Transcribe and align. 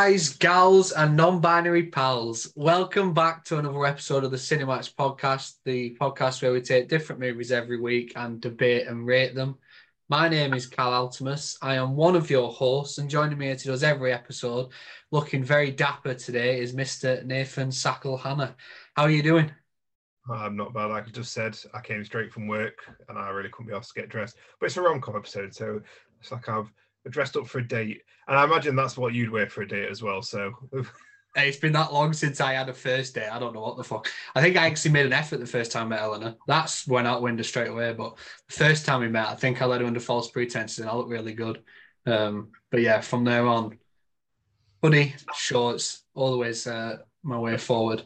guys, 0.00 0.28
gals, 0.36 0.92
and 0.92 1.16
non 1.16 1.40
binary 1.40 1.86
pals. 1.86 2.52
Welcome 2.54 3.12
back 3.12 3.44
to 3.46 3.58
another 3.58 3.84
episode 3.84 4.22
of 4.22 4.30
the 4.30 4.36
CineMatch 4.36 4.94
podcast, 4.94 5.54
the 5.64 5.96
podcast 6.00 6.40
where 6.40 6.52
we 6.52 6.60
take 6.60 6.88
different 6.88 7.20
movies 7.20 7.50
every 7.50 7.80
week 7.80 8.12
and 8.14 8.40
debate 8.40 8.86
and 8.86 9.04
rate 9.04 9.34
them. 9.34 9.58
My 10.08 10.28
name 10.28 10.54
is 10.54 10.68
Cal 10.68 10.92
Altimus. 10.92 11.56
I 11.62 11.74
am 11.74 11.96
one 11.96 12.14
of 12.14 12.30
your 12.30 12.52
hosts, 12.52 12.98
and 12.98 13.10
joining 13.10 13.38
me 13.38 13.46
here 13.46 13.56
to 13.56 13.76
do 13.76 13.84
every 13.84 14.12
episode, 14.12 14.68
looking 15.10 15.42
very 15.42 15.72
dapper 15.72 16.14
today, 16.14 16.60
is 16.60 16.76
Mr. 16.76 17.24
Nathan 17.24 17.70
Sackle 17.70 18.20
Hannah. 18.20 18.54
How 18.94 19.02
are 19.02 19.10
you 19.10 19.24
doing? 19.24 19.50
Ah, 20.30 20.44
I'm 20.44 20.54
not 20.54 20.72
bad. 20.72 20.90
Like 20.90 21.08
I 21.08 21.10
just 21.10 21.32
said, 21.32 21.58
I 21.74 21.80
came 21.80 22.04
straight 22.04 22.32
from 22.32 22.46
work 22.46 22.84
and 23.08 23.18
I 23.18 23.30
really 23.30 23.48
couldn't 23.48 23.72
be 23.72 23.76
asked 23.76 23.94
to 23.94 24.00
get 24.00 24.10
dressed. 24.10 24.36
But 24.60 24.66
it's 24.66 24.76
a 24.76 24.80
rom 24.80 25.00
com 25.00 25.16
episode, 25.16 25.52
so 25.52 25.80
it's 26.20 26.30
like 26.30 26.48
I've 26.48 26.72
dressed 27.08 27.36
up 27.36 27.46
for 27.46 27.58
a 27.58 27.66
date. 27.66 28.02
And 28.26 28.36
I 28.36 28.44
imagine 28.44 28.76
that's 28.76 28.96
what 28.96 29.14
you'd 29.14 29.30
wear 29.30 29.48
for 29.48 29.62
a 29.62 29.68
date 29.68 29.88
as 29.90 30.02
well. 30.02 30.22
So 30.22 30.52
it's 31.36 31.56
been 31.56 31.72
that 31.72 31.92
long 31.92 32.12
since 32.12 32.40
I 32.40 32.54
had 32.54 32.68
a 32.68 32.74
first 32.74 33.14
date. 33.14 33.30
I 33.30 33.38
don't 33.38 33.54
know 33.54 33.60
what 33.60 33.76
the 33.76 33.84
fuck. 33.84 34.10
I 34.34 34.40
think 34.40 34.56
I 34.56 34.66
actually 34.66 34.92
made 34.92 35.06
an 35.06 35.12
effort 35.12 35.38
the 35.38 35.46
first 35.46 35.72
time 35.72 35.86
I 35.86 35.96
met 35.96 36.00
Eleanor. 36.00 36.34
That's 36.46 36.86
went 36.86 37.06
out 37.06 37.22
window 37.22 37.42
straight 37.42 37.68
away. 37.68 37.92
But 37.92 38.16
the 38.48 38.54
first 38.54 38.84
time 38.84 39.00
we 39.00 39.08
met, 39.08 39.28
I 39.28 39.34
think 39.34 39.62
I 39.62 39.66
led 39.66 39.80
her 39.80 39.86
under 39.86 40.00
false 40.00 40.30
pretenses 40.30 40.80
and 40.80 40.88
I 40.88 40.94
looked 40.94 41.10
really 41.10 41.34
good. 41.34 41.62
Um, 42.06 42.48
but 42.70 42.80
yeah, 42.80 43.00
from 43.00 43.24
there 43.24 43.46
on, 43.46 43.78
hoodie, 44.82 45.14
shorts, 45.34 46.04
always 46.14 46.66
uh, 46.66 46.98
my 47.22 47.38
way 47.38 47.56
forward. 47.56 48.02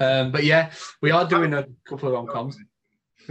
Um, 0.00 0.32
but 0.32 0.44
yeah, 0.44 0.72
we 1.00 1.10
are 1.10 1.26
doing 1.26 1.54
a 1.54 1.66
couple 1.88 2.08
of 2.08 2.14
rom 2.14 2.26
coms. 2.26 2.58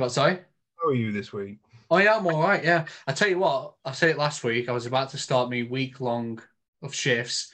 Sorry? 0.07 0.39
How 0.81 0.89
are 0.89 0.93
you 0.93 1.11
this 1.11 1.33
week? 1.33 1.57
Oh 1.95 1.99
yeah, 1.99 2.17
I'm 2.17 2.27
all 2.27 2.41
right. 2.41 2.61
Yeah, 2.61 2.87
I 3.07 3.13
tell 3.13 3.29
you 3.29 3.39
what, 3.39 3.75
I 3.85 3.93
said 3.93 4.09
it 4.09 4.17
last 4.17 4.43
week. 4.43 4.67
I 4.67 4.73
was 4.73 4.85
about 4.85 5.11
to 5.11 5.17
start 5.17 5.49
me 5.49 5.63
week 5.63 6.01
long 6.01 6.41
of 6.83 6.93
shifts. 6.93 7.53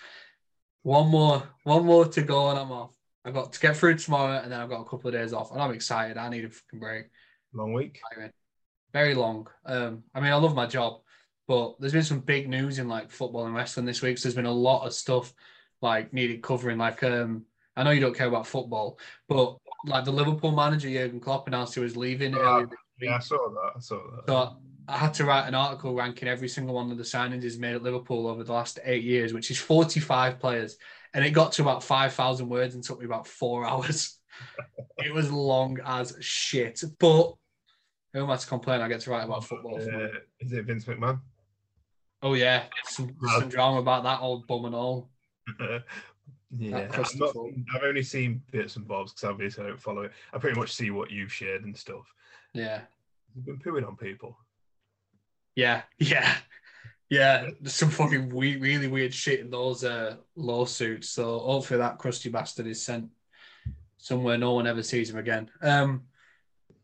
One 0.81 1.09
more, 1.09 1.43
one 1.63 1.85
more 1.85 2.05
to 2.07 2.23
go, 2.23 2.49
and 2.49 2.57
I'm 2.57 2.71
off. 2.71 2.89
I've 3.23 3.35
got 3.35 3.53
to 3.53 3.59
get 3.59 3.77
through 3.77 3.99
tomorrow, 3.99 4.41
and 4.41 4.51
then 4.51 4.59
I've 4.59 4.69
got 4.69 4.81
a 4.81 4.89
couple 4.89 5.09
of 5.09 5.13
days 5.13 5.31
off, 5.31 5.51
and 5.51 5.61
I'm 5.61 5.75
excited. 5.75 6.17
I 6.17 6.27
need 6.29 6.45
a 6.45 6.49
fucking 6.49 6.79
break. 6.79 7.11
Long 7.53 7.71
week. 7.71 8.01
Very 8.91 9.13
long. 9.13 9.47
Um, 9.63 10.05
I 10.15 10.19
mean, 10.21 10.31
I 10.31 10.37
love 10.37 10.55
my 10.55 10.65
job, 10.65 11.01
but 11.47 11.79
there's 11.79 11.93
been 11.93 12.01
some 12.01 12.21
big 12.21 12.49
news 12.49 12.79
in 12.79 12.87
like 12.87 13.11
football 13.11 13.45
and 13.45 13.53
wrestling 13.53 13.85
this 13.85 14.01
week. 14.01 14.17
So 14.17 14.23
there's 14.23 14.35
been 14.35 14.47
a 14.47 14.51
lot 14.51 14.87
of 14.87 14.93
stuff 14.95 15.35
like 15.83 16.13
needed 16.13 16.41
covering. 16.41 16.79
Like, 16.79 17.03
um, 17.03 17.45
I 17.75 17.83
know 17.83 17.91
you 17.91 18.01
don't 18.01 18.17
care 18.17 18.27
about 18.27 18.47
football, 18.47 18.97
but 19.29 19.57
like 19.85 20.03
the 20.03 20.11
Liverpool 20.11 20.51
manager 20.51 20.89
Jurgen 20.89 21.19
Klopp 21.19 21.47
announced 21.47 21.75
he 21.75 21.79
was 21.79 21.95
leaving. 21.95 22.33
Uh, 22.33 22.65
yeah, 23.01 23.15
I 23.15 23.19
saw 23.19 23.49
that. 23.49 23.71
I 23.75 23.79
saw 23.79 24.01
that. 24.15 24.23
So 24.27 24.57
I 24.87 24.97
had 24.97 25.13
to 25.15 25.25
write 25.25 25.47
an 25.47 25.55
article 25.55 25.93
ranking 25.93 26.27
every 26.27 26.49
single 26.49 26.75
one 26.75 26.91
of 26.91 26.97
the 26.97 27.03
signings 27.03 27.43
he's 27.43 27.57
made 27.57 27.75
at 27.75 27.83
Liverpool 27.83 28.27
over 28.27 28.43
the 28.43 28.53
last 28.53 28.79
eight 28.83 29.03
years, 29.03 29.33
which 29.33 29.51
is 29.51 29.57
45 29.57 30.39
players. 30.39 30.77
And 31.13 31.25
it 31.25 31.31
got 31.31 31.51
to 31.53 31.61
about 31.61 31.83
5,000 31.83 32.49
words 32.49 32.75
and 32.75 32.83
took 32.83 32.99
me 32.99 33.05
about 33.05 33.27
four 33.27 33.65
hours. 33.67 34.17
it 34.97 35.13
was 35.13 35.31
long 35.31 35.79
as 35.85 36.15
shit. 36.19 36.83
But 36.99 37.33
who 38.13 38.23
am 38.23 38.29
I 38.29 38.35
to 38.35 38.47
complain? 38.47 38.81
I 38.81 38.87
get 38.87 39.01
to 39.01 39.11
write 39.11 39.23
about 39.23 39.45
football. 39.45 39.75
Uh, 39.75 40.19
is 40.39 40.51
it 40.51 40.65
Vince 40.65 40.85
McMahon? 40.85 41.19
Oh, 42.21 42.33
yeah. 42.33 42.63
Some, 42.83 43.15
some 43.33 43.49
drama 43.49 43.79
about 43.79 44.03
that 44.03 44.19
old 44.21 44.45
bum 44.47 44.65
and 44.65 44.75
all. 44.75 45.09
yeah, 46.57 46.87
not, 47.15 47.35
I've 47.73 47.83
only 47.83 48.03
seen 48.03 48.41
bits 48.51 48.75
and 48.75 48.87
bobs 48.87 49.13
because 49.13 49.29
obviously 49.29 49.63
I 49.63 49.67
don't 49.67 49.81
follow 49.81 50.03
it. 50.03 50.11
I 50.33 50.37
pretty 50.37 50.59
much 50.59 50.73
see 50.73 50.91
what 50.91 51.11
you've 51.11 51.33
shared 51.33 51.63
and 51.65 51.75
stuff. 51.75 52.13
Yeah. 52.53 52.81
You've 53.35 53.45
been 53.45 53.59
pooing 53.59 53.87
on 53.87 53.95
people. 53.95 54.37
Yeah, 55.55 55.83
yeah, 55.97 56.35
yeah. 57.09 57.49
There's 57.59 57.73
some 57.73 57.89
fucking 57.89 58.29
weird, 58.29 58.61
really 58.61 58.87
weird 58.87 59.13
shit 59.13 59.39
in 59.39 59.49
those 59.49 59.83
uh, 59.83 60.17
lawsuits. 60.35 61.09
So 61.09 61.39
hopefully 61.39 61.79
that 61.79 61.97
crusty 61.97 62.29
bastard 62.29 62.67
is 62.67 62.83
sent 62.83 63.09
somewhere 63.97 64.37
no 64.37 64.53
one 64.53 64.67
ever 64.67 64.83
sees 64.83 65.09
him 65.09 65.17
again. 65.17 65.49
Um, 65.61 66.03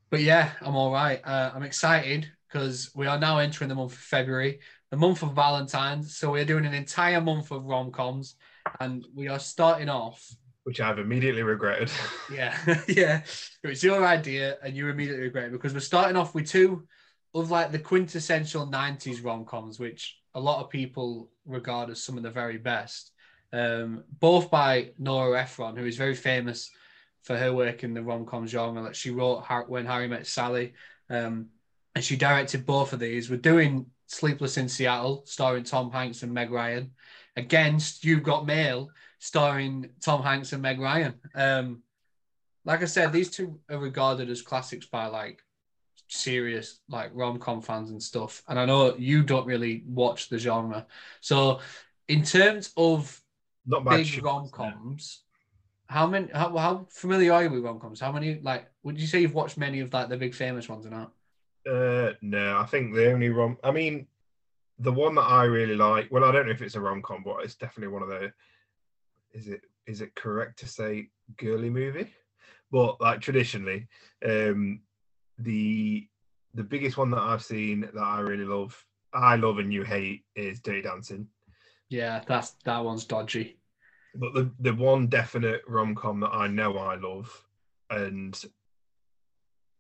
but 0.10 0.22
yeah, 0.22 0.52
I'm 0.62 0.76
all 0.76 0.92
right. 0.92 1.20
Uh, 1.24 1.52
I'm 1.54 1.64
excited 1.64 2.32
because 2.48 2.92
we 2.96 3.08
are 3.08 3.20
now 3.20 3.40
entering 3.40 3.68
the 3.68 3.76
month 3.76 3.94
of 3.94 3.98
February, 3.98 4.60
the 4.92 4.98
month 4.98 5.24
of 5.24 5.34
Valentine's. 5.34 6.16
So 6.18 6.32
we're 6.32 6.46
doing 6.46 6.66
an 6.66 6.74
entire 6.74 7.20
month 7.20 7.52
of 7.52 7.66
rom 7.66 7.92
coms, 7.92 8.36
and 8.80 9.06
we 9.14 9.28
are 9.28 9.40
starting 9.40 9.90
off. 9.90 10.24
Which 10.68 10.82
I've 10.82 11.00
immediately 11.00 11.44
regretted. 11.44 11.90
yeah, 12.32 12.58
yeah. 12.90 13.22
It 13.64 13.68
was 13.68 13.82
your 13.82 14.06
idea, 14.06 14.58
and 14.62 14.76
you 14.76 14.90
immediately 14.90 15.24
regret 15.24 15.46
it 15.46 15.52
because 15.54 15.74
we're 15.74 15.80
starting 15.80 16.18
off 16.18 16.36
with 16.36 16.48
two 16.48 16.86
of 17.34 17.52
like 17.52 17.72
the 17.72 17.80
quintessential 17.80 18.68
90s 18.68 19.24
rom-coms 19.24 19.80
which 19.80 20.20
a 20.34 20.40
lot 20.40 20.64
of 20.64 20.70
people 20.70 21.30
regard 21.46 21.90
as 21.90 22.04
some 22.04 22.18
of 22.18 22.24
the 22.24 22.32
very 22.32 22.58
best 22.58 23.12
um, 23.54 24.04
both 24.20 24.50
by 24.50 24.92
nora 24.98 25.42
ephron 25.42 25.76
who 25.76 25.86
is 25.86 25.98
very 25.98 26.16
famous 26.16 26.72
for 27.24 27.38
her 27.38 27.54
work 27.54 27.84
in 27.84 27.94
the 27.94 28.02
rom-com 28.02 28.48
genre 28.48 28.82
like 28.82 28.96
she 28.96 29.12
wrote 29.12 29.44
when 29.68 29.86
harry 29.86 30.08
met 30.08 30.26
sally 30.26 30.74
um, 31.10 31.48
and 31.96 32.04
she 32.04 32.16
directed 32.16 32.66
both 32.66 32.94
of 32.94 33.00
these 33.00 33.30
we're 33.30 33.38
doing 33.38 33.86
sleepless 34.08 34.58
in 34.58 34.68
seattle 34.68 35.24
starring 35.26 35.64
tom 35.64 35.92
hanks 35.92 36.24
and 36.24 36.34
meg 36.34 36.52
ryan 36.52 36.92
against 37.36 38.04
you've 38.04 38.24
got 38.24 38.46
mail 38.46 38.90
starring 39.20 39.90
tom 40.02 40.22
hanks 40.22 40.54
and 40.54 40.62
meg 40.62 40.80
ryan 40.80 41.14
um, 41.36 41.82
like 42.66 42.82
i 42.82 42.86
said 42.86 43.12
these 43.12 43.30
two 43.30 43.60
are 43.70 43.80
regarded 43.80 44.30
as 44.30 44.42
classics 44.42 44.86
by 44.86 45.06
like 45.08 45.42
serious 46.08 46.80
like 46.90 47.12
rom 47.14 47.38
com 47.40 47.62
fans 47.62 47.92
and 47.92 48.02
stuff. 48.02 48.44
And 48.48 48.60
I 48.60 48.66
know 48.66 48.96
you 48.98 49.24
don't 49.24 49.46
really 49.46 49.84
watch 49.88 50.30
the 50.30 50.38
genre. 50.38 50.86
So, 51.22 51.60
in 52.08 52.24
terms 52.24 52.72
of 52.78 53.22
not 53.66 53.86
big 53.86 54.24
rom 54.24 54.50
coms, 54.50 55.24
how 55.88 56.08
many? 56.08 56.30
How, 56.34 56.56
how 56.58 56.88
familiar 56.90 57.34
are 57.34 57.44
you 57.44 57.50
with 57.50 57.64
rom 57.64 57.80
coms? 57.80 58.00
How 58.00 58.12
many? 58.12 58.40
Like, 58.42 58.70
would 58.84 59.00
you 59.00 59.08
say 59.08 59.20
you've 59.20 59.34
watched 59.34 59.58
many 59.58 59.80
of 59.82 59.94
like 59.94 60.10
the 60.10 60.18
big 60.18 60.34
famous 60.34 60.70
ones 60.70 60.86
or 60.86 60.90
not? 60.90 61.12
Uh, 61.70 62.14
no, 62.22 62.58
I 62.58 62.66
think 62.66 62.94
the 62.94 63.12
only 63.12 63.30
rom. 63.30 63.58
I 63.64 63.72
mean, 63.72 64.08
the 64.80 64.92
one 64.92 65.16
that 65.16 65.22
I 65.22 65.44
really 65.44 65.76
like. 65.76 66.10
Well, 66.12 66.24
I 66.24 66.32
don't 66.32 66.46
know 66.46 66.54
if 66.54 66.62
it's 66.62 66.76
a 66.76 66.82
rom 66.82 67.02
com, 67.02 67.24
but 67.24 67.44
it's 67.44 67.56
definitely 67.56 67.94
one 67.94 68.04
of 68.04 68.10
the. 68.10 68.32
Is 69.34 69.48
it 69.48 69.62
is 69.86 70.02
it 70.02 70.16
correct 70.16 70.60
to 70.60 70.68
say 70.68 71.10
girly 71.38 71.70
movie? 71.70 72.14
But 72.72 73.00
like 73.00 73.22
traditionally, 73.22 73.88
um, 74.26 74.82
the 75.38 76.08
the 76.54 76.64
biggest 76.64 76.98
one 76.98 77.12
that 77.12 77.22
I've 77.22 77.44
seen 77.44 77.82
that 77.82 78.02
I 78.02 78.20
really 78.20 78.46
love, 78.46 78.84
I 79.14 79.36
love 79.36 79.60
and 79.60 79.72
you 79.72 79.84
hate 79.84 80.24
is 80.36 80.60
Dirty 80.60 80.82
Dancing. 80.82 81.28
Yeah, 81.90 82.22
that's 82.28 82.52
that 82.66 82.84
one's 82.84 83.06
dodgy. 83.06 83.60
But 84.16 84.34
the 84.34 84.52
the 84.60 84.74
one 84.74 85.08
definite 85.08 85.62
rom 85.68 85.96
com 85.96 86.20
that 86.22 86.34
I 86.34 86.48
know 86.48 86.78
I 86.78 86.96
love 86.96 87.46
and 87.90 88.40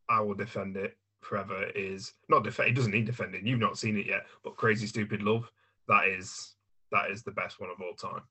I 0.10 0.22
will 0.22 0.36
defend 0.36 0.78
it 0.78 0.98
forever 1.22 1.66
is 1.76 2.14
not 2.30 2.44
defend. 2.44 2.70
It 2.70 2.76
doesn't 2.76 2.92
need 2.92 3.06
defending. 3.06 3.46
You've 3.46 3.60
not 3.60 3.78
seen 3.78 3.98
it 3.98 4.06
yet, 4.06 4.26
but 4.44 4.56
Crazy 4.56 4.88
Stupid 4.88 5.22
Love. 5.22 5.52
That 5.88 6.08
is 6.08 6.56
that 6.92 7.12
is 7.12 7.24
the 7.24 7.32
best 7.32 7.60
one 7.60 7.70
of 7.70 7.82
all 7.82 7.94
time. 7.94 8.22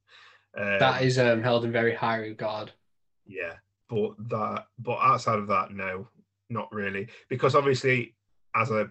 Um, 0.56 0.78
that 0.78 1.02
is 1.02 1.18
um, 1.18 1.42
held 1.42 1.64
in 1.64 1.72
very 1.72 1.94
high 1.94 2.16
regard. 2.16 2.72
Yeah, 3.26 3.54
but 3.88 4.12
that 4.28 4.66
but 4.78 4.98
outside 5.00 5.38
of 5.38 5.48
that, 5.48 5.72
no, 5.72 6.08
not 6.48 6.72
really, 6.72 7.08
because 7.28 7.54
obviously, 7.54 8.14
as 8.54 8.70
a 8.70 8.90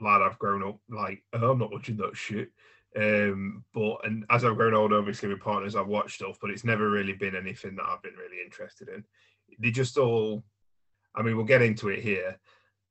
lad, 0.00 0.22
I've 0.22 0.38
grown 0.38 0.62
up 0.62 0.78
like 0.90 1.22
oh, 1.32 1.52
I'm 1.52 1.58
not 1.58 1.72
watching 1.72 1.96
that 1.98 2.16
shit. 2.16 2.50
Um, 2.96 3.64
but 3.74 3.98
and 4.04 4.24
as 4.30 4.44
I've 4.44 4.56
grown 4.56 4.74
older, 4.74 4.98
obviously 4.98 5.28
with 5.28 5.40
partners, 5.40 5.76
I've 5.76 5.86
watched 5.86 6.16
stuff, 6.16 6.38
but 6.40 6.50
it's 6.50 6.64
never 6.64 6.90
really 6.90 7.12
been 7.12 7.36
anything 7.36 7.76
that 7.76 7.84
I've 7.86 8.02
been 8.02 8.14
really 8.14 8.42
interested 8.44 8.88
in. 8.88 9.04
They 9.58 9.70
just 9.70 9.98
all, 9.98 10.44
I 11.14 11.22
mean, 11.22 11.36
we'll 11.36 11.46
get 11.46 11.62
into 11.62 11.88
it 11.88 12.00
here 12.00 12.38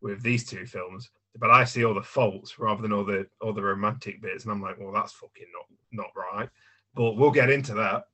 with 0.01 0.21
these 0.21 0.45
two 0.45 0.65
films, 0.65 1.09
but 1.37 1.49
I 1.49 1.63
see 1.63 1.83
all 1.85 1.95
the 1.95 2.03
faults 2.03 2.59
rather 2.59 2.81
than 2.81 2.93
all 2.93 3.03
the 3.03 3.27
all 3.41 3.53
the 3.53 3.63
romantic 3.63 4.21
bits, 4.21 4.43
and 4.43 4.51
I'm 4.51 4.61
like, 4.61 4.79
well, 4.79 4.93
that's 4.93 5.13
fucking 5.13 5.47
not 5.53 6.05
not 6.05 6.11
right. 6.33 6.49
But 6.95 7.13
we'll 7.13 7.31
get 7.31 7.49
into 7.49 7.73
that. 7.75 8.05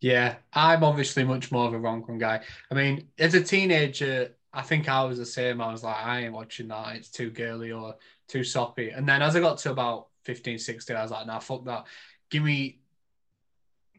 Yeah, 0.00 0.36
I'm 0.52 0.84
obviously 0.84 1.24
much 1.24 1.50
more 1.50 1.66
of 1.66 1.72
a 1.72 1.78
rom 1.78 2.02
guy. 2.18 2.42
I 2.70 2.74
mean, 2.74 3.08
as 3.18 3.34
a 3.34 3.42
teenager, 3.42 4.34
I 4.52 4.62
think 4.62 4.88
I 4.88 5.04
was 5.04 5.18
the 5.18 5.26
same. 5.26 5.60
I 5.60 5.72
was 5.72 5.82
like, 5.82 5.96
I 5.96 6.24
ain't 6.24 6.34
watching 6.34 6.68
that. 6.68 6.96
It's 6.96 7.10
too 7.10 7.30
girly 7.30 7.72
or 7.72 7.96
too 8.28 8.44
soppy. 8.44 8.90
And 8.90 9.08
then 9.08 9.22
as 9.22 9.36
I 9.36 9.40
got 9.40 9.58
to 9.58 9.70
about 9.70 10.08
15, 10.24 10.58
16, 10.58 10.96
I 10.96 11.02
was 11.02 11.10
like, 11.10 11.26
nah, 11.26 11.38
fuck 11.38 11.64
that. 11.64 11.86
Give 12.30 12.42
me 12.42 12.80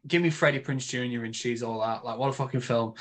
give 0.05 0.21
me 0.21 0.29
Freddie 0.29 0.59
Prinze 0.59 0.87
Jr. 0.87 1.25
and 1.25 1.35
she's 1.35 1.63
all 1.63 1.81
that. 1.81 2.05
Like, 2.05 2.17
what 2.17 2.29
a 2.29 2.33
fucking 2.33 2.61
film. 2.61 2.93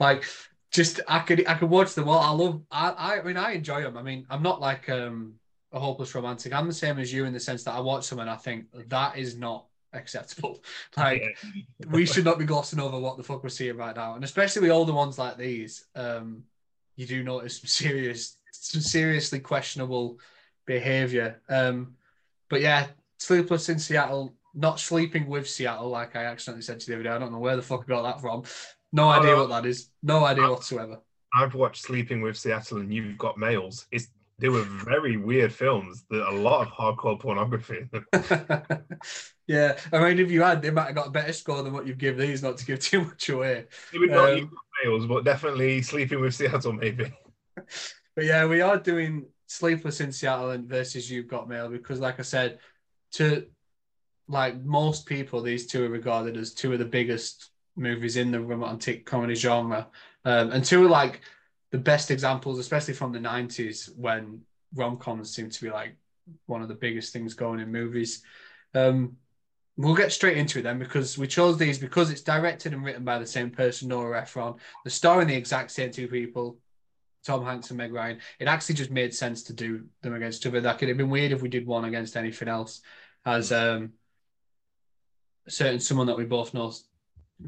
Like, 0.00 0.24
just 0.70 1.00
I 1.06 1.20
could 1.20 1.46
I 1.46 1.54
could 1.54 1.70
watch 1.70 1.94
them 1.94 2.08
all. 2.08 2.18
I 2.18 2.30
love 2.30 2.62
I 2.70 3.18
I 3.18 3.22
mean 3.22 3.36
I 3.36 3.52
enjoy 3.52 3.82
them. 3.82 3.96
I 3.96 4.02
mean, 4.02 4.26
I'm 4.28 4.42
not 4.42 4.60
like 4.60 4.88
um 4.88 5.34
a 5.72 5.78
hopeless 5.78 6.14
romantic. 6.14 6.52
I'm 6.52 6.66
the 6.66 6.74
same 6.74 6.98
as 6.98 7.12
you 7.12 7.24
in 7.24 7.32
the 7.32 7.40
sense 7.40 7.64
that 7.64 7.74
I 7.74 7.80
watch 7.80 8.08
them 8.08 8.20
and 8.20 8.30
I 8.30 8.36
think 8.36 8.66
that 8.88 9.18
is 9.18 9.36
not 9.36 9.66
acceptable. 9.96 10.62
Like 10.96 11.36
we 11.90 12.06
should 12.06 12.24
not 12.24 12.38
be 12.38 12.44
glossing 12.44 12.80
over 12.80 12.98
what 12.98 13.16
the 13.16 13.22
fuck 13.22 13.42
we're 13.42 13.48
seeing 13.48 13.76
right 13.76 13.96
now. 13.96 14.14
And 14.14 14.24
especially 14.24 14.62
with 14.62 14.70
older 14.70 14.92
ones 14.92 15.18
like 15.18 15.36
these. 15.36 15.84
Um 15.94 16.44
you 16.96 17.06
do 17.06 17.22
notice 17.22 17.60
some 17.60 17.68
serious, 17.68 18.36
some 18.52 18.80
seriously 18.80 19.40
questionable 19.40 20.18
behavior. 20.66 21.40
Um, 21.48 21.96
but 22.48 22.60
yeah, 22.60 22.86
Sleepless 23.18 23.68
in 23.68 23.78
Seattle, 23.78 24.34
not 24.54 24.78
sleeping 24.78 25.26
with 25.26 25.48
Seattle, 25.48 25.88
like 25.88 26.14
I 26.14 26.24
accidentally 26.24 26.62
said 26.62 26.80
to 26.80 26.86
you 26.86 26.92
the 26.92 27.00
other 27.00 27.02
day. 27.10 27.16
I 27.16 27.18
don't 27.18 27.32
know 27.32 27.38
where 27.38 27.56
the 27.56 27.62
fuck 27.62 27.84
I 27.84 27.88
got 27.88 28.02
that 28.02 28.20
from. 28.20 28.44
No 28.92 29.08
idea 29.08 29.36
what 29.36 29.48
that 29.48 29.66
is. 29.66 29.90
No 30.02 30.24
idea 30.24 30.48
whatsoever. 30.48 31.00
I've 31.36 31.54
watched 31.54 31.82
Sleeping 31.82 32.22
with 32.22 32.36
Seattle 32.36 32.78
and 32.78 32.94
You've 32.94 33.18
Got 33.18 33.38
males. 33.38 33.86
It's 33.90 34.08
they 34.38 34.48
were 34.48 34.62
very 34.62 35.16
weird 35.16 35.52
films. 35.52 36.04
A 36.10 36.32
lot 36.32 36.66
of 36.66 36.72
hardcore 36.72 37.18
pornography. 37.20 37.88
yeah, 39.46 39.78
I 39.92 39.98
mean, 39.98 40.18
if 40.18 40.30
you 40.30 40.42
had, 40.42 40.60
they 40.60 40.70
might 40.70 40.86
have 40.86 40.94
got 40.94 41.06
a 41.06 41.10
better 41.10 41.32
score 41.32 41.62
than 41.62 41.72
what 41.72 41.86
you've 41.86 41.98
given 41.98 42.26
these. 42.26 42.42
Not 42.42 42.56
to 42.58 42.66
give 42.66 42.80
too 42.80 43.04
much 43.04 43.28
away. 43.28 43.66
Maybe 43.92 44.08
not 44.08 44.30
um, 44.30 44.38
You've 44.38 44.50
Got 44.50 44.60
Mails, 44.84 45.06
but 45.06 45.24
definitely 45.24 45.82
Sleeping 45.82 46.20
with 46.20 46.34
Seattle, 46.34 46.72
maybe. 46.72 47.12
But 48.16 48.26
yeah, 48.26 48.46
we 48.46 48.60
are 48.60 48.78
doing 48.78 49.26
Sleepless 49.48 50.00
in 50.00 50.12
Seattle 50.12 50.50
and 50.50 50.68
versus 50.68 51.10
You've 51.10 51.26
Got 51.26 51.48
Mail 51.48 51.68
because, 51.68 51.98
like 51.98 52.20
I 52.20 52.22
said, 52.22 52.58
to 53.14 53.46
like 54.28 54.62
most 54.62 55.06
people, 55.06 55.42
these 55.42 55.66
two 55.66 55.84
are 55.84 55.88
regarded 55.88 56.36
as 56.36 56.54
two 56.54 56.72
of 56.72 56.78
the 56.78 56.84
biggest 56.84 57.50
movies 57.74 58.16
in 58.16 58.30
the 58.30 58.40
romantic 58.40 59.04
comedy 59.04 59.34
genre, 59.34 59.88
um, 60.24 60.52
and 60.52 60.64
two 60.64 60.84
are 60.84 60.88
like 60.88 61.22
the 61.74 61.78
best 61.80 62.12
examples, 62.12 62.60
especially 62.60 62.94
from 62.94 63.10
the 63.10 63.18
'90s 63.18 63.90
when 63.96 64.42
rom 64.76 64.96
coms 64.96 65.34
seem 65.34 65.50
to 65.50 65.60
be 65.60 65.70
like 65.70 65.96
one 66.46 66.62
of 66.62 66.68
the 66.68 66.74
biggest 66.74 67.12
things 67.12 67.34
going 67.34 67.58
in 67.58 67.72
movies. 67.72 68.22
Um, 68.74 69.16
we'll 69.76 69.96
get 69.96 70.12
straight 70.12 70.36
into 70.36 70.60
it 70.60 70.62
then 70.62 70.78
because 70.78 71.18
we 71.18 71.26
chose 71.26 71.58
these 71.58 71.80
because 71.80 72.12
it's 72.12 72.20
directed 72.20 72.74
and 72.74 72.84
written 72.84 73.02
by 73.02 73.18
the 73.18 73.26
same 73.26 73.50
person, 73.50 73.88
Nora 73.88 74.22
Ephron. 74.22 74.54
The 74.84 74.90
starring 74.90 75.26
the 75.26 75.34
exact 75.34 75.72
same 75.72 75.90
two 75.90 76.06
people, 76.06 76.58
Tom 77.24 77.44
Hanks 77.44 77.70
and 77.70 77.78
Meg 77.78 77.92
Ryan. 77.92 78.20
It 78.38 78.46
actually 78.46 78.76
just 78.76 78.92
made 78.92 79.12
sense 79.12 79.42
to 79.42 79.52
do 79.52 79.84
them 80.00 80.14
against 80.14 80.42
each 80.42 80.46
other. 80.46 80.60
That 80.60 80.78
could 80.78 80.86
have 80.86 80.96
been 80.96 81.10
weird 81.10 81.32
if 81.32 81.42
we 81.42 81.48
did 81.48 81.66
one 81.66 81.86
against 81.86 82.16
anything 82.16 82.46
else, 82.46 82.82
as 83.26 83.50
um, 83.50 83.94
certain 85.48 85.80
someone 85.80 86.06
that 86.06 86.18
we 86.18 86.24
both 86.24 86.54
know 86.54 86.72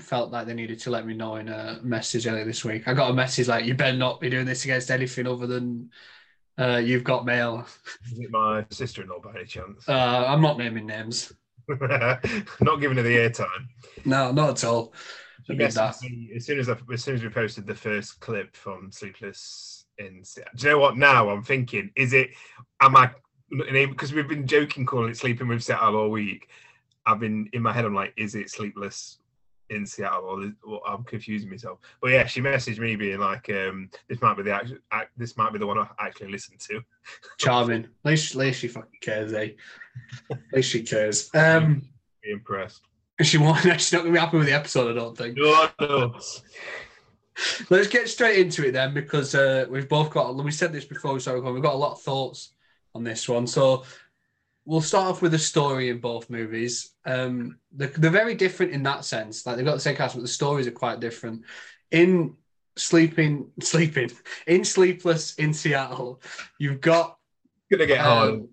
felt 0.00 0.30
like 0.30 0.46
they 0.46 0.54
needed 0.54 0.78
to 0.80 0.90
let 0.90 1.06
me 1.06 1.14
know 1.14 1.36
in 1.36 1.48
a 1.48 1.80
message 1.82 2.26
earlier 2.26 2.44
this 2.44 2.64
week. 2.64 2.86
I 2.86 2.94
got 2.94 3.10
a 3.10 3.14
message 3.14 3.48
like, 3.48 3.64
"You 3.64 3.74
better 3.74 3.96
not 3.96 4.20
be 4.20 4.30
doing 4.30 4.46
this 4.46 4.64
against 4.64 4.90
anything 4.90 5.26
other 5.26 5.46
than 5.46 5.90
uh, 6.58 6.76
you've 6.76 7.04
got 7.04 7.24
mail." 7.24 7.66
Is 8.12 8.18
it 8.18 8.30
my 8.30 8.64
sister-in-law 8.70 9.20
by 9.20 9.34
any 9.36 9.44
chance? 9.44 9.88
Uh, 9.88 10.24
I'm 10.26 10.42
not 10.42 10.58
naming 10.58 10.86
names. 10.86 11.32
not 11.68 12.76
giving 12.80 12.96
her 12.96 13.02
the 13.02 13.16
airtime. 13.16 13.66
No, 14.04 14.32
not 14.32 14.50
at 14.50 14.64
all. 14.64 14.92
As 15.38 15.46
soon 15.46 15.60
as 15.60 15.78
I, 15.78 15.88
as 16.34 17.04
soon 17.04 17.14
as 17.14 17.22
we 17.22 17.28
posted 17.28 17.66
the 17.66 17.74
first 17.74 18.20
clip 18.20 18.56
from 18.56 18.90
Sleepless 18.90 19.86
in 19.98 20.22
Do 20.56 20.66
you 20.66 20.72
know 20.72 20.78
what? 20.78 20.96
Now 20.96 21.28
I'm 21.30 21.42
thinking, 21.42 21.90
is 21.96 22.12
it? 22.12 22.30
Am 22.80 22.96
I? 22.96 23.10
Because 23.70 24.12
we've 24.12 24.28
been 24.28 24.46
joking 24.46 24.84
calling 24.84 25.10
it 25.10 25.16
Sleeping 25.16 25.46
with 25.48 25.62
Seattle 25.62 25.96
all 25.96 26.10
week. 26.10 26.48
I've 27.06 27.20
been 27.20 27.48
in 27.52 27.62
my 27.62 27.72
head. 27.72 27.84
I'm 27.84 27.94
like, 27.94 28.12
is 28.16 28.34
it 28.34 28.50
Sleepless 28.50 29.18
in 29.70 29.86
Seattle, 29.86 30.52
or, 30.64 30.80
I'm 30.88 31.04
confusing 31.04 31.50
myself. 31.50 31.78
But 32.00 32.12
yeah, 32.12 32.26
she 32.26 32.40
messaged 32.40 32.78
me 32.78 32.96
being 32.96 33.18
like, 33.18 33.48
um, 33.50 33.90
"This 34.08 34.20
might 34.20 34.36
be 34.36 34.42
the 34.42 34.52
act. 34.52 35.10
this 35.16 35.36
might 35.36 35.52
be 35.52 35.58
the 35.58 35.66
one 35.66 35.78
I 35.78 35.88
actually 35.98 36.30
listened 36.32 36.60
to." 36.60 36.82
Charming. 37.38 37.84
at, 37.84 37.90
least, 38.04 38.32
at 38.32 38.38
least 38.38 38.60
she 38.60 38.68
fucking 38.68 39.00
cares, 39.00 39.32
eh? 39.32 39.50
At 40.30 40.38
least 40.52 40.70
she 40.70 40.82
cares. 40.82 41.30
Um, 41.34 41.82
be 42.22 42.30
impressed. 42.30 42.82
She 43.22 43.38
won't. 43.38 43.58
She's 43.62 43.92
not 43.92 44.02
gonna 44.02 44.12
be 44.12 44.18
happy 44.18 44.38
with 44.38 44.46
the 44.46 44.52
episode. 44.52 44.90
I 44.90 44.94
don't 44.94 45.16
think. 45.16 45.36
No, 45.38 45.68
no. 45.80 46.20
Let's 47.68 47.88
get 47.88 48.08
straight 48.08 48.38
into 48.38 48.66
it 48.66 48.72
then, 48.72 48.94
because 48.94 49.34
uh, 49.34 49.66
we've 49.68 49.88
both 49.88 50.10
got. 50.10 50.34
We 50.36 50.50
said 50.50 50.72
this 50.72 50.84
before 50.84 51.12
we 51.12 51.20
started 51.20 51.42
going. 51.42 51.54
We've 51.54 51.62
got 51.62 51.74
a 51.74 51.78
lot 51.78 51.92
of 51.92 52.00
thoughts 52.00 52.52
on 52.94 53.04
this 53.04 53.28
one, 53.28 53.46
so 53.46 53.84
we'll 54.66 54.80
start 54.80 55.06
off 55.06 55.22
with 55.22 55.32
a 55.32 55.38
story 55.38 55.88
in 55.88 55.98
both 55.98 56.28
movies. 56.28 56.90
Um, 57.06 57.58
they're, 57.72 57.88
they're, 57.88 58.10
very 58.10 58.34
different 58.34 58.72
in 58.72 58.82
that 58.82 59.04
sense. 59.04 59.46
Like 59.46 59.56
they've 59.56 59.64
got 59.64 59.74
the 59.74 59.80
same 59.80 59.96
cast, 59.96 60.16
but 60.16 60.22
the 60.22 60.28
stories 60.28 60.66
are 60.66 60.72
quite 60.72 61.00
different. 61.00 61.42
In 61.92 62.36
sleeping, 62.74 63.50
sleeping 63.60 64.10
in 64.46 64.64
Sleepless 64.64 65.36
in 65.36 65.54
Seattle, 65.54 66.20
you've 66.58 66.80
got 66.80 67.16
gonna 67.70 67.86
get 67.86 68.00
hard. 68.00 68.30
Um, 68.30 68.48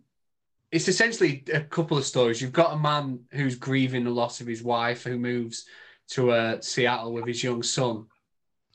it's 0.72 0.88
essentially 0.88 1.44
a 1.54 1.62
couple 1.62 1.98
of 1.98 2.06
stories. 2.06 2.42
You've 2.42 2.52
got 2.52 2.74
a 2.74 2.80
man 2.80 3.20
who's 3.32 3.56
grieving 3.56 4.06
the 4.06 4.10
loss 4.10 4.42
of 4.42 4.48
his 4.48 4.64
wife, 4.64 5.04
who 5.04 5.20
moves 5.20 5.66
to 6.10 6.32
uh, 6.32 6.62
Seattle 6.62 7.14
with 7.14 7.28
his 7.28 7.44
young 7.44 7.62
son, 7.62 8.08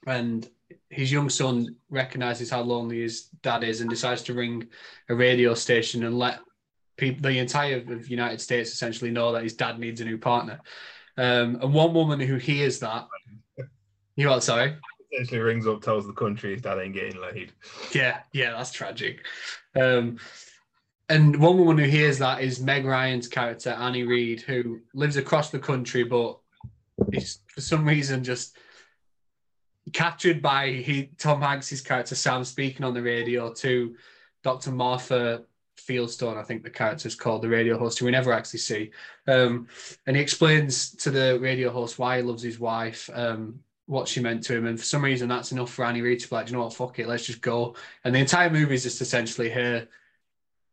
and 0.07 0.49
his 0.91 1.11
young 1.11 1.29
son 1.29 1.77
recognizes 1.91 2.51
how 2.51 2.63
lonely 2.63 3.01
his 3.01 3.25
dad 3.43 3.65
is 3.65 3.81
and 3.81 3.91
decides 3.91 4.23
to 4.23 4.35
ring 4.35 4.69
a 5.09 5.15
radio 5.15 5.55
station 5.55 6.05
and 6.05 6.19
let 6.19 6.39
people, 6.99 7.23
the 7.23 7.39
entire 7.39 7.79
United 8.05 8.41
States 8.41 8.73
essentially 8.73 9.11
know 9.11 9.33
that 9.33 9.45
his 9.45 9.55
dad 9.55 9.79
needs 9.79 10.01
a 10.03 10.05
new 10.05 10.19
partner. 10.19 10.61
Um, 11.17 11.59
and 11.63 11.73
one 11.73 11.95
woman 11.95 12.21
who 12.21 12.37
hears 12.37 12.79
that, 12.81 13.09
you 14.17 14.29
what? 14.29 14.43
Sorry. 14.43 14.77
Essentially 15.13 15.41
rings 15.41 15.67
up, 15.67 15.81
tells 15.81 16.07
the 16.07 16.13
country 16.13 16.53
his 16.53 16.63
dad 16.63 16.79
ain't 16.79 16.95
getting 16.95 17.21
laid. 17.21 17.53
Yeah, 17.93 18.21
yeah, 18.33 18.51
that's 18.51 18.73
tragic. 18.73 19.25
Um, 19.75 20.19
and 21.09 21.41
one 21.41 21.57
woman 21.57 21.79
who 21.79 21.89
hears 21.89 22.19
that 22.19 22.43
is 22.43 22.61
Meg 22.61 22.85
Ryan's 22.85 23.29
character 23.29 23.71
Annie 23.71 24.03
Reed, 24.03 24.43
who 24.43 24.81
lives 24.93 25.17
across 25.17 25.51
the 25.51 25.59
country, 25.59 26.05
but 26.05 26.39
is 27.13 27.39
for 27.47 27.63
some 27.63 27.87
reason 27.87 28.23
just 28.23 28.57
captured 29.93 30.43
by 30.43 30.71
he 30.71 31.11
Tom 31.17 31.41
Hanks's 31.41 31.81
character 31.81 32.15
Sam 32.15 32.45
speaking 32.45 32.85
on 32.85 32.93
the 32.93 33.03
radio 33.03 33.53
to 33.55 33.95
Dr. 34.43 34.73
Martha 34.73 35.45
Fieldstone, 35.79 36.37
I 36.37 36.43
think 36.43 36.63
the 36.63 36.71
character 36.71 37.09
is 37.09 37.15
called, 37.15 37.43
the 37.43 37.49
radio 37.49 37.79
host, 37.79 37.99
who 37.99 38.05
we 38.05 38.11
never 38.11 38.33
actually 38.33 38.61
see. 38.61 38.91
Um, 39.27 39.69
and 40.07 40.17
he 40.17 40.23
explains 40.23 40.95
to 40.97 41.11
the 41.11 41.39
radio 41.41 41.71
host 41.71 41.99
why 41.99 42.19
he 42.19 42.23
loves 42.23 42.43
his 42.43 42.59
wife, 42.59 43.09
um, 43.13 43.61
what 43.87 44.09
she 44.09 44.21
meant 44.21 44.43
to 44.45 44.57
him. 44.57 44.67
And 44.67 44.79
for 44.79 44.85
some 44.85 45.05
reason, 45.05 45.29
that's 45.29 45.53
enough 45.53 45.73
for 45.73 45.85
Annie 45.85 46.03
Reed 46.03 46.21
to 46.21 46.29
be 46.29 46.35
like, 46.35 46.49
you 46.49 46.55
know 46.55 46.65
what, 46.65 46.75
fuck 46.75 46.99
it, 46.99 47.09
let's 47.09 47.25
just 47.25 47.41
go. 47.41 47.75
And 48.05 48.15
the 48.15 48.19
entire 48.19 48.51
movie 48.51 48.75
is 48.75 48.83
just 48.83 49.01
essentially 49.01 49.51
her 49.51 49.89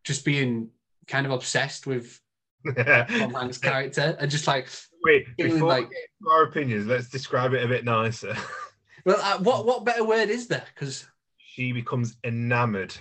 just 0.03 0.25
being 0.25 0.69
kind 1.07 1.25
of 1.25 1.31
obsessed 1.31 1.87
with 1.87 2.19
Tom 2.75 3.33
Hanks' 3.33 3.57
character 3.57 4.17
and 4.19 4.29
just 4.29 4.47
like. 4.47 4.67
Wait, 5.03 5.25
before 5.37 5.67
like, 5.67 5.89
our 6.29 6.43
opinions, 6.43 6.87
let's 6.87 7.09
describe 7.09 7.53
it 7.53 7.63
a 7.63 7.67
bit 7.67 7.85
nicer. 7.85 8.35
well, 9.05 9.19
uh, 9.21 9.37
what, 9.37 9.65
what 9.65 9.85
better 9.85 10.03
word 10.03 10.29
is 10.29 10.47
there? 10.47 10.65
Because 10.73 11.05
she 11.37 11.71
becomes 11.71 12.17
enamored 12.23 12.95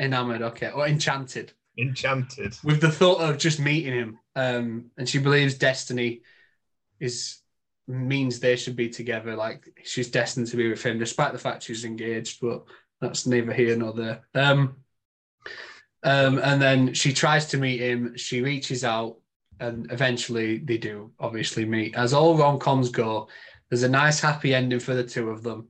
Enamored, 0.00 0.40
okay, 0.40 0.70
or 0.70 0.88
enchanted. 0.88 1.52
Enchanted 1.80 2.56
with 2.62 2.80
the 2.80 2.90
thought 2.90 3.20
of 3.20 3.38
just 3.38 3.60
meeting 3.60 3.92
him, 3.92 4.18
um, 4.36 4.90
and 4.98 5.08
she 5.08 5.18
believes 5.18 5.54
destiny 5.54 6.22
is 6.98 7.38
means 7.86 8.38
they 8.38 8.56
should 8.56 8.76
be 8.76 8.88
together. 8.88 9.34
Like 9.34 9.68
she's 9.84 10.10
destined 10.10 10.48
to 10.48 10.56
be 10.56 10.68
with 10.68 10.82
him, 10.82 10.98
despite 10.98 11.32
the 11.32 11.38
fact 11.38 11.62
she's 11.62 11.84
engaged. 11.84 12.40
But 12.40 12.64
that's 13.00 13.26
neither 13.26 13.52
here 13.52 13.76
nor 13.76 13.92
there. 13.92 14.20
Um, 14.34 14.76
um, 16.02 16.38
and 16.38 16.60
then 16.60 16.94
she 16.94 17.12
tries 17.12 17.46
to 17.46 17.58
meet 17.58 17.80
him. 17.80 18.16
She 18.16 18.42
reaches 18.42 18.84
out, 18.84 19.16
and 19.58 19.90
eventually 19.90 20.58
they 20.58 20.78
do 20.78 21.12
obviously 21.18 21.64
meet. 21.64 21.94
As 21.96 22.12
all 22.12 22.36
rom 22.36 22.58
coms 22.58 22.90
go, 22.90 23.28
there's 23.68 23.84
a 23.84 23.88
nice 23.88 24.20
happy 24.20 24.54
ending 24.54 24.80
for 24.80 24.94
the 24.94 25.04
two 25.04 25.30
of 25.30 25.42
them 25.42 25.68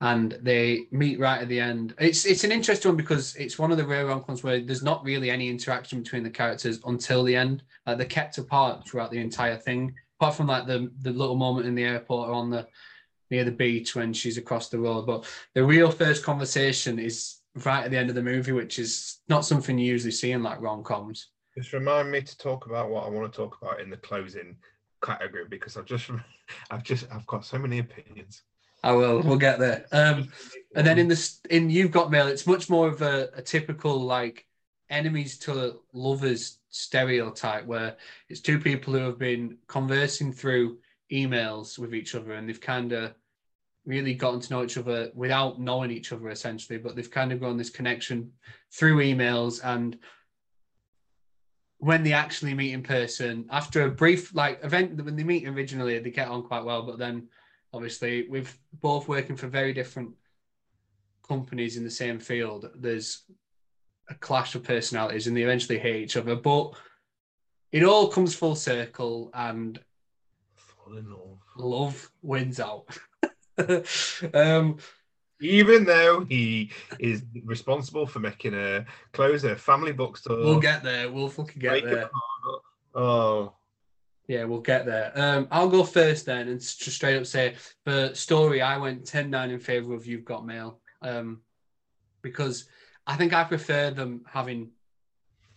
and 0.00 0.38
they 0.42 0.86
meet 0.90 1.18
right 1.18 1.40
at 1.40 1.48
the 1.48 1.58
end. 1.58 1.94
It's 1.98 2.26
it's 2.26 2.44
an 2.44 2.52
interesting 2.52 2.90
one 2.90 2.96
because 2.96 3.34
it's 3.36 3.58
one 3.58 3.70
of 3.70 3.78
the 3.78 3.86
rare 3.86 4.06
rom-coms 4.06 4.42
where 4.42 4.60
there's 4.60 4.82
not 4.82 5.04
really 5.04 5.30
any 5.30 5.48
interaction 5.48 6.02
between 6.02 6.22
the 6.22 6.30
characters 6.30 6.80
until 6.86 7.24
the 7.24 7.34
end. 7.34 7.62
Like 7.86 7.96
they're 7.96 8.06
kept 8.06 8.36
apart 8.38 8.86
throughout 8.86 9.10
the 9.10 9.20
entire 9.20 9.56
thing, 9.56 9.94
apart 10.20 10.34
from 10.34 10.48
like 10.48 10.66
the 10.66 10.90
the 11.00 11.12
little 11.12 11.36
moment 11.36 11.66
in 11.66 11.74
the 11.74 11.84
airport 11.84 12.28
or 12.28 12.34
on 12.34 12.50
the 12.50 12.66
near 13.30 13.44
the 13.44 13.50
beach 13.50 13.94
when 13.94 14.12
she's 14.12 14.38
across 14.38 14.68
the 14.68 14.78
road. 14.78 15.06
But 15.06 15.26
the 15.54 15.64
real 15.64 15.90
first 15.90 16.24
conversation 16.24 16.98
is 16.98 17.38
right 17.64 17.84
at 17.84 17.90
the 17.90 17.96
end 17.96 18.10
of 18.10 18.14
the 18.14 18.22
movie, 18.22 18.52
which 18.52 18.78
is 18.78 19.18
not 19.28 19.44
something 19.44 19.78
you 19.78 19.90
usually 19.90 20.12
see 20.12 20.32
in 20.32 20.42
like 20.42 20.60
rom-coms. 20.60 21.28
Just 21.56 21.72
remind 21.72 22.10
me 22.10 22.20
to 22.20 22.38
talk 22.38 22.66
about 22.66 22.90
what 22.90 23.06
I 23.06 23.08
want 23.08 23.32
to 23.32 23.36
talk 23.36 23.58
about 23.60 23.80
in 23.80 23.88
the 23.88 23.96
closing 23.96 24.56
category 25.02 25.46
because 25.48 25.78
I've 25.78 25.86
just 25.86 26.10
I've 26.70 26.82
just 26.82 27.06
I've 27.10 27.26
got 27.26 27.46
so 27.46 27.58
many 27.58 27.78
opinions. 27.78 28.42
I 28.86 28.92
will. 28.92 29.20
We'll 29.20 29.36
get 29.36 29.58
there. 29.58 29.84
Um, 29.90 30.28
and 30.76 30.86
then 30.86 30.96
in 30.96 31.08
this, 31.08 31.40
in 31.50 31.68
You've 31.70 31.90
Got 31.90 32.12
Mail, 32.12 32.28
it's 32.28 32.46
much 32.46 32.70
more 32.70 32.86
of 32.86 33.02
a, 33.02 33.30
a 33.34 33.42
typical 33.42 33.98
like 33.98 34.46
enemies 34.90 35.38
to 35.38 35.80
lovers 35.92 36.58
stereotype, 36.68 37.66
where 37.66 37.96
it's 38.28 38.40
two 38.40 38.60
people 38.60 38.94
who 38.94 39.00
have 39.00 39.18
been 39.18 39.58
conversing 39.66 40.32
through 40.32 40.78
emails 41.12 41.80
with 41.80 41.96
each 41.96 42.14
other, 42.14 42.34
and 42.34 42.48
they've 42.48 42.60
kind 42.60 42.92
of 42.92 43.12
really 43.86 44.14
gotten 44.14 44.38
to 44.38 44.52
know 44.52 44.62
each 44.62 44.78
other 44.78 45.10
without 45.16 45.60
knowing 45.60 45.90
each 45.90 46.12
other 46.12 46.28
essentially, 46.28 46.78
but 46.78 46.94
they've 46.94 47.10
kind 47.10 47.32
of 47.32 47.40
grown 47.40 47.56
this 47.56 47.70
connection 47.70 48.30
through 48.70 48.98
emails 48.98 49.60
and 49.64 49.98
when 51.78 52.02
they 52.02 52.12
actually 52.12 52.54
meet 52.54 52.72
in 52.72 52.82
person 52.82 53.46
after 53.50 53.82
a 53.82 53.90
brief 53.90 54.34
like 54.34 54.58
event 54.64 55.00
when 55.04 55.14
they 55.14 55.22
meet 55.22 55.46
originally 55.46 55.98
they 55.98 56.10
get 56.10 56.26
on 56.26 56.42
quite 56.42 56.64
well 56.64 56.82
but 56.82 56.98
then 56.98 57.28
obviously 57.76 58.28
with 58.28 58.58
both 58.80 59.08
working 59.08 59.36
for 59.36 59.46
very 59.46 59.72
different 59.72 60.10
companies 61.26 61.76
in 61.76 61.84
the 61.84 61.90
same 61.90 62.18
field 62.18 62.70
there's 62.76 63.22
a 64.08 64.14
clash 64.14 64.54
of 64.54 64.62
personalities 64.62 65.26
and 65.26 65.36
they 65.36 65.42
eventually 65.42 65.78
hate 65.78 66.02
each 66.02 66.16
other 66.16 66.36
but 66.36 66.72
it 67.72 67.82
all 67.82 68.08
comes 68.08 68.34
full 68.34 68.54
circle 68.54 69.30
and 69.34 69.78
love. 70.88 71.38
love 71.56 72.10
wins 72.22 72.60
out. 72.60 72.86
um, 74.34 74.78
Even 75.40 75.84
though 75.84 76.24
he 76.24 76.70
is 76.98 77.22
responsible 77.44 78.06
for 78.06 78.20
making 78.20 78.54
a 78.54 78.84
close 79.12 79.44
a 79.44 79.56
family 79.56 79.92
bookstore. 79.92 80.38
we'll 80.38 80.60
get 80.60 80.82
there. 80.82 81.10
We'll 81.10 81.28
fucking 81.28 81.60
get 81.60 81.84
there. 81.84 82.10
Oh, 82.94 83.52
Yeah, 84.28 84.44
we'll 84.44 84.60
get 84.60 84.86
there. 84.86 85.12
Um, 85.14 85.46
I'll 85.50 85.68
go 85.68 85.84
first 85.84 86.26
then 86.26 86.48
and 86.48 86.60
just 86.60 86.90
straight 86.90 87.16
up 87.16 87.26
say 87.26 87.54
for 87.84 88.14
story, 88.14 88.60
I 88.60 88.76
went 88.78 89.06
10 89.06 89.30
9 89.30 89.50
in 89.50 89.60
favor 89.60 89.94
of 89.94 90.06
You've 90.06 90.24
Got 90.24 90.44
Mail 90.44 90.80
um, 91.00 91.42
because 92.22 92.68
I 93.06 93.16
think 93.16 93.32
I 93.32 93.44
prefer 93.44 93.90
them 93.90 94.24
having 94.26 94.70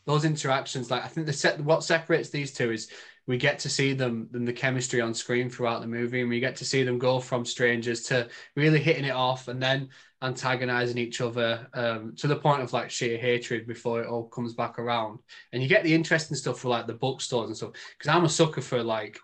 those 0.06 0.24
interactions. 0.24 0.92
Like, 0.92 1.04
I 1.04 1.08
think 1.08 1.26
the 1.26 1.34
set 1.34 1.60
what 1.62 1.84
separates 1.84 2.30
these 2.30 2.54
two 2.54 2.72
is 2.72 2.90
we 3.30 3.38
get 3.38 3.60
to 3.60 3.70
see 3.70 3.94
them 3.94 4.28
and 4.34 4.48
the 4.48 4.52
chemistry 4.52 5.02
on 5.02 5.14
screen 5.14 5.52
throughout 5.52 5.82
the 5.82 5.88
movie, 5.88 6.22
and 6.22 6.30
we 6.32 6.40
get 6.40 6.56
to 6.56 6.66
see 6.66 6.82
them 6.82 6.98
go 6.98 7.20
from 7.20 7.46
strangers 7.46 8.02
to 8.02 8.28
really 8.56 8.80
hitting 8.80 9.06
it 9.06 9.12
off 9.12 9.50
and 9.50 9.62
then 9.62 9.88
antagonizing 10.24 10.98
each 10.98 11.22
other 11.22 11.68
um, 11.76 12.16
to 12.16 12.26
the 12.26 12.36
point 12.36 12.64
of 12.64 12.74
like 12.74 12.90
sheer 12.90 13.20
hatred 13.20 13.68
before 13.68 14.02
it 14.02 14.08
all 14.08 14.28
comes 14.30 14.56
back 14.56 14.80
around. 14.80 15.20
And 15.54 15.62
you 15.62 15.70
get 15.70 15.84
the 15.84 15.94
interesting 15.94 16.36
stuff 16.36 16.60
for 16.60 16.70
like 16.70 16.88
the 16.88 16.96
bookstores 16.96 17.50
and 17.50 17.56
stuff 17.56 17.74
because 17.96 18.10
I'm 18.10 18.26
a 18.26 18.30
sucker 18.30 18.62
for 18.62 18.82
like, 18.82 19.20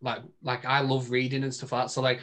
like, 0.00 0.22
like 0.44 0.64
I 0.64 0.78
love 0.78 1.10
reading 1.10 1.42
and 1.42 1.52
stuff 1.52 1.72
like 1.72 1.86
that. 1.86 1.90
So 1.90 2.00
like, 2.00 2.20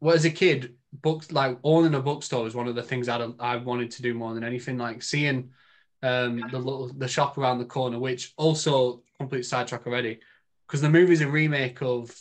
well, 0.00 0.14
as 0.14 0.24
a 0.24 0.30
kid, 0.30 0.72
books 1.02 1.30
like 1.32 1.58
owning 1.64 1.94
a 1.94 2.00
bookstore 2.00 2.44
was 2.44 2.54
one 2.54 2.66
of 2.66 2.74
the 2.74 2.82
things 2.82 3.10
I 3.10 3.18
I 3.38 3.56
wanted 3.56 3.90
to 3.90 4.02
do 4.02 4.14
more 4.14 4.32
than 4.32 4.42
anything. 4.42 4.78
Like 4.78 5.02
seeing 5.02 5.50
um 6.02 6.38
the 6.50 6.58
little 6.58 6.90
the 6.94 7.08
shop 7.08 7.36
around 7.36 7.58
the 7.58 7.66
corner, 7.66 7.98
which 7.98 8.32
also 8.38 9.02
complete 9.18 9.44
sidetrack 9.44 9.86
already, 9.86 10.20
because 10.66 10.80
the 10.80 10.90
movie's 10.90 11.20
a 11.20 11.28
remake 11.28 11.82
of 11.82 12.14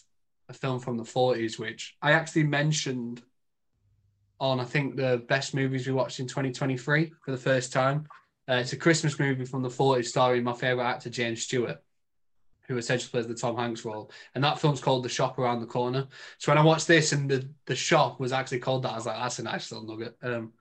a 0.50 0.54
film 0.54 0.80
from 0.80 0.98
the 0.98 1.04
40s, 1.04 1.58
which 1.58 1.96
I 2.02 2.12
actually 2.12 2.44
mentioned 2.44 3.22
on 4.40 4.60
I 4.60 4.66
think 4.66 4.96
the 4.96 5.24
best 5.28 5.54
movies 5.54 5.88
we 5.88 5.94
watched 5.94 6.20
in 6.20 6.28
2023 6.28 7.14
for 7.24 7.32
the 7.32 7.38
first 7.38 7.72
time. 7.72 8.08
Uh, 8.48 8.56
it's 8.56 8.74
a 8.74 8.78
Christmas 8.78 9.18
movie 9.18 9.46
from 9.46 9.64
the 9.64 9.70
40s 9.70 10.06
starring 10.06 10.44
my 10.44 10.54
favorite 10.54 10.84
actor 10.84 11.10
James 11.10 11.44
Stewart, 11.44 11.82
who 12.68 12.78
essentially 12.78 13.10
plays 13.10 13.28
the 13.28 13.34
Tom 13.34 13.56
Hanks 13.56 13.86
role. 13.86 14.12
And 14.36 14.44
that 14.44 14.60
film's 14.60 14.82
called 14.82 15.04
The 15.04 15.10
Shop 15.10 15.40
Around 15.40 15.62
the 15.62 15.66
Corner. 15.66 16.08
So 16.38 16.52
when 16.52 16.60
I 16.60 16.64
watched 16.64 16.88
this 16.88 17.12
and 17.12 17.30
the 17.30 17.50
the 17.66 17.76
shop 17.76 18.20
was 18.20 18.32
actually 18.32 18.60
called 18.60 18.84
that, 18.84 18.92
I 18.92 18.96
was 18.96 19.06
like, 19.06 19.18
that's 19.18 19.40
a 19.40 19.44
nice 19.44 19.72
little 19.72 19.88
nugget. 19.88 20.18
Um, 20.22 20.54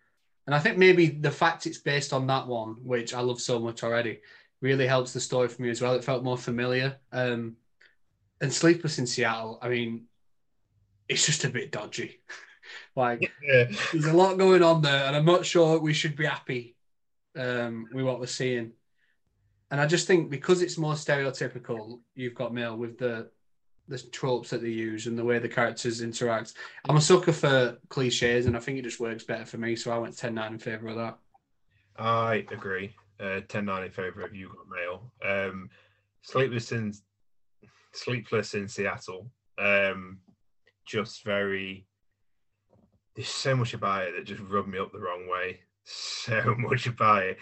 and 0.47 0.55
I 0.55 0.61
think 0.61 0.79
maybe 0.79 1.09
the 1.09 1.31
fact 1.31 1.67
it's 1.67 1.79
based 1.79 2.13
on 2.13 2.27
that 2.29 2.47
one, 2.47 2.77
which 2.83 3.13
I 3.13 3.21
love 3.21 3.41
so 3.41 3.59
much 3.59 3.83
already, 3.83 4.21
really 4.61 4.87
helps 4.87 5.13
the 5.13 5.21
story 5.21 5.49
for 5.49 5.63
me 5.63 5.71
as 5.71 5.81
well. 5.83 5.95
It 5.95 6.05
felt 6.05 6.25
more 6.25 6.39
familiar. 6.39 6.99
Um, 7.13 7.57
and 8.45 8.53
Sleepless 8.53 8.99
in 8.99 9.07
Seattle, 9.07 9.59
I 9.63 9.69
mean, 9.69 10.05
it's 11.09 11.25
just 11.25 11.45
a 11.45 11.49
bit 11.49 11.73
dodgy. 11.73 12.21
like 12.97 13.33
yeah. 13.43 13.65
there's 13.91 14.05
a 14.05 14.13
lot 14.13 14.39
going 14.39 14.63
on 14.63 14.83
there, 14.83 15.07
and 15.07 15.17
I'm 15.17 15.25
not 15.25 15.47
sure 15.47 15.81
we 15.81 15.95
should 15.95 16.15
be 16.15 16.27
happy 16.27 16.77
um, 17.37 17.89
with 17.93 18.05
what 18.05 18.21
we're 18.21 18.27
seeing. 18.27 18.73
And 19.71 19.81
I 19.81 19.87
just 19.87 20.07
think 20.07 20.31
because 20.31 20.61
it's 20.61 20.79
more 20.79 20.93
stereotypical, 20.93 22.01
you've 22.15 22.35
got 22.35 22.55
Mail 22.55 22.77
with 22.77 22.99
the 22.99 23.31
the 23.89 23.99
tropes 23.99 24.51
that 24.51 24.63
they 24.63 24.69
use 24.69 25.07
and 25.07 25.19
the 25.19 25.25
way 25.25 25.39
the 25.39 25.49
characters 25.49 26.01
interact. 26.01 26.55
I'm 26.89 26.97
a 26.97 27.01
sucker 27.01 27.33
for 27.33 27.79
cliches, 27.89 28.47
and 28.47 28.57
I 28.57 28.61
think 28.61 28.79
it 28.79 28.83
just 28.83 29.01
works 29.01 29.25
better 29.25 29.45
for 29.45 29.59
me. 29.59 29.77
So 29.77 29.91
I 29.91 29.99
went 29.99 30.17
10-9 30.17 30.53
in 30.53 30.59
favor 30.59 30.89
of 30.89 30.97
that. 30.97 31.19
I 31.99 32.47
agree. 32.51 32.95
Uh, 33.21 33.41
10 33.47 33.67
9 33.67 33.85
in 33.85 33.91
favor 33.91 34.23
of 34.23 34.35
You 34.35 34.49
Got 34.49 34.69
Mail. 34.69 35.13
Um, 35.23 35.71
Sleepless 36.23 36.73
in 36.73 36.95
Sleepless 37.95 38.55
in 38.55 38.69
Seattle. 38.69 39.31
Um, 39.59 40.19
just 40.87 41.25
very. 41.25 41.87
There's 43.15 43.29
so 43.29 43.55
much 43.55 43.75
about 43.75 44.05
it 44.05 44.15
that 44.17 44.27
just 44.27 44.43
rubbed 44.43 44.69
me 44.69 44.79
up 44.79 44.93
the 44.93 45.01
wrong 45.01 45.29
way. 45.29 45.61
So 45.87 46.55
much 46.57 46.87
about 46.87 47.25
it. 47.25 47.37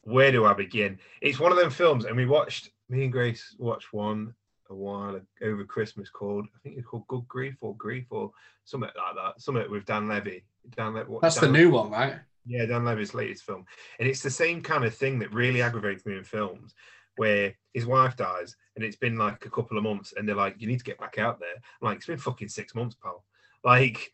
Where 0.00 0.32
do 0.32 0.46
I 0.46 0.54
begin? 0.54 0.98
It's 1.20 1.38
one 1.38 1.52
of 1.52 1.58
them 1.58 1.68
films, 1.68 2.06
and 2.06 2.16
we 2.16 2.24
watched. 2.24 2.70
Me 2.88 3.04
and 3.04 3.12
Grace 3.12 3.54
watched 3.58 3.92
one 3.92 4.32
a 4.70 4.74
while 4.74 5.20
over 5.42 5.64
Christmas 5.64 6.08
called 6.08 6.46
I 6.46 6.58
think 6.62 6.78
it's 6.78 6.86
called 6.86 7.06
Good 7.08 7.28
Grief 7.28 7.56
or 7.60 7.76
Grief 7.76 8.06
or 8.08 8.32
something 8.64 8.88
like 8.96 9.16
that. 9.16 9.42
Something 9.42 9.70
with 9.70 9.84
Dan 9.84 10.08
Levy. 10.08 10.44
Dan 10.74 10.94
Levy. 10.94 11.12
That's 11.20 11.38
the 11.38 11.46
Dan 11.46 11.52
new 11.52 11.70
one, 11.70 11.90
right? 11.90 12.14
yeah, 12.48 12.64
Dan 12.64 12.84
Levy's 12.84 13.14
latest 13.14 13.44
film. 13.44 13.64
And 13.98 14.08
it's 14.08 14.22
the 14.22 14.30
same 14.30 14.62
kind 14.62 14.84
of 14.84 14.94
thing 14.94 15.18
that 15.18 15.32
really 15.34 15.62
aggravates 15.62 16.06
me 16.06 16.16
in 16.16 16.24
films 16.24 16.74
where 17.18 17.54
his 17.74 17.86
wife 17.86 18.16
dies 18.16 18.56
and 18.76 18.84
it's 18.84 18.96
been 18.96 19.16
like 19.16 19.44
a 19.44 19.50
couple 19.50 19.76
of 19.76 19.84
months 19.84 20.14
and 20.16 20.28
they're 20.28 20.34
like, 20.34 20.56
you 20.58 20.66
need 20.66 20.78
to 20.78 20.84
get 20.84 20.98
back 20.98 21.18
out 21.18 21.38
there. 21.38 21.54
I'm 21.54 21.86
like, 21.86 21.98
it's 21.98 22.06
been 22.06 22.18
fucking 22.18 22.48
six 22.48 22.74
months, 22.74 22.96
pal. 23.00 23.24
Like, 23.64 24.10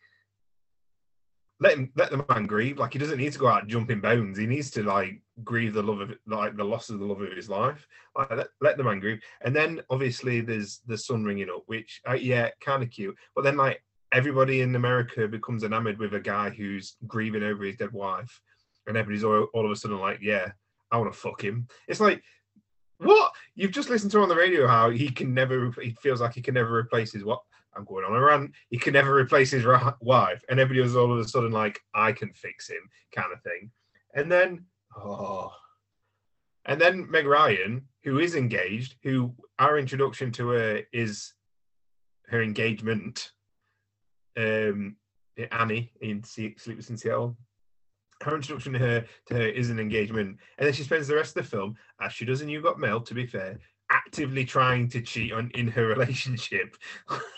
let 1.59 1.73
him 1.73 1.91
let 1.95 2.11
the 2.11 2.25
man 2.29 2.45
grieve. 2.45 2.77
Like 2.77 2.93
he 2.93 2.99
doesn't 2.99 3.17
need 3.17 3.31
to 3.31 3.39
go 3.39 3.47
out 3.47 3.67
jumping 3.67 4.01
bones. 4.01 4.37
He 4.37 4.45
needs 4.45 4.69
to 4.71 4.83
like 4.83 5.21
grieve 5.43 5.73
the 5.73 5.83
love 5.83 6.01
of 6.01 6.13
like 6.27 6.57
the 6.57 6.63
loss 6.63 6.89
of 6.89 6.99
the 6.99 7.05
love 7.05 7.21
of 7.21 7.31
his 7.31 7.49
life. 7.49 7.87
Like 8.15 8.31
let, 8.31 8.47
let 8.59 8.77
the 8.77 8.83
man 8.83 8.99
grieve. 8.99 9.21
And 9.41 9.55
then 9.55 9.81
obviously 9.89 10.41
there's 10.41 10.81
the 10.85 10.97
son 10.97 11.23
ringing 11.23 11.49
up, 11.49 11.63
which 11.67 12.01
uh, 12.09 12.13
yeah, 12.13 12.49
kind 12.59 12.83
of 12.83 12.89
cute. 12.89 13.15
But 13.35 13.43
then 13.43 13.55
like 13.55 13.81
everybody 14.11 14.61
in 14.61 14.75
America 14.75 15.27
becomes 15.27 15.63
enamored 15.63 15.97
with 15.97 16.13
a 16.13 16.19
guy 16.19 16.49
who's 16.49 16.97
grieving 17.07 17.43
over 17.43 17.63
his 17.63 17.77
dead 17.77 17.93
wife, 17.93 18.41
and 18.87 18.97
everybody's 18.97 19.23
all, 19.23 19.47
all 19.53 19.65
of 19.65 19.71
a 19.71 19.75
sudden 19.75 19.99
like, 19.99 20.19
yeah, 20.21 20.51
I 20.91 20.97
want 20.97 21.11
to 21.13 21.17
fuck 21.17 21.43
him. 21.43 21.67
It's 21.87 22.01
like. 22.01 22.21
What 22.97 23.31
you've 23.55 23.71
just 23.71 23.89
listened 23.89 24.11
to 24.11 24.21
on 24.21 24.29
the 24.29 24.35
radio? 24.35 24.67
How 24.67 24.89
he 24.89 25.09
can 25.09 25.33
never, 25.33 25.71
he 25.81 25.91
feels 26.01 26.21
like 26.21 26.33
he 26.33 26.41
can 26.41 26.53
never 26.53 26.75
replace 26.75 27.11
his 27.11 27.23
what? 27.23 27.41
I'm 27.75 27.83
going 27.83 28.05
on 28.05 28.15
a 28.15 28.21
rant. 28.21 28.51
He 28.69 28.77
can 28.77 28.93
never 28.93 29.15
replace 29.15 29.51
his 29.51 29.65
wife, 29.99 30.43
and 30.49 30.59
everybody 30.59 30.81
was 30.81 30.95
all 30.95 31.11
of 31.11 31.19
a 31.19 31.27
sudden 31.27 31.51
like, 31.51 31.79
I 31.93 32.13
can 32.13 32.31
fix 32.33 32.69
him, 32.69 32.89
kind 33.13 33.33
of 33.33 33.41
thing. 33.41 33.69
And 34.13 34.31
then, 34.31 34.65
oh, 34.95 35.51
and 36.65 36.79
then 36.79 37.09
Meg 37.11 37.25
Ryan, 37.25 37.85
who 38.03 38.19
is 38.19 38.35
engaged, 38.35 38.95
who 39.03 39.33
our 39.59 39.77
introduction 39.77 40.31
to 40.33 40.49
her 40.49 40.81
is 40.93 41.33
her 42.27 42.41
engagement, 42.41 43.31
um, 44.37 44.95
Annie 45.51 45.91
in 46.01 46.23
Sleepless 46.23 46.89
in 46.89 46.97
Seattle. 46.97 47.37
Her 48.23 48.35
introduction 48.35 48.73
to 48.73 48.79
her 48.79 49.05
to 49.27 49.33
her 49.33 49.47
is 49.47 49.69
an 49.69 49.79
engagement, 49.79 50.37
and 50.57 50.65
then 50.65 50.73
she 50.73 50.83
spends 50.83 51.07
the 51.07 51.15
rest 51.15 51.35
of 51.35 51.43
the 51.43 51.49
film, 51.49 51.75
as 52.01 52.13
she 52.13 52.25
does 52.25 52.41
in 52.41 52.49
You 52.49 52.61
Got 52.61 52.79
Mail, 52.79 53.01
to 53.01 53.13
be 53.13 53.25
fair, 53.25 53.59
actively 53.91 54.45
trying 54.45 54.87
to 54.89 55.01
cheat 55.01 55.33
on 55.33 55.51
in 55.53 55.67
her 55.67 55.87
relationship. 55.95 56.75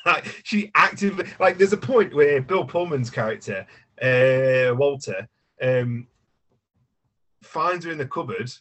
like 0.05 0.41
she 0.43 0.71
actively 0.75 1.25
like 1.39 1.57
there's 1.57 1.73
a 1.73 1.77
point 1.77 2.13
where 2.13 2.41
Bill 2.41 2.65
Pullman's 2.65 3.09
character, 3.09 3.65
uh, 4.01 4.75
Walter, 4.75 5.27
um, 5.61 6.07
finds 7.43 7.85
her 7.85 7.91
in 7.91 7.97
the 7.97 8.07
cupboard, 8.07 8.51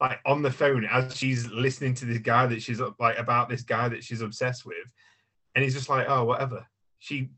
like 0.00 0.18
on 0.26 0.42
the 0.42 0.50
phone 0.50 0.84
as 0.84 1.16
she's 1.16 1.46
listening 1.48 1.94
to 1.94 2.04
this 2.04 2.18
guy 2.18 2.46
that 2.46 2.62
she's 2.62 2.80
like 2.98 3.18
about 3.18 3.48
this 3.48 3.62
guy 3.62 3.88
that 3.88 4.02
she's 4.02 4.22
obsessed 4.22 4.66
with, 4.66 4.92
and 5.54 5.64
he's 5.64 5.74
just 5.74 5.88
like, 5.88 6.06
oh, 6.08 6.24
whatever. 6.24 6.66
She 6.98 7.30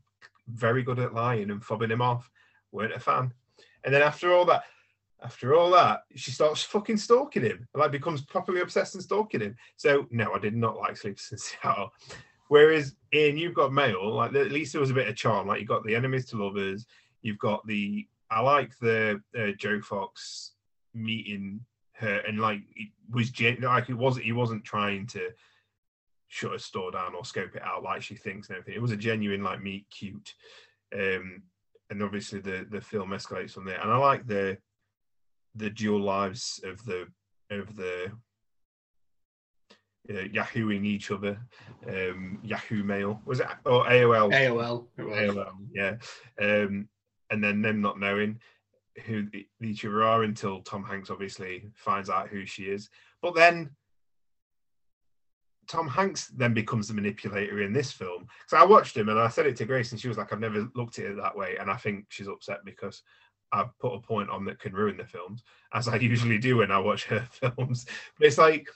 very 0.47 0.83
good 0.83 0.99
at 0.99 1.13
lying 1.13 1.51
and 1.51 1.61
fobbing 1.61 1.91
him 1.91 2.01
off. 2.01 2.29
weren't 2.71 2.93
a 2.93 2.99
fan. 2.99 3.33
And 3.83 3.93
then 3.93 4.01
after 4.01 4.33
all 4.33 4.45
that, 4.45 4.63
after 5.23 5.55
all 5.55 5.71
that, 5.71 6.01
she 6.15 6.31
starts 6.31 6.63
fucking 6.63 6.97
stalking 6.97 7.43
him, 7.43 7.67
like 7.73 7.91
becomes 7.91 8.21
properly 8.21 8.61
obsessed 8.61 8.95
and 8.95 9.03
stalking 9.03 9.41
him. 9.41 9.55
So 9.77 10.05
no, 10.11 10.33
I 10.33 10.39
did 10.39 10.55
not 10.55 10.77
like 10.77 10.97
Sleepless 10.97 11.31
in 11.31 11.37
Seattle. 11.63 11.93
Whereas 12.49 12.95
in 13.11 13.37
You've 13.37 13.53
Got 13.53 13.73
Mail, 13.73 14.13
like 14.13 14.35
at 14.35 14.51
least 14.51 14.73
there 14.73 14.81
was 14.81 14.91
a 14.91 14.95
bit 14.95 15.07
of 15.07 15.15
charm. 15.15 15.47
Like 15.47 15.61
you 15.61 15.65
got 15.65 15.85
the 15.85 15.95
enemies 15.95 16.25
to 16.27 16.43
lovers. 16.43 16.85
You've 17.21 17.39
got 17.39 17.65
the 17.65 18.05
I 18.29 18.41
like 18.41 18.77
the 18.79 19.21
uh, 19.37 19.51
Joe 19.57 19.79
Fox 19.81 20.53
meeting 20.93 21.61
her 21.93 22.17
and 22.27 22.39
like 22.39 22.61
it 22.75 22.89
was 23.11 23.29
gen- 23.29 23.61
like 23.61 23.89
it 23.89 23.95
wasn't 23.95 24.25
he 24.25 24.31
wasn't 24.31 24.63
trying 24.63 25.07
to 25.07 25.29
shut 26.27 26.55
a 26.55 26.59
store 26.59 26.91
down 26.91 27.13
or 27.15 27.23
scope 27.23 27.55
it 27.55 27.61
out 27.61 27.83
like 27.83 28.01
she 28.01 28.15
thinks 28.15 28.49
and 28.49 28.57
everything. 28.57 28.75
It 28.75 28.81
was 28.81 28.91
a 28.91 28.97
genuine 28.97 29.43
like 29.43 29.61
meet 29.61 29.85
cute. 29.89 30.33
Um 30.93 31.43
and 31.93 32.01
obviously 32.01 32.39
the 32.39 32.65
the 32.69 32.81
film 32.81 33.11
escalates 33.11 33.51
from 33.51 33.65
there. 33.65 33.79
And 33.79 33.91
I 33.91 33.97
like 33.97 34.25
the 34.25 34.57
the 35.55 35.69
dual 35.69 36.01
lives 36.01 36.59
of 36.63 36.83
the 36.85 37.07
of 37.51 37.75
the 37.75 38.11
uh, 40.09 40.13
Yahooing 40.13 40.85
each 40.85 41.11
other, 41.11 41.39
um, 41.87 42.39
Yahoo 42.43 42.83
Mail 42.83 43.21
was 43.25 43.39
it 43.39 43.47
or 43.63 43.85
AOL? 43.85 44.33
AOL. 44.33 44.87
AOL, 44.97 45.53
yeah. 45.71 45.95
Um, 46.41 46.89
and 47.29 47.43
then 47.43 47.61
them 47.61 47.79
not 47.79 47.99
knowing 47.99 48.39
who 49.05 49.29
the- 49.29 49.47
each 49.61 49.85
other 49.85 50.03
are 50.03 50.23
until 50.23 50.61
Tom 50.61 50.83
Hanks 50.83 51.11
obviously 51.11 51.69
finds 51.75 52.09
out 52.09 52.27
who 52.29 52.45
she 52.45 52.63
is. 52.63 52.89
But 53.21 53.35
then 53.35 53.69
Tom 55.67 55.87
Hanks 55.87 56.27
then 56.27 56.53
becomes 56.53 56.87
the 56.87 56.93
manipulator 56.93 57.61
in 57.61 57.73
this 57.73 57.91
film. 57.91 58.27
So 58.47 58.57
I 58.57 58.65
watched 58.65 58.95
him 58.95 59.09
and 59.09 59.19
I 59.19 59.27
said 59.29 59.45
it 59.45 59.55
to 59.57 59.65
Grace, 59.65 59.91
and 59.91 59.99
she 59.99 60.07
was 60.07 60.17
like, 60.17 60.33
I've 60.33 60.39
never 60.39 60.67
looked 60.75 60.99
at 60.99 61.05
it 61.05 61.17
that 61.17 61.35
way. 61.35 61.57
And 61.59 61.69
I 61.69 61.77
think 61.77 62.05
she's 62.09 62.27
upset 62.27 62.59
because 62.65 63.03
I've 63.51 63.77
put 63.79 63.93
a 63.93 63.99
point 63.99 64.29
on 64.29 64.45
that 64.45 64.59
can 64.59 64.73
ruin 64.73 64.97
the 64.97 65.05
films, 65.05 65.43
as 65.73 65.87
I 65.87 65.95
usually 65.97 66.37
do 66.37 66.57
when 66.57 66.71
I 66.71 66.79
watch 66.79 67.05
her 67.05 67.21
films. 67.31 67.85
But 68.17 68.27
it's 68.27 68.37
like 68.37 68.67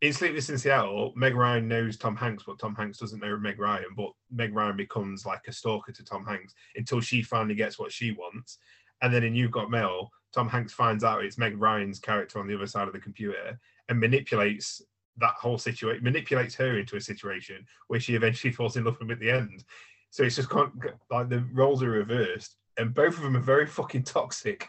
in 0.00 0.12
Sleepless 0.12 0.50
in 0.50 0.58
Seattle, 0.58 1.12
Meg 1.14 1.36
Ryan 1.36 1.68
knows 1.68 1.96
Tom 1.96 2.16
Hanks, 2.16 2.42
but 2.44 2.58
Tom 2.58 2.74
Hanks 2.74 2.98
doesn't 2.98 3.20
know 3.20 3.38
Meg 3.38 3.60
Ryan. 3.60 3.94
But 3.96 4.10
Meg 4.30 4.54
Ryan 4.54 4.76
becomes 4.76 5.24
like 5.24 5.42
a 5.46 5.52
stalker 5.52 5.92
to 5.92 6.04
Tom 6.04 6.24
Hanks 6.24 6.54
until 6.74 7.00
she 7.00 7.22
finally 7.22 7.54
gets 7.54 7.78
what 7.78 7.92
she 7.92 8.10
wants. 8.10 8.58
And 9.02 9.14
then 9.14 9.22
in 9.22 9.34
You've 9.34 9.52
Got 9.52 9.70
Mail, 9.70 10.10
Tom 10.32 10.48
Hanks 10.48 10.72
finds 10.72 11.04
out 11.04 11.24
it's 11.24 11.38
Meg 11.38 11.60
Ryan's 11.60 12.00
character 12.00 12.40
on 12.40 12.48
the 12.48 12.54
other 12.54 12.66
side 12.66 12.88
of 12.88 12.94
the 12.94 13.00
computer 13.00 13.60
and 13.88 14.00
manipulates 14.00 14.82
that 15.22 15.34
whole 15.40 15.56
situation, 15.56 16.04
manipulates 16.04 16.54
her 16.56 16.78
into 16.78 16.96
a 16.96 17.00
situation 17.00 17.64
where 17.88 18.00
she 18.00 18.14
eventually 18.14 18.52
falls 18.52 18.76
in 18.76 18.84
love 18.84 18.94
with 18.94 19.02
him 19.02 19.10
at 19.12 19.20
the 19.20 19.30
end. 19.30 19.64
So 20.10 20.24
it's 20.24 20.36
just 20.36 20.50
con- 20.50 20.78
like 21.10 21.30
the 21.30 21.46
roles 21.52 21.82
are 21.82 21.90
reversed, 21.90 22.56
and 22.76 22.92
both 22.92 23.16
of 23.16 23.22
them 23.22 23.36
are 23.36 23.40
very 23.40 23.66
fucking 23.66 24.02
toxic. 24.02 24.68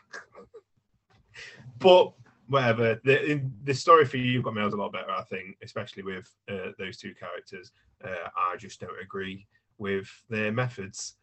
but 1.80 2.14
whatever. 2.48 3.00
The 3.04 3.32
in, 3.32 3.54
the 3.64 3.74
story 3.74 4.06
for 4.06 4.18
you, 4.18 4.26
you've 4.32 4.44
got 4.44 4.54
Mail's 4.54 4.74
a 4.74 4.78
lot 4.78 4.94
better, 4.94 5.12
I 5.12 5.24
think, 5.24 5.58
especially 5.64 6.04
with 6.04 6.30
uh, 6.50 6.72
those 6.80 6.98
two 6.98 7.14
characters. 7.16 7.72
Uh, 8.04 8.30
I 8.38 8.56
just 8.58 8.80
don't 8.80 9.02
agree 9.02 9.46
with 9.78 10.08
their 10.30 10.52
methods. 10.52 11.16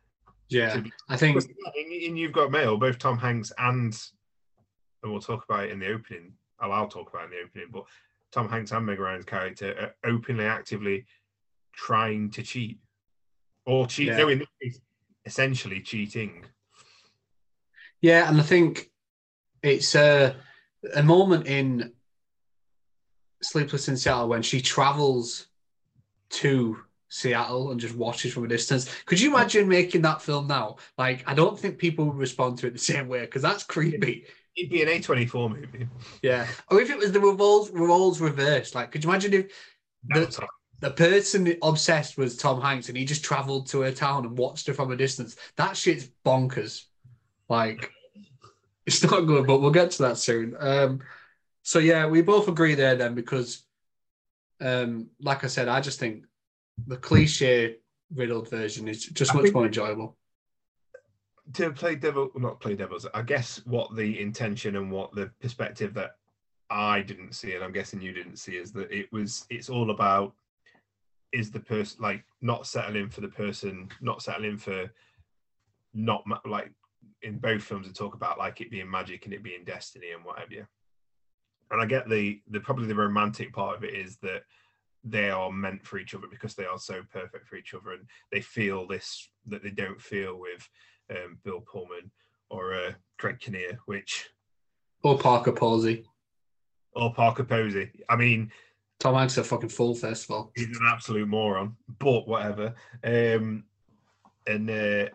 Yeah, 0.48 0.82
I 1.08 1.16
think 1.16 1.40
in, 1.76 1.92
in, 1.92 2.16
You've 2.16 2.32
Got 2.32 2.50
Mail, 2.50 2.76
both 2.76 2.98
Tom 2.98 3.16
Hanks 3.16 3.52
and 3.56 3.96
and 5.02 5.12
we'll 5.12 5.20
talk 5.20 5.44
about 5.44 5.64
it 5.64 5.70
in 5.70 5.78
the 5.78 5.92
opening. 5.92 6.32
I'll, 6.58 6.72
I'll 6.72 6.88
talk 6.88 7.08
about 7.08 7.22
it 7.22 7.26
in 7.26 7.30
the 7.30 7.44
opening, 7.44 7.68
but 7.72 7.84
Tom 8.32 8.48
Hanks 8.48 8.72
and 8.72 8.86
Meg 8.86 8.98
Ryan's 8.98 9.24
character 9.24 9.94
are 10.04 10.10
openly, 10.10 10.44
actively 10.44 11.04
trying 11.72 12.30
to 12.30 12.42
cheat 12.42 12.78
or 13.66 13.86
cheat. 13.86 14.08
Yeah. 14.08 14.18
No, 14.18 14.28
in 14.28 14.38
this 14.40 14.48
case, 14.62 14.80
essentially 15.24 15.80
cheating. 15.80 16.44
Yeah, 18.00 18.28
and 18.28 18.40
I 18.40 18.42
think 18.42 18.90
it's 19.62 19.94
a 19.94 20.36
a 20.94 21.02
moment 21.02 21.46
in 21.46 21.92
Sleepless 23.42 23.88
in 23.88 23.96
Seattle 23.96 24.28
when 24.28 24.42
she 24.42 24.60
travels 24.60 25.46
to 26.30 26.78
Seattle 27.08 27.70
and 27.70 27.80
just 27.80 27.96
watches 27.96 28.32
from 28.32 28.44
a 28.44 28.48
distance. 28.48 28.88
Could 29.04 29.20
you 29.20 29.34
imagine 29.34 29.68
making 29.68 30.02
that 30.02 30.22
film 30.22 30.46
now? 30.46 30.76
Like, 30.96 31.24
I 31.26 31.34
don't 31.34 31.58
think 31.58 31.78
people 31.78 32.06
would 32.06 32.16
respond 32.16 32.58
to 32.58 32.66
it 32.66 32.72
the 32.72 32.78
same 32.78 33.08
way 33.08 33.20
because 33.22 33.42
that's 33.42 33.64
creepy. 33.64 34.26
It'd 34.56 34.70
be 34.70 34.82
an 34.82 34.88
A24 34.88 35.50
movie. 35.50 35.88
Yeah. 36.22 36.46
Or 36.70 36.80
if 36.80 36.90
it 36.90 36.98
was 36.98 37.12
the 37.12 37.20
roles, 37.20 37.70
roles 37.70 38.20
reversed. 38.20 38.74
Like, 38.74 38.90
could 38.90 39.04
you 39.04 39.10
imagine 39.10 39.34
if 39.34 39.52
the, 40.08 40.48
the 40.80 40.90
person 40.90 41.54
obsessed 41.62 42.18
was 42.18 42.36
Tom 42.36 42.60
Hanks 42.60 42.88
and 42.88 42.98
he 42.98 43.04
just 43.04 43.24
traveled 43.24 43.68
to 43.68 43.80
her 43.82 43.92
town 43.92 44.26
and 44.26 44.36
watched 44.36 44.66
her 44.66 44.74
from 44.74 44.90
a 44.90 44.96
distance? 44.96 45.36
That 45.56 45.76
shit's 45.76 46.08
bonkers. 46.24 46.84
Like, 47.48 47.90
it's 48.86 49.02
not 49.02 49.26
good, 49.26 49.46
but 49.46 49.60
we'll 49.60 49.70
get 49.70 49.92
to 49.92 50.02
that 50.02 50.18
soon. 50.18 50.56
Um, 50.58 51.00
so, 51.62 51.78
yeah, 51.78 52.06
we 52.06 52.22
both 52.22 52.48
agree 52.48 52.74
there 52.74 52.96
then 52.96 53.14
because, 53.14 53.62
um, 54.60 55.08
like 55.20 55.44
I 55.44 55.46
said, 55.46 55.68
I 55.68 55.80
just 55.80 56.00
think 56.00 56.24
the 56.86 56.96
cliche 56.96 57.76
riddled 58.14 58.50
version 58.50 58.88
is 58.88 59.04
just 59.06 59.34
much 59.34 59.52
more 59.52 59.66
enjoyable 59.66 60.16
to 61.54 61.70
play 61.72 61.94
devil, 61.94 62.30
not 62.36 62.60
play 62.60 62.74
devils. 62.74 63.06
I 63.14 63.22
guess 63.22 63.64
what 63.66 63.94
the 63.96 64.20
intention 64.20 64.76
and 64.76 64.90
what 64.90 65.14
the 65.14 65.30
perspective 65.40 65.94
that 65.94 66.16
I 66.70 67.02
didn't 67.02 67.34
see, 67.34 67.54
and 67.54 67.64
I'm 67.64 67.72
guessing 67.72 68.00
you 68.00 68.12
didn't 68.12 68.36
see, 68.36 68.56
is 68.56 68.72
that 68.72 68.90
it 68.90 69.12
was. 69.12 69.46
It's 69.50 69.68
all 69.68 69.90
about 69.90 70.34
is 71.32 71.50
the 71.50 71.60
person 71.60 72.02
like 72.02 72.24
not 72.40 72.66
settling 72.66 73.08
for 73.08 73.20
the 73.20 73.28
person, 73.28 73.88
not 74.00 74.22
settling 74.22 74.56
for 74.56 74.90
not 75.94 76.24
like 76.44 76.72
in 77.22 77.38
both 77.38 77.62
films 77.62 77.86
they 77.86 77.92
talk 77.92 78.14
about 78.14 78.38
like 78.38 78.60
it 78.60 78.70
being 78.70 78.90
magic 78.90 79.24
and 79.24 79.34
it 79.34 79.42
being 79.42 79.64
destiny 79.64 80.12
and 80.12 80.24
whatever. 80.24 80.68
And 81.70 81.80
I 81.80 81.86
get 81.86 82.08
the 82.08 82.40
the 82.48 82.60
probably 82.60 82.86
the 82.86 82.94
romantic 82.94 83.52
part 83.52 83.76
of 83.76 83.84
it 83.84 83.94
is 83.94 84.16
that 84.18 84.42
they 85.02 85.30
are 85.30 85.50
meant 85.50 85.84
for 85.84 85.98
each 85.98 86.14
other 86.14 86.26
because 86.30 86.54
they 86.54 86.66
are 86.66 86.78
so 86.78 87.02
perfect 87.10 87.46
for 87.46 87.56
each 87.56 87.74
other 87.74 87.92
and 87.92 88.06
they 88.30 88.40
feel 88.40 88.86
this 88.86 89.28
that 89.46 89.62
they 89.62 89.70
don't 89.70 90.00
feel 90.00 90.38
with 90.38 90.68
um, 91.10 91.38
Bill 91.44 91.60
Pullman 91.60 92.10
or 92.50 92.74
uh, 92.74 92.92
Greg 93.18 93.40
Kinnear, 93.40 93.78
which 93.86 94.30
or 95.02 95.18
Parker 95.18 95.52
Posey 95.52 96.04
or 96.94 97.12
Parker 97.14 97.44
Posey. 97.44 97.90
I 98.08 98.16
mean, 98.16 98.50
Tom 98.98 99.14
Hanks 99.14 99.38
a 99.38 99.44
fucking 99.44 99.70
full 99.70 99.94
festival. 99.94 100.52
He's 100.54 100.66
an 100.66 100.86
absolute 100.86 101.28
moron, 101.28 101.76
but 101.98 102.28
whatever. 102.28 102.74
Um, 103.02 103.64
and 104.46 104.70
uh, 104.70 105.08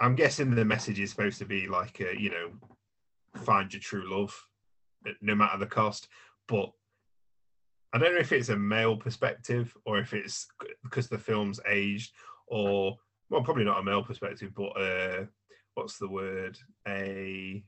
I'm 0.00 0.14
guessing 0.14 0.50
the 0.50 0.64
message 0.64 1.00
is 1.00 1.10
supposed 1.10 1.38
to 1.38 1.46
be 1.46 1.66
like, 1.66 2.00
uh, 2.00 2.10
you 2.10 2.30
know, 2.30 2.50
find 3.42 3.72
your 3.72 3.80
true 3.80 4.04
love, 4.10 4.34
no 5.22 5.34
matter 5.34 5.58
the 5.58 5.66
cost. 5.66 6.08
But 6.46 6.70
I 7.92 7.98
don't 7.98 8.14
know 8.14 8.20
if 8.20 8.32
it's 8.32 8.48
a 8.48 8.56
male 8.56 8.96
perspective 8.96 9.74
or 9.86 9.98
if 9.98 10.12
it's 10.12 10.46
because 10.82 11.08
the 11.08 11.18
film's 11.18 11.60
aged 11.68 12.12
or 12.46 12.98
well, 13.32 13.42
probably 13.42 13.64
not 13.64 13.80
a 13.80 13.82
male 13.82 14.02
perspective, 14.02 14.52
but 14.54 14.78
uh, 14.78 15.24
what's 15.72 15.96
the 15.96 16.08
word? 16.08 16.58
A 16.86 17.64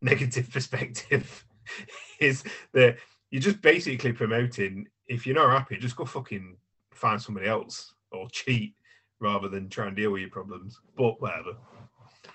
negative 0.00 0.50
perspective 0.52 1.44
is 2.18 2.42
that 2.72 2.96
you're 3.30 3.42
just 3.42 3.60
basically 3.60 4.12
promoting. 4.14 4.88
If 5.06 5.26
you're 5.26 5.36
not 5.36 5.50
happy, 5.50 5.76
just 5.76 5.96
go 5.96 6.06
fucking 6.06 6.56
find 6.94 7.20
somebody 7.20 7.46
else 7.46 7.92
or 8.10 8.28
cheat 8.30 8.74
rather 9.20 9.48
than 9.48 9.68
try 9.68 9.86
and 9.86 9.94
deal 9.94 10.12
with 10.12 10.22
your 10.22 10.30
problems. 10.30 10.80
But 10.96 11.20
whatever. 11.20 11.56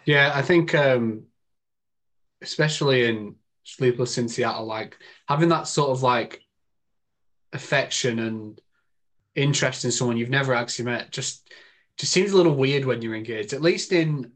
Yeah, 0.06 0.32
I 0.36 0.44
think 0.44 0.76
um, 0.76 1.24
especially 2.44 3.06
in 3.10 3.36
Sleepless 3.64 4.20
in 4.20 4.30
Seattle, 4.30 4.68
like 4.68 5.00
having 5.28 5.50
that 5.50 5.68
sort 5.68 5.90
of 5.90 6.04
like 6.04 6.44
affection 7.54 8.20
and 8.20 8.62
interest 9.34 9.84
in 9.84 9.92
someone 9.92 10.16
you've 10.16 10.30
never 10.30 10.54
actually 10.54 10.86
met 10.86 11.12
just 11.12 11.50
just 11.98 12.12
seems 12.12 12.32
a 12.32 12.38
little 12.38 12.56
weird 12.56 12.86
when 12.86 13.02
you're 13.02 13.16
engaged. 13.16 13.54
At 13.54 13.62
least 13.62 13.92
in 13.92 14.32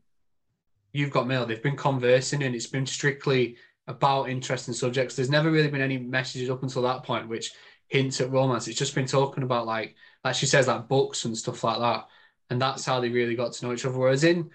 You've 0.94 1.12
Got 1.12 1.28
Mail, 1.28 1.46
they've 1.46 1.62
been 1.62 1.76
conversing 1.76 2.44
and 2.44 2.56
it's 2.56 2.68
been 2.68 2.86
strictly 2.86 3.58
about 3.88 4.30
interesting 4.30 4.74
subjects. 4.74 5.16
There's 5.16 5.30
never 5.30 5.52
really 5.52 5.70
been 5.70 5.82
any 5.82 5.98
messages 5.98 6.50
up 6.50 6.64
until 6.64 6.84
that 6.84 7.04
point 7.04 7.28
which 7.28 7.52
hints 7.88 8.22
at 8.22 8.32
romance. 8.32 8.68
It's 8.68 8.78
just 8.78 8.96
been 8.96 9.08
talking 9.08 9.44
about 9.44 9.66
like, 9.66 9.96
like 10.24 10.36
she 10.36 10.46
says, 10.46 10.68
like 10.68 10.88
books 10.88 11.26
and 11.26 11.38
stuff 11.38 11.64
like 11.64 11.80
that. 11.80 12.08
And 12.50 12.62
that's 12.62 12.86
how 12.86 13.00
they 13.00 13.10
really 13.10 13.36
got 13.36 13.54
to 13.54 13.66
know 13.66 13.74
each 13.74 13.86
other. 13.86 13.98
Whereas 13.98 14.24
in 14.24 14.50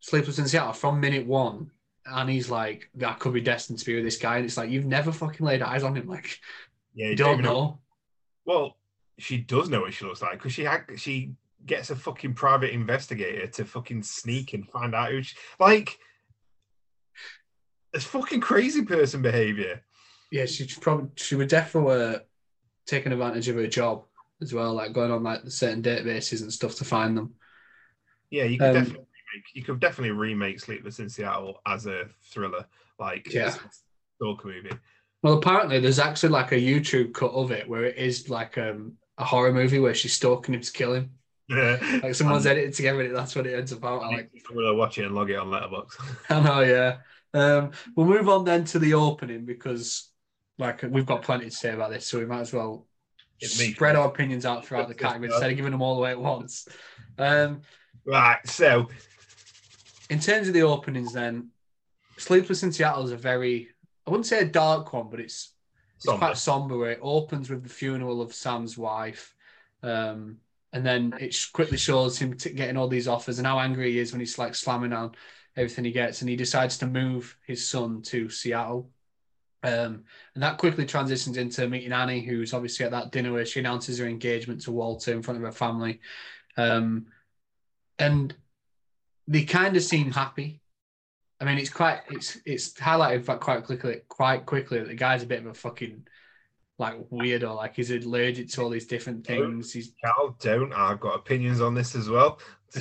Sleepless 0.00 0.38
in 0.38 0.46
Seattle, 0.46 0.72
from 0.72 1.00
minute 1.00 1.26
one, 1.26 1.70
Annie's 2.10 2.48
like, 2.50 2.88
I 3.04 3.14
could 3.14 3.32
be 3.32 3.40
destined 3.40 3.78
to 3.80 3.84
be 3.84 3.96
with 3.96 4.04
this 4.04 4.18
guy. 4.18 4.36
And 4.36 4.44
it's 4.44 4.56
like, 4.56 4.70
you've 4.70 4.86
never 4.86 5.10
fucking 5.10 5.44
laid 5.44 5.62
eyes 5.62 5.82
on 5.82 5.96
him. 5.96 6.06
Like, 6.06 6.38
yeah, 6.94 7.08
you 7.08 7.16
don't 7.16 7.42
know. 7.42 7.52
know. 7.52 7.78
Well, 8.44 8.76
she 9.18 9.38
does 9.38 9.68
know 9.68 9.80
what 9.80 9.94
she 9.94 10.04
looks 10.04 10.22
like 10.22 10.32
because 10.32 10.52
she 10.52 10.64
had, 10.64 10.84
she 10.96 11.32
gets 11.66 11.90
a 11.90 11.96
fucking 11.96 12.34
private 12.34 12.72
investigator 12.72 13.46
to 13.46 13.64
fucking 13.64 14.02
sneak 14.02 14.54
and 14.54 14.68
find 14.68 14.94
out 14.94 15.10
who 15.10 15.22
she, 15.22 15.36
like 15.58 15.98
it's 17.92 18.04
fucking 18.04 18.40
crazy 18.40 18.84
person 18.84 19.22
behavior. 19.22 19.82
Yeah, 20.30 20.46
she 20.46 20.66
probably 20.80 21.10
she 21.16 21.34
would 21.34 21.48
definitely 21.48 21.94
uh, 21.94 22.18
taking 22.86 23.12
advantage 23.12 23.48
of 23.48 23.56
her 23.56 23.66
job 23.66 24.04
as 24.42 24.52
well, 24.52 24.74
like 24.74 24.92
going 24.92 25.10
on 25.10 25.22
like 25.22 25.40
certain 25.48 25.82
databases 25.82 26.42
and 26.42 26.52
stuff 26.52 26.74
to 26.76 26.84
find 26.84 27.16
them. 27.16 27.34
Yeah, 28.30 28.44
you 28.44 28.58
could 28.58 28.68
um, 28.68 28.74
definitely 28.74 29.06
remake, 29.34 29.44
you 29.54 29.62
could 29.62 29.80
definitely 29.80 30.10
remake 30.10 30.60
Sleepless 30.60 30.98
in 30.98 31.08
Seattle 31.08 31.60
as 31.66 31.86
a 31.86 32.06
thriller, 32.24 32.66
like 32.98 33.32
yeah, 33.32 33.54
stalker 34.16 34.48
movie. 34.48 34.76
Well, 35.22 35.34
apparently 35.34 35.80
there's 35.80 35.98
actually 35.98 36.30
like 36.30 36.52
a 36.52 36.56
YouTube 36.56 37.14
cut 37.14 37.32
of 37.32 37.50
it 37.50 37.68
where 37.68 37.84
it 37.84 37.96
is 37.96 38.28
like 38.28 38.58
um, 38.58 38.92
a 39.18 39.24
horror 39.24 39.52
movie 39.52 39.78
where 39.78 39.94
she's 39.94 40.12
stalking 40.12 40.54
him 40.54 40.60
to 40.60 40.72
kill 40.72 40.94
him. 40.94 41.10
Yeah. 41.48 42.00
Like 42.02 42.14
someone's 42.14 42.46
edited 42.46 42.74
together 42.74 43.02
and 43.02 43.16
that's 43.16 43.36
what 43.36 43.46
it 43.46 43.56
ends 43.56 43.72
up 43.72 43.84
out. 43.84 44.02
I 44.02 44.08
like 44.16 44.30
we'll 44.50 44.76
watch 44.76 44.98
it 44.98 45.04
and 45.04 45.14
log 45.14 45.30
it 45.30 45.36
on 45.36 45.48
Letterboxd. 45.48 45.90
I 46.30 46.40
know, 46.40 46.60
yeah. 46.60 46.96
Um, 47.34 47.70
we'll 47.94 48.06
move 48.06 48.28
on 48.28 48.44
then 48.44 48.64
to 48.64 48.78
the 48.78 48.94
opening 48.94 49.44
because 49.44 50.10
like 50.58 50.82
we've 50.82 51.06
got 51.06 51.22
plenty 51.22 51.44
to 51.46 51.50
say 51.50 51.72
about 51.72 51.90
this, 51.90 52.06
so 52.06 52.18
we 52.18 52.26
might 52.26 52.40
as 52.40 52.52
well 52.52 52.86
spread 53.40 53.94
our 53.96 54.08
opinions 54.08 54.46
out 54.46 54.64
throughout 54.64 54.88
the 54.88 54.94
category 54.94 55.28
instead 55.28 55.50
of 55.50 55.56
giving 55.56 55.72
them 55.72 55.82
all 55.82 55.98
away 55.98 56.12
at 56.12 56.20
once. 56.20 56.66
Um, 57.18 57.60
right, 58.06 58.38
so 58.46 58.88
in 60.08 60.18
terms 60.18 60.48
of 60.48 60.54
the 60.54 60.62
openings, 60.62 61.12
then 61.12 61.50
Sleepless 62.16 62.62
in 62.62 62.72
Seattle 62.72 63.04
is 63.04 63.12
a 63.12 63.16
very 63.16 63.68
I 64.06 64.10
wouldn't 64.10 64.26
say 64.26 64.40
a 64.40 64.46
dark 64.46 64.92
one, 64.92 65.08
but 65.10 65.20
it's 65.20 65.52
it's 65.96 66.04
somber. 66.04 66.18
quite 66.18 66.38
somber. 66.38 66.90
It 66.90 67.00
opens 67.02 67.50
with 67.50 67.62
the 67.62 67.68
funeral 67.68 68.22
of 68.22 68.34
Sam's 68.34 68.78
wife. 68.78 69.34
Um, 69.82 70.38
and 70.76 70.84
then 70.84 71.14
it 71.18 71.34
quickly 71.54 71.78
shows 71.78 72.18
him 72.18 72.36
t- 72.36 72.50
getting 72.50 72.76
all 72.76 72.86
these 72.86 73.08
offers 73.08 73.38
and 73.38 73.46
how 73.46 73.58
angry 73.58 73.92
he 73.92 73.98
is 73.98 74.12
when 74.12 74.20
he's 74.20 74.38
like 74.38 74.54
slamming 74.54 74.92
on 74.92 75.12
everything 75.56 75.86
he 75.86 75.90
gets, 75.90 76.20
and 76.20 76.28
he 76.28 76.36
decides 76.36 76.76
to 76.76 76.86
move 76.86 77.34
his 77.46 77.66
son 77.66 78.02
to 78.02 78.28
Seattle. 78.28 78.90
Um, 79.62 80.04
and 80.34 80.42
that 80.42 80.58
quickly 80.58 80.84
transitions 80.84 81.38
into 81.38 81.66
meeting 81.66 81.92
Annie, 81.92 82.20
who's 82.20 82.52
obviously 82.52 82.84
at 82.84 82.92
that 82.92 83.10
dinner 83.10 83.32
where 83.32 83.46
she 83.46 83.58
announces 83.58 83.98
her 83.98 84.06
engagement 84.06 84.60
to 84.62 84.70
Walter 84.70 85.12
in 85.12 85.22
front 85.22 85.38
of 85.38 85.46
her 85.46 85.50
family. 85.52 86.00
Um, 86.58 87.06
and 87.98 88.36
they 89.26 89.44
kind 89.44 89.78
of 89.78 89.82
seem 89.82 90.10
happy. 90.10 90.60
I 91.40 91.46
mean, 91.46 91.56
it's 91.56 91.70
quite 91.70 92.00
it's 92.10 92.38
it's 92.44 92.74
highlighted 92.74 93.40
quite 93.40 93.64
quickly 93.64 94.02
quite 94.08 94.44
quickly 94.44 94.80
that 94.80 94.88
the 94.88 94.94
guy's 94.94 95.22
a 95.22 95.26
bit 95.26 95.40
of 95.40 95.46
a 95.46 95.54
fucking 95.54 96.06
like 96.78 96.94
weirdo. 97.10 97.56
Like 97.56 97.76
he's 97.76 97.90
allergic 97.90 98.48
to 98.50 98.62
all 98.62 98.70
these 98.70 98.86
different 98.86 99.26
things. 99.26 99.72
He's 99.72 99.92
Cal, 100.04 100.36
don't. 100.40 100.72
I've 100.72 101.00
got 101.00 101.16
opinions 101.16 101.60
on 101.60 101.74
this 101.74 101.94
as 101.94 102.08
well. 102.08 102.38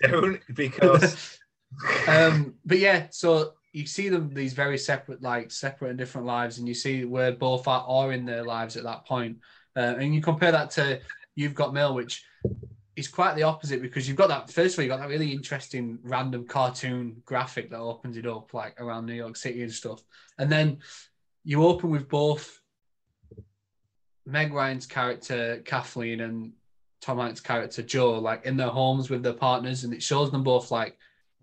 don't 0.00 0.40
because. 0.54 1.38
um, 2.08 2.54
but 2.64 2.78
yeah, 2.78 3.06
so 3.10 3.54
you 3.72 3.86
see 3.86 4.08
them 4.08 4.32
these 4.34 4.52
very 4.52 4.76
separate, 4.76 5.22
like 5.22 5.50
separate 5.50 5.90
and 5.90 5.98
different 5.98 6.26
lives, 6.26 6.58
and 6.58 6.68
you 6.68 6.74
see 6.74 7.04
where 7.04 7.32
both 7.32 7.66
are, 7.66 7.84
are 7.88 8.12
in 8.12 8.26
their 8.26 8.44
lives 8.44 8.76
at 8.76 8.84
that 8.84 9.06
point. 9.06 9.38
Uh, 9.74 9.94
and 9.98 10.14
you 10.14 10.20
compare 10.20 10.52
that 10.52 10.70
to 10.70 11.00
You've 11.34 11.54
Got 11.54 11.72
Mail, 11.72 11.94
which 11.94 12.22
is 12.94 13.08
quite 13.08 13.36
the 13.36 13.44
opposite 13.44 13.80
because 13.80 14.06
you've 14.06 14.18
got 14.18 14.28
that. 14.28 14.50
First 14.50 14.74
of 14.74 14.80
all, 14.80 14.84
you 14.84 14.90
have 14.90 15.00
got 15.00 15.06
that 15.06 15.12
really 15.12 15.32
interesting 15.32 15.98
random 16.02 16.46
cartoon 16.46 17.22
graphic 17.24 17.70
that 17.70 17.78
opens 17.78 18.18
it 18.18 18.26
up, 18.26 18.52
like 18.52 18.78
around 18.78 19.06
New 19.06 19.14
York 19.14 19.36
City 19.36 19.62
and 19.62 19.72
stuff, 19.72 20.02
and 20.38 20.52
then 20.52 20.78
you 21.44 21.64
open 21.64 21.90
with 21.90 22.08
both 22.08 22.61
Meg 24.26 24.52
Ryan's 24.52 24.86
character 24.86 25.62
Kathleen 25.64 26.20
and 26.20 26.52
Tom 27.00 27.18
Hanks' 27.18 27.40
character 27.40 27.82
Joe, 27.82 28.18
like 28.18 28.46
in 28.46 28.56
their 28.56 28.68
homes 28.68 29.10
with 29.10 29.22
their 29.22 29.32
partners, 29.32 29.84
and 29.84 29.92
it 29.92 30.02
shows 30.02 30.30
them 30.30 30.42
both 30.44 30.70
like 30.70 30.96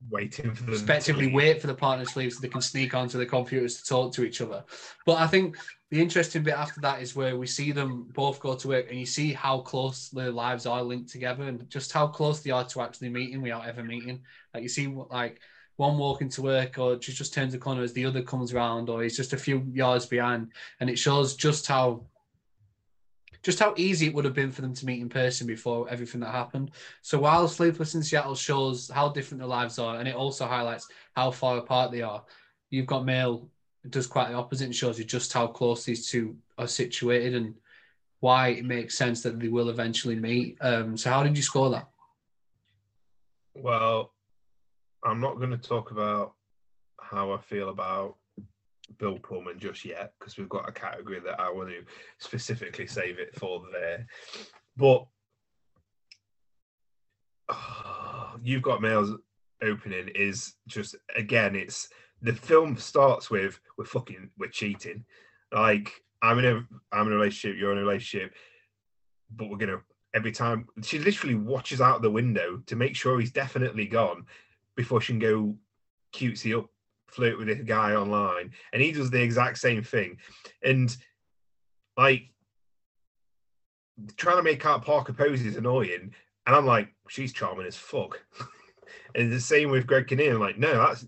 waiting 0.09 0.53
for 0.53 0.63
them 0.63 0.71
respectively 0.71 1.31
wait 1.33 1.59
for 1.59 1.67
the 1.67 1.73
partners 1.73 2.13
to 2.13 2.19
leave 2.19 2.31
so 2.31 2.39
they 2.39 2.47
can 2.47 2.61
sneak 2.61 2.93
onto 2.93 3.17
the 3.17 3.25
computers 3.25 3.81
to 3.81 3.85
talk 3.85 4.13
to 4.13 4.23
each 4.23 4.41
other. 4.41 4.63
But 5.05 5.17
I 5.19 5.27
think 5.27 5.57
the 5.91 6.01
interesting 6.01 6.43
bit 6.43 6.53
after 6.53 6.79
that 6.81 7.01
is 7.01 7.15
where 7.15 7.37
we 7.37 7.47
see 7.47 7.71
them 7.71 8.09
both 8.13 8.39
go 8.39 8.55
to 8.55 8.67
work 8.67 8.89
and 8.89 8.99
you 8.99 9.05
see 9.05 9.33
how 9.33 9.59
close 9.59 10.09
their 10.09 10.31
lives 10.31 10.65
are 10.65 10.81
linked 10.81 11.09
together 11.09 11.43
and 11.43 11.69
just 11.69 11.91
how 11.91 12.07
close 12.07 12.41
they 12.41 12.51
are 12.51 12.65
to 12.65 12.81
actually 12.81 13.09
meeting 13.09 13.41
without 13.41 13.67
ever 13.67 13.83
meeting. 13.83 14.21
Like 14.53 14.63
you 14.63 14.69
see 14.69 14.87
like 14.87 15.41
one 15.77 15.97
walking 15.97 16.29
to 16.29 16.41
work 16.41 16.77
or 16.77 16.95
just, 16.95 17.17
just 17.17 17.33
turns 17.33 17.53
the 17.53 17.57
corner 17.57 17.81
as 17.81 17.93
the 17.93 18.05
other 18.05 18.21
comes 18.21 18.53
around 18.53 18.89
or 18.89 19.03
he's 19.03 19.17
just 19.17 19.33
a 19.33 19.37
few 19.37 19.65
yards 19.73 20.05
behind 20.05 20.51
and 20.79 20.89
it 20.89 20.99
shows 20.99 21.35
just 21.35 21.67
how 21.67 22.05
just 23.41 23.59
how 23.59 23.73
easy 23.77 24.07
it 24.07 24.13
would 24.13 24.25
have 24.25 24.33
been 24.33 24.51
for 24.51 24.61
them 24.61 24.73
to 24.73 24.85
meet 24.85 25.01
in 25.01 25.09
person 25.09 25.47
before 25.47 25.89
everything 25.89 26.21
that 26.21 26.31
happened. 26.31 26.71
So 27.01 27.19
while 27.19 27.47
Sleepless 27.47 27.95
in 27.95 28.03
Seattle 28.03 28.35
shows 28.35 28.89
how 28.89 29.09
different 29.09 29.39
their 29.39 29.47
lives 29.47 29.79
are, 29.79 29.99
and 29.99 30.07
it 30.07 30.15
also 30.15 30.45
highlights 30.45 30.87
how 31.15 31.31
far 31.31 31.57
apart 31.57 31.91
they 31.91 32.01
are, 32.01 32.23
you've 32.69 32.87
got 32.87 33.05
Mail 33.05 33.49
does 33.89 34.07
quite 34.07 34.29
the 34.29 34.35
opposite 34.35 34.65
and 34.65 34.75
shows 34.75 34.99
you 34.99 35.05
just 35.05 35.31
how 35.31 35.47
close 35.47 35.85
these 35.85 36.09
two 36.09 36.35
are 36.57 36.67
situated 36.67 37.33
and 37.33 37.55
why 38.19 38.49
it 38.49 38.65
makes 38.65 38.97
sense 38.97 39.21
that 39.21 39.39
they 39.39 39.47
will 39.47 39.69
eventually 39.69 40.15
meet. 40.15 40.57
Um, 40.59 40.97
so 40.97 41.09
how 41.09 41.23
did 41.23 41.37
you 41.37 41.43
score 41.43 41.69
that? 41.69 41.87
Well, 43.55 44.11
I'm 45.03 45.21
not 45.21 45.37
going 45.37 45.51
to 45.51 45.57
talk 45.57 45.91
about 45.91 46.33
how 46.99 47.31
I 47.31 47.37
feel 47.37 47.69
about 47.69 48.17
Bill 48.97 49.17
Pullman 49.17 49.59
just 49.59 49.85
yet 49.85 50.13
because 50.19 50.37
we've 50.37 50.49
got 50.49 50.67
a 50.67 50.71
category 50.71 51.19
that 51.19 51.39
I 51.39 51.49
want 51.51 51.69
to 51.69 51.83
specifically 52.17 52.87
save 52.87 53.19
it 53.19 53.35
for 53.35 53.63
there. 53.71 54.07
But 54.75 55.05
oh, 57.49 58.35
you've 58.43 58.61
got 58.61 58.81
Mail's 58.81 59.11
opening 59.61 60.09
is 60.15 60.55
just 60.67 60.95
again, 61.15 61.55
it's 61.55 61.89
the 62.21 62.33
film 62.33 62.77
starts 62.77 63.29
with 63.29 63.59
we're 63.77 63.85
fucking 63.85 64.29
we're 64.37 64.49
cheating. 64.49 65.05
Like 65.51 65.91
I'm 66.21 66.39
in 66.39 66.45
a 66.45 66.67
I'm 66.91 67.07
in 67.07 67.13
a 67.13 67.17
relationship, 67.17 67.59
you're 67.59 67.71
in 67.71 67.77
a 67.77 67.81
relationship, 67.81 68.33
but 69.35 69.49
we're 69.49 69.57
gonna 69.57 69.81
every 70.13 70.31
time 70.31 70.67
she 70.81 70.99
literally 70.99 71.35
watches 71.35 71.81
out 71.81 72.01
the 72.01 72.09
window 72.09 72.61
to 72.65 72.75
make 72.75 72.95
sure 72.95 73.19
he's 73.19 73.31
definitely 73.31 73.85
gone 73.85 74.25
before 74.75 75.01
she 75.01 75.13
can 75.13 75.19
go 75.19 75.55
cutesy 76.13 76.57
up 76.57 76.69
flirt 77.09 77.37
with 77.37 77.47
this 77.47 77.61
guy 77.61 77.93
online, 77.93 78.51
and 78.73 78.81
he 78.81 78.91
does 78.91 79.09
the 79.09 79.21
exact 79.21 79.57
same 79.57 79.83
thing. 79.83 80.17
And 80.63 80.95
like 81.97 82.29
trying 84.15 84.37
to 84.37 84.43
make 84.43 84.65
out 84.65 84.85
Parker 84.85 85.13
Posey 85.13 85.47
is 85.47 85.57
annoying, 85.57 86.13
and 86.45 86.55
I'm 86.55 86.65
like, 86.65 86.93
she's 87.07 87.33
charming 87.33 87.67
as 87.67 87.75
fuck. 87.75 88.23
and 89.15 89.31
the 89.31 89.39
same 89.39 89.69
with 89.69 89.87
Greg 89.87 90.07
Kinnear. 90.07 90.35
I'm 90.35 90.39
like, 90.39 90.57
no, 90.57 90.77
that's 90.77 91.05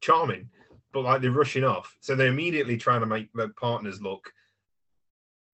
charming, 0.00 0.50
but 0.92 1.02
like 1.02 1.20
they're 1.20 1.30
rushing 1.30 1.64
off, 1.64 1.96
so 2.00 2.14
they're 2.14 2.28
immediately 2.28 2.76
trying 2.76 3.00
to 3.00 3.06
make 3.06 3.32
their 3.32 3.48
partners 3.48 4.00
look 4.00 4.32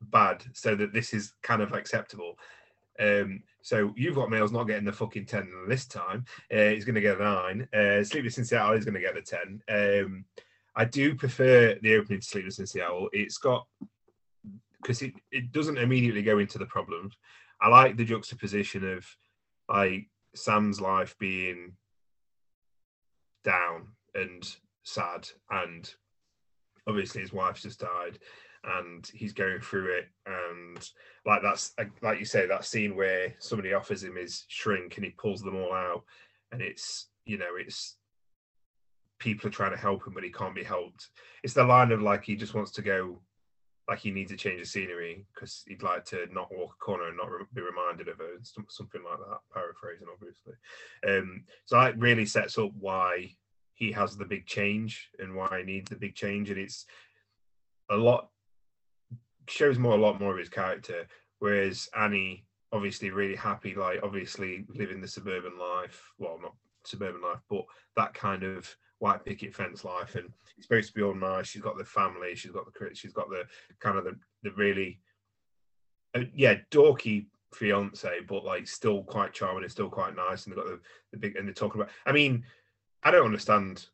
bad, 0.01 0.45
so 0.53 0.75
that 0.75 0.93
this 0.93 1.15
is 1.15 1.33
kind 1.43 1.63
of 1.63 1.73
acceptable. 1.73 2.39
Um, 2.99 3.43
so 3.65 3.95
you've 3.97 4.15
got 4.15 4.29
Mail's 4.29 4.53
not 4.53 4.65
getting 4.65 4.85
the 4.85 4.93
fucking 4.93 5.25
10 5.25 5.51
this 5.69 5.87
time. 5.87 6.27
Uh, 6.53 6.69
he's 6.69 6.85
going 6.85 6.97
to 6.97 7.01
get 7.01 7.19
a 7.19 7.25
9. 7.25 7.69
Uh, 7.73 8.05
Sleepless 8.05 8.37
in 8.37 8.45
Seattle 8.45 8.77
is 8.77 8.85
going 8.85 8.95
to 8.95 9.01
get 9.01 9.15
the 9.15 9.23
10. 9.23 10.05
Um, 10.05 10.25
I 10.77 10.85
do 10.85 11.15
prefer 11.15 11.75
the 11.81 11.95
opening 11.97 12.21
to 12.21 12.27
Sleepless 12.27 12.59
in 12.59 12.67
Seattle. 12.67 13.09
It's 13.15 13.39
got, 13.39 13.67
because 14.83 15.01
it, 15.01 15.15
it 15.33 15.51
doesn't 15.51 15.79
immediately 15.79 16.21
go 16.21 16.41
into 16.41 16.59
the 16.59 16.67
problems. 16.67 17.17
I 17.59 17.69
like 17.69 17.97
the 17.97 18.05
juxtaposition 18.05 18.87
of 18.87 19.07
like 19.67 20.11
Sam's 20.35 20.79
life 20.79 21.17
being 21.19 21.73
down 23.45 23.89
and 24.15 24.47
sad 24.83 25.27
and 25.51 25.91
obviously 26.87 27.23
his 27.23 27.33
wife's 27.33 27.63
just 27.63 27.81
died 27.81 28.19
and 28.79 29.11
he's 29.13 29.33
going 29.33 29.61
through 29.61 29.93
it 29.93 30.07
and 30.27 30.91
like 31.27 31.43
that's 31.43 31.75
like 32.03 32.19
you 32.19 32.25
say 32.25 32.47
that 32.47 32.65
scene 32.65 32.97
where 32.97 33.35
somebody 33.39 33.73
offers 33.73 34.05
him 34.05 34.17
his 34.17 34.45
shrink 34.49 34.97
and 34.97 35.05
he 35.05 35.11
pulls 35.13 35.43
them 35.43 35.57
all 35.57 35.73
out 35.73 36.03
and 36.53 36.63
it's 36.63 37.09
you 37.27 37.37
know 37.37 37.57
it's 37.59 37.97
people 39.19 39.49
are 39.49 39.53
trying 39.53 39.71
to 39.71 39.77
help 39.77 40.07
him 40.07 40.15
but 40.15 40.25
he 40.25 40.31
can't 40.31 40.55
be 40.55 40.63
helped. 40.63 41.09
It's 41.43 41.55
the 41.55 41.65
line 41.65 41.93
of 41.93 42.03
like 42.03 42.25
he 42.25 42.37
just 42.37 42.55
wants 42.55 42.71
to 42.73 42.83
go 42.83 43.19
like 43.89 43.99
he 43.99 44.11
needs 44.11 44.33
a 44.33 44.37
change 44.37 44.61
of 44.61 44.67
scenery 44.67 45.27
because 45.35 45.63
he'd 45.67 45.83
like 45.83 46.05
to 46.07 46.27
not 46.33 46.51
walk 46.55 46.75
a 46.75 46.85
corner 46.85 47.09
and 47.09 47.17
not 47.17 47.31
re- 47.31 47.45
be 47.53 47.61
reminded 47.61 48.09
of 48.09 48.21
it 48.21 48.47
something 48.69 49.03
like 49.03 49.19
that 49.19 49.39
paraphrasing 49.53 50.09
obviously. 50.13 50.55
Um 51.07 51.45
so 51.67 51.77
that 51.77 51.99
really 51.99 52.27
sets 52.27 52.59
up 52.59 52.71
why 52.79 53.35
he 53.75 53.93
has 53.93 54.17
the 54.17 54.25
big 54.25 54.47
change 54.47 55.11
and 55.19 55.35
why 55.35 55.59
he 55.59 55.65
needs 55.65 55.91
the 55.91 55.97
big 55.97 56.15
change 56.15 56.51
and 56.51 56.59
it's 56.59 56.87
a 57.91 57.97
lot 57.97 58.29
shows 59.49 59.79
more 59.79 59.95
a 59.95 60.01
lot 60.01 60.21
more 60.21 60.33
of 60.33 60.39
his 60.39 60.49
character. 60.49 61.07
Whereas 61.39 61.89
Annie, 61.99 62.45
obviously, 62.73 63.11
really 63.11 63.37
happy, 63.37 63.75
like 63.75 64.01
obviously 64.03 64.65
living 64.69 65.01
the 65.01 65.09
suburban 65.09 65.59
life. 65.59 66.03
Well, 66.19 66.39
not 66.41 66.55
suburban 66.85 67.23
life, 67.23 67.41
but 67.49 67.65
that 67.97 68.15
kind 68.15 68.43
of 68.43 68.75
white 68.99 69.25
picket 69.25 69.55
fence 69.55 69.85
life. 69.85 70.15
And 70.15 70.31
it's 70.57 70.67
supposed 70.67 70.89
to 70.89 70.95
be 70.95 71.03
all 71.03 71.15
nice. 71.15 71.49
She's 71.49 71.63
got 71.63 71.77
the 71.77 71.85
family. 71.85 72.35
She's 72.35 72.53
got 72.53 72.65
the 72.67 72.95
she's 72.95 73.13
got 73.13 73.29
the 73.29 73.45
kind 73.81 73.99
of 73.99 74.05
the 74.05 74.17
the 74.43 74.53
really, 74.53 75.01
uh, 76.15 76.25
yeah, 76.35 76.57
dorky 76.71 77.27
fiance, 77.55 78.21
but 78.29 78.45
like 78.45 78.67
still 78.67 79.03
quite 79.03 79.33
charming 79.33 79.63
and 79.63 79.73
still 79.73 79.89
quite 79.91 80.17
nice. 80.17 80.47
And 80.47 80.53
they've 80.53 80.65
got 80.65 80.71
the, 80.71 80.81
the 81.13 81.19
big 81.19 81.37
and 81.37 81.47
they're 81.47 81.55
talking 81.55 81.81
about. 81.81 81.93
I 82.07 82.13
mean, 82.13 82.45
I 83.03 83.11
don't 83.11 83.27
understand 83.27 83.87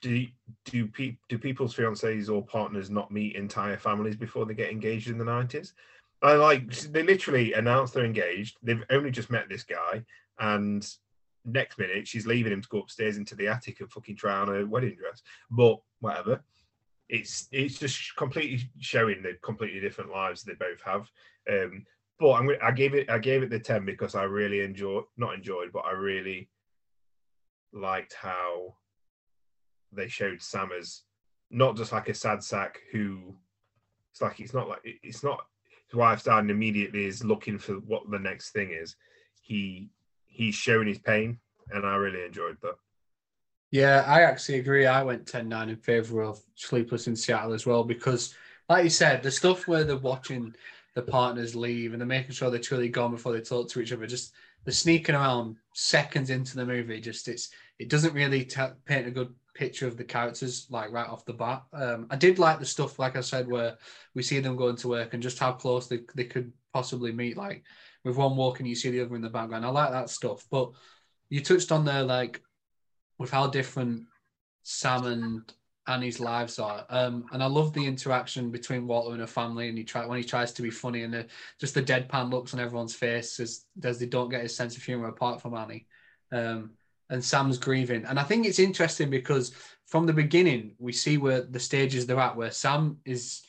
do 0.00 0.26
do 0.64 0.86
pe- 0.86 1.16
do 1.28 1.38
people's 1.38 1.74
fiancés 1.74 2.32
or 2.32 2.44
partners 2.44 2.90
not 2.90 3.10
meet 3.10 3.36
entire 3.36 3.76
families 3.76 4.16
before 4.16 4.44
they 4.44 4.54
get 4.54 4.70
engaged 4.70 5.08
in 5.08 5.18
the 5.18 5.24
nineties? 5.24 5.74
I 6.22 6.34
like 6.34 6.70
they 6.74 7.02
literally 7.02 7.52
announce 7.52 7.90
they're 7.90 8.04
engaged. 8.04 8.56
They've 8.62 8.84
only 8.90 9.10
just 9.10 9.30
met 9.30 9.48
this 9.48 9.64
guy, 9.64 10.04
and 10.38 10.86
next 11.44 11.78
minute 11.78 12.08
she's 12.08 12.26
leaving 12.26 12.52
him 12.52 12.62
to 12.62 12.68
go 12.68 12.80
upstairs 12.80 13.16
into 13.16 13.34
the 13.36 13.46
attic 13.46 13.80
and 13.80 13.90
fucking 13.90 14.16
try 14.16 14.38
on 14.38 14.54
a 14.54 14.66
wedding 14.66 14.96
dress. 14.96 15.22
But 15.50 15.78
whatever, 16.00 16.42
it's 17.08 17.48
it's 17.52 17.78
just 17.78 18.16
completely 18.16 18.68
showing 18.78 19.22
the 19.22 19.34
completely 19.42 19.80
different 19.80 20.10
lives 20.10 20.42
they 20.42 20.54
both 20.54 20.80
have. 20.84 21.08
Um, 21.50 21.84
but 22.18 22.32
I'm 22.32 22.50
I 22.62 22.70
gave 22.70 22.94
it 22.94 23.10
I 23.10 23.18
gave 23.18 23.42
it 23.42 23.50
the 23.50 23.60
ten 23.60 23.84
because 23.84 24.14
I 24.14 24.24
really 24.24 24.60
enjoyed 24.60 25.04
not 25.16 25.34
enjoyed, 25.34 25.70
but 25.72 25.84
I 25.84 25.92
really 25.92 26.48
liked 27.72 28.14
how 28.14 28.74
they 29.96 30.08
showed 30.08 30.42
Sam 30.42 30.70
as 30.78 31.02
not 31.50 31.76
just 31.76 31.92
like 31.92 32.08
a 32.08 32.14
sad 32.14 32.42
sack 32.42 32.80
who 32.92 33.34
it's 34.12 34.20
like 34.20 34.40
it's 34.40 34.54
not 34.54 34.68
like 34.68 34.80
it's 34.84 35.22
not 35.22 35.46
his 35.86 35.94
wife 35.94 36.24
died 36.24 36.40
and 36.40 36.50
immediately 36.50 37.04
is 37.04 37.24
looking 37.24 37.58
for 37.58 37.74
what 37.74 38.10
the 38.10 38.18
next 38.18 38.50
thing 38.50 38.70
is. 38.70 38.96
He 39.40 39.90
he's 40.26 40.54
showing 40.54 40.88
his 40.88 40.98
pain, 40.98 41.38
and 41.70 41.86
I 41.86 41.96
really 41.96 42.24
enjoyed 42.24 42.56
that. 42.62 42.76
Yeah, 43.70 44.04
I 44.06 44.22
actually 44.22 44.58
agree. 44.58 44.86
I 44.86 45.02
went 45.02 45.26
10 45.26 45.48
9 45.48 45.68
in 45.68 45.76
favor 45.76 46.22
of 46.22 46.40
Sleepless 46.54 47.08
in 47.08 47.16
Seattle 47.16 47.52
as 47.52 47.66
well 47.66 47.84
because, 47.84 48.34
like 48.68 48.84
you 48.84 48.90
said, 48.90 49.22
the 49.22 49.30
stuff 49.30 49.68
where 49.68 49.84
they're 49.84 49.96
watching 49.96 50.54
the 50.94 51.02
partners 51.02 51.54
leave 51.54 51.92
and 51.92 52.00
they're 52.00 52.06
making 52.06 52.32
sure 52.32 52.50
they're 52.50 52.58
truly 52.58 52.88
gone 52.88 53.10
before 53.10 53.32
they 53.32 53.40
talk 53.40 53.68
to 53.68 53.80
each 53.80 53.92
other, 53.92 54.06
just 54.06 54.32
the 54.64 54.72
sneaking 54.72 55.14
around 55.14 55.56
seconds 55.74 56.30
into 56.30 56.56
the 56.56 56.64
movie, 56.64 57.00
just 57.00 57.28
it's 57.28 57.50
it 57.78 57.90
doesn't 57.90 58.14
really 58.14 58.44
t- 58.44 58.62
paint 58.86 59.06
a 59.06 59.10
good 59.10 59.34
picture 59.56 59.86
of 59.86 59.96
the 59.96 60.04
characters 60.04 60.66
like 60.70 60.92
right 60.92 61.08
off 61.08 61.24
the 61.24 61.32
bat. 61.32 61.64
Um, 61.72 62.06
I 62.10 62.16
did 62.16 62.38
like 62.38 62.58
the 62.58 62.66
stuff, 62.66 62.98
like 62.98 63.16
I 63.16 63.22
said, 63.22 63.48
where 63.48 63.78
we 64.14 64.22
see 64.22 64.40
them 64.40 64.56
going 64.56 64.76
to 64.76 64.88
work 64.88 65.14
and 65.14 65.22
just 65.22 65.38
how 65.38 65.52
close 65.52 65.86
they, 65.86 66.00
they 66.14 66.24
could 66.24 66.52
possibly 66.72 67.12
meet. 67.12 67.36
Like 67.36 67.64
with 68.04 68.16
one 68.16 68.36
walking, 68.36 68.66
you 68.66 68.74
see 68.74 68.90
the 68.90 69.00
other 69.00 69.16
in 69.16 69.22
the 69.22 69.30
background. 69.30 69.64
I 69.64 69.70
like 69.70 69.90
that 69.90 70.10
stuff. 70.10 70.46
But 70.50 70.70
you 71.30 71.40
touched 71.42 71.72
on 71.72 71.84
there, 71.84 72.02
like 72.02 72.42
with 73.18 73.30
how 73.30 73.46
different 73.46 74.04
Sam 74.62 75.06
and 75.06 75.52
Annie's 75.86 76.20
lives 76.20 76.58
are. 76.58 76.84
Um, 76.90 77.26
and 77.32 77.42
I 77.42 77.46
love 77.46 77.72
the 77.72 77.86
interaction 77.86 78.50
between 78.50 78.86
Walter 78.86 79.12
and 79.12 79.20
her 79.20 79.26
family, 79.26 79.68
and 79.68 79.78
he 79.78 79.84
try 79.84 80.04
when 80.06 80.18
he 80.18 80.24
tries 80.24 80.52
to 80.52 80.62
be 80.62 80.70
funny 80.70 81.02
and 81.02 81.14
the, 81.14 81.26
just 81.60 81.74
the 81.74 81.82
deadpan 81.82 82.30
looks 82.30 82.52
on 82.54 82.60
everyone's 82.60 82.94
face 82.94 83.40
as, 83.40 83.64
as 83.82 83.98
they 83.98 84.06
don't 84.06 84.28
get 84.28 84.42
his 84.42 84.56
sense 84.56 84.76
of 84.76 84.82
humor 84.82 85.08
apart 85.08 85.40
from 85.40 85.54
Annie. 85.54 85.86
Um, 86.32 86.72
and 87.10 87.24
Sam's 87.24 87.58
grieving, 87.58 88.04
and 88.04 88.18
I 88.18 88.22
think 88.24 88.46
it's 88.46 88.58
interesting 88.58 89.10
because 89.10 89.52
from 89.86 90.06
the 90.06 90.12
beginning 90.12 90.74
we 90.78 90.92
see 90.92 91.16
where 91.16 91.42
the 91.42 91.60
stages 91.60 92.06
they're 92.06 92.18
at, 92.18 92.36
where 92.36 92.50
Sam 92.50 92.98
is 93.04 93.42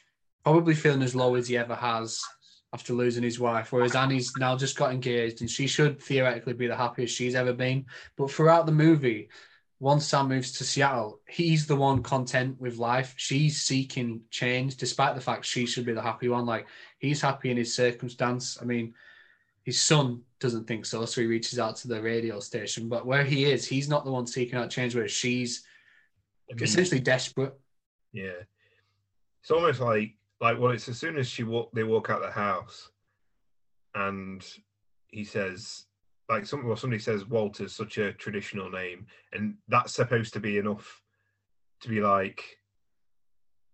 probably 0.44 0.76
feeling 0.76 1.02
as 1.02 1.16
low 1.16 1.36
as 1.36 1.48
he 1.48 1.58
ever 1.58 1.76
has 1.76 2.22
after 2.74 2.94
losing 2.94 3.24
his 3.24 3.40
wife, 3.40 3.72
whereas 3.72 3.96
Annie's 3.96 4.34
now 4.38 4.56
just 4.56 4.78
got 4.78 4.92
engaged 4.92 5.42
and 5.42 5.50
she 5.50 5.68
should 5.68 6.02
theoretically 6.02 6.54
be 6.54 6.68
the 6.68 6.76
happiest 6.76 7.16
she's 7.16 7.36
ever 7.36 7.54
been. 7.54 7.86
But 8.18 8.32
throughout 8.32 8.66
the 8.66 8.72
movie, 8.72 9.30
once 9.80 10.06
Sam 10.06 10.28
moves 10.28 10.52
to 10.54 10.64
Seattle, 10.64 11.22
he's 11.28 11.66
the 11.66 11.76
one 11.76 12.04
content 12.04 12.60
with 12.60 12.78
life. 12.78 13.14
She's 13.18 13.62
seeking 13.62 14.22
change, 14.32 14.76
despite 14.76 15.16
the 15.16 15.22
fact 15.22 15.46
she 15.46 15.66
should 15.66 15.86
be 15.86 15.94
the 15.94 16.02
happy 16.02 16.30
one. 16.30 16.46
Like 16.46 16.68
he's 16.98 17.22
happy 17.22 17.52
in 17.52 17.58
his 17.58 17.76
circumstance. 17.76 18.58
I 18.62 18.66
mean, 18.66 18.94
his 19.64 19.80
son 19.80 20.24
doesn't 20.40 20.68
think 20.68 20.86
so, 20.86 21.06
so 21.06 21.22
he 21.22 21.28
reaches 21.28 21.60
out 21.60 21.76
to 21.78 21.88
the 21.88 22.02
radio 22.02 22.40
station. 22.40 22.88
But 22.88 23.06
where 23.06 23.24
he 23.24 23.46
is, 23.46 23.66
he's 23.66 23.90
not 23.90 24.06
the 24.06 24.12
one 24.12 24.28
seeking 24.28 24.58
out 24.58 24.70
change. 24.70 24.96
Where 24.96 25.08
she's 25.08 25.64
I 26.50 26.54
mean, 26.54 26.64
essentially 26.64 27.00
desperate. 27.00 27.54
Yeah, 28.14 28.42
it's 29.42 29.52
almost 29.52 29.80
like 29.80 30.16
like 30.40 30.60
well, 30.60 30.72
it's 30.72 30.90
as 30.90 30.98
soon 30.98 31.18
as 31.18 31.28
she 31.28 31.44
walk, 31.44 31.72
they 31.74 31.84
walk 31.84 32.10
out 32.10 32.22
the 32.22 32.32
house, 32.32 32.90
and 33.96 34.46
he 35.08 35.24
says, 35.24 35.86
like 36.30 36.46
some 36.46 36.66
well, 36.66 36.76
somebody 36.76 37.02
says 37.02 37.26
Walter's 37.26 37.74
such 37.74 37.98
a 37.98 38.14
traditional 38.14 38.70
name, 38.70 39.08
and 39.34 39.56
that's 39.68 39.94
supposed 39.94 40.34
to 40.34 40.40
be 40.40 40.58
enough 40.58 41.02
to 41.82 41.90
be 41.90 42.02
like, 42.02 42.44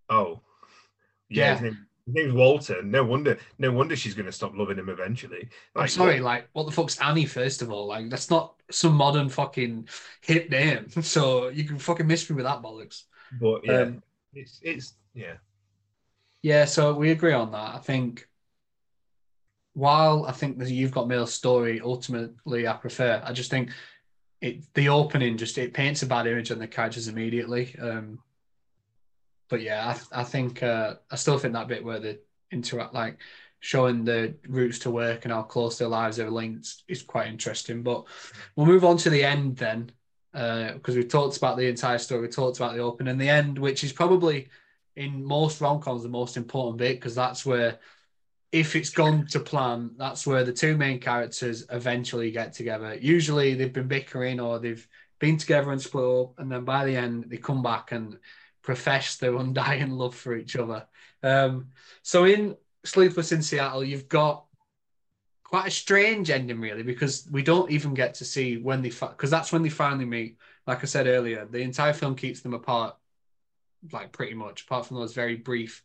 oh, 0.10 0.42
yeah, 1.30 1.46
yeah. 1.46 1.54
His, 1.54 1.62
name, 1.62 1.86
his, 2.06 2.16
name's 2.16 2.34
Walter. 2.34 2.82
No 2.84 3.04
wonder, 3.04 3.38
no 3.60 3.72
wonder 3.72 3.96
she's 3.96 4.14
going 4.14 4.26
to 4.26 4.32
stop 4.32 4.54
loving 4.56 4.78
him 4.78 4.90
eventually. 4.90 5.50
Like, 5.76 5.84
I'm 5.84 5.88
sorry, 5.88 6.16
what? 6.16 6.24
like 6.24 6.50
what 6.54 6.66
the 6.66 6.72
fuck's 6.72 7.00
Annie? 7.00 7.26
First 7.26 7.62
of 7.62 7.72
all, 7.72 7.88
like 7.88 8.10
that's 8.10 8.30
not 8.30 8.56
some 8.72 8.94
modern 8.94 9.30
fucking 9.30 9.88
hip 10.22 10.50
name, 10.50 10.90
so 11.02 11.50
you 11.50 11.64
can 11.64 11.78
fucking 11.78 12.08
miss 12.08 12.30
me 12.30 12.36
with 12.36 12.46
that 12.46 12.62
bollocks. 12.62 13.04
But 13.40 13.66
yeah, 13.66 13.82
um, 13.82 14.04
it's 14.34 14.60
it's 14.62 14.94
yeah, 15.14 15.36
yeah. 16.42 16.66
So 16.66 16.94
we 16.94 17.12
agree 17.12 17.34
on 17.34 17.52
that. 17.52 17.76
I 17.76 17.80
think 17.80 18.28
while 19.74 20.26
I 20.28 20.32
think 20.32 20.58
the 20.58 20.72
You've 20.72 20.92
Got 20.92 21.08
Mail 21.08 21.26
story 21.26 21.82
ultimately 21.82 22.68
I 22.68 22.74
prefer, 22.74 23.22
I 23.24 23.34
just 23.34 23.50
think 23.50 23.70
it 24.42 24.64
the 24.74 24.90
opening 24.90 25.38
just 25.38 25.58
it 25.58 25.74
paints 25.74 26.04
a 26.04 26.06
bad 26.06 26.28
image 26.28 26.52
on 26.52 26.60
the 26.60 26.68
characters 26.68 27.08
immediately. 27.08 27.76
Um, 27.80 28.20
but 29.54 29.62
yeah, 29.62 29.96
I, 30.12 30.22
I 30.22 30.24
think 30.24 30.64
uh, 30.64 30.96
I 31.12 31.16
still 31.16 31.38
think 31.38 31.54
that 31.54 31.68
bit 31.68 31.86
where 31.86 32.00
they 32.00 32.18
interact, 32.50 32.96
like 32.96 33.20
showing 33.60 34.04
the 34.04 34.34
routes 34.48 34.80
to 34.80 34.90
work 34.90 35.26
and 35.26 35.32
how 35.32 35.44
close 35.44 35.78
their 35.78 35.88
lives 35.88 36.20
are 36.20 36.32
linked, 36.32 36.82
is 36.88 37.04
quite 37.04 37.28
interesting. 37.28 37.84
But 37.84 38.06
we'll 38.56 38.66
move 38.66 38.84
on 38.84 38.98
to 38.98 39.12
the 39.12 39.24
end 39.24 39.58
then, 39.58 39.92
because 40.32 40.96
uh, 40.96 40.98
we 40.98 41.04
talked 41.04 41.38
about 41.38 41.58
the 41.58 41.68
entire 41.68 42.00
story, 42.00 42.22
we 42.22 42.30
talked 42.30 42.58
about 42.58 42.74
the 42.74 42.82
open 42.82 43.08
and 43.08 43.22
the 43.22 43.30
end, 43.30 43.60
which 43.60 43.84
is 43.84 43.94
probably 43.94 44.50
in 44.96 45.24
most 45.24 45.62
rom 45.62 45.80
coms 45.80 46.02
the 46.02 46.10
most 46.10 46.36
important 46.36 46.80
bit 46.80 46.98
because 46.98 47.14
that's 47.14 47.46
where 47.46 47.78
if 48.52 48.76
it's 48.76 48.90
gone 48.90 49.28
to 49.28 49.40
plan, 49.40 49.92
that's 50.00 50.26
where 50.26 50.44
the 50.44 50.52
two 50.52 50.76
main 50.78 51.00
characters 51.00 51.64
eventually 51.70 52.32
get 52.32 52.54
together. 52.54 52.98
Usually 53.00 53.54
they've 53.54 53.72
been 53.72 53.88
bickering 53.88 54.40
or 54.40 54.58
they've 54.58 54.88
been 55.20 55.38
together 55.38 55.72
and 55.72 55.80
split 55.80 56.04
up, 56.06 56.40
and 56.40 56.52
then 56.52 56.66
by 56.66 56.86
the 56.86 56.96
end 56.96 57.26
they 57.28 57.38
come 57.38 57.62
back 57.62 57.92
and 57.92 58.18
profess 58.64 59.18
their 59.18 59.36
undying 59.36 59.92
love 59.92 60.16
for 60.16 60.36
each 60.36 60.56
other. 60.56 60.88
Um, 61.22 61.68
so 62.02 62.26
in 62.26 62.58
Sleepless 62.86 63.32
in 63.32 63.42
Seattle, 63.42 63.84
you've 63.84 64.10
got 64.10 64.46
quite 65.44 65.68
a 65.68 65.72
strange 65.72 66.30
ending, 66.30 66.60
really, 66.60 66.84
because 66.84 67.28
we 67.32 67.44
don't 67.44 67.70
even 67.70 67.94
get 67.94 68.16
to 68.16 68.26
see 68.26 68.58
when 68.58 68.82
they 68.82 68.90
because 68.90 69.30
that's 69.30 69.52
when 69.52 69.62
they 69.62 69.70
finally 69.70 70.06
meet. 70.06 70.38
Like 70.66 70.82
I 70.82 70.86
said 70.86 71.08
earlier, 71.08 71.46
the 71.46 71.60
entire 71.60 71.94
film 71.94 72.16
keeps 72.16 72.42
them 72.42 72.54
apart, 72.54 72.96
like 73.92 74.12
pretty 74.12 74.34
much, 74.34 74.64
apart 74.64 74.86
from 74.86 74.98
those 74.98 75.14
very 75.14 75.36
brief 75.36 75.84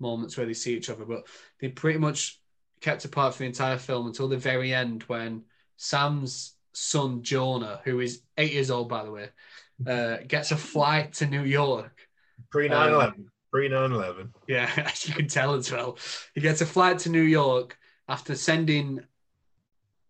moments 0.00 0.36
where 0.36 0.46
they 0.46 0.54
see 0.54 0.76
each 0.76 0.90
other, 0.90 1.04
but 1.04 1.26
they 1.60 1.68
pretty 1.68 1.98
much 1.98 2.40
kept 2.80 3.04
apart 3.04 3.34
for 3.34 3.40
the 3.40 3.46
entire 3.46 3.78
film 3.78 4.06
until 4.06 4.28
the 4.28 4.36
very 4.36 4.72
end 4.72 5.02
when 5.04 5.42
Sam's 5.76 6.54
son 6.72 7.22
Jonah, 7.22 7.80
who 7.84 8.00
is 8.00 8.22
eight 8.38 8.52
years 8.52 8.70
old 8.70 8.88
by 8.88 9.04
the 9.04 9.10
way, 9.10 9.28
uh, 9.86 10.18
gets 10.26 10.50
a 10.50 10.56
flight 10.56 11.12
to 11.14 11.26
New 11.26 11.44
York. 11.44 12.01
Pre 12.52 12.68
9 12.68 12.92
11. 12.92 13.14
Um, 13.14 13.30
Pre 13.50 13.68
9 13.68 13.92
11. 13.92 14.32
Yeah, 14.46 14.70
as 14.76 15.08
you 15.08 15.14
can 15.14 15.26
tell 15.26 15.54
as 15.54 15.72
well. 15.72 15.98
He 16.34 16.40
gets 16.40 16.60
a 16.60 16.66
flight 16.66 17.00
to 17.00 17.10
New 17.10 17.22
York 17.22 17.76
after 18.08 18.34
sending 18.34 19.00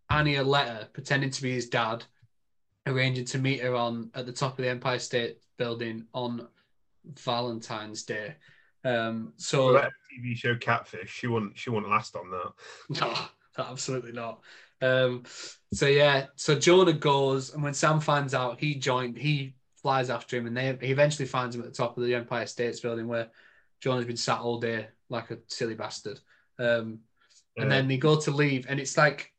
Annie 0.09 0.35
a 0.35 0.43
letter 0.43 0.87
pretending 0.93 1.31
to 1.31 1.41
be 1.41 1.53
his 1.53 1.69
dad, 1.69 2.03
arranging 2.85 3.25
to 3.25 3.39
meet 3.39 3.61
her 3.61 3.75
on 3.75 4.11
at 4.13 4.25
the 4.25 4.33
top 4.33 4.59
of 4.59 4.63
the 4.63 4.69
Empire 4.69 4.99
State 4.99 5.37
Building 5.57 6.05
on 6.13 6.47
Valentine's 7.05 8.03
Day. 8.03 8.35
Um, 8.85 9.33
so 9.37 9.73
TV 9.73 10.35
show 10.35 10.55
Catfish, 10.57 11.09
she 11.09 11.27
wouldn't 11.27 11.57
she 11.57 11.69
wouldn't 11.69 11.91
last 11.91 12.15
on 12.15 12.29
that. 12.31 12.51
No, 13.57 13.65
absolutely 13.65 14.11
not. 14.11 14.41
Um, 14.81 15.23
so 15.73 15.87
yeah, 15.87 16.25
so 16.35 16.55
Jonah 16.55 16.93
goes, 16.93 17.53
and 17.53 17.63
when 17.63 17.73
Sam 17.73 17.99
finds 17.99 18.33
out, 18.33 18.59
he 18.59 18.75
joined. 18.75 19.17
He 19.17 19.55
flies 19.83 20.09
after 20.09 20.37
him, 20.37 20.47
and 20.47 20.57
they 20.57 20.75
he 20.81 20.91
eventually 20.91 21.27
finds 21.27 21.55
him 21.55 21.61
at 21.61 21.67
the 21.67 21.75
top 21.75 21.97
of 21.97 22.03
the 22.03 22.15
Empire 22.15 22.47
States 22.47 22.79
Building, 22.79 23.07
where 23.07 23.29
Jonah's 23.81 24.05
been 24.05 24.17
sat 24.17 24.39
all 24.39 24.59
day 24.59 24.87
like 25.09 25.29
a 25.29 25.37
silly 25.47 25.75
bastard. 25.75 26.19
Um, 26.57 26.99
and 27.55 27.69
then 27.69 27.87
they 27.87 27.97
go 27.97 28.19
to 28.19 28.31
leave, 28.31 28.65
and 28.67 28.79
it's 28.79 28.97
like 28.97 29.31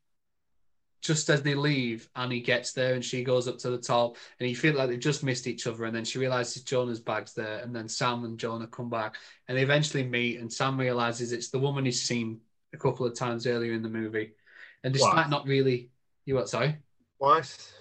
just 1.01 1.29
as 1.29 1.41
they 1.43 1.53
leave, 1.53 2.09
Annie 2.15 2.39
gets 2.39 2.71
there 2.71 2.95
and 2.95 3.05
she 3.05 3.23
goes 3.23 3.47
up 3.47 3.57
to 3.59 3.69
the 3.69 3.77
top, 3.77 4.17
and 4.39 4.49
you 4.49 4.55
feel 4.55 4.75
like 4.75 4.89
they've 4.89 4.99
just 4.99 5.23
missed 5.23 5.47
each 5.47 5.67
other. 5.67 5.85
And 5.85 5.95
then 5.95 6.05
she 6.05 6.19
realizes 6.19 6.63
Jonah's 6.63 6.99
bag's 6.99 7.33
there, 7.33 7.59
and 7.59 7.75
then 7.75 7.89
Sam 7.89 8.23
and 8.23 8.39
Jonah 8.39 8.67
come 8.67 8.89
back, 8.89 9.17
and 9.47 9.57
they 9.57 9.63
eventually 9.63 10.03
meet. 10.03 10.39
And 10.39 10.51
Sam 10.51 10.79
realizes 10.79 11.31
it's 11.31 11.49
the 11.49 11.59
woman 11.59 11.85
he's 11.85 12.01
seen 12.01 12.39
a 12.73 12.77
couple 12.77 13.05
of 13.05 13.15
times 13.15 13.45
earlier 13.47 13.73
in 13.73 13.83
the 13.83 13.89
movie, 13.89 14.33
and 14.83 14.93
despite 14.93 15.29
not 15.29 15.47
really, 15.47 15.89
you 16.25 16.35
what? 16.35 16.49
Sorry, 16.49 16.77
twice. 17.17 17.73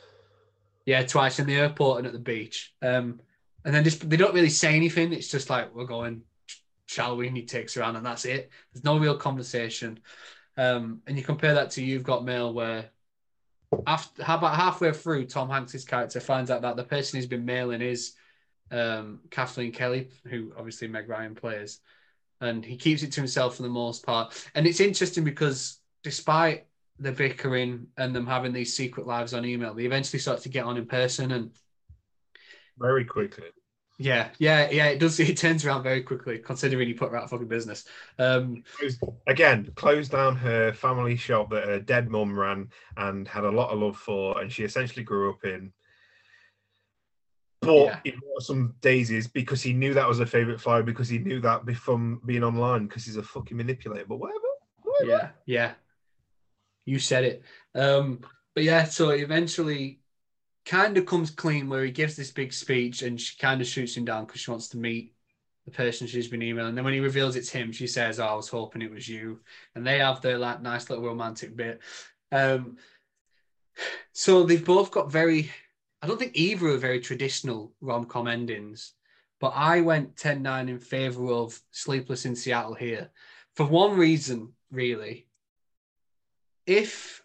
Yeah, 0.86 1.04
twice 1.04 1.38
in 1.38 1.46
the 1.46 1.56
airport 1.56 1.98
and 1.98 2.06
at 2.06 2.12
the 2.12 2.18
beach. 2.18 2.74
Um, 2.82 3.20
and 3.64 3.74
then 3.74 3.84
just 3.84 4.08
they 4.08 4.16
don't 4.16 4.34
really 4.34 4.50
say 4.50 4.76
anything. 4.76 5.12
It's 5.12 5.30
just 5.30 5.48
like 5.48 5.74
we're 5.74 5.86
going, 5.86 6.22
shall 6.86 7.16
we? 7.16 7.28
And 7.28 7.36
he 7.36 7.44
takes 7.46 7.74
her 7.74 7.80
around, 7.80 7.96
and 7.96 8.04
that's 8.04 8.26
it. 8.26 8.50
There's 8.72 8.84
no 8.84 8.98
real 8.98 9.16
conversation. 9.16 10.00
Um, 10.56 11.00
and 11.06 11.16
you 11.16 11.24
compare 11.24 11.54
that 11.54 11.70
to 11.72 11.84
You've 11.84 12.02
Got 12.02 12.24
Mail, 12.24 12.52
where 12.52 12.90
after 13.86 14.22
about 14.22 14.56
halfway 14.56 14.92
through, 14.92 15.26
Tom 15.26 15.48
Hanks's 15.48 15.84
character 15.84 16.20
finds 16.20 16.50
out 16.50 16.62
that 16.62 16.76
the 16.76 16.84
person 16.84 17.18
he's 17.18 17.26
been 17.26 17.44
mailing 17.44 17.80
is 17.80 18.12
um, 18.70 19.20
Kathleen 19.30 19.72
Kelly, 19.72 20.10
who 20.26 20.52
obviously 20.56 20.88
Meg 20.88 21.08
Ryan 21.08 21.34
plays, 21.34 21.80
and 22.40 22.64
he 22.64 22.76
keeps 22.76 23.02
it 23.02 23.12
to 23.12 23.20
himself 23.20 23.56
for 23.56 23.62
the 23.62 23.68
most 23.68 24.04
part. 24.04 24.34
And 24.54 24.66
it's 24.66 24.80
interesting 24.80 25.24
because 25.24 25.78
despite 26.02 26.66
the 26.98 27.12
bickering 27.12 27.88
and 27.96 28.14
them 28.14 28.26
having 28.26 28.52
these 28.52 28.76
secret 28.76 29.06
lives 29.06 29.34
on 29.34 29.44
email, 29.44 29.74
they 29.74 29.84
eventually 29.84 30.20
start 30.20 30.40
to 30.42 30.48
get 30.48 30.64
on 30.64 30.76
in 30.76 30.86
person 30.86 31.32
and 31.32 31.50
very 32.78 33.04
quickly. 33.04 33.46
Yeah, 33.98 34.30
yeah, 34.38 34.70
yeah. 34.70 34.86
It 34.86 34.98
does. 34.98 35.20
It 35.34 35.36
turns 35.36 35.64
around 35.64 35.82
very 35.84 36.02
quickly, 36.02 36.38
considering 36.38 36.88
he 36.88 36.94
put 36.94 37.10
her 37.10 37.16
out 37.16 37.24
of 37.24 37.30
fucking 37.30 37.48
business. 37.48 37.84
Um, 38.18 38.64
Again, 39.26 39.70
closed 39.76 40.12
down 40.12 40.36
her 40.36 40.72
family 40.72 41.16
shop 41.16 41.50
that 41.50 41.64
her 41.64 41.78
dead 41.78 42.08
mum 42.08 42.38
ran 42.38 42.70
and 42.96 43.28
had 43.28 43.44
a 43.44 43.50
lot 43.50 43.70
of 43.70 43.78
love 43.78 43.96
for, 43.96 44.40
and 44.40 44.50
she 44.50 44.64
essentially 44.64 45.04
grew 45.04 45.30
up 45.30 45.44
in. 45.44 45.72
But 47.60 47.84
yeah. 47.84 47.98
he 48.04 48.10
bought 48.10 48.42
some 48.42 48.74
daisies 48.80 49.26
because 49.28 49.62
he 49.62 49.72
knew 49.72 49.94
that 49.94 50.08
was 50.08 50.18
her 50.18 50.26
favorite 50.26 50.60
flower 50.60 50.82
because 50.82 51.08
he 51.08 51.18
knew 51.18 51.40
that 51.40 51.64
from 51.76 52.20
being 52.26 52.44
online 52.44 52.86
because 52.86 53.04
he's 53.04 53.16
a 53.16 53.22
fucking 53.22 53.56
manipulator. 53.56 54.06
But 54.08 54.16
whatever. 54.16 54.38
whatever. 54.82 55.10
Yeah, 55.10 55.28
yeah. 55.46 55.72
You 56.84 56.98
said 56.98 57.24
it. 57.24 57.42
Um, 57.74 58.20
but 58.54 58.64
yeah, 58.64 58.84
so 58.84 59.10
eventually 59.10 60.00
kind 60.64 60.96
of 60.96 61.06
comes 61.06 61.30
clean 61.30 61.68
where 61.68 61.84
he 61.84 61.90
gives 61.90 62.16
this 62.16 62.30
big 62.30 62.52
speech 62.52 63.02
and 63.02 63.20
she 63.20 63.36
kind 63.38 63.60
of 63.60 63.66
shoots 63.66 63.96
him 63.96 64.04
down 64.04 64.24
because 64.24 64.40
she 64.40 64.50
wants 64.50 64.68
to 64.70 64.78
meet 64.78 65.14
the 65.64 65.70
person 65.70 66.06
she's 66.06 66.28
been 66.28 66.42
emailing. 66.42 66.70
And 66.70 66.78
then 66.78 66.84
when 66.84 66.94
he 66.94 67.00
reveals 67.00 67.36
it's 67.36 67.50
him, 67.50 67.72
she 67.72 67.86
says, 67.86 68.20
oh, 68.20 68.26
I 68.26 68.34
was 68.34 68.48
hoping 68.48 68.82
it 68.82 68.90
was 68.90 69.08
you. 69.08 69.40
And 69.74 69.86
they 69.86 69.98
have 69.98 70.20
their 70.20 70.38
like 70.38 70.62
nice 70.62 70.88
little 70.88 71.04
romantic 71.04 71.56
bit. 71.56 71.80
Um, 72.32 72.76
so 74.12 74.44
they've 74.44 74.64
both 74.64 74.90
got 74.90 75.10
very, 75.10 75.50
I 76.02 76.06
don't 76.06 76.18
think 76.18 76.36
either 76.36 76.68
are 76.68 76.76
very 76.76 77.00
traditional 77.00 77.72
rom 77.80 78.04
com 78.04 78.28
endings, 78.28 78.92
but 79.40 79.52
I 79.56 79.80
went 79.80 80.16
10 80.16 80.42
9 80.42 80.68
in 80.68 80.78
favor 80.78 81.30
of 81.32 81.58
Sleepless 81.70 82.24
in 82.24 82.36
Seattle 82.36 82.74
here 82.74 83.10
for 83.54 83.66
one 83.66 83.96
reason, 83.96 84.52
really. 84.70 85.26
If 86.66 87.22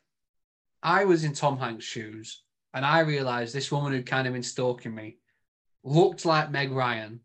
I 0.82 1.06
was 1.06 1.24
in 1.24 1.34
Tom 1.34 1.58
Hanks' 1.58 1.86
shoes, 1.86 2.44
and 2.74 2.86
I 2.86 3.00
realized 3.00 3.54
this 3.54 3.72
woman 3.72 3.94
who'd 3.94 4.06
kind 4.06 4.28
of 4.28 4.34
been 4.34 4.44
stalking 4.44 4.94
me 4.94 5.18
looked 5.84 6.26
like 6.26 6.52
Meg 6.52 6.72
Ryan, 6.72 7.22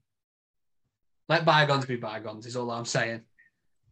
Let 1.29 1.45
bygones 1.45 1.87
be 1.87 1.97
bygones, 1.97 2.47
is 2.47 2.57
all 2.57 2.71
I'm 2.71 2.85
saying. 2.85 3.23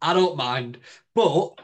I 0.01 0.13
don't 0.13 0.37
mind. 0.37 0.79
But 1.15 1.59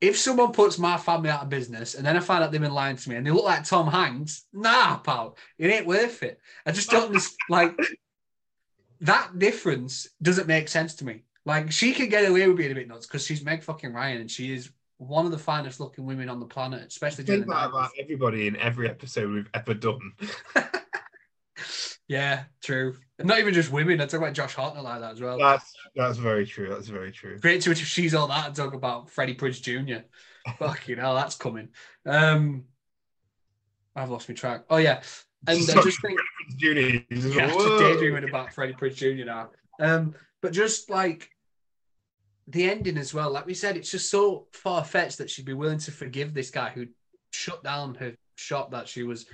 if 0.00 0.16
someone 0.16 0.52
puts 0.52 0.78
my 0.78 0.96
family 0.96 1.30
out 1.30 1.42
of 1.42 1.48
business 1.48 1.94
and 1.94 2.06
then 2.06 2.16
I 2.16 2.20
find 2.20 2.44
out 2.44 2.52
they've 2.52 2.60
been 2.60 2.72
lying 2.72 2.96
to 2.96 3.10
me 3.10 3.16
and 3.16 3.26
they 3.26 3.30
look 3.30 3.44
like 3.44 3.64
Tom 3.64 3.88
Hanks, 3.88 4.46
nah, 4.52 4.98
pal, 4.98 5.36
it 5.58 5.68
ain't 5.70 5.86
worth 5.86 6.22
it. 6.22 6.40
I 6.64 6.72
just 6.72 6.90
don't 6.90 7.20
like 7.48 7.76
that 9.00 9.38
difference 9.38 10.08
doesn't 10.22 10.46
make 10.46 10.68
sense 10.68 10.94
to 10.96 11.04
me. 11.04 11.22
Like 11.44 11.72
she 11.72 11.92
could 11.94 12.10
get 12.10 12.28
away 12.28 12.46
with 12.46 12.58
being 12.58 12.72
a 12.72 12.74
bit 12.74 12.88
nuts 12.88 13.06
because 13.06 13.24
she's 13.24 13.44
Meg 13.44 13.62
fucking 13.62 13.92
Ryan 13.92 14.20
and 14.20 14.30
she 14.30 14.52
is 14.52 14.70
one 14.98 15.24
of 15.24 15.32
the 15.32 15.38
finest 15.38 15.80
looking 15.80 16.04
women 16.04 16.28
on 16.28 16.40
the 16.40 16.46
planet, 16.46 16.84
especially 16.86 17.24
during 17.24 17.42
the 17.42 17.46
that 17.46 17.68
about 17.68 17.90
everybody 17.98 18.48
in 18.48 18.56
every 18.56 18.88
episode 18.88 19.30
we've 19.30 19.50
ever 19.54 19.74
done. 19.74 20.12
yeah, 22.08 22.44
true. 22.62 22.96
And 23.18 23.28
not 23.28 23.38
even 23.38 23.54
just 23.54 23.70
women. 23.70 24.00
I 24.00 24.06
talk 24.06 24.20
about 24.20 24.32
Josh 24.32 24.54
Hartnett 24.54 24.82
like 24.82 25.00
that 25.00 25.12
as 25.12 25.20
well. 25.20 25.38
That's 25.38 25.72
that's 25.94 26.18
very 26.18 26.44
true. 26.46 26.68
That's 26.68 26.88
very 26.88 27.12
true. 27.12 27.38
Great 27.38 27.62
to 27.62 27.70
if 27.70 27.78
she's 27.78 28.14
all 28.14 28.26
that 28.28 28.46
and 28.46 28.56
talk 28.56 28.74
about 28.74 29.08
Freddie 29.10 29.34
Prinze 29.34 29.62
Jr. 29.62 30.04
Fucking 30.58 30.98
hell, 30.98 31.14
that's 31.14 31.36
coming. 31.36 31.68
Um, 32.04 32.64
I've 33.94 34.10
lost 34.10 34.28
my 34.28 34.34
track. 34.34 34.64
Oh 34.68 34.78
yeah, 34.78 35.02
and 35.46 35.58
I 35.58 35.82
just 35.82 36.02
think 36.02 36.18
Jr. 36.56 36.68
Yeah, 37.14 37.78
daydreaming 37.78 38.28
about 38.28 38.52
Freddie 38.52 38.74
Prinze 38.74 38.96
Jr. 38.96 39.24
now. 39.24 39.50
Um, 39.80 40.14
but 40.42 40.52
just 40.52 40.90
like 40.90 41.30
the 42.48 42.70
ending 42.70 42.96
as 42.96 43.12
well, 43.12 43.30
like 43.30 43.46
we 43.46 43.54
said, 43.54 43.76
it's 43.76 43.90
just 43.90 44.10
so 44.10 44.46
far 44.52 44.82
fetched 44.82 45.18
that 45.18 45.30
she'd 45.30 45.44
be 45.44 45.54
willing 45.54 45.78
to 45.78 45.92
forgive 45.92 46.32
this 46.32 46.50
guy 46.50 46.70
who 46.70 46.86
shut 47.30 47.62
down 47.62 47.94
her 47.96 48.14
shop 48.36 48.70
that 48.70 48.88
she 48.88 49.02
was 49.02 49.26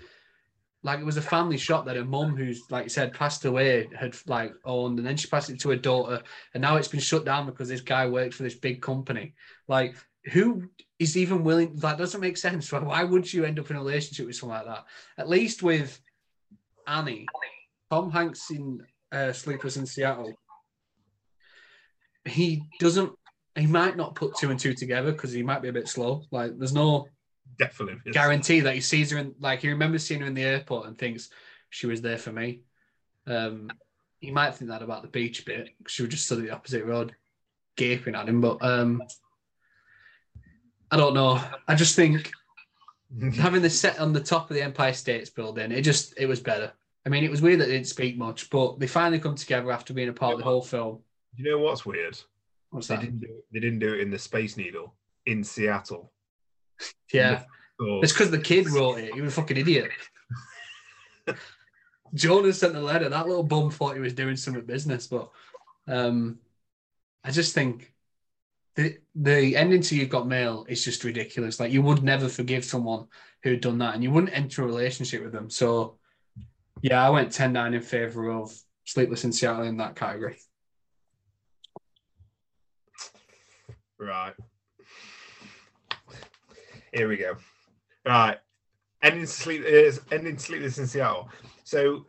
like 0.82 1.00
it 1.00 1.04
was 1.04 1.16
a 1.16 1.22
family 1.22 1.56
shop 1.56 1.86
that 1.86 1.96
her 1.96 2.04
mum, 2.04 2.36
who's 2.36 2.62
like 2.70 2.84
you 2.84 2.90
said, 2.90 3.14
passed 3.14 3.44
away, 3.44 3.88
had 3.98 4.16
like 4.26 4.52
owned, 4.64 4.98
and 4.98 5.06
then 5.06 5.16
she 5.16 5.28
passed 5.28 5.48
it 5.48 5.60
to 5.60 5.70
her 5.70 5.76
daughter, 5.76 6.22
and 6.52 6.60
now 6.60 6.76
it's 6.76 6.88
been 6.88 7.00
shut 7.00 7.24
down 7.24 7.46
because 7.46 7.68
this 7.68 7.80
guy 7.80 8.06
worked 8.06 8.34
for 8.34 8.42
this 8.42 8.54
big 8.54 8.82
company. 8.82 9.34
Like, 9.66 9.96
who 10.32 10.68
is 10.98 11.16
even 11.16 11.42
willing? 11.42 11.76
That 11.76 11.96
doesn't 11.96 12.20
make 12.20 12.36
sense. 12.36 12.70
Why 12.70 13.02
would 13.02 13.32
you 13.32 13.44
end 13.44 13.58
up 13.58 13.70
in 13.70 13.76
a 13.76 13.78
relationship 13.78 14.26
with 14.26 14.36
someone 14.36 14.58
like 14.58 14.66
that? 14.66 14.84
At 15.16 15.28
least 15.28 15.62
with 15.62 15.98
Annie, 16.86 17.26
Tom 17.90 18.10
Hanks 18.10 18.50
in 18.50 18.80
uh, 19.10 19.32
in 19.46 19.86
Seattle, 19.86 20.34
he 22.24 22.62
doesn't. 22.80 23.12
He 23.56 23.66
might 23.66 23.96
not 23.96 24.14
put 24.14 24.36
two 24.36 24.50
and 24.50 24.58
two 24.58 24.74
together 24.74 25.12
because 25.12 25.32
he 25.32 25.42
might 25.42 25.62
be 25.62 25.68
a 25.68 25.72
bit 25.72 25.88
slow. 25.88 26.24
Like, 26.30 26.58
there's 26.58 26.72
no 26.72 27.08
definitely 27.58 28.12
guarantee 28.12 28.60
that 28.60 28.74
he 28.74 28.80
sees 28.80 29.12
her 29.12 29.18
in 29.18 29.34
like 29.38 29.60
he 29.60 29.68
remembers 29.68 30.04
seeing 30.04 30.20
her 30.20 30.26
in 30.26 30.34
the 30.34 30.42
airport 30.42 30.86
and 30.86 30.98
thinks 30.98 31.30
she 31.70 31.86
was 31.86 32.00
there 32.02 32.18
for 32.18 32.32
me. 32.32 32.60
Um, 33.26 33.70
he 34.20 34.30
might 34.30 34.54
think 34.54 34.70
that 34.70 34.82
about 34.82 35.02
the 35.02 35.08
beach 35.08 35.44
bit. 35.44 35.70
She 35.86 36.02
was 36.02 36.10
just 36.10 36.26
stood 36.26 36.38
at 36.38 36.44
the 36.44 36.50
opposite 36.50 36.84
road, 36.84 37.14
gaping 37.76 38.14
at 38.14 38.28
him. 38.28 38.40
But 38.40 38.58
um, 38.62 39.02
I 40.90 40.96
don't 40.96 41.14
know. 41.14 41.40
I 41.68 41.74
just 41.74 41.96
think 41.96 42.32
having 43.36 43.62
the 43.62 43.70
set 43.70 43.98
on 43.98 44.12
the 44.12 44.20
top 44.20 44.50
of 44.50 44.56
the 44.56 44.62
Empire 44.62 44.92
States 44.92 45.30
Building, 45.30 45.72
it 45.72 45.82
just 45.82 46.14
it 46.16 46.26
was 46.26 46.40
better. 46.40 46.72
I 47.06 47.10
mean, 47.10 47.22
it 47.22 47.30
was 47.30 47.42
weird 47.42 47.60
that 47.60 47.66
they 47.66 47.72
didn't 47.72 47.86
speak 47.86 48.16
much, 48.16 48.48
but 48.48 48.78
they 48.78 48.86
finally 48.86 49.20
come 49.20 49.34
together 49.34 49.70
after 49.70 49.92
being 49.92 50.08
a 50.08 50.12
part 50.12 50.32
of 50.32 50.38
the 50.38 50.44
whole 50.44 50.62
film. 50.62 51.00
You 51.36 51.50
know 51.50 51.58
what's 51.58 51.84
weird? 51.84 52.18
What's 52.70 52.88
they 52.88 52.96
that? 52.96 53.02
Didn't 53.02 53.20
do, 53.20 53.28
they 53.52 53.60
didn't 53.60 53.78
do 53.78 53.94
it 53.94 54.00
in 54.00 54.10
the 54.10 54.18
Space 54.18 54.56
Needle 54.56 54.94
in 55.26 55.44
Seattle. 55.44 56.12
Yeah. 57.12 57.44
It's 57.80 58.12
because 58.12 58.30
the 58.30 58.38
kid 58.38 58.70
wrote 58.70 58.98
it. 58.98 59.14
He 59.14 59.20
was 59.20 59.32
a 59.32 59.40
fucking 59.40 59.56
idiot. 59.56 59.90
Jonah's 62.14 62.58
sent 62.58 62.72
the 62.72 62.80
letter. 62.80 63.08
That 63.08 63.26
little 63.26 63.42
bum 63.42 63.70
thought 63.70 63.94
he 63.94 64.00
was 64.00 64.12
doing 64.12 64.36
some 64.36 64.60
business, 64.60 65.08
but 65.08 65.30
um, 65.88 66.38
I 67.24 67.30
just 67.30 67.54
think 67.54 67.92
the 68.76 68.98
the 69.14 69.56
ending 69.56 69.82
to 69.82 69.96
You've 69.96 70.10
Got 70.10 70.28
Mail 70.28 70.66
is 70.68 70.84
just 70.84 71.04
ridiculous. 71.04 71.58
Like 71.58 71.72
you 71.72 71.82
would 71.82 72.02
never 72.02 72.28
forgive 72.28 72.64
someone 72.64 73.06
who'd 73.42 73.60
done 73.60 73.78
that, 73.78 73.94
and 73.94 74.02
you 74.02 74.10
wouldn't 74.10 74.36
enter 74.36 74.62
a 74.62 74.66
relationship 74.66 75.22
with 75.22 75.32
them. 75.32 75.50
So, 75.50 75.96
yeah, 76.82 77.04
I 77.04 77.10
went 77.10 77.30
10-9 77.30 77.74
in 77.74 77.82
favor 77.82 78.30
of 78.30 78.56
Sleepless 78.84 79.24
in 79.24 79.32
Seattle 79.32 79.64
in 79.64 79.76
that 79.78 79.96
category. 79.96 80.38
Right. 84.04 84.34
Here 86.92 87.08
we 87.08 87.16
go. 87.16 87.36
Right. 88.04 88.38
Ending 89.02 89.26
sleep 89.26 89.62
is 89.62 90.02
ending 90.12 90.36
sleepless 90.36 90.78
in 90.78 90.86
Seattle. 90.86 91.30
So 91.64 92.04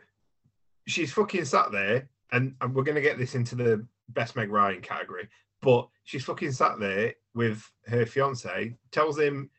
she's 0.88 1.13
fucking 1.13 1.45
sat 1.45 1.71
there, 1.71 2.10
and, 2.34 2.53
and 2.60 2.75
we're 2.75 2.84
gonna 2.84 2.99
get 2.99 3.17
this 3.17 3.34
into 3.34 3.55
the 3.55 3.88
best 4.10 4.36
Meg 4.36 4.51
Ryan 4.51 4.81
category. 4.81 5.29
But 5.62 5.88
she's 6.03 6.25
fucking 6.25 6.51
sat 6.51 6.79
there 6.79 7.13
with 7.34 7.63
her 7.88 8.05
fiance, 8.05 8.75
tells 8.91 9.17
him 9.17 9.49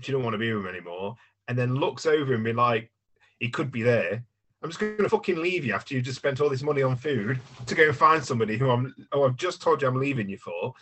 she 0.00 0.12
don't 0.12 0.22
want 0.22 0.32
to 0.32 0.38
be 0.38 0.52
with 0.52 0.64
him 0.64 0.74
anymore, 0.74 1.14
and 1.48 1.58
then 1.58 1.74
looks 1.74 2.06
over 2.06 2.34
and 2.34 2.42
be 2.42 2.54
like, 2.54 2.90
he 3.38 3.50
could 3.50 3.70
be 3.70 3.82
there. 3.82 4.24
I'm 4.62 4.68
just 4.68 4.80
going 4.80 4.96
to 4.98 5.08
fucking 5.08 5.40
leave 5.40 5.64
you 5.64 5.72
after 5.72 5.94
you 5.94 6.02
just 6.02 6.18
spent 6.18 6.40
all 6.40 6.50
this 6.50 6.62
money 6.62 6.82
on 6.82 6.94
food 6.94 7.40
to 7.66 7.74
go 7.74 7.88
and 7.88 7.96
find 7.96 8.22
somebody 8.22 8.58
who 8.58 8.70
I'm, 8.70 8.94
oh, 9.12 9.24
I've 9.24 9.36
just 9.36 9.62
told 9.62 9.80
you 9.80 9.88
I'm 9.88 9.98
leaving 9.98 10.28
you 10.28 10.36
for, 10.36 10.74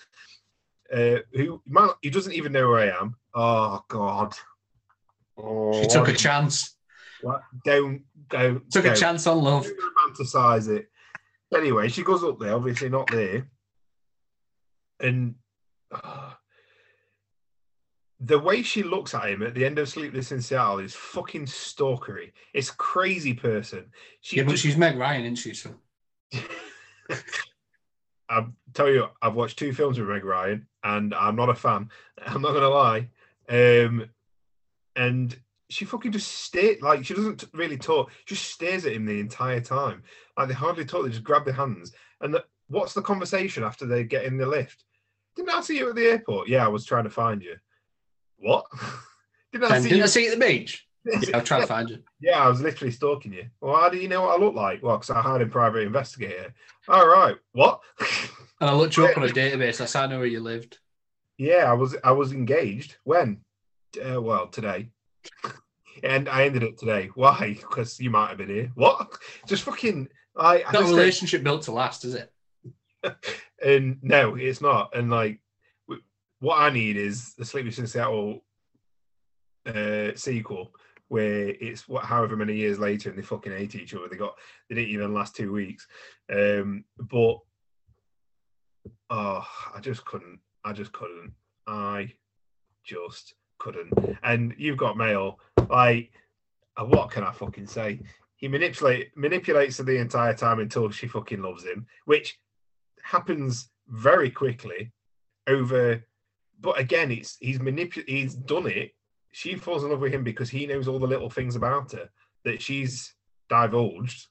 uh, 0.92 1.16
who 1.32 1.60
he 2.02 2.10
doesn't 2.10 2.32
even 2.32 2.52
know 2.52 2.68
where 2.68 2.80
I 2.80 3.00
am. 3.00 3.16
Oh 3.34 3.82
God! 3.88 4.34
Oh, 5.36 5.80
she 5.80 5.88
took 5.88 6.08
a 6.08 6.12
chance. 6.12 6.76
What? 7.22 7.42
Don't 7.64 8.02
go. 8.28 8.60
Took 8.70 8.84
don't. 8.84 8.92
a 8.92 8.96
chance 8.96 9.26
on 9.26 9.42
love. 9.42 9.66
romanticize 9.66 10.68
it. 10.68 10.88
Anyway, 11.54 11.88
she 11.88 12.02
goes 12.02 12.24
up 12.24 12.38
there. 12.38 12.54
Obviously 12.54 12.88
not 12.88 13.10
there, 13.10 13.48
and 15.00 15.34
uh, 15.92 16.32
the 18.20 18.38
way 18.38 18.62
she 18.62 18.82
looks 18.82 19.14
at 19.14 19.28
him 19.28 19.42
at 19.42 19.54
the 19.54 19.64
end 19.64 19.78
of 19.78 19.88
Sleepless 19.88 20.32
in 20.32 20.42
Seattle 20.42 20.78
is 20.78 20.94
fucking 20.94 21.46
stalkery. 21.46 22.32
It's 22.54 22.70
crazy 22.70 23.34
person. 23.34 23.86
She 24.20 24.36
yeah, 24.36 24.44
but 24.44 24.52
just... 24.52 24.62
she's 24.62 24.76
Meg 24.76 24.96
Ryan, 24.96 25.24
isn't 25.24 25.36
she? 25.36 25.54
So. 25.54 25.74
I 28.30 28.46
tell 28.74 28.90
you, 28.90 29.06
I've 29.22 29.34
watched 29.34 29.58
two 29.58 29.72
films 29.72 29.98
with 29.98 30.08
Meg 30.08 30.24
Ryan, 30.24 30.66
and 30.88 31.14
I'm 31.14 31.36
not 31.36 31.50
a 31.50 31.54
fan. 31.54 31.90
I'm 32.26 32.42
not 32.42 32.54
gonna 32.54 32.68
lie. 32.68 33.08
Um, 33.48 34.08
and 34.96 35.38
she 35.70 35.84
fucking 35.84 36.12
just 36.12 36.28
stares 36.28 36.80
like 36.80 37.04
she 37.04 37.14
doesn't 37.14 37.44
really 37.52 37.76
talk. 37.76 38.10
She 38.24 38.34
Just 38.34 38.50
stares 38.50 38.86
at 38.86 38.92
him 38.92 39.04
the 39.04 39.20
entire 39.20 39.60
time. 39.60 40.02
Like 40.36 40.48
they 40.48 40.54
hardly 40.54 40.84
talk. 40.84 41.04
They 41.04 41.10
just 41.10 41.24
grab 41.24 41.44
their 41.44 41.54
hands. 41.54 41.92
And 42.20 42.34
the, 42.34 42.44
what's 42.68 42.94
the 42.94 43.02
conversation 43.02 43.64
after 43.64 43.86
they 43.86 44.04
get 44.04 44.24
in 44.24 44.38
the 44.38 44.46
lift? 44.46 44.84
Didn't 45.36 45.50
I 45.50 45.60
see 45.60 45.78
you 45.78 45.88
at 45.88 45.94
the 45.94 46.06
airport? 46.06 46.48
Yeah, 46.48 46.64
I 46.64 46.68
was 46.68 46.84
trying 46.84 47.04
to 47.04 47.10
find 47.10 47.42
you. 47.42 47.56
What? 48.38 48.66
didn't 49.52 49.70
I 49.70 49.78
see 49.78 49.90
didn't 49.90 49.98
you? 49.98 50.04
I 50.04 50.06
see 50.06 50.24
you 50.24 50.32
at 50.32 50.38
the 50.38 50.46
beach? 50.46 50.86
yeah, 51.04 51.36
I'll 51.36 51.42
try 51.42 51.60
to 51.60 51.66
find 51.66 51.88
you. 51.88 51.98
Yeah, 52.20 52.42
I 52.42 52.48
was 52.48 52.60
literally 52.60 52.90
stalking 52.90 53.32
you. 53.32 53.46
Well, 53.60 53.76
how 53.76 53.88
do 53.88 53.98
you 53.98 54.08
know 54.08 54.22
what 54.22 54.38
I 54.38 54.42
look 54.42 54.54
like? 54.54 54.82
Well, 54.82 54.96
because 54.96 55.10
I 55.10 55.20
hired 55.20 55.42
a 55.42 55.46
private 55.46 55.82
investigator. 55.82 56.52
All 56.88 57.06
right. 57.06 57.36
What? 57.52 57.80
And 58.60 58.70
I 58.70 58.74
looked 58.74 58.96
you 58.96 59.06
up 59.06 59.16
on 59.16 59.24
a 59.24 59.28
database. 59.28 59.78
That's 59.78 59.92
how 59.92 60.02
I 60.02 60.06
know 60.06 60.18
where 60.18 60.26
you 60.26 60.40
lived. 60.40 60.78
Yeah, 61.36 61.70
I 61.70 61.74
was 61.74 61.96
I 62.02 62.12
was 62.12 62.32
engaged. 62.32 62.96
When? 63.04 63.40
Uh, 63.96 64.20
well, 64.20 64.48
today. 64.48 64.90
and 66.02 66.28
I 66.28 66.44
ended 66.44 66.62
it 66.62 66.78
today. 66.78 67.10
Why? 67.14 67.58
Because 67.68 67.98
you 68.00 68.10
might 68.10 68.28
have 68.28 68.38
been 68.38 68.48
here. 68.48 68.70
What? 68.74 69.16
Just 69.46 69.64
fucking. 69.64 70.08
I, 70.36 70.62
I 70.62 70.72
not 70.72 70.82
a 70.82 70.86
relationship 70.86 71.42
built 71.42 71.62
to 71.62 71.72
last, 71.72 72.04
is 72.04 72.14
it? 72.14 72.32
and 73.64 73.98
no, 74.02 74.36
it's 74.36 74.60
not. 74.60 74.94
And 74.94 75.10
like, 75.10 75.40
what 76.40 76.60
I 76.60 76.70
need 76.70 76.96
is 76.96 77.34
the 77.34 77.44
Sleepless 77.44 77.78
in 77.78 77.86
Seattle 77.86 78.44
uh, 79.66 80.10
sequel 80.14 80.72
where 81.08 81.48
it's 81.48 81.88
what 81.88 82.04
however 82.04 82.36
many 82.36 82.54
years 82.54 82.78
later 82.78 83.08
and 83.08 83.18
they 83.18 83.22
fucking 83.22 83.52
hate 83.52 83.74
each 83.74 83.94
other. 83.94 84.08
They 84.08 84.16
got 84.16 84.34
they 84.68 84.76
didn't 84.76 84.90
even 84.90 85.14
last 85.14 85.34
two 85.34 85.52
weeks. 85.52 85.86
Um, 86.30 86.84
but 86.98 87.38
oh, 89.10 89.46
I 89.74 89.80
just 89.80 90.04
couldn't. 90.04 90.40
I 90.64 90.72
just 90.72 90.92
couldn't. 90.92 91.32
I 91.66 92.12
just 92.84 93.34
couldn't. 93.58 93.92
And 94.22 94.54
you've 94.58 94.76
got 94.76 94.96
mail. 94.96 95.38
Like, 95.68 96.12
uh, 96.76 96.84
what 96.84 97.10
can 97.10 97.24
I 97.24 97.32
fucking 97.32 97.66
say? 97.66 98.00
He 98.36 98.48
manipulate 98.48 99.10
manipulates 99.16 99.78
her 99.78 99.84
the 99.84 99.98
entire 99.98 100.34
time 100.34 100.60
until 100.60 100.90
she 100.90 101.08
fucking 101.08 101.42
loves 101.42 101.64
him, 101.64 101.86
which 102.04 102.38
happens 103.02 103.70
very 103.88 104.30
quickly 104.30 104.92
over. 105.46 106.04
But 106.60 106.78
again, 106.78 107.10
it's 107.10 107.36
he's 107.40 107.58
manipul 107.58 108.08
he's 108.08 108.34
done 108.34 108.66
it. 108.66 108.92
She 109.32 109.56
falls 109.56 109.84
in 109.84 109.90
love 109.90 110.00
with 110.00 110.14
him 110.14 110.24
because 110.24 110.50
he 110.50 110.66
knows 110.66 110.88
all 110.88 110.98
the 110.98 111.06
little 111.06 111.30
things 111.30 111.56
about 111.56 111.92
her 111.92 112.08
that 112.44 112.62
she's 112.62 113.14
divulged 113.48 114.26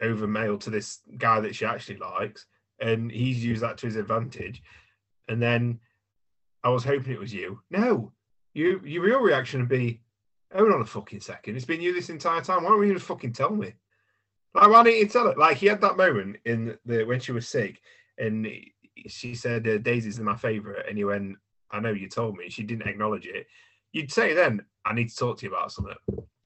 over 0.00 0.26
mail 0.26 0.58
to 0.58 0.70
this 0.70 1.00
guy 1.16 1.40
that 1.40 1.54
she 1.54 1.64
actually 1.64 1.96
likes, 1.96 2.46
and 2.80 3.10
he's 3.10 3.44
used 3.44 3.62
that 3.62 3.78
to 3.78 3.86
his 3.86 3.96
advantage. 3.96 4.62
And 5.28 5.42
then 5.42 5.80
I 6.64 6.70
was 6.70 6.84
hoping 6.84 7.12
it 7.12 7.20
was 7.20 7.34
you. 7.34 7.60
No, 7.70 8.12
you 8.54 8.80
your 8.84 9.02
real 9.02 9.20
reaction 9.20 9.60
would 9.60 9.68
be, 9.68 10.00
hold 10.54 10.72
on 10.72 10.80
a 10.80 10.84
fucking 10.86 11.20
second. 11.20 11.56
It's 11.56 11.64
been 11.64 11.80
you 11.80 11.94
this 11.94 12.10
entire 12.10 12.40
time. 12.40 12.64
Why 12.64 12.70
don't 12.70 12.86
you 12.86 12.94
just 12.94 13.06
fucking 13.06 13.32
tell 13.32 13.50
me? 13.50 13.74
Like, 14.54 14.70
why 14.70 14.82
didn't 14.82 14.98
you 14.98 15.08
tell 15.08 15.28
it? 15.28 15.38
Like, 15.38 15.58
he 15.58 15.66
had 15.66 15.80
that 15.82 15.96
moment 15.96 16.38
in 16.44 16.78
the 16.84 17.04
when 17.04 17.20
she 17.20 17.32
was 17.32 17.46
sick, 17.46 17.80
and 18.16 18.48
she 19.06 19.34
said 19.34 19.68
uh, 19.68 19.78
Daisy's 19.78 20.18
my 20.18 20.36
favorite, 20.36 20.86
and 20.88 20.96
he 20.96 21.04
went, 21.04 21.36
"I 21.70 21.80
know 21.80 21.92
you 21.92 22.08
told 22.08 22.36
me." 22.36 22.48
She 22.48 22.62
didn't 22.62 22.88
acknowledge 22.88 23.26
it. 23.26 23.46
You'd 23.92 24.12
say 24.12 24.34
then, 24.34 24.64
"I 24.84 24.94
need 24.94 25.10
to 25.10 25.16
talk 25.16 25.38
to 25.38 25.46
you 25.46 25.52
about 25.52 25.72
something." 25.72 25.94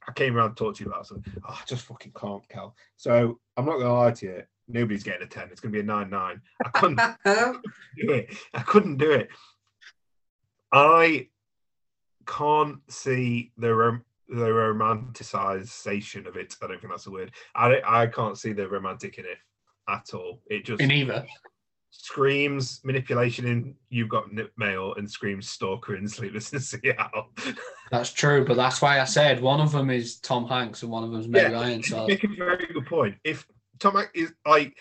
I 0.06 0.12
came 0.12 0.36
around 0.36 0.50
to 0.50 0.64
talk 0.64 0.76
to 0.76 0.84
you 0.84 0.90
about 0.90 1.06
something. 1.06 1.32
Oh, 1.48 1.58
I 1.60 1.64
just 1.64 1.84
fucking 1.84 2.12
can't, 2.12 2.46
Cal. 2.48 2.74
So 2.96 3.38
I'm 3.56 3.66
not 3.66 3.78
gonna 3.78 3.94
lie 3.94 4.10
to 4.10 4.26
you. 4.26 4.42
Nobody's 4.72 5.02
getting 5.04 5.22
a 5.22 5.26
ten. 5.26 5.48
It's 5.50 5.60
gonna 5.60 5.72
be 5.72 5.80
a 5.80 5.84
nine 5.84 6.08
nine. 6.10 6.40
I 6.64 6.68
couldn't 6.74 7.00
do 7.96 8.10
it. 8.12 8.34
I 8.54 8.60
couldn't 8.62 8.96
do 8.96 9.12
it. 9.12 9.28
I 10.72 11.28
can't 12.26 12.78
see 12.88 13.52
the 13.58 13.74
rom- 13.74 14.04
the 14.28 14.46
romanticization 14.48 16.26
of 16.26 16.36
it. 16.36 16.56
I 16.62 16.66
don't 16.68 16.80
think 16.80 16.90
that's 16.92 17.06
a 17.06 17.10
word. 17.10 17.32
I 17.54 17.80
I 17.84 18.06
can't 18.06 18.38
see 18.38 18.52
the 18.52 18.68
romantic 18.68 19.18
in 19.18 19.26
it 19.26 19.38
at 19.88 20.14
all. 20.14 20.40
It 20.46 20.64
just 20.64 20.80
in 20.80 20.90
either. 20.90 21.26
screams 21.90 22.80
manipulation 22.84 23.46
in 23.46 23.74
You've 23.90 24.08
Got 24.08 24.32
Nip 24.32 24.52
Mail 24.56 24.94
and 24.94 25.10
screams 25.10 25.48
stalker 25.50 25.96
in 25.96 26.08
Sleepless 26.08 26.52
in 26.54 26.60
Seattle. 26.60 27.28
That's 27.90 28.10
true, 28.12 28.46
but 28.46 28.56
that's 28.56 28.80
why 28.80 29.00
I 29.00 29.04
said 29.04 29.42
one 29.42 29.60
of 29.60 29.72
them 29.72 29.90
is 29.90 30.16
Tom 30.20 30.46
Hanks 30.48 30.82
and 30.82 30.90
one 30.90 31.04
of 31.04 31.10
them 31.10 31.20
is 31.20 31.28
Meg 31.28 31.50
Yeah, 31.50 31.60
Ryan. 31.60 31.76
you 31.78 31.82
So 31.82 32.06
make 32.06 32.24
a 32.24 32.28
very 32.28 32.66
good 32.72 32.86
point. 32.86 33.16
If 33.24 33.46
Tom 33.78 33.94
Hanks 33.94 34.12
is 34.14 34.32
like 34.46 34.76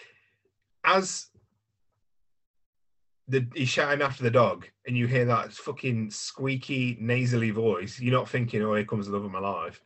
as 0.83 1.27
the 3.27 3.47
he's 3.55 3.69
shouting 3.69 4.01
after 4.01 4.23
the 4.23 4.31
dog, 4.31 4.67
and 4.85 4.97
you 4.97 5.07
hear 5.07 5.25
that 5.25 5.53
fucking 5.53 6.11
squeaky, 6.11 6.97
nasally 6.99 7.51
voice, 7.51 7.99
you're 7.99 8.13
not 8.13 8.29
thinking, 8.29 8.61
"Oh, 8.61 8.75
here 8.75 8.85
comes 8.85 9.07
the 9.07 9.13
love 9.13 9.25
of 9.25 9.31
my 9.31 9.39
life." 9.39 9.81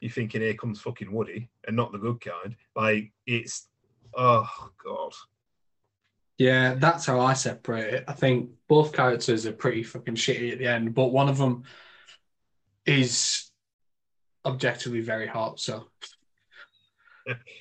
You're 0.00 0.10
thinking, 0.10 0.40
"Here 0.40 0.54
comes 0.54 0.80
fucking 0.80 1.12
Woody," 1.12 1.50
and 1.66 1.76
not 1.76 1.92
the 1.92 1.98
good 1.98 2.20
kind. 2.20 2.56
Like 2.76 3.12
it's, 3.26 3.68
oh 4.14 4.48
god, 4.82 5.12
yeah, 6.38 6.74
that's 6.74 7.06
how 7.06 7.20
I 7.20 7.34
separate 7.34 7.94
it. 7.94 8.04
I 8.08 8.12
think 8.12 8.50
both 8.68 8.92
characters 8.92 9.46
are 9.46 9.52
pretty 9.52 9.82
fucking 9.82 10.14
shitty 10.14 10.52
at 10.52 10.58
the 10.58 10.66
end, 10.66 10.94
but 10.94 11.12
one 11.12 11.28
of 11.28 11.38
them 11.38 11.64
is 12.86 13.50
objectively 14.44 15.00
very 15.00 15.26
hot. 15.26 15.60
So 15.60 15.88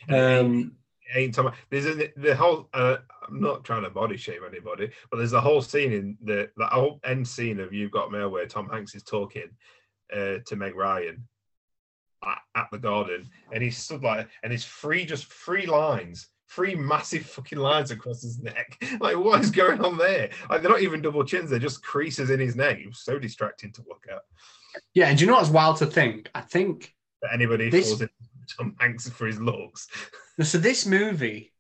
um, 0.09 0.75
ain't 1.15 1.33
Tom. 1.33 1.51
There's 1.69 1.85
a, 1.85 2.11
the 2.17 2.35
whole. 2.35 2.69
Uh, 2.73 2.97
I'm 3.27 3.39
not 3.39 3.63
trying 3.63 3.83
to 3.83 3.89
body 3.89 4.17
shame 4.17 4.41
anybody, 4.47 4.89
but 5.09 5.17
there's 5.17 5.33
a 5.33 5.41
whole 5.41 5.61
scene 5.61 5.91
in 5.93 6.17
the 6.23 6.49
the 6.57 6.65
whole 6.67 6.99
end 7.03 7.27
scene 7.27 7.59
of 7.59 7.73
You've 7.73 7.91
Got 7.91 8.11
Mail 8.11 8.29
where 8.29 8.45
Tom 8.45 8.69
Hanks 8.69 8.95
is 8.95 9.03
talking 9.03 9.49
uh, 10.13 10.37
to 10.45 10.55
Meg 10.55 10.75
Ryan 10.75 11.27
at, 12.25 12.39
at 12.55 12.67
the 12.71 12.77
garden, 12.77 13.29
and 13.51 13.63
he's 13.63 13.77
stood 13.77 14.03
like, 14.03 14.27
and 14.43 14.51
it's 14.53 14.65
three 14.65 15.05
just 15.05 15.25
three 15.31 15.65
lines. 15.65 16.27
Three 16.49 16.75
massive 16.75 17.25
fucking 17.27 17.59
lines 17.59 17.91
across 17.91 18.21
his 18.23 18.39
neck. 18.39 18.77
Like, 18.99 19.15
what 19.15 19.39
is 19.39 19.51
going 19.51 19.79
on 19.79 19.97
there? 19.97 20.29
Like, 20.49 20.61
they're 20.61 20.69
not 20.69 20.81
even 20.81 21.01
double 21.01 21.23
chins; 21.23 21.49
they're 21.49 21.59
just 21.59 21.81
creases 21.81 22.29
in 22.29 22.41
his 22.41 22.57
neck. 22.57 22.77
It 22.79 22.87
was 22.87 22.99
so 22.99 23.17
distracting 23.17 23.71
to 23.71 23.83
look 23.87 24.05
at. 24.11 24.19
yeah, 24.93 25.07
and 25.07 25.17
do 25.17 25.23
you 25.23 25.31
know 25.31 25.37
what's 25.37 25.49
wild 25.49 25.77
to 25.77 25.85
think? 25.85 26.29
I 26.35 26.41
think 26.41 26.93
That 27.21 27.31
anybody 27.33 27.69
This- 27.69 27.87
falls 27.87 28.01
in 28.01 28.09
Tom 28.57 28.75
Hanks 28.79 29.09
for 29.09 29.27
his 29.27 29.39
looks. 29.39 29.87
so. 30.41 30.57
This 30.57 30.85
movie 30.85 31.53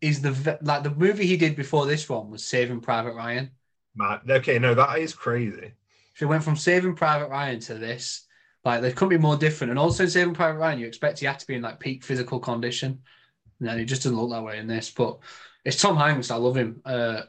is 0.00 0.20
the 0.20 0.58
like 0.62 0.82
the 0.82 0.90
movie 0.90 1.26
he 1.26 1.36
did 1.36 1.56
before 1.56 1.86
this 1.86 2.08
one 2.08 2.30
was 2.30 2.44
Saving 2.44 2.80
Private 2.80 3.14
Ryan. 3.14 3.50
Man, 3.94 4.20
okay, 4.28 4.58
no, 4.58 4.74
that 4.74 4.98
is 4.98 5.12
crazy. 5.12 5.72
So 6.14 6.20
he 6.20 6.24
went 6.26 6.44
from 6.44 6.56
Saving 6.56 6.94
Private 6.94 7.28
Ryan 7.30 7.60
to 7.60 7.74
this. 7.74 8.26
Like 8.64 8.80
they 8.82 8.92
couldn't 8.92 9.08
be 9.10 9.18
more 9.18 9.36
different. 9.36 9.70
And 9.70 9.78
also 9.78 10.04
in 10.04 10.10
Saving 10.10 10.34
Private 10.34 10.58
Ryan, 10.58 10.78
you 10.78 10.86
expect 10.86 11.18
he 11.20 11.26
had 11.26 11.38
to 11.38 11.46
be 11.46 11.54
in 11.54 11.62
like 11.62 11.80
peak 11.80 12.04
physical 12.04 12.38
condition. 12.38 13.00
And 13.60 13.78
he 13.78 13.84
just 13.86 14.02
doesn't 14.04 14.18
look 14.18 14.30
that 14.30 14.42
way 14.44 14.58
in 14.58 14.66
this. 14.66 14.90
But 14.90 15.18
it's 15.64 15.80
Tom 15.80 15.96
Hanks. 15.96 16.30
I 16.30 16.36
love 16.36 16.56
him. 16.56 16.80
Uh, 16.84 17.22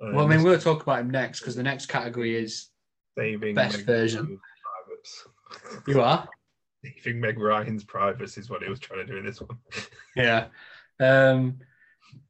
well, 0.00 0.24
I 0.24 0.28
mean, 0.28 0.38
Um, 0.38 0.44
we'll 0.44 0.58
talk 0.58 0.82
about 0.82 1.00
him 1.00 1.10
next 1.10 1.40
because 1.40 1.56
the 1.56 1.62
next 1.62 1.86
category 1.86 2.34
is 2.36 2.68
saving 3.18 3.54
best 3.54 3.82
version. 3.82 4.38
You 5.86 6.00
are. 6.00 6.28
Saving 6.82 7.20
Meg 7.20 7.38
Ryan's 7.38 7.84
privacy 7.84 8.40
is 8.40 8.50
what 8.50 8.62
he 8.62 8.68
was 8.68 8.80
trying 8.80 9.06
to 9.06 9.12
do 9.12 9.18
in 9.18 9.26
this 9.26 9.40
one. 9.40 9.58
Yeah. 10.16 10.46
Um, 10.98 11.58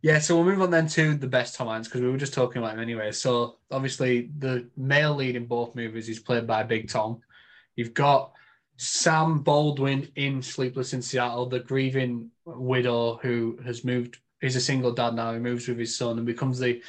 yeah, 0.03 0.19
so 0.19 0.37
we'll 0.37 0.45
move 0.45 0.63
on 0.63 0.71
then 0.71 0.87
to 0.89 1.15
the 1.15 1.27
best 1.27 1.55
Tom 1.55 1.69
Hanks 1.69 1.89
because 1.89 2.03
we 2.03 2.11
were 2.11 2.19
just 2.19 2.35
talking 2.35 2.63
about 2.63 2.75
him 2.75 2.81
anyway. 2.81 3.13
So 3.13 3.57
obviously 3.71 4.31
the 4.39 4.69
male 4.77 5.15
lead 5.15 5.37
in 5.37 5.47
both 5.47 5.75
movies 5.75 6.09
is 6.09 6.19
played 6.19 6.47
by 6.47 6.63
Big 6.63 6.89
Tom. 6.89 7.21
You've 7.77 7.95
got 7.95 8.33
Sam 8.77 9.41
Baldwin 9.41 10.09
in 10.17 10.43
Sleepless 10.43 10.95
in 10.95 11.03
Seattle, 11.03 11.47
the 11.47 11.61
grieving 11.61 12.31
widow 12.45 13.19
who 13.23 13.59
has 13.65 13.85
moved, 13.85 14.19
is 14.41 14.57
a 14.57 14.61
single 14.61 14.93
dad 14.93 15.15
now, 15.15 15.33
he 15.33 15.39
moves 15.39 15.69
with 15.69 15.79
his 15.79 15.97
son 15.97 16.17
and 16.17 16.27
becomes 16.27 16.59
the 16.59 16.83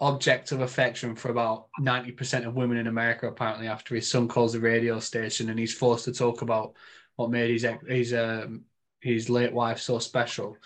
object 0.00 0.52
of 0.52 0.60
affection 0.60 1.14
for 1.16 1.30
about 1.30 1.68
90% 1.80 2.46
of 2.46 2.54
women 2.54 2.76
in 2.76 2.86
America, 2.86 3.26
apparently, 3.26 3.66
after 3.66 3.94
his 3.94 4.08
son 4.10 4.28
calls 4.28 4.52
the 4.52 4.60
radio 4.60 5.00
station 5.00 5.48
and 5.48 5.58
he's 5.58 5.74
forced 5.74 6.04
to 6.04 6.12
talk 6.12 6.42
about 6.42 6.74
what 7.16 7.30
made 7.30 7.50
his 7.50 7.66
his 7.88 8.12
um, 8.12 8.64
his 9.00 9.30
late 9.30 9.52
wife 9.52 9.80
so 9.80 9.98
special. 9.98 10.56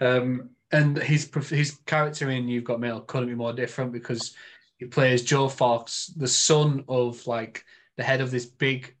Um, 0.00 0.50
and 0.72 0.96
his 0.96 1.30
his 1.48 1.78
character 1.86 2.30
in 2.30 2.48
You've 2.48 2.64
Got 2.64 2.80
Mail 2.80 3.00
couldn't 3.00 3.28
be 3.28 3.34
more 3.34 3.52
different 3.52 3.92
because 3.92 4.34
he 4.78 4.86
plays 4.86 5.22
Joe 5.22 5.48
Fox, 5.48 6.06
the 6.06 6.28
son 6.28 6.84
of 6.88 7.26
like 7.26 7.64
the 7.96 8.02
head 8.02 8.20
of 8.20 8.30
this 8.30 8.46
big 8.46 8.94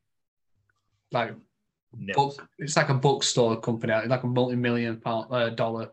like 1.10 1.34
book. 1.92 2.48
It's 2.58 2.76
like 2.76 2.88
a 2.88 2.94
bookstore 2.94 3.60
company, 3.60 3.94
like 4.06 4.22
a 4.22 4.26
multi-million 4.26 5.00
pound 5.00 5.26
uh, 5.30 5.50
dollar 5.50 5.90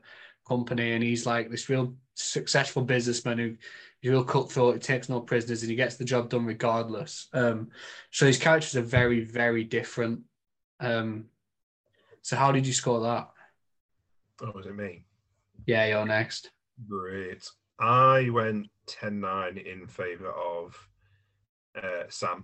company, 0.48 0.94
and 0.94 1.04
he's 1.04 1.26
like 1.26 1.50
this 1.50 1.70
real 1.70 1.96
successful 2.16 2.84
businessman 2.84 3.38
who 3.38 3.56
he's 4.02 4.12
real 4.12 4.24
cutthroat. 4.24 4.76
He 4.76 4.80
takes 4.80 5.10
no 5.10 5.22
prisoners, 5.22 5.62
and 5.62 5.70
he 5.70 5.76
gets 5.76 5.96
the 5.96 6.06
job 6.06 6.30
done 6.30 6.46
regardless. 6.46 7.28
Um, 7.34 7.70
so 8.12 8.26
his 8.26 8.38
characters 8.38 8.76
are 8.76 8.82
very, 8.82 9.22
very 9.22 9.64
different. 9.64 10.22
Um, 10.80 11.26
so 12.22 12.36
how 12.36 12.52
did 12.52 12.68
you 12.68 12.74
score 12.74 13.02
that? 13.02 13.30
Oh, 14.42 14.52
was 14.54 14.66
it 14.66 14.76
me? 14.76 15.06
Yeah, 15.66 15.86
you're 15.88 16.06
next. 16.06 16.52
Great. 16.88 17.50
I 17.80 18.30
went 18.30 18.68
10 18.88 19.20
9 19.20 19.58
in 19.58 19.88
favor 19.88 20.32
of 20.32 20.88
uh, 21.82 22.04
Sam. 22.10 22.44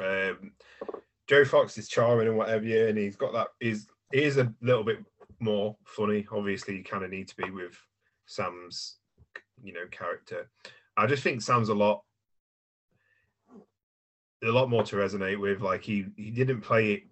Um, 0.00 0.52
Joe 1.26 1.44
Fox 1.44 1.76
is 1.76 1.88
charming 1.88 2.28
and 2.28 2.36
whatever, 2.36 2.64
yeah, 2.64 2.86
and 2.86 2.98
he's 2.98 3.16
got 3.16 3.32
that. 3.32 3.48
He's, 3.60 3.86
he 4.12 4.22
is 4.22 4.38
a 4.38 4.52
little 4.62 4.84
bit 4.84 5.04
more 5.40 5.76
funny. 5.84 6.26
Obviously, 6.32 6.76
you 6.76 6.84
kind 6.84 7.04
of 7.04 7.10
need 7.10 7.28
to 7.28 7.36
be 7.36 7.50
with 7.50 7.76
Sam's, 8.26 8.96
you 9.62 9.72
know, 9.72 9.86
character. 9.90 10.48
I 10.96 11.06
just 11.06 11.22
think 11.22 11.42
Sam's 11.42 11.68
a 11.68 11.74
lot, 11.74 12.02
a 14.42 14.48
lot 14.48 14.70
more 14.70 14.82
to 14.84 14.96
resonate 14.96 15.40
with. 15.40 15.60
Like 15.60 15.82
he, 15.82 16.06
he 16.16 16.30
didn't 16.30 16.60
play 16.60 16.92
it 16.92 17.02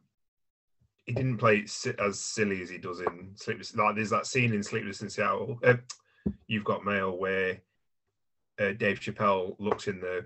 he 1.06 1.12
didn't 1.12 1.38
play 1.38 1.58
it 1.58 2.00
as 2.00 2.18
silly 2.18 2.60
as 2.62 2.68
he 2.68 2.78
does 2.78 3.00
in 3.00 3.30
Sleepless. 3.36 3.74
Like 3.76 3.94
there's 3.94 4.10
that 4.10 4.26
scene 4.26 4.52
in 4.52 4.62
Sleepless 4.62 5.02
in 5.02 5.08
Seattle. 5.08 5.58
Uh, 5.64 5.76
You've 6.48 6.64
got 6.64 6.84
mail 6.84 7.16
where 7.16 7.60
uh, 8.58 8.72
Dave 8.72 8.98
Chappelle 8.98 9.54
looks 9.60 9.86
in 9.86 10.00
the 10.00 10.24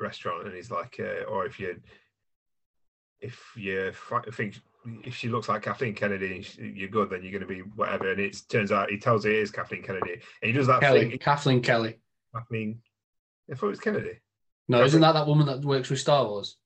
restaurant 0.00 0.46
and 0.46 0.56
he's 0.56 0.72
like, 0.72 0.96
uh, 0.98 1.24
or 1.24 1.46
if 1.46 1.60
you 1.60 1.80
if 3.20 3.40
you 3.56 3.92
think 4.32 4.56
if 5.04 5.16
she 5.16 5.28
looks 5.28 5.48
like 5.48 5.62
Kathleen 5.62 5.94
Kennedy, 5.94 6.46
you're 6.58 6.88
good, 6.88 7.10
then 7.10 7.22
you're 7.22 7.32
going 7.32 7.40
to 7.40 7.46
be 7.46 7.60
whatever. 7.60 8.10
And 8.10 8.20
it 8.20 8.40
turns 8.48 8.72
out 8.72 8.90
he 8.90 8.98
tells 8.98 9.24
her 9.24 9.30
it 9.30 9.36
is 9.36 9.50
Kathleen 9.50 9.82
Kennedy, 9.82 10.12
and 10.12 10.50
he 10.50 10.52
does 10.52 10.66
that 10.66 10.80
Kelly, 10.80 11.10
thing. 11.10 11.18
Kathleen 11.18 11.62
Kelly. 11.62 11.98
Kathleen, 12.34 12.80
I 13.50 13.54
thought 13.54 13.66
it 13.66 13.70
was 13.70 13.80
Kennedy. 13.80 14.20
No, 14.68 14.84
isn't 14.84 15.00
that 15.00 15.12
that 15.12 15.26
woman 15.26 15.46
that 15.46 15.64
works 15.64 15.90
with 15.90 16.00
Star 16.00 16.26
Wars? 16.26 16.56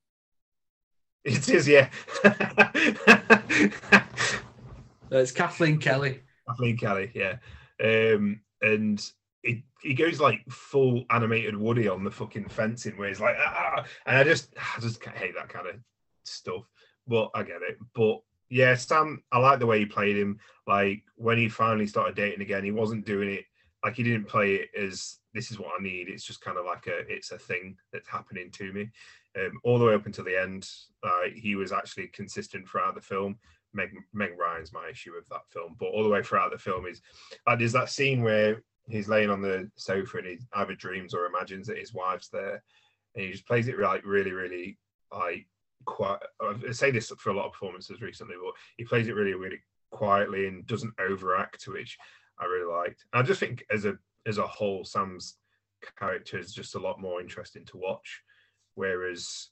It 1.25 1.49
is, 1.51 1.69
yeah. 1.69 1.91
It's 5.11 5.33
Kathleen 5.33 5.79
Kelly. 5.79 6.21
Kathleen 6.49 6.77
Kelly, 6.77 7.11
yeah. 7.15 7.37
Um, 7.83 8.41
and 8.63 9.05
he, 9.43 9.65
he 9.83 9.95
goes 9.95 10.21
like 10.21 10.45
full 10.49 11.05
animated 11.11 11.57
Woody 11.57 11.89
on 11.89 12.05
the 12.05 12.11
fucking 12.11 12.49
fencing 12.49 12.97
where 12.97 13.09
he's 13.09 13.21
like, 13.21 13.37
ah, 13.39 13.85
and 14.07 14.19
I 14.19 14.25
just, 14.25 14.55
I 14.57 14.81
just 14.81 15.03
hate 15.05 15.35
that 15.35 15.49
kind 15.49 15.67
of 15.67 15.77
stuff. 16.25 16.63
But 17.07 17.31
I 17.35 17.43
get 17.43 17.63
it. 17.63 17.79
But 17.95 18.21
yeah, 18.49 18.75
Sam, 18.75 19.23
I 19.33 19.39
like 19.39 19.59
the 19.59 19.67
way 19.67 19.79
he 19.79 19.87
played 19.87 20.17
him. 20.17 20.39
Like 20.67 21.03
when 21.17 21.39
he 21.39 21.49
finally 21.49 21.87
started 21.87 22.17
dating 22.17 22.43
again, 22.43 22.65
he 22.65 22.73
wasn't 22.73 23.07
doing 23.07 23.31
it 23.31 23.45
like 23.85 23.95
he 23.95 24.03
didn't 24.03 24.29
play 24.29 24.57
it 24.57 24.69
as 24.79 25.19
this 25.33 25.51
is 25.51 25.59
what 25.59 25.73
I 25.79 25.83
need. 25.83 26.09
It's 26.09 26.25
just 26.25 26.41
kind 26.41 26.59
of 26.59 26.67
like 26.67 26.87
a, 26.87 26.99
it's 27.09 27.31
a 27.31 27.39
thing 27.39 27.77
that's 27.93 28.09
happening 28.09 28.51
to 28.53 28.73
me. 28.73 28.91
Um, 29.39 29.61
all 29.65 29.79
the 29.79 29.85
way 29.85 29.95
up 29.95 30.07
until 30.07 30.25
the 30.25 30.41
end, 30.41 30.69
uh, 31.03 31.31
he 31.35 31.55
was 31.55 31.73
actually 31.73 32.09
consistent 32.09 32.69
throughout 32.69 32.95
the 32.95 33.01
film. 33.01 33.39
Meg, 33.73 33.95
Meg 34.13 34.33
Ryan's 34.37 34.73
my 34.73 34.89
issue 34.91 35.13
with 35.15 35.29
that 35.29 35.49
film, 35.49 35.77
but 35.79 35.87
all 35.87 36.03
the 36.03 36.09
way 36.09 36.23
throughout 36.23 36.51
the 36.51 36.59
film 36.59 36.87
is 36.87 37.01
like 37.47 37.61
there's 37.61 37.73
that 37.73 37.89
scene 37.89 38.23
where 38.23 38.63
he's 38.89 39.09
laying 39.09 39.31
on 39.31 39.41
the 39.41 39.71
sofa 39.77 40.19
and 40.19 40.27
he 40.27 40.39
either 40.55 40.75
dreams 40.75 41.15
or 41.15 41.27
imagines 41.27 41.69
that 41.69 41.79
his 41.79 41.95
wife's 41.95 42.29
there, 42.29 42.63
and 43.15 43.25
he 43.25 43.31
just 43.31 43.47
plays 43.47 43.69
it 43.69 43.79
like 43.79 44.05
really, 44.05 44.33
really 44.33 44.77
like 45.13 45.47
quite. 45.85 46.19
I 46.41 46.73
say 46.73 46.91
this 46.91 47.13
for 47.19 47.31
a 47.31 47.37
lot 47.37 47.47
of 47.47 47.53
performances 47.53 48.01
recently, 48.01 48.37
but 48.43 48.55
he 48.77 48.85
plays 48.85 49.09
it 49.09 49.15
really, 49.15 49.35
really 49.35 49.61
quietly 49.91 50.47
and 50.47 50.67
doesn't 50.67 50.95
overact, 51.01 51.65
which 51.69 51.99
I 52.39 52.45
really 52.47 52.73
liked. 52.73 53.05
I 53.13 53.23
just 53.23 53.41
think 53.41 53.65
as 53.71 53.85
a 53.85 53.99
as 54.27 54.39
a 54.39 54.47
whole, 54.47 54.85
Sam's 54.85 55.37
character 55.99 56.39
is 56.39 56.53
just 56.53 56.75
a 56.75 56.81
lot 56.81 57.01
more 57.01 57.21
interesting 57.21 57.65
to 57.67 57.79
watch, 57.79 58.23
whereas 58.75 59.49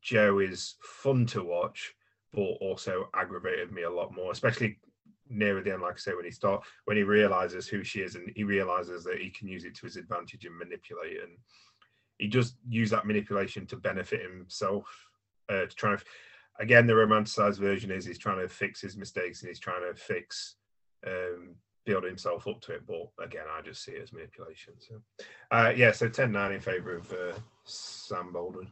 Joe 0.00 0.38
is 0.38 0.76
fun 0.82 1.26
to 1.26 1.42
watch, 1.42 1.92
but 2.32 2.42
also 2.60 3.08
aggravated 3.14 3.72
me 3.72 3.82
a 3.82 3.90
lot 3.90 4.14
more, 4.14 4.32
especially 4.32 4.78
nearer 5.28 5.62
the 5.62 5.72
end, 5.72 5.82
like 5.82 5.94
I 5.94 5.98
say, 5.98 6.14
when 6.14 6.24
he 6.24 6.30
start 6.30 6.64
when 6.86 6.96
he 6.96 7.02
realizes 7.02 7.68
who 7.68 7.84
she 7.84 8.00
is 8.00 8.14
and 8.14 8.30
he 8.34 8.44
realizes 8.44 9.04
that 9.04 9.20
he 9.20 9.30
can 9.30 9.48
use 9.48 9.64
it 9.64 9.74
to 9.76 9.86
his 9.86 9.96
advantage 9.96 10.44
and 10.44 10.58
manipulate, 10.58 11.22
and 11.22 11.36
he 12.18 12.28
just 12.28 12.56
use 12.68 12.90
that 12.90 13.06
manipulation 13.06 13.66
to 13.66 13.76
benefit 13.76 14.22
himself. 14.22 15.09
Uh, 15.50 15.66
to 15.66 15.74
try 15.74 15.92
and 15.92 16.02
again, 16.60 16.86
the 16.86 16.92
romanticized 16.92 17.58
version 17.58 17.90
is 17.90 18.04
he's 18.04 18.18
trying 18.18 18.38
to 18.38 18.48
fix 18.48 18.80
his 18.80 18.96
mistakes 18.96 19.42
and 19.42 19.48
he's 19.48 19.58
trying 19.58 19.82
to 19.82 19.98
fix 19.98 20.56
um, 21.06 21.54
build 21.86 22.04
himself 22.04 22.46
up 22.46 22.60
to 22.60 22.72
it. 22.72 22.82
But 22.86 23.08
again, 23.22 23.46
I 23.50 23.62
just 23.62 23.82
see 23.82 23.92
it 23.92 24.02
as 24.02 24.12
manipulation. 24.12 24.74
So 24.78 25.00
uh, 25.50 25.72
yeah, 25.74 25.92
so 25.92 26.08
10-9 26.08 26.54
in 26.54 26.60
favour 26.60 26.96
of 26.96 27.12
uh, 27.12 27.38
Sam 27.64 28.32
Baldwin. 28.32 28.68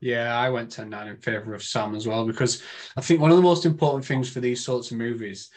Yeah, 0.00 0.36
I 0.36 0.50
went 0.50 0.70
10 0.70 0.90
9 0.90 1.08
in 1.08 1.16
favour 1.16 1.54
of 1.54 1.62
Sam 1.62 1.94
as 1.94 2.06
well 2.06 2.26
because 2.26 2.62
I 2.96 3.00
think 3.00 3.20
one 3.20 3.30
of 3.30 3.36
the 3.36 3.42
most 3.42 3.66
important 3.66 4.04
things 4.04 4.28
for 4.28 4.40
these 4.40 4.64
sorts 4.64 4.90
of 4.90 4.98
movies 4.98 5.50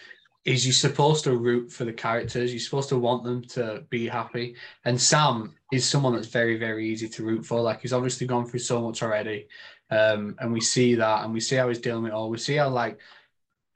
is 0.46 0.64
you're 0.64 0.74
supposed 0.74 1.24
to 1.24 1.36
root 1.36 1.72
for 1.72 1.86
the 1.86 1.94
characters. 1.94 2.54
You're 2.54 2.60
supposed 2.60 2.90
to 2.90 3.00
want 3.00 3.24
them 3.24 3.42
to 3.50 3.84
be 3.90 4.08
happy. 4.08 4.56
And 4.86 5.02
Sam 5.02 5.56
is 5.74 5.90
someone 5.90 6.14
that's 6.14 6.28
very, 6.28 6.58
very 6.58 6.88
easy 6.88 7.10
to 7.10 7.26
root 7.26 7.44
for. 7.44 7.60
Like 7.60 7.82
he's 7.82 7.94
obviously 7.94 8.28
gone 8.28 8.46
through 8.46 8.60
so 8.60 8.80
much 8.84 9.02
already. 9.02 9.48
Um, 9.90 10.36
and 10.40 10.52
we 10.52 10.62
see 10.62 10.96
that 10.96 11.24
and 11.24 11.34
we 11.34 11.40
see 11.40 11.56
how 11.56 11.68
he's 11.68 11.80
dealing 11.80 12.04
with 12.04 12.12
it 12.12 12.16
all. 12.16 12.30
We 12.30 12.38
see 12.38 12.56
how 12.56 12.70
like 12.70 13.00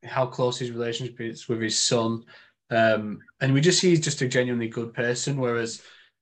how 0.04 0.26
close 0.26 0.58
his 0.58 0.72
relationship 0.72 1.20
is 1.22 1.48
with 1.48 1.62
his 1.62 1.78
son. 1.78 2.26
Um, 2.72 3.20
and 3.42 3.54
we 3.54 3.62
just 3.62 3.80
see 3.80 3.90
he's 3.90 4.00
just 4.00 4.22
a 4.22 4.28
genuinely 4.28 4.70
good 4.70 4.94
person. 4.94 5.38
Whereas 5.38 5.82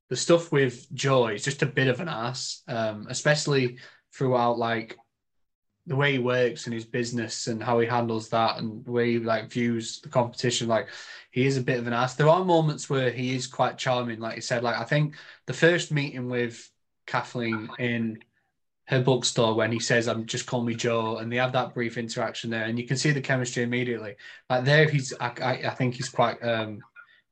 the 0.10 0.16
stuff 0.16 0.52
with 0.52 0.92
Joe 0.94 1.28
is 1.28 1.44
just 1.44 1.62
a 1.62 1.68
bit 1.68 1.88
of 1.88 2.00
an 2.00 2.10
ass, 2.10 2.64
um, 2.68 3.08
especially 3.10 3.78
throughout 4.14 4.58
like 4.58 4.98
the 5.88 5.96
way 5.96 6.12
he 6.12 6.20
works 6.20 6.66
and 6.66 6.74
his 6.74 6.86
business 6.86 7.48
and 7.48 7.64
how 7.64 7.80
he 7.80 7.88
handles 7.88 8.28
that 8.30 8.58
and 8.58 8.84
the 8.84 8.92
way 8.92 9.14
he 9.14 9.20
like 9.20 9.50
views 9.50 10.02
the 10.02 10.10
competition 10.10 10.68
like 10.68 10.90
he 11.32 11.46
is 11.46 11.56
a 11.56 11.62
bit 11.62 11.80
of 11.80 11.88
an 11.88 11.94
ass 11.94 12.16
there 12.16 12.28
are 12.28 12.44
moments 12.44 12.90
where 12.90 13.10
he 13.10 13.34
is 13.34 13.48
quite 13.48 13.78
charming 13.78 14.20
like 14.20 14.36
you 14.36 14.42
said 14.42 14.64
like 14.64 14.78
i 14.78 14.84
think 14.84 15.16
the 15.46 15.54
first 15.54 15.92
meeting 15.92 16.30
with 16.30 16.70
kathleen 17.06 17.70
in 17.80 18.20
her 18.88 19.02
bookstore 19.02 19.54
when 19.56 19.72
he 19.72 19.80
says 19.80 20.08
i'm 20.08 20.26
just 20.26 20.46
call 20.46 20.64
me 20.64 20.76
joe 20.76 21.18
and 21.18 21.32
they 21.32 21.38
have 21.38 21.52
that 21.52 21.74
brief 21.74 21.98
interaction 21.98 22.50
there 22.50 22.66
and 22.66 22.80
you 22.80 22.88
can 22.88 22.98
see 22.98 23.12
the 23.12 23.22
chemistry 23.22 23.64
immediately 23.64 24.16
like 24.50 24.64
there 24.64 24.88
he's 24.90 25.14
i, 25.20 25.32
I, 25.42 25.52
I 25.68 25.70
think 25.72 25.96
he's 25.96 26.10
quite 26.10 26.42
um 26.44 26.80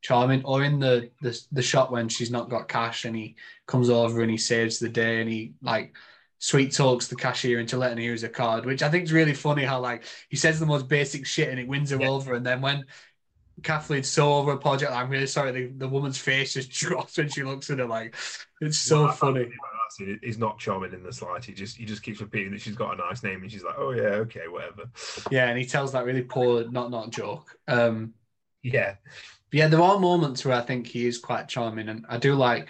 charming 0.01 0.43
or 0.45 0.63
in 0.63 0.79
the, 0.79 1.09
the 1.21 1.39
the 1.51 1.63
shop 1.63 1.91
when 1.91 2.07
she's 2.07 2.29
not 2.29 2.49
got 2.49 2.67
cash 2.67 3.05
and 3.05 3.15
he 3.15 3.35
comes 3.65 3.89
over 3.89 4.21
and 4.21 4.29
he 4.29 4.37
saves 4.37 4.77
the 4.77 4.89
day 4.89 5.19
and 5.19 5.29
he 5.29 5.53
like 5.63 5.95
sweet 6.37 6.71
talks 6.71 7.07
the 7.07 7.15
cashier 7.15 7.59
into 7.59 7.75
letting 7.75 7.97
her 7.97 8.03
use 8.03 8.23
a 8.23 8.29
card, 8.29 8.65
which 8.65 8.83
I 8.83 8.89
think 8.89 9.05
is 9.05 9.13
really 9.13 9.33
funny 9.33 9.63
how 9.63 9.79
like 9.79 10.03
he 10.29 10.37
says 10.37 10.59
the 10.59 10.65
most 10.67 10.87
basic 10.87 11.25
shit 11.25 11.49
and 11.49 11.59
it 11.59 11.67
wins 11.67 11.89
her 11.89 11.99
yeah. 11.99 12.09
over. 12.09 12.35
And 12.35 12.45
then 12.45 12.61
when 12.61 12.85
Kathleen's 13.63 14.09
so 14.09 14.33
over 14.35 14.51
apologetic, 14.51 14.95
I'm 14.95 15.09
really 15.09 15.25
sorry, 15.25 15.51
the, 15.51 15.71
the 15.75 15.87
woman's 15.87 16.19
face 16.19 16.53
just 16.53 16.69
drops 16.79 17.17
when 17.17 17.29
she 17.29 17.41
looks 17.41 17.69
at 17.71 17.79
her 17.79 17.85
like 17.85 18.15
it's 18.61 18.79
so 18.79 19.07
funny. 19.09 19.47
He's 20.21 20.37
not 20.37 20.59
charming 20.59 20.93
in 20.93 21.03
the 21.03 21.13
slightest. 21.13 21.47
He 21.47 21.53
just 21.53 21.77
he 21.77 21.85
just 21.85 22.03
keeps 22.03 22.21
repeating 22.21 22.51
that 22.51 22.61
she's 22.61 22.75
got 22.75 22.93
a 22.93 22.97
nice 22.97 23.23
name 23.23 23.41
and 23.41 23.51
she's 23.51 23.63
like, 23.63 23.75
Oh 23.77 23.91
yeah, 23.91 24.15
okay, 24.23 24.47
whatever. 24.47 24.89
Yeah, 25.31 25.47
and 25.47 25.57
he 25.57 25.65
tells 25.65 25.91
that 25.91 26.05
really 26.05 26.23
poor 26.23 26.69
not 26.69 26.91
not 26.91 27.11
joke. 27.11 27.57
Um 27.67 28.13
yeah. 28.63 28.95
yeah, 29.51 29.67
there 29.67 29.81
are 29.81 29.99
moments 29.99 30.43
where 30.43 30.57
I 30.57 30.61
think 30.61 30.87
he 30.87 31.05
is 31.05 31.19
quite 31.19 31.47
charming 31.47 31.89
and 31.89 32.05
I 32.09 32.17
do 32.17 32.33
like 32.33 32.69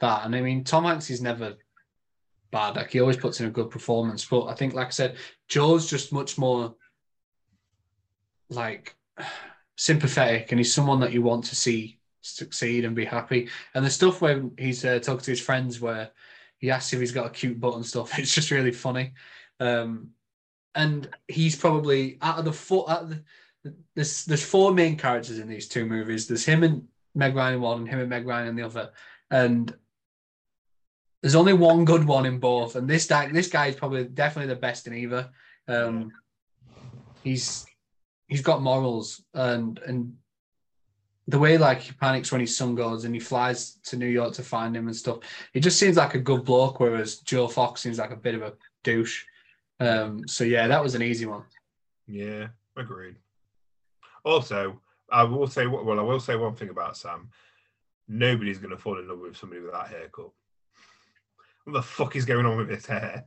that. 0.00 0.24
And 0.24 0.34
I 0.34 0.40
mean 0.40 0.64
Tom 0.64 0.84
Hanks 0.84 1.10
is 1.10 1.22
never 1.22 1.56
bad. 2.50 2.76
Like 2.76 2.90
he 2.90 3.00
always 3.00 3.16
puts 3.16 3.40
in 3.40 3.46
a 3.46 3.50
good 3.50 3.70
performance. 3.70 4.24
But 4.24 4.46
I 4.46 4.54
think, 4.54 4.74
like 4.74 4.88
I 4.88 4.90
said, 4.90 5.16
Joe's 5.48 5.88
just 5.88 6.12
much 6.12 6.38
more 6.38 6.74
like 8.48 8.94
sympathetic, 9.76 10.50
and 10.50 10.58
he's 10.58 10.74
someone 10.74 11.00
that 11.00 11.12
you 11.12 11.22
want 11.22 11.44
to 11.46 11.56
see 11.56 11.98
succeed 12.22 12.84
and 12.84 12.94
be 12.94 13.04
happy. 13.04 13.48
And 13.74 13.84
the 13.84 13.90
stuff 13.90 14.20
where 14.20 14.42
he's 14.58 14.84
uh, 14.84 14.98
talking 14.98 15.24
to 15.24 15.30
his 15.30 15.40
friends, 15.40 15.80
where 15.80 16.10
he 16.60 16.70
asks 16.70 16.92
if 16.92 17.00
he's 17.00 17.12
got 17.12 17.26
a 17.26 17.30
cute 17.30 17.58
butt 17.58 17.74
and 17.74 17.86
stuff, 17.86 18.18
it's 18.18 18.34
just 18.34 18.50
really 18.50 18.72
funny. 18.72 19.14
Um, 19.58 20.10
and 20.74 21.08
he's 21.26 21.56
probably 21.56 22.18
out 22.22 22.38
of 22.38 22.44
the 22.44 22.52
four. 22.52 22.88
Out 22.88 23.02
of 23.02 23.10
the, 23.10 23.22
there's 23.94 24.24
there's 24.24 24.44
four 24.44 24.72
main 24.72 24.96
characters 24.96 25.38
in 25.38 25.48
these 25.48 25.68
two 25.68 25.84
movies. 25.84 26.26
There's 26.26 26.44
him 26.44 26.62
and 26.62 26.86
Meg 27.14 27.34
Ryan 27.34 27.60
one, 27.60 27.78
and 27.80 27.88
him 27.88 28.00
and 28.00 28.08
Meg 28.08 28.26
Ryan 28.26 28.48
in 28.48 28.56
the 28.56 28.62
other. 28.62 28.90
And 29.30 29.74
there's 31.22 31.34
only 31.34 31.52
one 31.52 31.84
good 31.84 32.04
one 32.04 32.24
in 32.24 32.38
both, 32.38 32.76
and 32.76 32.88
this 32.88 33.06
guy, 33.06 33.30
this 33.30 33.48
guy 33.48 33.66
is 33.66 33.76
probably 33.76 34.04
definitely 34.04 34.54
the 34.54 34.60
best 34.60 34.86
in 34.86 34.94
either. 34.94 35.28
Um, 35.68 36.12
he's 37.22 37.66
he's 38.28 38.42
got 38.42 38.62
morals, 38.62 39.22
and 39.34 39.78
and 39.80 40.16
the 41.28 41.38
way 41.38 41.58
like 41.58 41.80
he 41.80 41.92
panics 41.92 42.32
when 42.32 42.40
his 42.40 42.56
son 42.56 42.74
goes 42.74 43.04
and 43.04 43.14
he 43.14 43.20
flies 43.20 43.78
to 43.84 43.96
New 43.96 44.06
York 44.06 44.34
to 44.34 44.42
find 44.42 44.76
him 44.76 44.86
and 44.86 44.96
stuff. 44.96 45.18
It 45.54 45.60
just 45.60 45.78
seems 45.78 45.96
like 45.96 46.14
a 46.14 46.20
good 46.20 46.44
bloke, 46.44 46.80
whereas 46.80 47.18
Joe 47.18 47.48
Fox 47.48 47.80
seems 47.80 47.98
like 47.98 48.10
a 48.10 48.16
bit 48.16 48.34
of 48.34 48.42
a 48.42 48.54
douche. 48.82 49.24
Um, 49.78 50.26
so 50.26 50.44
yeah, 50.44 50.66
that 50.66 50.82
was 50.82 50.94
an 50.94 51.02
easy 51.02 51.26
one. 51.26 51.42
Yeah, 52.06 52.48
agreed. 52.76 53.16
Also, 54.24 54.80
I 55.10 55.22
will 55.24 55.46
say 55.46 55.66
well, 55.66 55.98
I 55.98 56.02
will 56.02 56.20
say 56.20 56.36
one 56.36 56.54
thing 56.54 56.70
about 56.70 56.96
Sam. 56.96 57.30
Nobody's 58.08 58.58
going 58.58 58.70
to 58.70 58.76
fall 58.76 58.98
in 58.98 59.06
love 59.06 59.20
with 59.20 59.36
somebody 59.36 59.62
with 59.62 59.72
that 59.72 59.88
haircut 59.88 60.30
what 61.64 61.72
the 61.74 61.82
fuck 61.82 62.16
is 62.16 62.24
going 62.24 62.46
on 62.46 62.56
with 62.56 62.70
his 62.70 62.86
hair? 62.86 63.26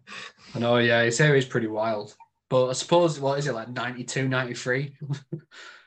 I 0.56 0.60
know, 0.60 0.78
yeah, 0.78 1.04
his 1.04 1.18
hair 1.18 1.36
is 1.36 1.46
pretty 1.46 1.68
wild. 1.68 2.16
But 2.50 2.70
I 2.70 2.74
suppose, 2.74 3.20
what 3.20 3.40
is 3.40 3.48
it, 3.48 3.54
like 3.54 3.70
92, 3.70 4.28
93? 4.28 4.96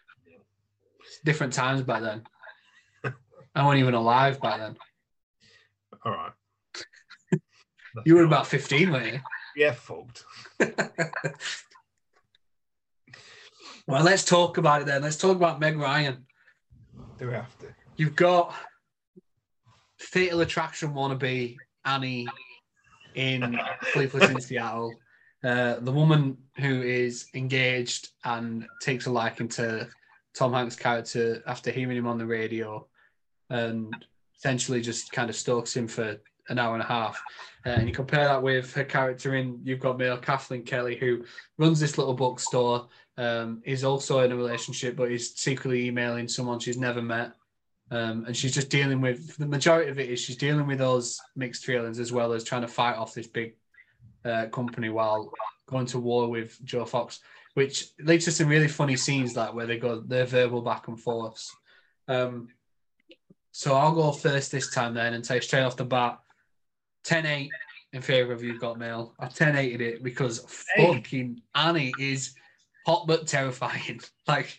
Different 1.27 1.53
times 1.53 1.83
back 1.83 2.03
then. 2.03 2.23
I 3.53 3.65
wasn't 3.65 3.81
even 3.81 3.95
alive 3.95 4.41
back 4.41 4.61
then. 4.61 4.77
All 6.05 6.13
right. 6.13 6.31
you 8.05 8.15
were 8.15 8.23
about 8.23 8.47
15, 8.47 8.93
weren't 8.93 9.15
you? 9.15 9.21
Yeah, 9.57 9.73
fucked. 9.73 10.23
well, 13.87 14.05
let's 14.05 14.23
talk 14.23 14.59
about 14.59 14.83
it 14.83 14.85
then. 14.87 15.01
Let's 15.01 15.17
talk 15.17 15.35
about 15.35 15.61
Meg 15.61 15.79
Ryan. 15.79 16.27
Do 17.19 17.29
we 17.29 17.33
have 17.33 17.59
to? 17.61 17.69
You've 17.97 18.15
got 18.15 18.55
Fatal 19.99 20.43
Attraction 20.43 20.93
wannabe 20.93 21.57
Annie 21.87 22.27
in 23.15 23.59
Sleepless 23.95 24.29
in 24.29 24.43
Seattle. 24.43 24.93
Uh, 25.43 25.77
the 25.81 25.93
woman 25.93 26.37
who 26.59 26.83
is 26.83 27.29
engaged 27.33 28.11
and 28.27 28.67
takes 28.83 29.07
a 29.07 29.11
liking 29.11 29.49
to 29.49 29.89
Tom 30.37 30.53
Hanks' 30.53 30.77
character 30.77 31.43
after 31.47 31.71
hearing 31.71 31.97
him 31.97 32.07
on 32.07 32.19
the 32.19 32.27
radio 32.27 32.87
and 33.51 33.95
essentially 34.37 34.81
just 34.81 35.11
kind 35.11 35.31
of 35.31 35.37
stalks 35.37 35.75
him 35.75 35.89
for 35.89 36.19
an 36.49 36.59
hour 36.59 36.75
and 36.75 36.83
a 36.83 36.87
half. 36.87 37.21
Uh, 37.65 37.71
and 37.71 37.89
you 37.89 37.95
compare 37.95 38.25
that 38.25 38.43
with 38.43 38.73
her 38.75 38.85
character 38.85 39.35
in 39.35 39.61
You've 39.65 39.81
Got 39.81 39.99
Mail, 39.99 40.19
Kathleen 40.19 40.63
Kelly, 40.63 40.97
who 40.97 41.25
runs 41.59 41.81
this 41.81 41.99
little 41.99 42.15
bookstore, 42.15 42.89
um, 43.17 43.63
is 43.65 43.83
also 43.83 44.21
in 44.21 44.33
a 44.33 44.37
relationship, 44.37 44.95
but 44.95 45.11
is 45.11 45.35
secretly 45.35 45.87
emailing 45.87 46.29
someone 46.29 46.61
she's 46.61 46.79
never 46.79 47.03
met. 47.03 47.33
Um, 47.91 48.25
and 48.27 48.37
she's 48.37 48.55
just 48.55 48.69
dealing 48.69 49.01
with 49.01 49.37
the 49.37 49.47
majority 49.47 49.91
of 49.91 49.99
it 49.99 50.11
is 50.11 50.21
she's 50.21 50.37
dealing 50.37 50.67
with 50.67 50.79
those 50.79 51.21
mixed 51.37 51.65
feelings 51.65 52.01
as 52.01 52.13
well 52.13 52.33
as 52.33 52.43
trying 52.43 52.63
to 52.63 52.69
fight 52.69 52.97
off 52.97 53.15
this 53.15 53.29
big 53.29 53.55
uh, 54.25 54.47
company 54.47 54.89
while 54.91 55.33
going 55.67 55.87
to 55.87 56.01
war 56.01 56.29
with 56.29 56.59
Joe 56.65 56.85
Fox, 56.85 57.21
which 57.57 57.87
leads 57.99 58.27
to 58.27 58.31
some 58.31 58.49
really 58.49 58.69
funny 58.69 58.97
scenes 58.97 59.35
like 59.35 59.55
where 59.55 59.65
they 59.65 59.79
go 59.79 59.99
their 59.99 60.27
verbal 60.27 60.61
back 60.61 60.89
and 60.89 61.01
forth. 61.01 61.43
Um, 62.07 62.49
so 63.51 63.75
I'll 63.75 63.95
go 63.95 64.13
first 64.13 64.53
this 64.53 64.71
time 64.71 64.93
then 64.93 65.15
and 65.15 65.25
say 65.25 65.41
straight 65.41 65.63
off 65.63 65.75
the 65.75 65.87
bat 65.87 66.19
10 67.05 67.25
8 67.25 67.51
in 67.95 68.03
favor 68.03 68.35
of 68.35 68.43
You've 68.43 68.61
Got 68.61 68.79
Mail. 68.79 69.15
I 69.19 69.29
10 69.29 69.57
8 69.57 69.81
it 69.81 70.03
because 70.03 70.45
hey. 70.75 70.93
fucking 70.93 71.41
Annie 71.55 71.95
is 71.99 72.35
hot 72.85 73.07
but 73.07 73.27
terrifying. 73.27 74.01
Like 74.29 74.59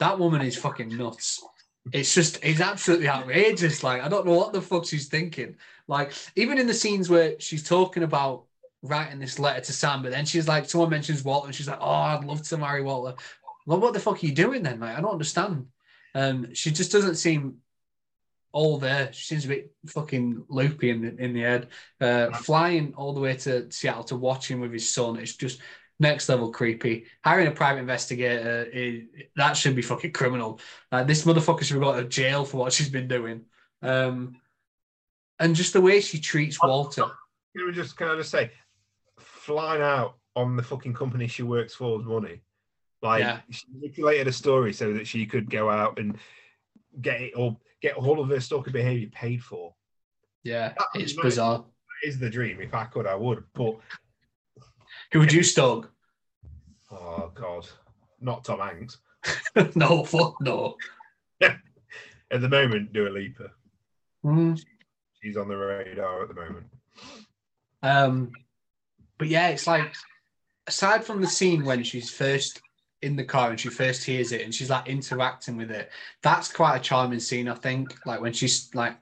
that 0.00 0.18
woman 0.18 0.40
is 0.40 0.56
fucking 0.56 0.96
nuts 0.96 1.40
it's 1.92 2.14
just 2.14 2.40
it's 2.42 2.60
absolutely 2.60 3.08
outrageous. 3.08 3.84
Like 3.84 4.02
I 4.02 4.08
don't 4.08 4.26
know 4.26 4.34
what 4.34 4.52
the 4.52 4.62
fuck 4.62 4.86
she's 4.86 5.06
thinking. 5.06 5.56
Like 5.86 6.12
even 6.34 6.58
in 6.58 6.66
the 6.66 6.74
scenes 6.74 7.10
where 7.10 7.38
she's 7.38 7.62
talking 7.62 8.02
about 8.02 8.44
writing 8.84 9.18
this 9.18 9.38
letter 9.38 9.60
to 9.60 9.72
Sam, 9.72 10.02
but 10.02 10.12
then 10.12 10.26
she's 10.26 10.46
like, 10.46 10.68
someone 10.68 10.90
mentions 10.90 11.24
Walter, 11.24 11.46
and 11.46 11.54
she's 11.54 11.68
like, 11.68 11.80
"Oh, 11.80 11.90
I'd 11.90 12.24
love 12.24 12.42
to 12.42 12.56
marry 12.56 12.82
Walter." 12.82 13.16
Well, 13.66 13.80
what 13.80 13.94
the 13.94 14.00
fuck 14.00 14.22
are 14.22 14.26
you 14.26 14.32
doing 14.32 14.62
then? 14.62 14.80
Like 14.80 14.96
I 14.96 15.00
don't 15.00 15.10
understand. 15.10 15.66
Um, 16.14 16.54
she 16.54 16.70
just 16.70 16.92
doesn't 16.92 17.16
seem 17.16 17.56
all 18.52 18.78
there. 18.78 19.12
She 19.12 19.24
seems 19.24 19.44
a 19.44 19.48
bit 19.48 19.72
fucking 19.86 20.44
loopy 20.48 20.90
in 20.90 21.02
the, 21.02 21.16
in 21.16 21.32
the 21.32 21.40
head. 21.40 21.68
Uh, 22.00 22.30
flying 22.30 22.94
all 22.94 23.12
the 23.12 23.20
way 23.20 23.34
to 23.38 23.70
Seattle 23.72 24.04
to 24.04 24.16
watch 24.16 24.48
him 24.48 24.60
with 24.60 24.72
his 24.72 24.88
son. 24.88 25.18
It's 25.18 25.34
just 25.34 25.60
next 25.98 26.28
level 26.28 26.52
creepy. 26.52 27.06
Hiring 27.24 27.48
a 27.48 27.50
private 27.50 27.80
investigator, 27.80 28.62
is, 28.72 29.02
that 29.34 29.56
should 29.56 29.74
be 29.74 29.82
fucking 29.82 30.12
criminal. 30.12 30.60
Like, 30.92 31.08
this 31.08 31.24
motherfucker 31.24 31.64
should 31.64 31.74
be 31.74 31.80
going 31.80 32.02
to 32.02 32.08
jail 32.08 32.44
for 32.44 32.58
what 32.58 32.72
she's 32.72 32.88
been 32.88 33.08
doing. 33.08 33.46
Um, 33.82 34.36
and 35.40 35.56
just 35.56 35.72
the 35.72 35.80
way 35.80 36.00
she 36.00 36.20
treats 36.20 36.62
Walter. 36.62 37.06
Can 37.56 37.66
we 37.66 37.72
just 37.72 37.96
kind 37.96 38.18
of 38.18 38.26
say, 38.26 38.52
flying 39.44 39.82
out 39.82 40.16
on 40.36 40.56
the 40.56 40.62
fucking 40.62 40.94
company 40.94 41.26
she 41.26 41.42
works 41.42 41.74
for's 41.74 42.04
money? 42.04 42.40
Like 43.02 43.20
Yeah. 43.20 43.40
she 43.50 43.66
manipulated 43.72 44.26
a 44.28 44.32
story 44.32 44.72
so 44.72 44.92
that 44.94 45.06
she 45.06 45.26
could 45.26 45.50
go 45.50 45.68
out 45.70 45.98
and 45.98 46.18
get 47.00 47.20
it 47.20 47.32
or 47.36 47.56
get 47.82 47.96
all 47.96 48.20
of 48.20 48.28
her 48.30 48.40
stalker 48.40 48.70
behavior 48.70 49.08
paid 49.12 49.42
for. 49.42 49.74
Yeah, 50.42 50.72
That 50.76 50.86
it's 51.00 51.12
bizarre. 51.12 51.58
That 51.58 52.08
is 52.08 52.18
the 52.18 52.30
dream. 52.30 52.60
If 52.60 52.74
I 52.74 52.84
could, 52.84 53.06
I 53.06 53.14
would. 53.14 53.44
But 53.54 53.76
Who 55.12 55.20
would 55.20 55.32
you 55.32 55.42
stalk? 55.42 55.90
oh 56.90 57.30
god, 57.34 57.66
not 58.20 58.44
Tom 58.44 58.60
Hanks. 58.60 58.98
no, 59.74 60.04
fuck 60.04 60.40
no. 60.40 60.76
At 61.40 62.40
the 62.40 62.48
moment, 62.48 62.92
Dua 62.92 63.10
Lipa. 63.10 63.50
Mm. 64.24 64.58
She's 65.22 65.36
on 65.36 65.46
the 65.48 65.56
radar 65.56 66.22
at 66.22 66.28
the 66.28 66.34
moment. 66.34 66.66
Um, 67.82 68.32
but 69.18 69.28
yeah, 69.28 69.48
it's 69.48 69.66
like 69.66 69.94
aside 70.66 71.04
from 71.04 71.20
the 71.20 71.26
scene 71.26 71.64
when 71.64 71.82
she's 71.82 72.10
first 72.10 72.60
in 73.02 73.16
the 73.16 73.24
car 73.24 73.50
and 73.50 73.60
she 73.60 73.68
first 73.68 74.02
hears 74.04 74.32
it 74.32 74.40
and 74.42 74.54
she's 74.54 74.70
like 74.70 74.88
interacting 74.88 75.56
with 75.56 75.70
it, 75.70 75.90
that's 76.22 76.52
quite 76.52 76.76
a 76.76 76.80
charming 76.80 77.20
scene, 77.20 77.48
I 77.48 77.54
think. 77.54 77.94
Like 78.06 78.20
when 78.20 78.32
she's 78.32 78.74
like 78.74 78.96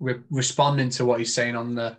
re- 0.00 0.20
responding 0.30 0.88
to 0.90 1.04
what 1.04 1.18
he's 1.18 1.34
saying 1.34 1.54
on 1.56 1.74
the 1.74 1.96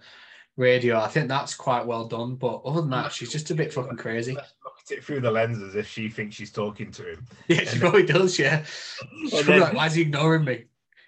radio, 0.58 1.00
I 1.00 1.08
think 1.08 1.28
that's 1.28 1.54
quite 1.54 1.86
well 1.86 2.08
done. 2.08 2.36
But 2.36 2.62
other 2.66 2.82
than 2.82 2.90
that, 2.92 3.12
she's 3.12 3.32
just 3.32 3.52
a 3.52 3.56
bit 3.56 3.74
fucking 3.74 3.98
crazy. 3.98 4.34
Let's 4.34 4.54
look 4.64 4.74
at 4.90 4.98
it 4.98 5.04
through 5.04 5.22
the 5.22 5.32
lens 5.32 5.62
as 5.62 5.76
if 5.76 5.88
she 5.88 6.10
thinks 6.10 6.36
she's 6.36 6.52
talking 6.52 6.92
to 6.92 7.12
him. 7.14 7.26
Yeah, 7.48 7.64
she 7.66 7.80
probably 7.80 8.06
does. 8.06 8.40
Yeah, 8.40 8.64
she's 9.30 9.46
then- 9.46 9.60
like, 9.62 9.74
why 9.74 9.86
is 9.88 9.94
he 9.94 10.02
ignoring 10.02 10.46
me? 10.46 10.66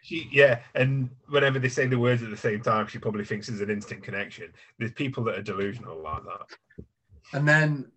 She, 0.07 0.29
yeah, 0.31 0.59
and 0.73 1.09
whenever 1.27 1.59
they 1.59 1.67
say 1.67 1.85
the 1.85 1.99
words 1.99 2.23
at 2.23 2.29
the 2.29 2.37
same 2.37 2.61
time, 2.61 2.87
she 2.87 2.97
probably 2.97 3.25
thinks 3.25 3.47
there's 3.47 3.59
an 3.59 3.69
instant 3.69 4.03
connection. 4.03 4.53
There's 4.79 4.93
people 4.93 5.21
that 5.25 5.37
are 5.37 5.41
delusional 5.41 6.01
like 6.01 6.23
that. 6.23 6.85
And 7.33 7.45
then 7.45 7.91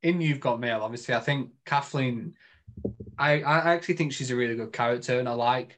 in 0.00 0.20
You've 0.20 0.38
Got 0.38 0.60
Mail, 0.60 0.82
obviously, 0.82 1.16
I 1.16 1.18
think 1.18 1.50
Kathleen, 1.64 2.34
I, 3.18 3.40
I 3.40 3.74
actually 3.74 3.96
think 3.96 4.12
she's 4.12 4.30
a 4.30 4.36
really 4.36 4.54
good 4.54 4.72
character, 4.72 5.18
and 5.18 5.28
I 5.28 5.32
like 5.32 5.76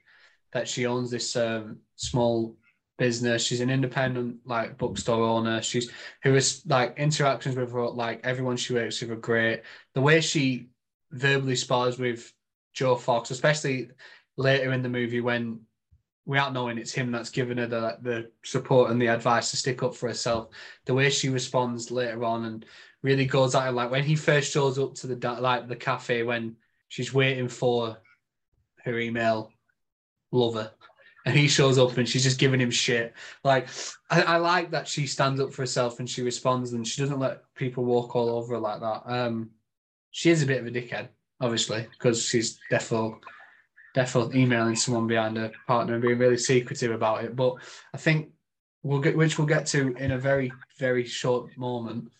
that 0.53 0.69
she 0.69 0.85
owns 0.85 1.11
this 1.11 1.35
um, 1.37 1.79
small 1.97 2.59
business. 2.99 3.43
She's 3.43 3.63
an 3.63 3.71
independent 3.71 4.41
like 4.45 4.77
bookstore 4.77 5.25
owner. 5.25 5.63
She's 5.63 5.91
who 6.23 6.35
is 6.35 6.61
like 6.67 6.99
interactions 6.99 7.57
with 7.57 7.73
her, 7.73 7.89
like 7.89 8.21
everyone 8.25 8.59
she 8.59 8.75
works 8.75 9.01
with 9.01 9.11
are 9.11 9.17
great. 9.17 9.63
The 9.95 10.03
way 10.03 10.21
she 10.21 10.69
verbally 11.13 11.57
spars 11.57 11.99
with 11.99 12.31
Joe 12.75 12.97
Fox, 12.97 13.31
especially 13.31 13.89
later 14.37 14.73
in 14.73 14.83
the 14.83 14.91
movie 14.91 15.23
when 15.23 15.61
without 16.29 16.53
knowing 16.53 16.77
it's 16.77 16.93
him 16.93 17.11
that's 17.11 17.31
given 17.31 17.57
her 17.57 17.67
the 17.67 17.99
the 18.03 18.31
support 18.45 18.91
and 18.91 19.01
the 19.01 19.07
advice 19.07 19.51
to 19.51 19.57
stick 19.57 19.83
up 19.83 19.97
for 19.97 20.09
herself. 20.09 20.51
The 20.85 20.95
way 20.95 21.09
she 21.09 21.31
responds 21.31 21.91
later 21.91 22.23
on 22.23 22.45
and 22.45 22.67
really 23.03 23.25
goes 23.25 23.55
it 23.55 23.73
like 23.73 23.91
when 23.91 24.05
he 24.05 24.15
first 24.15 24.53
shows 24.53 24.79
up 24.79 24.95
to 24.97 25.07
the 25.07 25.41
like 25.41 25.69
the 25.69 25.75
cafe 25.75 26.23
when 26.23 26.57
she's 26.89 27.15
waiting 27.15 27.49
for 27.49 27.97
her 28.85 28.99
email 28.99 29.51
lover 30.31 30.71
and 31.25 31.35
he 31.35 31.49
shows 31.49 31.79
up 31.79 31.97
and 31.97 32.07
she's 32.07 32.25
just 32.25 32.39
giving 32.39 32.61
him 32.61 32.71
shit. 32.71 33.15
Like 33.43 33.69
I, 34.11 34.23
I 34.23 34.37
like 34.37 34.71
that 34.73 34.87
she 34.87 35.07
stands 35.07 35.41
up 35.41 35.55
for 35.55 35.63
herself 35.63 35.99
and 35.99 36.09
she 36.09 36.21
responds 36.21 36.75
and 36.75 36.87
she 36.87 37.01
doesn't 37.01 37.19
let 37.19 37.43
people 37.55 37.87
walk 37.87 38.15
all 38.15 38.29
over 38.29 38.55
her 38.55 38.61
like 38.61 38.81
that. 38.81 39.03
Um 39.07 39.51
she 40.11 40.29
is 40.29 40.43
a 40.43 40.47
bit 40.47 40.61
of 40.61 40.67
a 40.67 40.71
dickhead 40.71 41.09
obviously 41.41 41.87
because 41.91 42.23
she's 42.23 42.61
definitely 42.69 43.19
definitely 43.95 44.41
emailing 44.41 44.77
someone 44.77 45.07
behind 45.07 45.39
a 45.39 45.51
partner 45.67 45.95
and 45.95 46.03
being 46.03 46.19
really 46.19 46.37
secretive 46.37 46.93
about 46.93 47.25
it 47.25 47.35
but 47.35 47.55
i 47.95 47.97
think 47.97 48.31
we'll 48.83 49.01
get 49.01 49.17
which 49.17 49.39
we'll 49.39 49.47
get 49.47 49.67
to 49.67 49.95
in 49.97 50.13
a 50.13 50.19
very 50.19 50.53
very 50.79 51.05
short 51.05 51.57
moment 51.57 52.11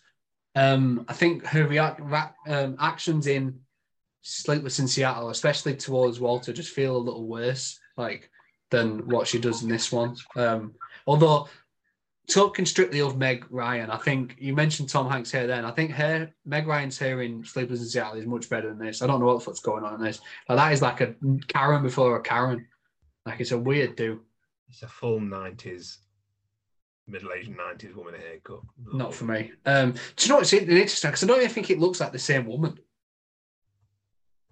um, 0.55 1.05
I 1.07 1.13
think 1.13 1.45
her 1.45 1.65
react, 1.65 2.01
um, 2.47 2.75
actions 2.79 3.27
in 3.27 3.59
Sleepless 4.21 4.79
in 4.79 4.87
Seattle, 4.87 5.29
especially 5.29 5.75
towards 5.75 6.19
Walter, 6.19 6.51
just 6.51 6.73
feel 6.73 6.97
a 6.97 6.97
little 6.97 7.27
worse, 7.27 7.79
like 7.97 8.29
than 8.69 9.07
what 9.07 9.27
she 9.27 9.39
does 9.39 9.63
in 9.63 9.69
this 9.69 9.91
one. 9.91 10.15
Um, 10.35 10.73
although 11.07 11.47
talking 12.29 12.65
strictly 12.65 13.01
of 13.01 13.17
Meg 13.17 13.45
Ryan, 13.49 13.89
I 13.89 13.97
think 13.97 14.35
you 14.39 14.55
mentioned 14.55 14.89
Tom 14.89 15.09
Hanks 15.09 15.31
here. 15.31 15.47
Then 15.47 15.65
I 15.65 15.71
think 15.71 15.91
her 15.91 16.31
Meg 16.45 16.67
Ryan's 16.67 16.97
hair 16.97 17.21
in 17.21 17.43
Sleepless 17.43 17.81
in 17.81 17.87
Seattle 17.87 18.19
is 18.19 18.25
much 18.25 18.49
better 18.49 18.69
than 18.69 18.79
this. 18.79 19.01
I 19.01 19.07
don't 19.07 19.19
know 19.19 19.25
what 19.25 19.39
the 19.39 19.45
fuck's 19.45 19.59
going 19.59 19.83
on 19.83 19.95
in 19.95 20.01
this. 20.01 20.21
Like, 20.47 20.57
that 20.57 20.73
is 20.73 20.81
like 20.81 21.01
a 21.01 21.15
Karen 21.47 21.83
before 21.83 22.15
a 22.15 22.21
Karen. 22.21 22.65
Like 23.25 23.39
it's 23.41 23.51
a 23.51 23.57
weird 23.57 23.95
do. 23.95 24.21
It's 24.69 24.83
a 24.83 24.87
full 24.87 25.19
90s, 25.19 25.97
middle 27.07 27.31
aged 27.33 27.51
90s 27.51 27.95
woman 27.95 28.13
haircut. 28.13 28.61
Not 28.93 29.13
for 29.13 29.25
me. 29.25 29.51
Um, 29.65 29.91
do 29.91 30.25
you 30.25 30.29
know 30.29 30.37
what's 30.37 30.53
interesting? 30.53 31.09
Because 31.09 31.23
I 31.23 31.27
don't 31.27 31.39
even 31.39 31.49
think 31.49 31.69
it 31.69 31.79
looks 31.79 31.99
like 31.99 32.11
the 32.11 32.19
same 32.19 32.45
woman. 32.45 32.79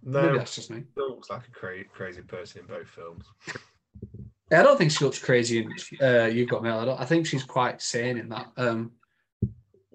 Maybe 0.03 0.27
No, 0.27 0.37
that's 0.37 0.55
just 0.55 0.69
me. 0.69 0.77
It 0.77 0.99
looks 0.99 1.29
like 1.29 1.47
a 1.47 1.51
cra- 1.51 1.83
crazy 1.85 2.21
person 2.21 2.61
in 2.61 2.67
both 2.67 2.87
films. 2.87 3.25
I 4.51 4.63
don't 4.63 4.77
think 4.77 4.91
she 4.91 5.03
looks 5.03 5.19
crazy 5.19 5.59
in 5.59 5.71
uh, 6.01 6.25
You've 6.25 6.49
Got 6.49 6.63
Mail. 6.63 6.79
I, 6.79 6.85
don't, 6.85 6.99
I 7.01 7.05
think 7.05 7.25
she's 7.25 7.43
quite 7.43 7.81
sane 7.81 8.17
in 8.17 8.29
that. 8.29 8.47
Um, 8.55 8.91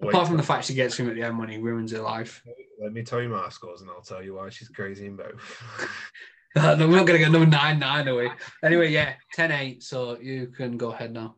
apart 0.01 0.27
from 0.27 0.37
the 0.37 0.43
fact 0.43 0.65
she 0.65 0.73
gets 0.73 0.97
him 0.97 1.09
at 1.09 1.15
the 1.15 1.23
end 1.23 1.39
when 1.39 1.49
he 1.49 1.57
ruins 1.57 1.91
her 1.91 2.01
life. 2.01 2.43
let 2.81 2.93
me 2.93 3.03
tell 3.03 3.21
you 3.21 3.29
my 3.29 3.49
scores 3.49 3.81
and 3.81 3.89
I'll 3.89 4.01
tell 4.01 4.23
you 4.23 4.35
why 4.35 4.49
she's 4.49 4.69
crazy 4.69 5.05
in 5.05 5.15
both. 5.15 5.63
Uh, 6.55 6.75
no, 6.75 6.87
we're 6.87 6.97
not 6.97 7.07
going 7.07 7.17
to 7.17 7.25
get 7.25 7.31
number 7.31 7.49
9 7.49 7.79
9 7.79 8.07
away. 8.09 8.29
Anyway, 8.63 8.87
yeah, 8.91 9.13
10 9.33 9.51
8. 9.51 9.81
So 9.81 10.19
you 10.19 10.53
can 10.55 10.77
go 10.77 10.91
ahead 10.91 11.11
now. 11.11 11.35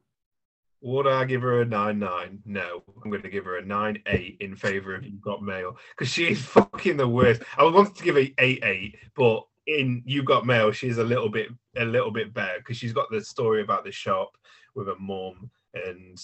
Would 0.81 1.07
I 1.07 1.23
give 1.23 1.41
her 1.41 1.61
a 1.61 1.65
9 1.65 1.97
9? 1.97 2.39
No. 2.45 2.83
I'm 3.01 3.09
going 3.09 3.21
to 3.21 3.29
give 3.29 3.45
her 3.45 3.57
a 3.57 3.65
9 3.65 4.03
8 4.05 4.37
in 4.41 4.57
favor 4.57 4.93
of 4.93 5.05
You've 5.05 5.21
Got 5.21 5.41
Mail 5.41 5.77
because 5.91 6.11
she 6.11 6.27
is 6.27 6.41
fucking 6.41 6.97
the 6.97 7.07
worst. 7.07 7.43
I 7.57 7.63
wanted 7.63 7.95
to 7.95 8.03
give 8.03 8.15
her 8.15 8.27
8 8.37 8.59
8, 8.61 8.97
but 9.15 9.45
in 9.67 10.03
You've 10.05 10.25
Got 10.25 10.45
Mail, 10.45 10.71
she's 10.71 10.97
a 10.97 11.03
little 11.03 11.29
bit 11.29 11.49
a 11.77 11.85
little 11.85 12.11
bit 12.11 12.33
better 12.33 12.59
because 12.59 12.77
she's 12.77 12.93
got 12.93 13.09
the 13.11 13.21
story 13.23 13.61
about 13.61 13.83
the 13.83 13.91
shop 13.91 14.37
with 14.75 14.87
her 14.87 14.95
mom 14.99 15.49
and 15.73 16.17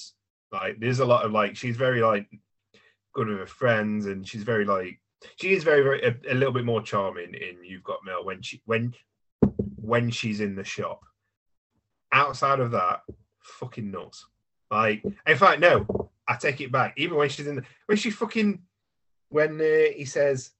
like 0.51 0.79
there's 0.79 0.99
a 0.99 1.05
lot 1.05 1.25
of 1.25 1.31
like 1.31 1.55
she's 1.55 1.77
very 1.77 2.01
like 2.01 2.27
good 3.13 3.27
with 3.27 3.39
her 3.39 3.45
friends 3.45 4.05
and 4.05 4.27
she's 4.27 4.43
very 4.43 4.65
like 4.65 4.99
she 5.37 5.53
is 5.53 5.63
very 5.63 5.81
very 5.81 6.01
a, 6.03 6.15
a 6.31 6.35
little 6.35 6.53
bit 6.53 6.65
more 6.65 6.81
charming 6.81 7.33
in 7.33 7.63
You've 7.63 7.83
Got 7.83 8.05
Mail 8.05 8.23
when 8.23 8.41
she 8.41 8.61
when 8.65 8.93
when 9.81 10.09
she's 10.09 10.39
in 10.39 10.55
the 10.55 10.63
shop. 10.63 11.01
Outside 12.11 12.59
of 12.59 12.71
that, 12.71 13.01
fucking 13.39 13.91
nuts. 13.91 14.25
Like, 14.69 15.03
in 15.27 15.37
fact, 15.37 15.59
no, 15.59 16.11
I 16.27 16.35
take 16.35 16.61
it 16.61 16.71
back. 16.71 16.93
Even 16.97 17.17
when 17.17 17.29
she's 17.29 17.47
in 17.47 17.57
the, 17.57 17.63
when 17.87 17.97
she 17.97 18.11
fucking, 18.11 18.61
when 19.29 19.59
uh, 19.59 19.91
he 19.95 20.05
says, 20.05 20.51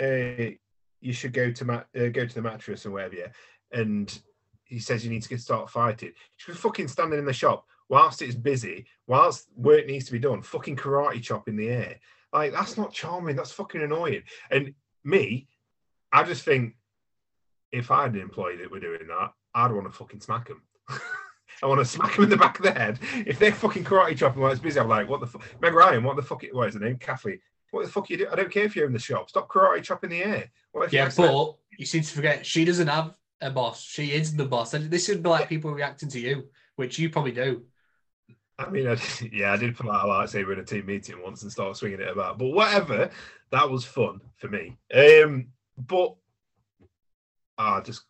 uh, 0.00 0.54
you 1.00 1.12
should 1.12 1.32
go 1.32 1.50
to 1.50 1.64
ma- 1.64 1.82
uh, 1.98 2.08
go 2.08 2.26
to 2.26 2.34
the 2.34 2.42
mattress 2.42 2.84
and 2.84 2.94
wherever. 2.94 3.14
yeah, 3.14 3.28
and 3.72 4.20
he 4.64 4.78
says 4.78 5.04
you 5.04 5.10
need 5.10 5.22
to 5.22 5.28
get 5.28 5.40
start 5.40 5.70
fighting. 5.70 6.12
She 6.36 6.50
was 6.50 6.60
fucking 6.60 6.88
standing 6.88 7.18
in 7.18 7.24
the 7.24 7.32
shop 7.32 7.64
whilst 7.88 8.22
it's 8.22 8.34
busy, 8.34 8.86
whilst 9.06 9.48
work 9.56 9.86
needs 9.86 10.04
to 10.06 10.12
be 10.12 10.18
done, 10.18 10.42
fucking 10.42 10.76
karate 10.76 11.22
chop 11.22 11.48
in 11.48 11.56
the 11.56 11.68
air. 11.68 11.96
Like, 12.32 12.52
that's 12.52 12.76
not 12.76 12.92
charming. 12.92 13.36
That's 13.36 13.52
fucking 13.52 13.82
annoying. 13.82 14.22
And 14.50 14.74
me, 15.04 15.48
I 16.12 16.22
just 16.24 16.44
think 16.44 16.76
if 17.72 17.90
I 17.90 18.02
had 18.02 18.14
an 18.14 18.20
employee 18.20 18.56
that 18.56 18.70
were 18.70 18.80
doing 18.80 19.06
that, 19.08 19.32
I'd 19.54 19.72
want 19.72 19.86
to 19.86 19.92
fucking 19.92 20.20
smack 20.20 20.48
them. 20.48 20.62
I 21.62 21.66
want 21.66 21.80
to 21.80 21.84
smack 21.84 22.14
them 22.14 22.24
in 22.24 22.30
the 22.30 22.36
back 22.36 22.58
of 22.58 22.64
the 22.64 22.72
head. 22.72 22.98
If 23.26 23.38
they're 23.38 23.52
fucking 23.52 23.84
karate 23.84 24.16
chopping 24.16 24.42
while 24.42 24.52
it's 24.52 24.60
busy, 24.60 24.78
I'm 24.78 24.88
like, 24.88 25.08
what 25.08 25.20
the 25.20 25.26
fuck? 25.26 25.42
Meg 25.60 25.74
Ryan, 25.74 26.04
what 26.04 26.16
the 26.16 26.22
fuck? 26.22 26.44
What 26.52 26.68
is 26.68 26.74
her 26.74 26.80
name? 26.80 26.98
Kathleen. 26.98 27.40
What 27.70 27.84
the 27.84 27.92
fuck 27.92 28.08
you 28.10 28.16
do? 28.16 28.28
I 28.30 28.36
don't 28.36 28.50
care 28.50 28.64
if 28.64 28.74
you're 28.74 28.86
in 28.86 28.92
the 28.92 28.98
shop. 28.98 29.28
Stop 29.28 29.48
karate 29.48 29.82
chopping 29.82 30.10
the 30.10 30.22
air. 30.22 30.50
What 30.72 30.86
if 30.86 30.92
you 30.92 31.00
Yeah, 31.00 31.10
but 31.16 31.56
you 31.76 31.86
seem 31.86 32.02
to 32.02 32.14
forget 32.14 32.46
she 32.46 32.64
doesn't 32.64 32.88
have 32.88 33.16
a 33.40 33.50
boss. 33.50 33.82
She 33.82 34.12
is 34.12 34.34
the 34.34 34.44
boss. 34.44 34.74
And 34.74 34.90
this 34.90 35.08
would 35.08 35.22
be 35.22 35.28
like 35.28 35.48
people 35.48 35.72
reacting 35.72 36.08
to 36.10 36.20
you, 36.20 36.48
which 36.76 36.98
you 36.98 37.10
probably 37.10 37.32
do. 37.32 37.64
I 38.58 38.68
mean, 38.70 38.88
I, 38.88 38.96
yeah, 39.32 39.52
I 39.52 39.56
did 39.56 39.76
pull 39.76 39.90
out 39.90 40.04
a 40.04 40.08
lightsaber 40.08 40.52
in 40.52 40.58
a 40.60 40.64
team 40.64 40.86
meeting 40.86 41.22
once 41.22 41.42
and 41.42 41.52
start 41.52 41.76
swinging 41.76 42.00
it 42.00 42.08
about. 42.08 42.38
But 42.38 42.48
whatever, 42.48 43.10
that 43.50 43.70
was 43.70 43.84
fun 43.84 44.20
for 44.36 44.48
me. 44.48 44.76
Um, 44.92 45.48
but 45.76 46.14
ah, 47.56 47.80
just 47.80 48.02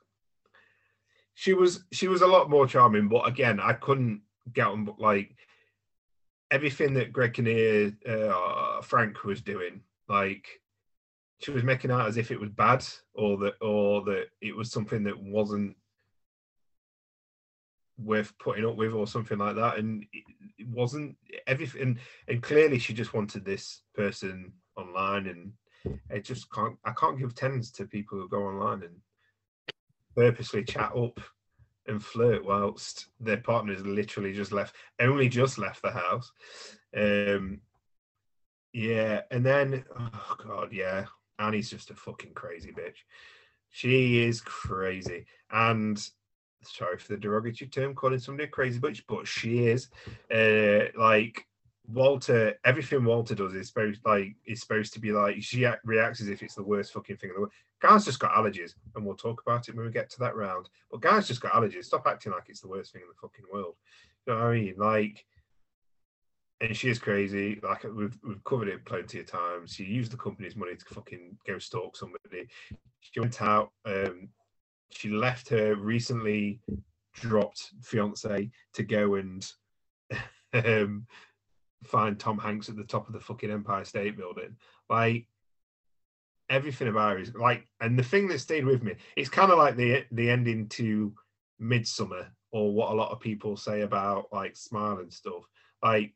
she 1.35 1.53
was 1.53 1.85
she 1.93 2.09
was 2.09 2.23
a 2.23 2.27
lot 2.27 2.51
more 2.51 2.67
charming. 2.67 3.09
But 3.09 3.27
again, 3.29 3.61
I 3.61 3.75
couldn't 3.75 4.23
get 4.53 4.67
on 4.67 4.89
like 4.99 5.37
everything 6.51 6.94
that 6.94 7.12
Greg 7.12 7.34
Kinnear, 7.34 7.92
uh, 8.09 8.80
Frank 8.82 9.24
was 9.24 9.40
doing. 9.40 9.82
Like 10.09 10.46
she 11.40 11.51
was 11.51 11.62
making 11.62 11.90
out 11.90 12.09
as 12.09 12.16
if 12.16 12.30
it 12.30 12.40
was 12.40 12.51
bad, 12.51 12.84
or 13.14 13.36
that 13.38 13.55
or 13.61 14.03
that 14.05 14.26
it 14.40 14.57
was 14.57 14.70
something 14.70 15.05
that 15.05 15.20
wasn't 15.20 15.76
worth 17.99 18.32
putting 18.38 18.64
up 18.64 18.76
with 18.76 18.92
or 18.92 19.07
something 19.07 19.38
like 19.38 19.57
that. 19.57 19.78
And 19.78 20.05
it 20.59 20.68
wasn't 20.68 21.16
everything. 21.46 21.99
And 22.28 22.42
clearly, 22.42 22.78
she 22.78 22.94
just 22.94 23.14
wanted 23.14 23.44
this 23.44 23.82
person 23.94 24.53
online, 24.76 25.26
and 25.26 25.53
it 26.11 26.24
just 26.24 26.51
can't. 26.53 26.76
I 26.84 26.92
can't 26.92 27.18
give 27.18 27.34
tens 27.34 27.70
to 27.72 27.84
people 27.84 28.18
who 28.18 28.28
go 28.28 28.44
online 28.44 28.82
and 28.82 28.96
purposely 30.16 30.64
chat 30.64 30.92
up 30.96 31.20
and 31.89 32.05
flirt 32.05 32.45
whilst 32.45 33.09
their 33.20 33.39
partners 33.39 33.84
literally 33.84 34.32
just 34.32 34.53
left, 34.53 34.74
only 35.01 35.28
just 35.28 35.59
left 35.59 35.82
the 35.82 35.91
house. 35.91 36.32
Um, 36.97 37.61
yeah, 38.72 39.22
and 39.30 39.45
then 39.45 39.84
oh 39.99 40.36
god, 40.47 40.72
yeah, 40.72 41.07
Annie's 41.39 41.70
just 41.70 41.91
a 41.91 41.95
fucking 41.95 42.34
crazy 42.34 42.72
bitch. 42.72 42.99
She 43.70 44.22
is 44.22 44.41
crazy, 44.41 45.26
and 45.51 45.99
sorry 46.62 46.99
for 46.99 47.09
the 47.09 47.18
derogatory 47.18 47.68
term, 47.68 47.95
calling 47.95 48.18
somebody 48.18 48.45
a 48.45 48.51
crazy 48.51 48.78
bitch, 48.78 49.03
but 49.09 49.26
she 49.26 49.66
is. 49.66 49.89
Uh, 50.32 50.91
like 50.99 51.47
Walter, 51.91 52.55
everything 52.64 53.05
Walter 53.05 53.34
does 53.34 53.55
is 53.55 53.68
supposed 53.68 54.01
like 54.05 54.34
is 54.47 54.61
supposed 54.61 54.93
to 54.93 55.01
be 55.01 55.11
like 55.11 55.43
she 55.43 55.66
reacts 55.84 56.20
as 56.20 56.28
if 56.28 56.43
it's 56.43 56.55
the 56.55 56.62
worst 56.62 56.93
fucking 56.93 57.16
thing 57.16 57.30
in 57.30 57.34
the 57.34 57.41
world. 57.41 57.53
Guy's 57.80 58.05
just 58.05 58.18
got 58.18 58.32
allergies, 58.32 58.74
and 58.95 59.07
we'll 59.07 59.16
talk 59.16 59.41
about 59.41 59.68
it 59.68 59.74
when 59.74 59.86
we 59.86 59.93
get 59.93 60.11
to 60.11 60.18
that 60.18 60.36
round. 60.36 60.68
But 60.91 61.01
Guy's 61.01 61.26
just 61.26 61.41
got 61.41 61.53
allergies. 61.53 61.84
Stop 61.84 62.07
acting 62.07 62.32
like 62.32 62.49
it's 62.49 62.61
the 62.61 62.68
worst 62.68 62.93
thing 62.93 63.03
in 63.03 63.09
the 63.09 63.14
fucking 63.14 63.47
world. 63.51 63.76
You 64.26 64.34
know 64.34 64.41
what 64.41 64.49
I 64.49 64.55
mean? 64.55 64.74
Like, 64.76 65.24
and 66.61 66.76
she 66.76 66.91
is 66.91 66.99
crazy. 66.99 67.59
Like 67.62 67.84
we've 67.84 68.18
we've 68.22 68.45
covered 68.45 68.68
it 68.68 68.84
plenty 68.84 69.20
of 69.20 69.26
times. 69.26 69.72
She 69.72 69.84
used 69.84 70.12
the 70.12 70.18
company's 70.18 70.57
money 70.57 70.76
to 70.76 70.95
fucking 70.95 71.39
go 71.47 71.59
stalk 71.59 71.97
somebody. 71.97 72.49
She 73.01 73.20
went 73.20 73.41
out. 73.41 73.70
Um, 73.86 74.28
she 74.91 75.09
left 75.09 75.49
her 75.49 75.74
recently 75.74 76.61
dropped 77.14 77.70
fiance 77.82 78.51
to 78.74 78.82
go 78.82 79.14
and 79.14 79.51
um, 80.53 81.07
find 81.85 82.18
Tom 82.18 82.39
Hanks 82.39 82.68
at 82.68 82.76
the 82.76 82.85
top 82.85 83.07
of 83.07 83.14
the 83.14 83.20
fucking 83.20 83.51
Empire 83.51 83.85
State 83.85 84.16
Building. 84.16 84.57
Like 84.89 85.26
everything 86.49 86.89
about 86.89 87.20
is 87.20 87.35
like, 87.35 87.66
and 87.81 87.99
the 87.99 88.03
thing 88.03 88.29
that 88.29 88.41
stayed 88.41 88.64
with 88.64 88.83
me, 88.83 88.95
it's 89.16 89.29
kind 89.29 89.51
of 89.51 89.59
like 89.59 89.76
the 89.76 90.05
the 90.12 90.31
ending 90.31 90.68
to 90.70 91.14
Midsommar 91.61 92.26
or 92.51 92.72
what 92.72 92.91
a 92.91 92.95
lot 92.95 93.11
of 93.11 93.20
people 93.20 93.57
say 93.57 93.83
about 93.83 94.26
like 94.33 94.57
Smile 94.57 94.99
and 94.99 95.12
stuff. 95.12 95.45
Like 95.83 96.14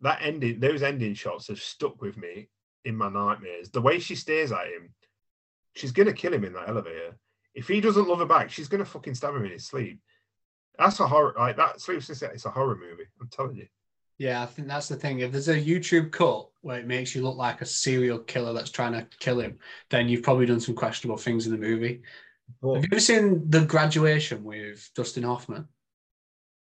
that 0.00 0.20
ending, 0.22 0.60
those 0.60 0.82
ending 0.82 1.14
shots 1.14 1.48
have 1.48 1.60
stuck 1.60 2.00
with 2.00 2.16
me 2.16 2.48
in 2.84 2.96
my 2.96 3.08
nightmares. 3.08 3.70
The 3.70 3.80
way 3.80 3.98
she 3.98 4.14
stares 4.14 4.52
at 4.52 4.66
him, 4.66 4.90
she's 5.74 5.92
gonna 5.92 6.12
kill 6.12 6.34
him 6.34 6.44
in 6.44 6.52
that 6.54 6.68
elevator. 6.68 7.16
If 7.54 7.68
he 7.68 7.80
doesn't 7.80 8.08
love 8.08 8.18
her 8.18 8.26
back, 8.26 8.50
she's 8.50 8.68
gonna 8.68 8.84
fucking 8.84 9.14
stab 9.14 9.34
him 9.34 9.44
in 9.44 9.52
his 9.52 9.66
sleep. 9.66 10.00
That's 10.78 11.00
a 11.00 11.06
horror. 11.06 11.34
Like 11.38 11.56
that 11.56 11.80
sleepless. 11.80 12.22
It's 12.22 12.44
a 12.44 12.50
horror 12.50 12.76
movie. 12.76 13.08
I'm 13.20 13.28
telling 13.28 13.56
you. 13.56 13.66
Yeah, 14.18 14.42
I 14.42 14.46
think 14.46 14.68
that's 14.68 14.88
the 14.88 14.96
thing. 14.96 15.20
If 15.20 15.32
there's 15.32 15.48
a 15.48 15.60
YouTube 15.60 16.10
cut 16.10 16.48
where 16.62 16.78
it 16.78 16.86
makes 16.86 17.14
you 17.14 17.22
look 17.22 17.36
like 17.36 17.60
a 17.60 17.66
serial 17.66 18.18
killer 18.18 18.52
that's 18.52 18.70
trying 18.70 18.92
to 18.92 19.06
kill 19.18 19.40
him, 19.40 19.58
then 19.90 20.08
you've 20.08 20.22
probably 20.22 20.46
done 20.46 20.60
some 20.60 20.74
questionable 20.74 21.18
things 21.18 21.46
in 21.46 21.52
the 21.52 21.58
movie. 21.58 22.02
But, 22.62 22.74
Have 22.74 22.84
you 22.84 22.88
ever 22.92 23.00
seen 23.00 23.50
The 23.50 23.64
Graduation 23.64 24.42
with 24.42 24.90
Dustin 24.94 25.24
Hoffman? 25.24 25.68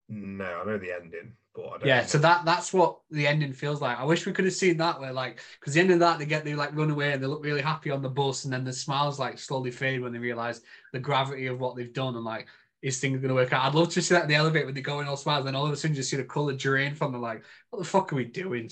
No, 0.08 0.44
I 0.44 0.64
know 0.64 0.78
the 0.78 0.94
ending, 0.94 1.32
but 1.54 1.84
yeah. 1.84 2.00
Know. 2.02 2.06
So 2.06 2.18
that 2.18 2.44
that's 2.44 2.72
what 2.72 3.00
the 3.10 3.26
ending 3.26 3.52
feels 3.52 3.80
like. 3.80 3.98
I 3.98 4.04
wish 4.04 4.24
we 4.24 4.32
could 4.32 4.44
have 4.44 4.54
seen 4.54 4.76
that 4.76 5.00
where 5.00 5.12
like 5.12 5.40
because 5.58 5.74
the 5.74 5.80
end 5.80 5.90
of 5.90 5.98
that 5.98 6.18
they 6.18 6.26
get 6.26 6.44
they 6.44 6.54
like 6.54 6.76
run 6.76 6.90
away 6.90 7.12
and 7.12 7.22
they 7.22 7.26
look 7.26 7.44
really 7.44 7.60
happy 7.60 7.90
on 7.90 8.02
the 8.02 8.08
bus 8.08 8.44
and 8.44 8.52
then 8.52 8.64
the 8.64 8.72
smiles 8.72 9.18
like 9.18 9.38
slowly 9.38 9.72
fade 9.72 10.00
when 10.00 10.12
they 10.12 10.20
realize 10.20 10.60
the 10.92 11.00
gravity 11.00 11.46
of 11.46 11.58
what 11.58 11.74
they've 11.74 11.92
done 11.92 12.14
and 12.14 12.24
like 12.24 12.46
is 12.86 13.00
things 13.00 13.18
going 13.18 13.30
to 13.30 13.34
work 13.34 13.52
out? 13.52 13.64
I'd 13.64 13.74
love 13.74 13.88
to 13.90 14.00
see 14.00 14.14
that 14.14 14.22
in 14.22 14.28
the 14.28 14.36
elevator 14.36 14.66
when 14.66 14.74
they 14.74 14.80
go 14.80 15.00
in 15.00 15.08
all 15.08 15.16
smiles, 15.16 15.44
and 15.46 15.56
all 15.56 15.66
of 15.66 15.72
a 15.72 15.76
sudden 15.76 15.96
you 15.96 16.04
see 16.04 16.16
the 16.16 16.22
color 16.22 16.52
drain 16.52 16.94
from 16.94 17.10
them. 17.10 17.20
Like, 17.20 17.42
what 17.70 17.80
the 17.80 17.84
fuck 17.84 18.12
are 18.12 18.16
we 18.16 18.26
doing? 18.26 18.70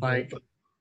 Like, 0.00 0.32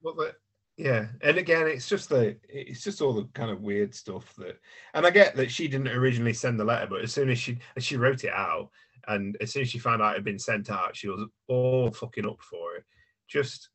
what 0.02 0.18
the, 0.18 0.34
yeah, 0.78 1.06
and 1.22 1.38
again, 1.38 1.68
it's 1.68 1.88
just 1.88 2.10
the 2.10 2.38
it's 2.50 2.84
just 2.84 3.00
all 3.00 3.14
the 3.14 3.26
kind 3.36 3.52
of 3.52 3.62
weird 3.62 3.94
stuff 3.94 4.34
that, 4.38 4.60
and 4.96 5.06
I 5.06 5.12
get 5.12 5.36
that 5.36 5.52
she 5.52 5.68
didn't 5.68 5.90
originally 5.90 6.34
send 6.34 6.60
the 6.60 6.64
letter, 6.64 6.88
but 6.90 7.04
as 7.04 7.14
soon 7.14 7.30
as 7.30 7.38
she 7.38 7.60
as 7.78 7.84
she 7.86 7.98
wrote 7.98 8.24
it 8.24 8.34
out, 8.34 8.72
and 9.08 9.38
as 9.42 9.54
soon 9.54 9.62
as 9.62 9.70
she 9.70 9.78
found 9.78 10.02
out 10.02 10.14
it 10.14 10.16
had 10.16 10.26
been 10.26 10.40
sent 10.40 10.72
out, 10.72 10.96
she 10.96 11.08
was 11.08 11.24
all 11.48 11.92
fucking 11.92 12.26
up 12.26 12.42
for 12.42 12.78
it. 12.78 12.84
Just 13.28 13.70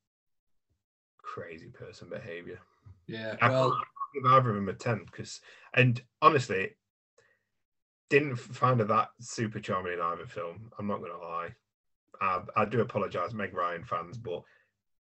crazy 1.23 1.69
person 1.69 2.09
behavior. 2.09 2.59
Yeah, 3.07 3.37
I 3.41 3.51
can't 3.51 3.73
give 4.15 4.33
either 4.33 4.51
of 4.51 4.57
them 4.57 4.69
a 4.69 4.73
ten 4.73 5.05
because, 5.07 5.41
and 5.75 6.03
honestly, 6.21 6.75
didn't 8.09 8.37
find 8.37 8.81
her 8.81 8.87
that 8.87 9.09
super 9.21 9.61
charming 9.61 9.95
in 9.95 10.01
either 10.01 10.27
film. 10.27 10.71
I'm 10.79 10.87
not 10.87 11.01
going 11.01 11.13
to 11.13 11.19
lie. 11.19 11.49
I, 12.21 12.41
I 12.57 12.65
do 12.65 12.81
apologize, 12.81 13.35
Meg 13.35 13.55
Ryan 13.55 13.85
fans, 13.85 14.17
but 14.17 14.43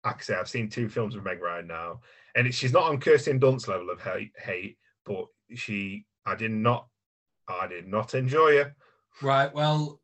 like 0.06 0.18
I 0.18 0.22
say, 0.22 0.36
I've 0.36 0.50
seen 0.50 0.70
two 0.70 0.90
films 0.90 1.16
with 1.16 1.26
Meg 1.26 1.42
Ryan 1.42 1.68
now, 1.68 2.02
and 2.36 2.48
it, 2.48 2.54
she's 2.54 2.74
not 2.74 2.90
on 2.90 3.00
Kirsten 3.00 3.40
Dunst 3.40 3.68
level 3.68 3.90
of 3.90 4.02
hate, 4.02 4.32
hate, 4.38 4.78
but 5.06 5.26
she, 5.56 6.06
I 6.26 6.36
did 6.36 6.52
not, 6.52 6.88
I 7.48 7.68
did 7.68 7.88
not 7.88 8.14
enjoy 8.14 8.58
her. 8.58 8.76
Right. 9.22 9.54
Well, 9.54 10.00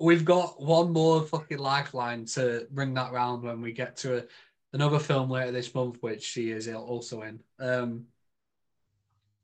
we've 0.00 0.24
got 0.24 0.60
one 0.60 0.92
more 0.92 1.22
fucking 1.22 1.58
lifeline 1.58 2.24
to 2.26 2.66
bring 2.70 2.94
that 2.94 3.12
round 3.12 3.42
when 3.42 3.60
we 3.60 3.72
get 3.72 3.96
to 3.98 4.18
a, 4.18 4.24
another 4.72 4.98
film 4.98 5.30
later 5.30 5.52
this 5.52 5.74
month, 5.74 5.98
which 6.00 6.22
she 6.24 6.50
is 6.50 6.68
also 6.68 7.22
in. 7.22 7.40
Um, 7.58 8.06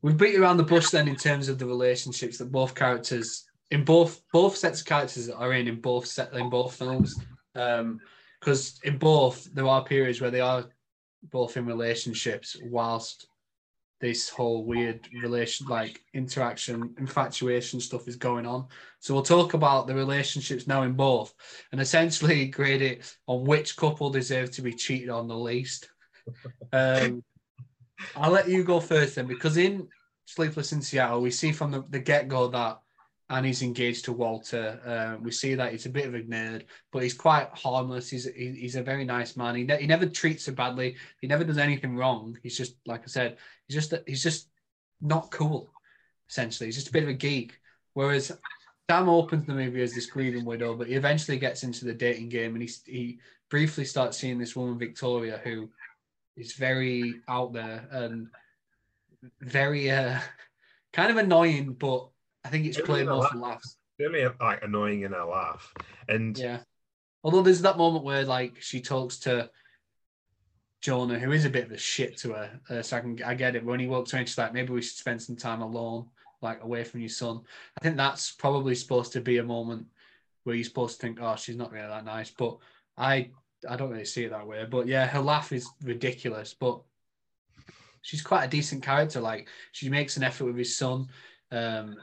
We've 0.04 0.18
beat 0.18 0.36
around 0.36 0.58
the 0.58 0.64
bush 0.64 0.90
then 0.90 1.08
in 1.08 1.16
terms 1.16 1.48
of 1.48 1.58
the 1.58 1.64
relationships 1.64 2.36
that 2.36 2.52
both 2.52 2.74
characters 2.74 3.46
in 3.70 3.86
both 3.86 4.20
both 4.34 4.54
sets 4.54 4.82
of 4.82 4.86
characters 4.86 5.30
are 5.30 5.54
in 5.54 5.66
in 5.66 5.80
both 5.80 6.04
set 6.04 6.34
in 6.34 6.50
both 6.50 6.76
films. 6.76 7.18
because 7.54 7.80
um, 7.80 8.00
in 8.84 8.98
both 8.98 9.48
there 9.54 9.66
are 9.66 9.82
periods 9.82 10.20
where 10.20 10.30
they 10.30 10.42
are 10.42 10.66
both 11.30 11.56
in 11.56 11.64
relationships 11.64 12.54
whilst 12.64 13.28
this 14.02 14.28
whole 14.28 14.66
weird 14.66 15.08
relation 15.22 15.66
like 15.68 16.02
interaction 16.12 16.94
infatuation 16.98 17.80
stuff 17.80 18.06
is 18.06 18.16
going 18.16 18.44
on 18.44 18.66
so 18.98 19.14
we'll 19.14 19.22
talk 19.22 19.54
about 19.54 19.86
the 19.86 19.94
relationships 19.94 20.66
now 20.66 20.82
in 20.82 20.92
both 20.92 21.32
and 21.72 21.80
essentially 21.80 22.44
grade 22.58 22.82
it 22.82 23.16
on 23.26 23.42
which 23.44 23.74
couple 23.74 24.10
deserve 24.10 24.50
to 24.50 24.60
be 24.60 24.74
cheated 24.74 25.08
on 25.08 25.28
the 25.28 25.34
least 25.34 25.88
um, 26.74 27.24
I'll 28.16 28.30
let 28.30 28.48
you 28.48 28.64
go 28.64 28.80
first 28.80 29.14
then, 29.14 29.26
because 29.26 29.56
in 29.56 29.88
Sleepless 30.26 30.72
in 30.72 30.80
Seattle, 30.80 31.20
we 31.20 31.30
see 31.30 31.52
from 31.52 31.70
the, 31.70 31.84
the 31.90 31.98
get 31.98 32.28
go 32.28 32.48
that 32.48 32.80
Annie's 33.30 33.62
engaged 33.62 34.04
to 34.06 34.12
Walter. 34.12 34.80
Uh, 34.84 35.22
we 35.22 35.30
see 35.30 35.54
that 35.54 35.72
he's 35.72 35.86
a 35.86 35.90
bit 35.90 36.06
of 36.06 36.14
a 36.14 36.20
nerd, 36.20 36.64
but 36.92 37.02
he's 37.02 37.14
quite 37.14 37.48
harmless. 37.52 38.10
He's 38.10 38.24
he, 38.24 38.52
he's 38.52 38.76
a 38.76 38.82
very 38.82 39.04
nice 39.04 39.36
man. 39.36 39.54
He, 39.54 39.64
ne- 39.64 39.80
he 39.80 39.86
never 39.86 40.06
treats 40.06 40.46
her 40.46 40.52
badly. 40.52 40.96
He 41.20 41.26
never 41.26 41.44
does 41.44 41.58
anything 41.58 41.96
wrong. 41.96 42.38
He's 42.42 42.56
just 42.56 42.76
like 42.86 43.02
I 43.02 43.06
said. 43.06 43.38
He's 43.66 43.76
just 43.76 43.94
he's 44.06 44.22
just 44.22 44.48
not 45.00 45.30
cool. 45.30 45.70
Essentially, 46.28 46.66
he's 46.68 46.76
just 46.76 46.88
a 46.88 46.92
bit 46.92 47.02
of 47.02 47.08
a 47.08 47.14
geek. 47.14 47.58
Whereas 47.94 48.32
Sam 48.90 49.08
opens 49.08 49.46
the 49.46 49.54
movie 49.54 49.82
as 49.82 49.94
this 49.94 50.06
grieving 50.06 50.44
widow, 50.44 50.74
but 50.74 50.88
he 50.88 50.94
eventually 50.94 51.38
gets 51.38 51.62
into 51.62 51.84
the 51.84 51.94
dating 51.94 52.28
game 52.28 52.54
and 52.54 52.62
he 52.62 52.70
he 52.86 53.18
briefly 53.50 53.84
starts 53.84 54.18
seeing 54.18 54.38
this 54.38 54.56
woman 54.56 54.78
Victoria 54.78 55.40
who 55.44 55.70
is 56.36 56.54
very 56.54 57.14
out 57.28 57.52
there 57.52 57.86
and 57.90 58.28
very 59.40 59.90
uh, 59.90 60.18
kind 60.92 61.10
of 61.10 61.16
annoying, 61.16 61.74
but 61.74 62.08
I 62.44 62.48
think 62.48 62.66
it's 62.66 62.80
played 62.80 63.06
more 63.08 63.26
for 63.28 63.38
laughs. 63.38 63.76
Really 63.98 64.28
like 64.40 64.62
annoying 64.62 65.02
in 65.02 65.14
a 65.14 65.26
laugh, 65.26 65.72
and 66.08 66.36
yeah. 66.36 66.60
Although 67.22 67.42
there's 67.42 67.62
that 67.62 67.78
moment 67.78 68.04
where 68.04 68.24
like 68.24 68.60
she 68.60 68.80
talks 68.80 69.18
to 69.20 69.48
Jonah, 70.82 71.18
who 71.18 71.32
is 71.32 71.46
a 71.46 71.50
bit 71.50 71.64
of 71.64 71.72
a 71.72 71.78
shit 71.78 72.18
to 72.18 72.32
her. 72.32 72.60
Uh, 72.68 72.82
so 72.82 72.96
I 72.96 73.00
can 73.00 73.22
I 73.22 73.34
get 73.34 73.56
it. 73.56 73.64
When 73.64 73.80
he 73.80 73.86
walks 73.86 74.12
in, 74.12 74.26
she's 74.26 74.36
like, 74.36 74.52
maybe 74.52 74.72
we 74.72 74.82
should 74.82 74.98
spend 74.98 75.22
some 75.22 75.36
time 75.36 75.62
alone, 75.62 76.08
like 76.42 76.62
away 76.62 76.84
from 76.84 77.00
your 77.00 77.08
son. 77.08 77.40
I 77.78 77.82
think 77.82 77.96
that's 77.96 78.32
probably 78.32 78.74
supposed 78.74 79.12
to 79.12 79.20
be 79.20 79.38
a 79.38 79.44
moment 79.44 79.86
where 80.42 80.54
you're 80.54 80.64
supposed 80.64 81.00
to 81.00 81.06
think, 81.06 81.18
oh, 81.22 81.36
she's 81.36 81.56
not 81.56 81.72
really 81.72 81.88
that 81.88 82.04
nice. 82.04 82.30
But 82.30 82.58
I 82.98 83.30
I 83.68 83.76
don't 83.76 83.90
really 83.90 84.04
see 84.04 84.24
it 84.24 84.30
that 84.30 84.46
way. 84.46 84.64
But 84.68 84.86
yeah, 84.86 85.06
her 85.06 85.20
laugh 85.20 85.52
is 85.52 85.68
ridiculous. 85.82 86.54
But 86.58 86.80
she's 88.02 88.22
quite 88.22 88.44
a 88.44 88.48
decent 88.48 88.82
character. 88.82 89.20
Like 89.20 89.48
she 89.72 89.88
makes 89.88 90.16
an 90.16 90.22
effort 90.22 90.44
with 90.44 90.56
his 90.56 90.76
son. 90.76 91.08
Um, 91.50 91.96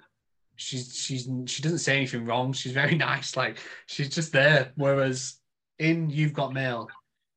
she's 0.56 0.96
she's 0.96 1.30
she 1.46 1.64
doesn't 1.64 1.80
say 1.80 1.96
anything 1.98 2.26
wrong. 2.26 2.54
She's 2.54 2.74
very 2.74 2.96
nice. 3.10 3.38
Like 3.38 3.58
she's 3.88 4.10
just 4.10 4.34
there. 4.34 4.72
Whereas 4.76 5.36
in 5.80 6.10
You've 6.10 6.34
Got 6.34 6.54
Mail, 6.54 6.90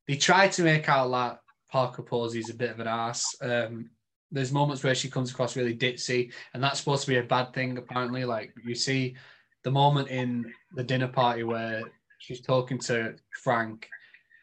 they 0.09 0.17
try 0.17 0.49
to 0.49 0.63
make 0.63 0.89
out 0.89 1.11
like 1.11 1.39
Parker 1.71 2.03
Posey's 2.03 2.51
a 2.51 2.55
bit 2.55 2.71
of 2.71 2.81
an 2.81 2.89
ass. 2.89 3.25
Um, 3.41 3.91
there's 4.31 4.53
moments 4.53 4.83
where 4.83 4.95
she 4.95 5.09
comes 5.09 5.31
across 5.31 5.57
really 5.57 5.77
ditzy, 5.77 6.33
and 6.53 6.63
that's 6.63 6.81
supposed 6.81 7.05
to 7.05 7.11
be 7.11 7.19
a 7.19 7.23
bad 7.23 7.53
thing. 7.53 7.79
Apparently, 7.79 8.25
like 8.25 8.53
you 8.65 8.75
see 8.75 9.15
the 9.63 9.71
moment 9.71 10.09
in 10.09 10.53
the 10.75 10.85
dinner 10.85 11.09
party 11.09 11.43
where 11.43 11.83
she's 12.19 12.41
talking 12.41 12.79
to 12.79 13.15
Frank 13.43 13.89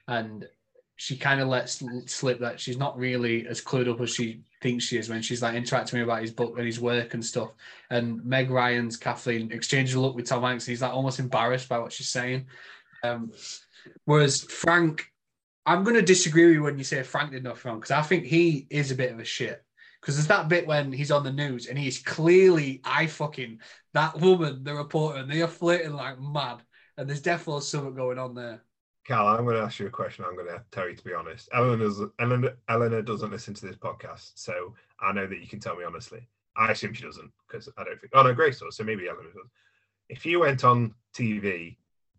and 0.08 0.48
she 1.02 1.18
kind 1.18 1.42
of 1.42 1.48
lets 1.48 1.84
slip 2.06 2.40
that 2.42 2.60
she's 2.60 2.78
not 2.78 2.96
really 2.96 3.48
as 3.48 3.60
clued 3.60 3.90
up 3.90 4.00
as 4.02 4.14
she 4.14 4.42
thinks 4.62 4.84
she 4.84 5.00
is 5.00 5.10
when 5.10 5.24
she's 5.24 5.42
like 5.42 5.56
interacting 5.56 5.98
with 5.98 6.08
me 6.08 6.12
about 6.12 6.22
his 6.22 6.32
book 6.32 6.54
and 6.58 6.66
his 6.68 6.80
work 6.80 7.16
and 7.16 7.26
stuff. 7.26 7.50
And 7.90 8.24
Meg 8.24 8.52
Ryan's 8.52 8.98
Kathleen 8.98 9.52
exchanges 9.52 9.96
a 9.96 10.00
look 10.00 10.16
with 10.16 10.28
Tom 10.28 10.44
Hanks. 10.44 10.64
He's 10.64 10.84
like 10.84 10.94
almost 10.94 11.18
embarrassed 11.18 11.68
by 11.68 11.80
what 11.80 11.92
she's 11.92 12.10
saying. 12.10 12.46
Um, 13.04 13.32
whereas 14.06 14.44
Frank, 14.44 15.12
I'm 15.66 15.84
going 15.84 15.96
to 15.96 16.04
disagree 16.04 16.46
with 16.46 16.54
you 16.54 16.62
when 16.62 16.78
you 16.78 16.84
say 16.84 17.02
Frank 17.02 17.32
did 17.32 17.44
nothing 17.44 17.72
wrong 17.72 17.80
because 17.80 17.90
I 17.90 18.04
think 18.04 18.26
he 18.26 18.68
is 18.70 18.92
a 18.92 18.96
bit 18.96 19.12
of 19.12 19.20
a 19.20 19.26
shit. 19.26 19.64
Because 20.00 20.18
there's 20.18 20.28
that 20.28 20.50
bit 20.50 20.68
when 20.68 20.92
he's 20.92 21.10
on 21.10 21.24
the 21.24 21.32
news 21.32 21.66
and 21.66 21.80
he's 21.80 21.98
clearly 21.98 22.80
I 22.84 23.08
fucking 23.08 23.60
that 23.96 24.20
woman, 24.20 24.64
the 24.64 24.76
reporter, 24.76 25.18
and 25.18 25.32
they 25.32 25.42
are 25.42 25.48
flirting 25.48 25.94
like 25.94 26.20
mad. 26.20 26.62
And 26.98 27.10
there's 27.10 27.22
definitely 27.22 27.62
something 27.62 27.96
going 27.96 28.20
on 28.20 28.36
there. 28.36 28.62
Cal, 29.06 29.28
I'm 29.28 29.46
going 29.46 29.56
to 29.56 29.64
ask 29.64 29.80
you 29.80 29.88
a 29.88 29.92
question. 29.92 30.26
I'm 30.26 30.36
going 30.36 30.48
to 30.48 30.64
tell 30.72 30.88
you 30.88 30.96
to 30.96 31.04
be 31.04 31.14
honest. 31.14 31.50
Eleanor's, 31.54 32.00
Eleanor, 32.20 32.54
Eleanor 32.70 33.02
doesn't 33.02 33.32
listen 33.32 33.54
to 33.56 33.66
this 33.66 33.76
podcast, 33.76 34.32
so 34.36 34.76
I 35.00 35.12
know 35.12 35.26
that 35.26 35.40
you 35.40 35.48
can 35.48 35.60
tell 35.60 35.76
me 35.76 35.84
honestly. 35.84 36.28
I 36.56 36.72
assume 36.72 36.94
she 36.94 37.04
doesn't 37.04 37.32
because 37.48 37.70
I 37.78 37.84
don't 37.84 38.00
think. 38.00 38.12
Oh 38.14 38.24
no, 38.24 38.34
Grace 38.34 38.60
does. 38.60 38.76
So 38.76 38.84
maybe 38.84 39.08
Eleanor 39.08 39.32
does. 39.34 39.50
If 40.10 40.26
you 40.26 40.42
went 40.42 40.64
on 40.64 40.94
TV 41.16 41.78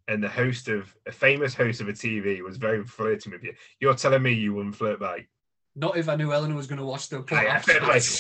and 0.09 0.23
the 0.23 0.29
host 0.29 0.69
of 0.69 0.95
a 1.07 1.13
famous 1.13 1.55
host 1.55 1.81
of 1.81 1.89
a 1.89 1.93
TV 1.93 2.43
was 2.43 2.57
very 2.57 2.85
flirting 2.85 3.33
with 3.33 3.45
you, 3.45 3.55
you're 3.79 3.95
telling 3.95 4.23
me 4.23 4.33
you 4.33 4.55
wouldn't 4.55 4.75
flirt 4.75 5.01
back? 5.01 5.29
Not 5.75 5.97
if 5.97 6.09
I 6.09 6.17
knew 6.17 6.33
Eleanor 6.33 6.55
was 6.55 6.67
going 6.67 6.79
to 6.79 6.85
watch 6.85 7.09
the 7.09 7.19
oh, 7.19 7.25
yeah, 7.31 7.63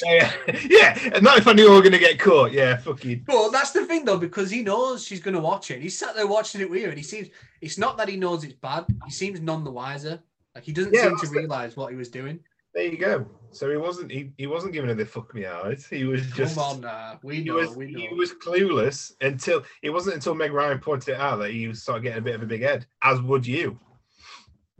yeah, 0.04 0.32
yeah, 0.70 1.18
not 1.20 1.36
if 1.36 1.46
I 1.46 1.52
knew 1.52 1.68
we 1.68 1.76
were 1.76 1.82
going 1.82 1.92
to 1.92 1.98
get 1.98 2.18
caught. 2.18 2.50
Yeah, 2.50 2.78
fucking. 2.78 3.24
But 3.26 3.50
that's 3.50 3.72
the 3.72 3.84
thing 3.84 4.06
though, 4.06 4.16
because 4.16 4.50
he 4.50 4.62
knows 4.62 5.04
she's 5.04 5.20
going 5.20 5.34
to 5.34 5.40
watch 5.40 5.70
it. 5.70 5.82
He's 5.82 5.98
sat 5.98 6.16
there 6.16 6.26
watching 6.26 6.62
it 6.62 6.70
with 6.70 6.82
her, 6.82 6.88
and 6.88 6.96
he 6.96 7.04
seems. 7.04 7.28
It's 7.60 7.76
not 7.76 7.98
that 7.98 8.08
he 8.08 8.16
knows 8.16 8.42
it's 8.42 8.54
bad. 8.54 8.86
He 9.04 9.10
seems 9.10 9.40
none 9.40 9.64
the 9.64 9.70
wiser. 9.70 10.22
Like 10.54 10.64
he 10.64 10.72
doesn't 10.72 10.94
yeah, 10.94 11.08
seem 11.08 11.18
to 11.18 11.28
realize 11.28 11.76
what 11.76 11.90
he 11.90 11.96
was 11.96 12.08
doing. 12.08 12.40
There 12.74 12.84
you 12.84 12.96
go. 12.96 13.26
So 13.50 13.70
he 13.70 13.76
wasn't. 13.76 14.10
He, 14.10 14.32
he 14.38 14.46
wasn't 14.46 14.72
giving 14.72 14.88
her 14.88 14.94
the 14.94 15.04
fuck 15.04 15.34
me 15.34 15.44
out. 15.44 15.78
He 15.90 16.04
was 16.04 16.24
just. 16.30 16.54
Come 16.54 16.64
on, 16.64 16.80
nah. 16.80 17.16
We 17.22 17.44
know. 17.44 17.58
He 17.60 17.66
was, 17.66 17.76
we 17.76 17.92
know. 17.92 18.00
He 18.00 18.14
was 18.14 18.32
clueless 18.32 19.12
until 19.20 19.62
it 19.82 19.90
wasn't 19.90 20.14
until 20.14 20.34
Meg 20.34 20.52
Ryan 20.52 20.78
pointed 20.78 21.14
it 21.14 21.20
out 21.20 21.36
that 21.40 21.50
he 21.50 21.72
started 21.74 22.02
getting 22.02 22.20
a 22.20 22.22
bit 22.22 22.34
of 22.34 22.42
a 22.42 22.46
big 22.46 22.62
head. 22.62 22.86
As 23.02 23.20
would 23.20 23.46
you. 23.46 23.78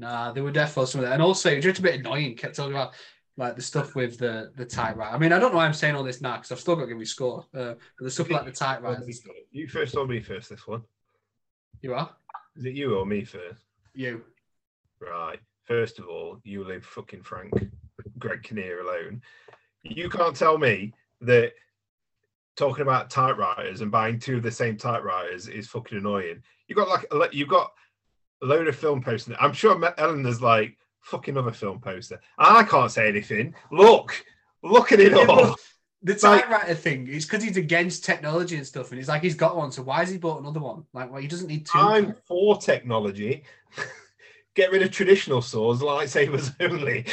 Nah, 0.03 0.32
they 0.32 0.40
were 0.40 0.50
definitely 0.50 0.90
some 0.90 1.00
of 1.00 1.07
that, 1.07 1.12
and 1.12 1.22
also 1.22 1.61
just 1.61 1.78
a 1.78 1.82
bit 1.82 2.00
annoying. 2.00 2.34
Kept 2.34 2.57
talking 2.57 2.72
about 2.72 2.94
like 3.36 3.55
the 3.55 3.62
stuff 3.62 3.94
with 3.94 4.18
the 4.18 4.50
the 4.57 4.64
typewriter. 4.64 5.14
I 5.14 5.18
mean, 5.18 5.32
I 5.32 5.38
don't 5.38 5.53
know 5.53 5.59
why 5.59 5.64
I'm 5.64 5.72
saying 5.72 5.94
all 5.94 6.03
this 6.03 6.20
now 6.20 6.38
because 6.38 6.50
I've 6.50 6.59
still 6.59 6.74
got 6.74 6.82
to 6.82 6.88
give 6.88 6.98
me 6.98 7.05
score. 7.05 7.46
Uh, 7.55 7.74
the 8.00 8.11
stuff 8.11 8.28
like 8.28 8.44
the 8.44 8.50
typewriter. 8.50 9.07
You 9.53 9.68
first 9.68 9.96
or 9.96 10.05
me 10.05 10.20
first? 10.20 10.50
This 10.50 10.66
one. 10.66 10.82
You 11.82 11.94
are. 11.94 12.11
Is 12.57 12.64
it 12.64 12.74
you 12.74 12.96
or 12.96 13.07
me 13.07 13.24
first? 13.24 13.62
You. 13.94 14.24
Right. 14.98 15.38
First 15.66 16.00
of 16.00 16.09
all, 16.09 16.40
you 16.42 16.64
leave 16.64 16.84
fucking 16.84 17.22
Frank, 17.22 17.53
Greg 18.18 18.42
Kinnear 18.42 18.80
alone. 18.80 19.22
You 19.84 20.09
can't 20.11 20.34
tell 20.34 20.59
me 20.59 20.94
that 21.20 21.53
talking 22.57 22.82
about 22.82 23.09
typewriters 23.09 23.82
and 23.82 23.92
buying 23.92 24.18
two 24.18 24.38
of 24.38 24.42
the 24.42 24.50
same 24.50 24.76
typewriters 24.76 25.46
is 25.46 25.68
fucking 25.68 25.98
annoying. 25.98 26.42
You 26.66 26.74
got 26.74 27.05
like 27.12 27.32
you 27.32 27.46
got 27.46 27.72
load 28.43 28.68
of 28.68 28.76
film 28.76 29.03
posters. 29.03 29.36
I'm 29.40 29.53
sure 29.53 29.80
Eleanor's 29.99 30.43
like 30.43 30.76
fucking 31.01 31.36
other 31.36 31.53
film 31.53 31.80
poster. 31.80 32.20
I 32.38 32.64
can't 32.64 32.90
say 32.90 33.09
anything. 33.09 33.55
Look, 33.70 34.24
look 34.62 34.93
at 34.93 35.01
it 35.01 35.12
yeah, 35.12 35.26
all. 35.26 35.57
The 36.03 36.14
typewriter 36.14 36.68
like, 36.68 36.78
thing 36.78 37.07
is 37.07 37.24
because 37.24 37.45
he's 37.45 37.57
against 37.57 38.05
technology 38.05 38.57
and 38.57 38.66
stuff, 38.66 38.90
and 38.90 38.99
he's 38.99 39.09
like 39.09 39.22
he's 39.22 39.36
got 39.36 39.57
one. 39.57 39.70
So 39.70 39.82
why 39.82 40.01
has 40.01 40.11
he 40.11 40.18
bought 40.18 40.40
another 40.40 40.61
one? 40.61 40.84
Like, 40.93 41.12
well, 41.12 41.20
he 41.20 41.28
doesn't 41.28 41.47
need 41.47 41.66
two. 41.66 41.78
I'm 41.78 42.14
for 42.26 42.59
technology. 42.59 43.45
Get 44.55 44.72
rid 44.72 44.82
of 44.82 44.90
traditional 44.90 45.40
swords, 45.40 45.80
lightsabers 45.80 46.55
only. 46.61 47.07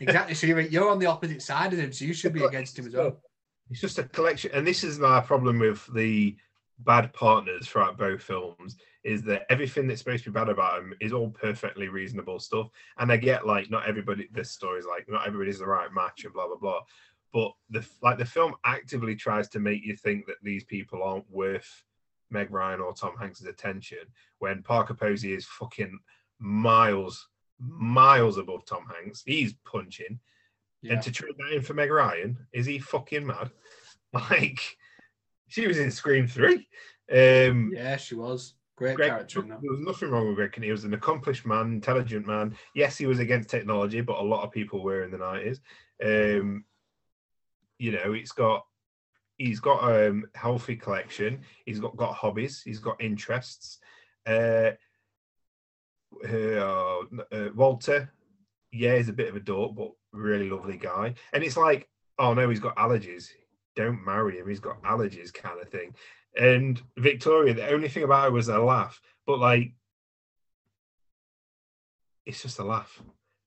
exactly. 0.00 0.34
So 0.34 0.46
you're, 0.46 0.60
you're 0.60 0.88
on 0.88 0.98
the 0.98 1.06
opposite 1.06 1.42
side 1.42 1.72
of 1.72 1.78
him, 1.78 1.92
so 1.92 2.04
you 2.04 2.14
should 2.14 2.32
be 2.32 2.44
against 2.44 2.78
him 2.78 2.86
as 2.86 2.94
well. 2.94 3.20
It's 3.68 3.80
just 3.80 3.98
a 3.98 4.04
collection, 4.04 4.52
and 4.54 4.64
this 4.64 4.84
is 4.84 4.98
my 5.00 5.20
problem 5.20 5.58
with 5.58 5.84
the 5.92 6.36
bad 6.80 7.12
partners 7.12 7.66
throughout 7.66 7.98
both 7.98 8.22
films 8.22 8.76
is 9.02 9.22
that 9.22 9.46
everything 9.50 9.86
that's 9.86 10.00
supposed 10.00 10.24
to 10.24 10.30
be 10.30 10.34
bad 10.34 10.48
about 10.48 10.80
them 10.80 10.92
is 11.00 11.12
all 11.12 11.30
perfectly 11.30 11.88
reasonable 11.88 12.38
stuff. 12.38 12.68
And 12.98 13.10
I 13.10 13.16
get 13.16 13.46
like 13.46 13.70
not 13.70 13.86
everybody 13.86 14.28
this 14.32 14.50
story 14.50 14.80
is 14.80 14.86
like 14.86 15.06
not 15.08 15.26
everybody's 15.26 15.58
the 15.58 15.66
right 15.66 15.92
match 15.92 16.24
and 16.24 16.34
blah 16.34 16.46
blah 16.46 16.56
blah. 16.56 16.80
But 17.32 17.52
the 17.70 17.86
like 18.02 18.18
the 18.18 18.24
film 18.24 18.54
actively 18.64 19.14
tries 19.14 19.48
to 19.50 19.60
make 19.60 19.84
you 19.84 19.96
think 19.96 20.26
that 20.26 20.36
these 20.42 20.64
people 20.64 21.02
aren't 21.02 21.30
worth 21.30 21.84
Meg 22.30 22.50
Ryan 22.50 22.80
or 22.80 22.92
Tom 22.92 23.16
Hanks' 23.18 23.44
attention 23.44 23.98
when 24.38 24.62
Parker 24.62 24.94
Posey 24.94 25.32
is 25.32 25.46
fucking 25.46 25.98
miles, 26.38 27.28
miles 27.58 28.38
above 28.38 28.64
Tom 28.66 28.86
Hanks. 28.94 29.22
He's 29.24 29.54
punching. 29.64 30.18
Yeah. 30.82 30.94
And 30.94 31.02
to 31.02 31.10
trade 31.10 31.34
that 31.38 31.54
in 31.54 31.62
for 31.62 31.74
Meg 31.74 31.90
Ryan, 31.90 32.36
is 32.52 32.66
he 32.66 32.78
fucking 32.78 33.26
mad? 33.26 33.50
Like 34.12 34.78
she 35.48 35.66
was 35.66 35.78
in 35.78 35.90
Scream 35.90 36.26
3. 36.26 36.54
Um, 37.12 37.72
yeah, 37.74 37.96
she 37.96 38.14
was. 38.14 38.54
Great 38.76 38.96
Greg, 38.96 39.08
character. 39.08 39.40
There 39.40 39.58
was 39.70 39.80
nothing 39.80 40.10
wrong 40.10 40.26
with 40.26 40.36
Greg 40.36 40.62
He 40.62 40.70
was 40.70 40.84
an 40.84 40.92
accomplished 40.92 41.46
man, 41.46 41.72
intelligent 41.72 42.26
man. 42.26 42.56
Yes, 42.74 42.98
he 42.98 43.06
was 43.06 43.20
against 43.20 43.48
technology, 43.48 44.02
but 44.02 44.18
a 44.18 44.22
lot 44.22 44.44
of 44.44 44.52
people 44.52 44.82
were 44.82 45.02
in 45.02 45.10
the 45.10 45.16
nineties. 45.16 45.60
Um, 46.04 46.64
you 47.78 47.92
know, 47.92 48.12
it's 48.12 48.32
got 48.32 48.66
he's 49.38 49.60
got 49.60 49.82
a 49.82 50.10
um, 50.10 50.26
healthy 50.34 50.76
collection. 50.76 51.40
He's 51.64 51.80
got 51.80 51.96
got 51.96 52.14
hobbies. 52.14 52.62
He's 52.62 52.78
got 52.78 53.00
interests. 53.00 53.78
Uh, 54.26 54.72
uh, 56.28 57.02
uh, 57.32 57.48
Walter, 57.54 58.12
yeah, 58.72 58.96
he's 58.96 59.08
a 59.08 59.14
bit 59.14 59.28
of 59.28 59.36
a 59.36 59.40
dork, 59.40 59.74
but 59.74 59.92
really 60.12 60.50
lovely 60.50 60.76
guy. 60.76 61.14
And 61.32 61.42
it's 61.42 61.56
like, 61.56 61.88
oh 62.18 62.34
no, 62.34 62.48
he's 62.48 62.60
got 62.60 62.76
allergies. 62.76 63.30
Don't 63.76 64.04
marry 64.04 64.38
him. 64.38 64.48
He's 64.48 64.60
got 64.60 64.82
allergies, 64.82 65.32
kind 65.32 65.60
of 65.60 65.68
thing. 65.68 65.94
And 66.36 66.80
Victoria, 66.96 67.54
the 67.54 67.68
only 67.70 67.88
thing 67.88 68.02
about 68.02 68.24
her 68.24 68.30
was 68.30 68.48
a 68.48 68.58
laugh, 68.58 69.00
but 69.26 69.38
like, 69.38 69.72
it's 72.24 72.42
just 72.42 72.58
a 72.58 72.64
laugh. 72.64 73.00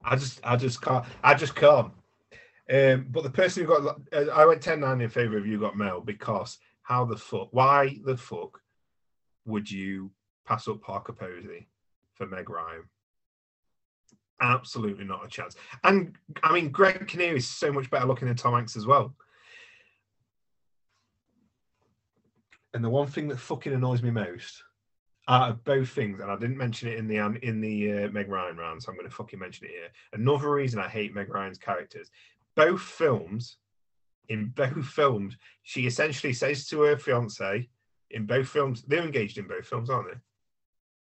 I 0.04 0.16
just, 0.16 0.40
I 0.44 0.56
just 0.56 0.82
can't, 0.82 1.06
I 1.24 1.34
just 1.34 1.56
can't. 1.56 1.92
Um, 2.72 3.08
but 3.10 3.24
the 3.24 3.32
person 3.32 3.66
who 3.66 3.70
got, 3.70 4.00
uh, 4.14 4.32
I 4.32 4.46
went 4.46 4.62
10 4.62 4.80
9 4.80 5.02
in 5.02 5.10
favor 5.10 5.38
of 5.38 5.48
you 5.48 5.60
got 5.60 5.78
Mail 5.78 6.02
because 6.02 6.60
how 6.84 7.06
the 7.06 7.18
fuck, 7.18 7.50
why 7.52 7.98
the 8.06 8.16
fuck 8.16 8.62
would 9.46 9.70
you 9.70 10.12
pass 10.46 10.68
up 10.68 10.82
Parker 10.82 11.14
Posey 11.14 11.68
for 12.14 12.28
Meg 12.28 12.50
Ryan? 12.50 12.84
Absolutely 14.42 15.04
not 15.04 15.26
a 15.26 15.28
chance. 15.28 15.56
And 15.84 16.16
I 16.44 16.54
mean, 16.54 16.70
Greg 16.70 17.08
Kinnear 17.08 17.36
is 17.36 17.48
so 17.48 17.74
much 17.74 17.90
better 17.90 18.06
looking 18.06 18.28
than 18.28 18.38
Tom 18.38 18.54
Hanks 18.54 18.78
as 18.78 18.86
well. 18.86 19.14
And 22.74 22.84
the 22.84 22.90
one 22.90 23.08
thing 23.08 23.28
that 23.30 23.40
fucking 23.40 23.74
annoys 23.74 24.04
me 24.04 24.12
most 24.12 24.64
out 25.28 25.50
of 25.50 25.64
both 25.64 25.90
things, 25.90 26.20
and 26.20 26.32
I 26.32 26.36
didn't 26.38 26.58
mention 26.58 26.90
it 26.90 26.98
in 26.98 27.08
the 27.08 27.18
in 27.44 27.62
the 27.62 27.92
uh, 27.92 28.10
Meg 28.10 28.30
Ryan 28.30 28.58
round, 28.58 28.82
so 28.82 28.92
I'm 28.92 28.98
going 28.98 29.08
to 29.08 29.16
fucking 29.16 29.40
mention 29.40 29.66
it 29.66 29.72
here. 29.72 29.90
Another 30.14 30.52
reason 30.52 30.80
I 30.80 30.88
hate 30.88 31.14
Meg 31.14 31.30
Ryan's 31.30 31.60
characters, 31.60 32.10
both 32.56 32.82
films, 32.82 33.58
in 34.30 34.48
both 34.56 34.86
films, 34.86 35.38
she 35.64 35.86
essentially 35.86 36.34
says 36.34 36.68
to 36.68 36.82
her 36.82 36.98
fiance, 36.98 37.68
in 38.12 38.26
both 38.26 38.48
films, 38.48 38.84
they're 38.88 39.04
engaged 39.04 39.38
in 39.38 39.48
both 39.48 39.66
films, 39.66 39.90
aren't 39.90 40.12
they? 40.12 40.20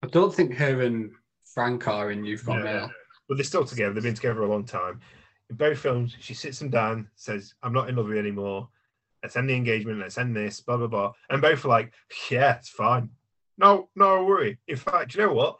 I 0.03 0.07
don't 0.07 0.33
think 0.33 0.53
her 0.55 0.81
and 0.81 1.11
Frank 1.53 1.87
are 1.87 2.11
in 2.11 2.23
You've 2.23 2.45
Got 2.45 2.59
no, 2.59 2.63
Mail. 2.63 2.73
No, 2.73 2.87
no. 2.87 2.93
But 3.27 3.37
they're 3.37 3.43
still 3.43 3.65
together. 3.65 3.93
They've 3.93 4.03
been 4.03 4.13
together 4.13 4.43
a 4.43 4.49
long 4.49 4.65
time. 4.65 4.99
In 5.49 5.55
both 5.55 5.79
films, 5.79 6.15
she 6.19 6.33
sits 6.33 6.59
them 6.59 6.69
down, 6.69 7.09
says, 7.15 7.53
"I'm 7.63 7.73
not 7.73 7.89
in 7.89 7.95
love 7.95 8.07
with 8.07 8.15
you 8.15 8.19
anymore." 8.19 8.69
Let's 9.23 9.37
end 9.37 9.49
the 9.49 9.55
engagement, 9.55 9.99
let's 9.99 10.17
end 10.17 10.35
this, 10.35 10.59
blah, 10.59 10.77
blah, 10.77 10.87
blah. 10.87 11.13
And 11.29 11.41
both 11.41 11.63
are 11.65 11.69
like, 11.69 11.93
yeah, 12.29 12.57
it's 12.57 12.69
fine. 12.69 13.09
No, 13.57 13.89
no 13.95 14.23
worry. 14.25 14.59
In 14.67 14.75
fact, 14.75 15.15
you 15.15 15.21
know 15.21 15.33
what? 15.33 15.57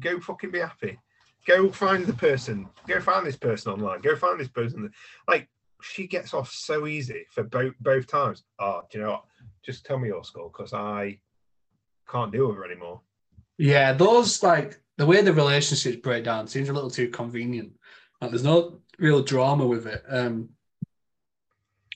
Go 0.00 0.20
fucking 0.20 0.50
be 0.50 0.58
happy. 0.58 0.98
Go 1.46 1.70
find 1.70 2.04
the 2.04 2.12
person. 2.12 2.68
Go 2.86 3.00
find 3.00 3.26
this 3.26 3.36
person 3.36 3.72
online. 3.72 4.00
Go 4.00 4.16
find 4.16 4.38
this 4.38 4.48
person. 4.48 4.90
Like, 5.28 5.48
she 5.82 6.06
gets 6.06 6.34
off 6.34 6.50
so 6.52 6.86
easy 6.86 7.24
for 7.30 7.44
both 7.44 7.72
both 7.80 8.06
times. 8.06 8.42
Oh, 8.58 8.82
do 8.90 8.98
you 8.98 9.04
know 9.04 9.12
what? 9.12 9.24
Just 9.64 9.86
tell 9.86 9.98
me 9.98 10.08
your 10.08 10.24
score 10.24 10.50
because 10.50 10.74
I 10.74 11.18
can't 12.08 12.32
deal 12.32 12.48
with 12.48 12.56
her 12.56 12.70
anymore. 12.70 13.00
Yeah, 13.56 13.92
those 13.92 14.42
like 14.42 14.80
the 14.98 15.06
way 15.06 15.22
the 15.22 15.32
relationships 15.32 15.96
break 15.96 16.24
down 16.24 16.46
seems 16.46 16.68
a 16.68 16.72
little 16.72 16.90
too 16.90 17.08
convenient. 17.08 17.72
Like, 18.20 18.30
there's 18.30 18.44
no 18.44 18.80
real 18.98 19.22
drama 19.22 19.66
with 19.66 19.86
it. 19.86 20.02
Um, 20.08 20.50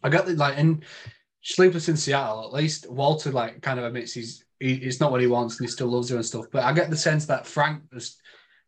I 0.05 0.11
got 0.11 0.27
the 0.27 0.35
like 0.35 0.59
in 0.59 0.85
Sleepless 1.43 1.89
in 1.89 1.97
Seattle. 1.97 2.45
At 2.45 2.53
least 2.53 2.89
Walter 2.91 3.33
like 3.33 3.63
kind 3.63 3.81
of 3.81 3.87
admits 3.87 4.13
he's 4.13 4.45
he, 4.61 4.75
it's 4.75 5.01
not 5.01 5.11
what 5.11 5.21
he 5.21 5.27
wants 5.27 5.59
and 5.59 5.67
he 5.67 5.73
still 5.73 5.89
loves 5.89 6.11
her 6.11 6.17
and 6.17 6.25
stuff. 6.25 6.47
But 6.53 6.65
I 6.65 6.73
get 6.73 6.91
the 6.91 6.97
sense 6.97 7.27
that 7.27 7.47
Frank 7.47 7.83
was 7.93 8.19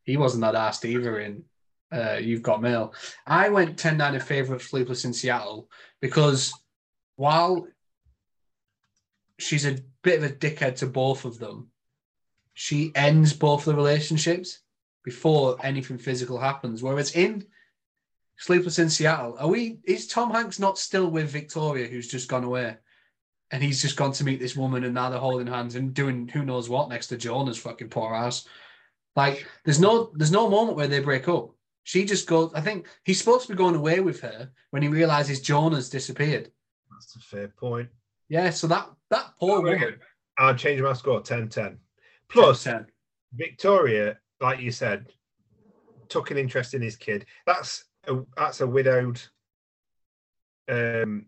he 0.05 0.17
wasn't 0.17 0.41
that 0.43 0.55
asked 0.55 0.85
either 0.85 1.21
in 1.21 1.45
uh, 1.93 2.15
You've 2.15 2.43
Got 2.43 2.63
Mail. 2.63 2.95
I 3.27 3.49
went 3.51 3.77
10-9 3.77 4.15
in 4.15 4.21
favor 4.21 4.55
of 4.55 4.63
Sleepless 4.63 5.05
in 5.05 5.13
Seattle 5.13 5.69
because 6.01 6.53
while 7.17 7.67
she's 9.39 9.67
a 9.67 9.79
bit 10.03 10.23
of 10.23 10.31
a 10.31 10.35
dickhead 10.35 10.77
to 10.77 10.87
both 10.87 11.25
of 11.25 11.39
them, 11.39 11.71
she 12.55 12.93
ends 12.95 13.33
both 13.33 13.65
the 13.65 13.75
relationships 13.75 14.61
before 15.05 15.57
anything 15.63 15.99
physical 15.99 16.39
happens. 16.39 16.83
Whereas 16.83 17.15
in 17.15 17.45
Sleepless 18.39 18.79
in 18.79 18.91
Seattle, 18.91 19.37
are 19.39 19.49
we? 19.49 19.79
Is 19.85 20.07
Tom 20.07 20.31
Hanks 20.31 20.59
not 20.59 20.79
still 20.79 21.11
with 21.11 21.31
Victoria, 21.31 21.87
who's 21.87 22.09
just 22.09 22.29
gone 22.29 22.45
away, 22.45 22.77
and 23.51 23.63
he's 23.63 23.81
just 23.81 23.97
gone 23.97 24.13
to 24.13 24.25
meet 24.25 24.41
this 24.41 24.57
woman, 24.57 24.85
and 24.85 24.95
now 24.95 25.09
they're 25.09 25.19
holding 25.19 25.47
hands 25.47 25.75
and 25.75 25.95
doing 25.95 26.29
who 26.29 26.45
knows 26.45 26.69
what 26.69 26.89
next 26.89 27.07
to 27.09 27.17
Jonah's 27.17 27.59
fucking 27.59 27.89
poor 27.89 28.15
ass. 28.15 28.47
Like, 29.15 29.47
there's 29.65 29.81
no, 29.81 30.11
there's 30.15 30.31
no 30.31 30.51
moment 30.51 30.77
where 30.77 30.89
they 30.89 31.01
break 31.01 31.29
up. 31.29 31.51
She 31.85 32.05
just 32.05 32.27
goes. 32.27 32.53
I 32.55 32.61
think 32.61 32.89
he's 33.05 33.19
supposed 33.19 33.47
to 33.47 33.53
be 33.53 33.57
going 33.57 33.77
away 33.77 34.01
with 34.01 34.21
her 34.21 34.51
when 34.71 34.83
he 34.83 34.89
realizes 34.89 35.41
Jonah's 35.41 35.89
disappeared. 35.89 36.51
That's 36.91 37.17
a 37.17 37.21
fair 37.21 37.49
point. 37.49 37.89
Yeah, 38.29 38.51
so 38.51 38.67
that 38.67 38.91
that 39.11 39.33
poor 39.39 39.59
oh, 39.59 39.63
woman. 39.63 39.97
I'll 40.37 40.55
change 40.55 40.83
my 40.83 40.93
score 40.93 41.21
10 41.21 41.49
10. 41.49 41.79
Plus, 42.29 42.65
10. 42.65 42.87
Victoria, 43.35 44.19
like 44.41 44.61
you 44.61 44.71
said, 44.71 45.07
took 46.09 46.31
an 46.31 46.39
interest 46.39 46.75
in 46.75 46.83
his 46.83 46.97
kid. 46.97 47.25
That's 47.47 47.85
a, 48.07 48.23
that's 48.37 48.61
a 48.61 48.67
widowed 48.67 49.21
um, 50.69 51.27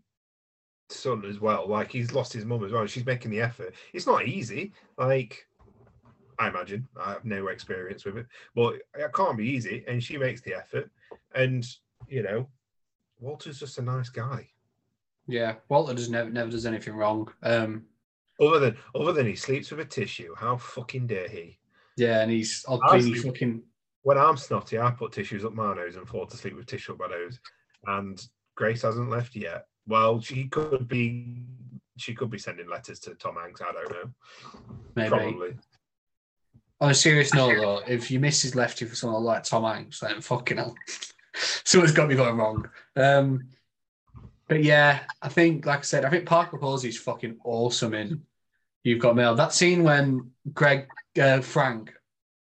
son 0.90 1.24
as 1.24 1.40
well. 1.40 1.68
Like 1.68 1.92
he's 1.92 2.12
lost 2.12 2.32
his 2.32 2.44
mum 2.44 2.64
as 2.64 2.72
well. 2.72 2.86
She's 2.86 3.06
making 3.06 3.30
the 3.30 3.40
effort. 3.40 3.74
It's 3.92 4.06
not 4.06 4.26
easy. 4.26 4.72
Like 4.96 5.46
I 6.38 6.48
imagine 6.48 6.86
I 7.00 7.12
have 7.12 7.24
no 7.24 7.48
experience 7.48 8.04
with 8.04 8.18
it, 8.18 8.26
but 8.54 8.76
it 8.94 9.12
can't 9.14 9.38
be 9.38 9.48
easy. 9.48 9.84
And 9.88 10.02
she 10.02 10.16
makes 10.16 10.40
the 10.40 10.54
effort. 10.54 10.90
And 11.34 11.66
you 12.06 12.22
know, 12.22 12.48
Walter's 13.20 13.60
just 13.60 13.78
a 13.78 13.82
nice 13.82 14.08
guy. 14.08 14.48
Yeah, 15.26 15.56
Walter 15.68 15.94
does 15.94 16.10
never 16.10 16.30
never 16.30 16.50
does 16.50 16.66
anything 16.66 16.94
wrong. 16.94 17.28
Um, 17.42 17.84
other 18.40 18.58
than 18.60 18.76
other 18.94 19.12
than 19.12 19.26
he 19.26 19.36
sleeps 19.36 19.70
with 19.70 19.80
a 19.80 19.84
tissue. 19.84 20.34
How 20.36 20.56
fucking 20.56 21.06
dare 21.06 21.28
he? 21.28 21.58
Yeah, 21.96 22.20
and 22.20 22.30
he's 22.30 22.64
fucking. 23.22 23.62
When 24.02 24.18
I'm 24.18 24.36
snotty, 24.36 24.78
I 24.78 24.90
put 24.90 25.12
tissues 25.12 25.44
up 25.44 25.54
my 25.54 25.74
nose 25.74 25.96
and 25.96 26.08
fall 26.08 26.26
to 26.26 26.36
sleep 26.36 26.56
with 26.56 26.66
tissue 26.66 26.92
up 26.92 27.00
my 27.00 27.08
nose. 27.08 27.40
And 27.86 28.20
Grace 28.54 28.82
hasn't 28.82 29.10
left 29.10 29.36
yet. 29.36 29.66
Well, 29.86 30.20
she 30.20 30.48
could 30.48 30.88
be. 30.88 31.42
She 31.96 32.14
could 32.14 32.30
be 32.30 32.38
sending 32.38 32.68
letters 32.68 33.00
to 33.00 33.14
Tom 33.14 33.36
Hanks. 33.36 33.60
I 33.60 33.72
don't 33.72 33.90
know. 33.90 34.10
Maybe. 34.94 35.08
Probably. 35.08 35.56
On 36.80 36.90
a 36.90 36.94
serious 36.94 37.34
note, 37.34 37.56
though, 37.60 37.82
if 37.88 38.08
your 38.08 38.20
missus 38.20 38.54
left 38.54 38.80
you 38.80 38.86
for 38.86 38.94
someone 38.94 39.24
like 39.24 39.42
Tom 39.42 39.64
Hanks, 39.64 39.98
then 39.98 40.20
fucking 40.20 40.58
hell, 40.58 40.76
someone's 41.34 41.92
got 41.92 42.02
to 42.04 42.08
be 42.08 42.14
going 42.14 42.36
wrong. 42.36 42.68
Um, 42.94 43.48
but 44.46 44.62
yeah, 44.62 45.00
I 45.20 45.28
think, 45.28 45.66
like 45.66 45.80
I 45.80 45.82
said, 45.82 46.04
I 46.04 46.10
think 46.10 46.24
Parker 46.24 46.56
Posey 46.56 46.88
is 46.88 46.98
fucking 46.98 47.38
awesome 47.44 47.94
in 47.94 48.22
You've 48.84 49.00
Got 49.00 49.16
Mail. 49.16 49.34
That 49.34 49.52
scene 49.52 49.82
when 49.82 50.30
Greg 50.54 50.86
uh, 51.20 51.40
Frank 51.40 51.92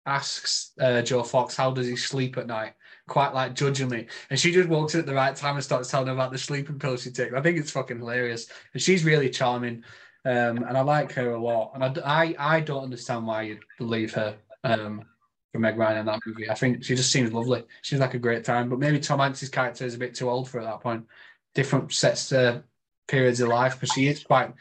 asks 0.06 0.72
uh, 0.80 1.02
Joe 1.02 1.24
Fox, 1.24 1.56
how 1.56 1.72
does 1.72 1.88
he 1.88 1.96
sleep 1.96 2.38
at 2.38 2.48
night? 2.48 2.74
Quite 3.08 3.34
like 3.34 3.54
judgingly. 3.54 4.08
And 4.30 4.40
she 4.40 4.52
just 4.52 4.70
walks 4.70 4.94
in 4.94 5.00
at 5.00 5.06
the 5.06 5.14
right 5.14 5.36
time 5.36 5.56
and 5.56 5.64
starts 5.64 5.90
telling 5.90 6.08
him 6.08 6.14
about 6.14 6.32
the 6.32 6.38
sleeping 6.38 6.80
pills 6.80 7.04
she 7.04 7.12
takes. 7.12 7.34
I 7.34 7.42
think 7.42 7.58
it's 7.58 7.72
fucking 7.72 8.00
hilarious. 8.00 8.48
And 8.74 8.82
she's 8.82 9.04
really 9.04 9.30
charming. 9.30 9.84
Um, 10.26 10.64
and 10.64 10.78
I 10.78 10.82
like 10.82 11.12
her 11.14 11.32
a 11.32 11.42
lot. 11.42 11.72
And 11.76 11.84
I, 11.84 11.94
I, 12.06 12.36
I 12.58 12.60
don't 12.62 12.84
understand 12.84 13.28
why 13.28 13.44
you 13.44 13.60
believe 13.78 14.14
her 14.14 14.38
um, 14.64 15.04
for 15.52 15.60
Meg 15.60 15.78
Ryan 15.78 16.00
in 16.00 16.06
that 16.06 16.20
movie. 16.26 16.50
I 16.50 16.56
think 16.56 16.84
she 16.84 16.96
just 16.96 17.12
seems 17.12 17.34
lovely. 17.34 17.64
She's 17.82 18.00
like 18.00 18.14
a 18.14 18.20
great 18.20 18.46
time. 18.46 18.70
But 18.70 18.80
maybe 18.80 19.00
Tom 19.00 19.20
Hanks' 19.20 19.50
character 19.50 19.86
is 19.86 19.96
a 19.96 20.00
bit 20.00 20.16
too 20.16 20.30
old 20.30 20.50
for 20.50 20.60
her 20.60 20.66
at 20.66 20.72
that 20.72 20.82
point. 20.82 21.06
Different 21.54 21.92
sets 21.92 22.32
uh, 22.32 22.62
periods 23.08 23.42
of 23.42 23.50
life, 23.50 23.78
but 23.80 23.92
she 23.92 24.08
is 24.08 24.24
quite 24.24 24.54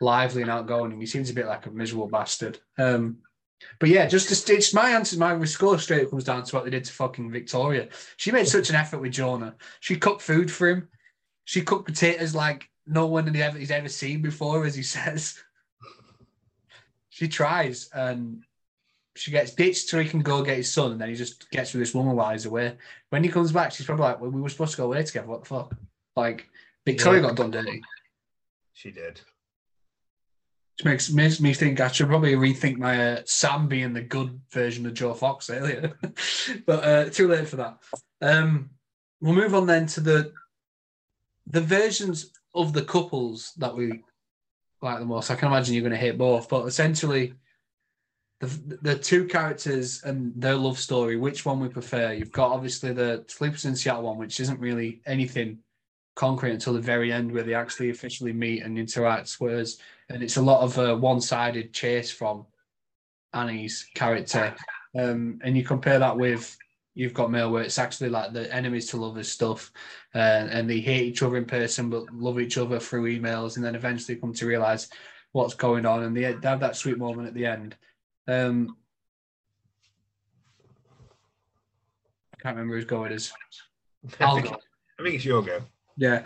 lively 0.00 0.42
and 0.42 0.50
outgoing, 0.50 0.92
and 0.92 1.00
he 1.00 1.06
seems 1.06 1.30
a 1.30 1.34
bit 1.34 1.46
like 1.46 1.66
a 1.66 1.70
miserable 1.70 2.08
bastard. 2.08 2.58
Um, 2.78 3.18
but 3.78 3.88
yeah, 3.88 4.06
just 4.06 4.28
to 4.28 4.34
stitch 4.34 4.74
my 4.74 4.90
answer, 4.90 5.18
my 5.18 5.42
score 5.44 5.78
straight 5.78 6.10
comes 6.10 6.24
down 6.24 6.44
to 6.44 6.56
what 6.56 6.64
they 6.64 6.70
did 6.70 6.84
to 6.84 6.92
fucking 6.92 7.30
Victoria. 7.30 7.88
She 8.16 8.32
made 8.32 8.48
such 8.48 8.70
an 8.70 8.76
effort 8.76 9.00
with 9.00 9.12
Jonah. 9.12 9.54
She 9.80 9.96
cooked 9.96 10.22
food 10.22 10.50
for 10.50 10.68
him. 10.68 10.88
She 11.44 11.62
cooked 11.62 11.86
potatoes 11.86 12.34
like 12.34 12.68
no 12.86 13.06
one 13.06 13.26
had 13.26 13.36
ever, 13.36 13.58
he's 13.58 13.70
ever 13.70 13.88
seen 13.88 14.22
before, 14.22 14.64
as 14.64 14.74
he 14.74 14.82
says. 14.84 15.38
she 17.08 17.28
tries 17.28 17.88
and 17.92 18.44
she 19.16 19.30
gets 19.30 19.54
ditched 19.54 19.88
so 19.88 20.00
he 20.00 20.08
can 20.08 20.20
go 20.20 20.42
get 20.42 20.56
his 20.56 20.72
son, 20.72 20.92
and 20.92 21.00
then 21.00 21.08
he 21.08 21.14
just 21.14 21.50
gets 21.50 21.72
with 21.72 21.80
this 21.82 21.94
woman 21.94 22.16
while 22.16 22.32
he's 22.32 22.46
away. 22.46 22.76
When 23.10 23.24
he 23.24 23.30
comes 23.30 23.52
back, 23.52 23.72
she's 23.72 23.86
probably 23.86 24.04
like, 24.04 24.20
well, 24.20 24.30
we 24.30 24.40
were 24.40 24.48
supposed 24.48 24.72
to 24.72 24.76
go 24.78 24.84
away 24.84 25.02
together. 25.02 25.26
What 25.26 25.42
the 25.42 25.46
fuck? 25.46 25.74
Like, 26.16 26.48
Victoria 26.86 27.20
yeah. 27.20 27.28
got 27.28 27.36
done 27.36 27.50
dirty. 27.50 27.82
She 28.72 28.90
did. 28.90 29.20
Which 30.80 30.86
makes, 30.86 31.10
makes 31.10 31.40
me 31.40 31.52
think 31.52 31.78
I 31.78 31.88
should 31.88 32.08
probably 32.08 32.36
rethink 32.36 32.78
my 32.78 33.12
uh, 33.12 33.22
Sam 33.26 33.68
being 33.68 33.92
the 33.92 34.00
good 34.00 34.40
version 34.50 34.86
of 34.86 34.94
Joe 34.94 35.12
Fox 35.12 35.50
earlier. 35.50 35.92
but 36.66 36.84
uh, 36.84 37.10
too 37.10 37.28
late 37.28 37.48
for 37.48 37.56
that. 37.56 37.76
Um, 38.22 38.70
we'll 39.20 39.34
move 39.34 39.54
on 39.54 39.66
then 39.66 39.84
to 39.88 40.00
the 40.00 40.32
the 41.46 41.60
versions 41.60 42.30
of 42.54 42.72
the 42.72 42.80
couples 42.80 43.52
that 43.58 43.76
we 43.76 44.04
like 44.80 45.00
the 45.00 45.04
most. 45.04 45.30
I 45.30 45.34
can 45.34 45.48
imagine 45.48 45.74
you're 45.74 45.82
going 45.82 45.92
to 45.92 45.98
hate 45.98 46.16
both, 46.16 46.48
but 46.48 46.64
essentially, 46.66 47.34
the 48.40 48.78
the 48.80 48.96
two 48.96 49.26
characters 49.26 50.02
and 50.02 50.32
their 50.34 50.56
love 50.56 50.78
story. 50.78 51.18
Which 51.18 51.44
one 51.44 51.60
we 51.60 51.68
prefer? 51.68 52.14
You've 52.14 52.32
got 52.32 52.52
obviously 52.52 52.94
the 52.94 53.22
Sleepless 53.28 53.66
in 53.66 53.76
Seattle 53.76 54.04
one, 54.04 54.16
which 54.16 54.40
isn't 54.40 54.58
really 54.58 55.02
anything 55.04 55.58
concrete 56.20 56.52
until 56.52 56.74
the 56.74 56.80
very 56.80 57.10
end, 57.10 57.32
where 57.32 57.42
they 57.42 57.54
actually 57.54 57.88
officially 57.88 58.34
meet 58.34 58.62
and 58.62 58.78
interact. 58.78 59.36
Whereas, 59.38 59.78
and 60.10 60.22
it's 60.22 60.36
a 60.36 60.42
lot 60.42 60.60
of 60.60 60.76
a 60.76 60.94
one-sided 60.94 61.72
chase 61.72 62.10
from 62.10 62.44
Annie's 63.32 63.88
character, 63.94 64.54
um, 64.98 65.40
and 65.42 65.56
you 65.56 65.64
compare 65.64 65.98
that 65.98 66.16
with 66.16 66.58
you've 66.94 67.14
got 67.14 67.30
mail 67.30 67.50
where 67.50 67.62
it's 67.62 67.78
actually 67.78 68.10
like 68.10 68.34
the 68.34 68.54
enemies 68.54 68.86
to 68.88 68.98
lovers 68.98 69.30
stuff, 69.30 69.72
uh, 70.14 70.44
and 70.50 70.68
they 70.68 70.80
hate 70.80 71.06
each 71.06 71.22
other 71.22 71.38
in 71.38 71.46
person 71.46 71.88
but 71.88 72.12
love 72.12 72.38
each 72.38 72.58
other 72.58 72.78
through 72.78 73.18
emails, 73.18 73.56
and 73.56 73.64
then 73.64 73.74
eventually 73.74 74.18
come 74.18 74.34
to 74.34 74.46
realize 74.46 74.90
what's 75.32 75.54
going 75.54 75.86
on, 75.86 76.02
and 76.02 76.14
they, 76.14 76.22
have 76.22 76.60
that 76.60 76.76
sweet 76.76 76.98
moment 76.98 77.28
at 77.28 77.34
the 77.34 77.46
end. 77.46 77.76
Um, 78.28 78.76
I 82.34 82.42
can't 82.42 82.56
remember 82.56 82.74
who's 82.74 82.84
go 82.84 83.04
it 83.04 83.12
is. 83.12 83.32
I'll 84.20 84.42
go. 84.42 84.58
I 84.98 85.02
think 85.02 85.14
it's 85.14 85.24
your 85.24 85.42
go. 85.42 85.62
Yeah. 86.00 86.24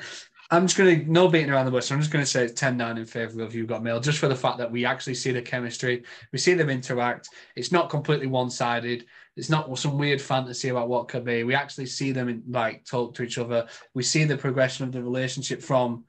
I'm 0.50 0.66
just 0.66 0.78
going 0.78 1.00
to, 1.00 1.10
no 1.10 1.26
beating 1.26 1.50
around 1.50 1.64
the 1.64 1.72
bush. 1.72 1.90
I'm 1.90 1.98
just 1.98 2.12
going 2.12 2.24
to 2.24 2.30
say 2.30 2.44
it's 2.44 2.58
10 2.60 2.76
9 2.76 2.98
in 2.98 3.06
favor 3.06 3.42
of 3.42 3.54
You 3.54 3.66
Got 3.66 3.82
Mail, 3.82 3.98
just 3.98 4.18
for 4.18 4.28
the 4.28 4.36
fact 4.36 4.58
that 4.58 4.70
we 4.70 4.84
actually 4.84 5.14
see 5.14 5.32
the 5.32 5.42
chemistry. 5.42 6.04
We 6.32 6.38
see 6.38 6.54
them 6.54 6.70
interact. 6.70 7.28
It's 7.56 7.72
not 7.72 7.90
completely 7.90 8.28
one 8.28 8.50
sided. 8.50 9.06
It's 9.36 9.50
not 9.50 9.76
some 9.78 9.98
weird 9.98 10.20
fantasy 10.20 10.68
about 10.68 10.88
what 10.88 11.08
could 11.08 11.24
be. 11.24 11.42
We 11.42 11.54
actually 11.54 11.86
see 11.86 12.12
them 12.12 12.28
in, 12.28 12.42
like 12.48 12.84
talk 12.84 13.14
to 13.14 13.24
each 13.24 13.36
other. 13.36 13.66
We 13.94 14.04
see 14.04 14.24
the 14.24 14.36
progression 14.36 14.84
of 14.84 14.92
the 14.92 15.02
relationship 15.02 15.60
from 15.60 16.04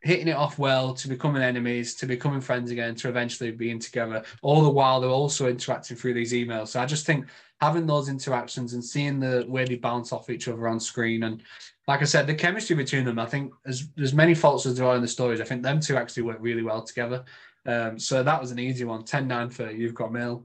hitting 0.00 0.28
it 0.28 0.36
off 0.36 0.58
well 0.58 0.94
to 0.94 1.08
becoming 1.08 1.42
enemies 1.42 1.94
to 1.94 2.06
becoming 2.06 2.40
friends 2.40 2.70
again 2.70 2.94
to 2.96 3.08
eventually 3.08 3.50
being 3.50 3.78
together. 3.78 4.22
All 4.40 4.62
the 4.62 4.70
while 4.70 5.00
they're 5.00 5.10
also 5.10 5.48
interacting 5.48 5.96
through 5.96 6.14
these 6.14 6.32
emails. 6.32 6.68
So 6.68 6.80
I 6.80 6.86
just 6.86 7.04
think 7.04 7.26
having 7.60 7.86
those 7.86 8.08
interactions 8.08 8.72
and 8.72 8.84
seeing 8.84 9.20
the 9.20 9.44
way 9.48 9.64
they 9.64 9.76
bounce 9.76 10.12
off 10.12 10.30
each 10.30 10.48
other 10.48 10.66
on 10.66 10.80
screen 10.80 11.24
and 11.24 11.42
like 11.88 12.00
I 12.00 12.04
said, 12.04 12.26
the 12.26 12.34
chemistry 12.34 12.76
between 12.76 13.04
them, 13.04 13.18
I 13.18 13.26
think 13.26 13.52
as 13.66 13.88
there's 13.96 14.14
many 14.14 14.34
faults 14.34 14.66
as 14.66 14.76
there 14.76 14.86
are 14.86 14.96
in 14.96 15.02
the 15.02 15.08
stories. 15.08 15.40
I 15.40 15.44
think 15.44 15.62
them 15.62 15.80
two 15.80 15.96
actually 15.96 16.22
work 16.22 16.38
really 16.40 16.62
well 16.62 16.82
together. 16.82 17.24
Um, 17.66 17.98
so 17.98 18.22
that 18.22 18.40
was 18.40 18.50
an 18.50 18.58
easy 18.58 18.84
one. 18.84 19.02
10-9 19.02 19.52
for 19.52 19.70
You've 19.70 19.94
Got 19.94 20.12
Mail. 20.12 20.44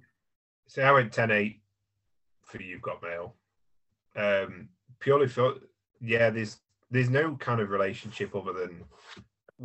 See, 0.67 0.81
I 0.81 0.91
went 0.91 1.11
10-8 1.11 1.59
for 2.43 2.61
You've 2.61 2.81
Got 2.81 3.03
Mail. 3.03 3.35
Um, 4.15 4.69
purely 4.99 5.27
for 5.27 5.55
yeah, 6.01 6.29
there's 6.29 6.57
there's 6.89 7.09
no 7.09 7.35
kind 7.35 7.59
of 7.59 7.69
relationship 7.69 8.35
other 8.35 8.53
than 8.53 8.83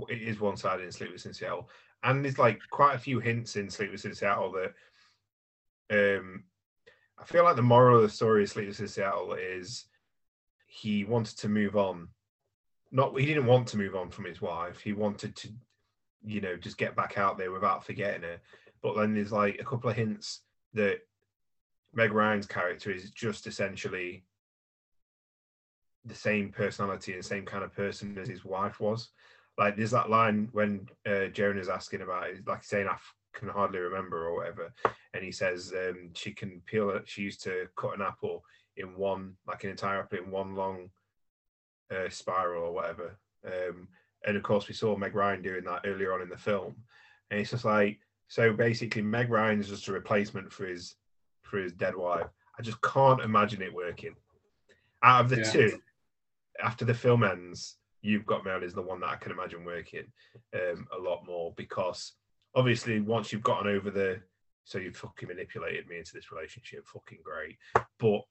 it 0.09 0.23
is 0.23 0.41
one 0.41 0.57
sided 0.57 0.85
in 0.85 0.93
Sleepless 0.93 1.27
in 1.27 1.33
Seattle. 1.33 1.71
And 2.03 2.25
there's 2.25 2.39
like 2.39 2.61
quite 2.71 2.95
a 2.95 2.99
few 2.99 3.21
hints 3.21 3.57
in 3.57 3.71
Sleepless 3.71 4.05
in 4.05 4.15
Seattle 4.15 4.53
that 4.53 6.19
um 6.19 6.45
I 7.19 7.25
feel 7.25 7.45
like 7.45 7.57
the 7.57 7.63
moral 7.63 7.97
of 7.97 8.03
the 8.03 8.09
story 8.09 8.43
of 8.43 8.51
Sleepless 8.51 8.81
in 8.81 8.89
Seattle 8.89 9.35
is 9.35 9.87
he 10.75 11.05
wanted 11.05 11.37
to 11.37 11.51
move 11.51 11.77
on. 11.77 12.09
Not 12.91 13.19
he 13.19 13.27
didn't 13.27 13.45
want 13.45 13.69
to 13.69 13.77
move 13.77 13.95
on 13.95 14.09
from 14.09 14.25
his 14.25 14.41
wife. 14.41 14.81
He 14.81 14.95
wanted 14.95 15.37
to, 15.37 15.49
you 16.25 16.41
know, 16.41 16.57
just 16.57 16.79
get 16.79 16.97
back 16.97 17.19
out 17.19 17.37
there 17.37 17.53
without 17.53 17.85
forgetting 17.85 18.23
her. 18.23 18.41
But 18.83 18.97
then 18.97 19.15
there's 19.15 19.33
like 19.33 19.61
a 19.61 19.65
couple 19.65 19.91
of 19.91 19.97
hints 19.97 20.41
that 20.73 21.01
Meg 21.93 22.13
Ryan's 22.13 22.47
character 22.47 22.91
is 22.91 23.11
just 23.11 23.47
essentially 23.47 24.25
the 26.07 26.15
same 26.15 26.49
personality 26.49 27.13
and 27.13 27.23
same 27.23 27.45
kind 27.45 27.65
of 27.65 27.77
person 27.77 28.17
as 28.17 28.27
his 28.27 28.43
wife 28.43 28.81
was. 28.81 29.11
Like 29.59 29.77
there's 29.77 29.91
that 29.91 30.09
line 30.09 30.49
when 30.53 30.89
uh, 31.07 31.27
Jonah's 31.27 31.69
asking 31.69 32.01
about 32.01 32.31
it, 32.31 32.49
like 32.49 32.65
saying 32.65 32.89
I 32.89 32.97
can 33.35 33.49
hardly 33.49 33.81
remember 33.81 34.27
or 34.27 34.37
whatever, 34.37 34.73
and 35.13 35.23
he 35.23 35.33
says 35.33 35.71
um, 35.77 36.13
she 36.15 36.33
can 36.33 36.63
peel 36.65 36.89
it. 36.91 37.07
She 37.07 37.21
used 37.21 37.43
to 37.43 37.69
cut 37.77 37.95
an 37.95 38.03
apple 38.03 38.43
in 38.77 38.97
one, 38.97 39.35
like 39.47 39.65
an 39.65 39.71
entire 39.71 40.01
apple 40.01 40.19
in 40.19 40.31
one 40.31 40.55
long 40.55 40.91
uh, 41.91 42.09
spiral 42.09 42.65
or 42.65 42.73
whatever. 42.73 43.19
Um, 43.47 43.89
and 44.27 44.37
of 44.37 44.43
course, 44.43 44.69
we 44.69 44.75
saw 44.75 44.97
Meg 44.97 45.15
Ryan 45.15 45.43
doing 45.43 45.65
that 45.65 45.83
earlier 45.85 46.13
on 46.13 46.23
in 46.23 46.29
the 46.29 46.37
film, 46.37 46.77
and 47.31 47.41
it's 47.41 47.51
just 47.51 47.65
like 47.65 47.99
so. 48.29 48.53
Basically, 48.53 49.03
Meg 49.03 49.31
Ryan 49.31 49.61
is 49.61 49.69
just 49.69 49.89
a 49.89 49.93
replacement 49.93 50.53
for 50.53 50.67
his 50.67 50.97
for 51.43 51.59
his 51.59 51.73
dead 51.73 51.97
wife. 51.97 52.27
I 52.59 52.63
just 52.63 52.81
can't 52.83 53.21
imagine 53.21 53.63
it 53.63 53.75
working. 53.75 54.15
Out 55.03 55.25
of 55.25 55.31
the 55.31 55.39
Yeah. 55.39 55.51
two, 55.51 55.83
after 56.63 56.85
the 56.85 56.95
film 56.95 57.25
ends, 57.25 57.79
You've 58.03 58.27
Got 58.27 58.45
Mail 58.45 58.63
is 58.63 58.75
the 58.75 58.83
one 58.83 59.01
that 59.01 59.11
I 59.11 59.17
can 59.17 59.33
imagine 59.33 59.65
working 59.65 60.13
um, 60.55 60.87
a 60.97 61.01
lot 61.01 61.25
more 61.25 61.55
because 61.57 62.13
obviously 62.55 63.01
once 63.01 63.33
you've 63.33 63.43
gotten 63.43 63.73
over 63.73 63.91
the 63.91 64.21
so 64.65 64.79
you 64.79 64.93
fucking 64.93 65.29
manipulated 65.29 65.89
me 65.89 65.99
into 65.99 66.13
this 66.13 66.31
relationship, 66.31 66.87
fucking 66.87 67.19
great. 67.25 67.57
But 67.99 68.23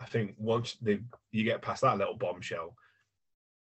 I 0.00 0.06
think 0.06 0.34
once 0.38 0.76
they 0.80 1.00
you 1.30 1.44
get 1.44 1.62
past 1.62 1.82
that 1.82 1.98
little 1.98 2.16
bombshell, 2.16 2.74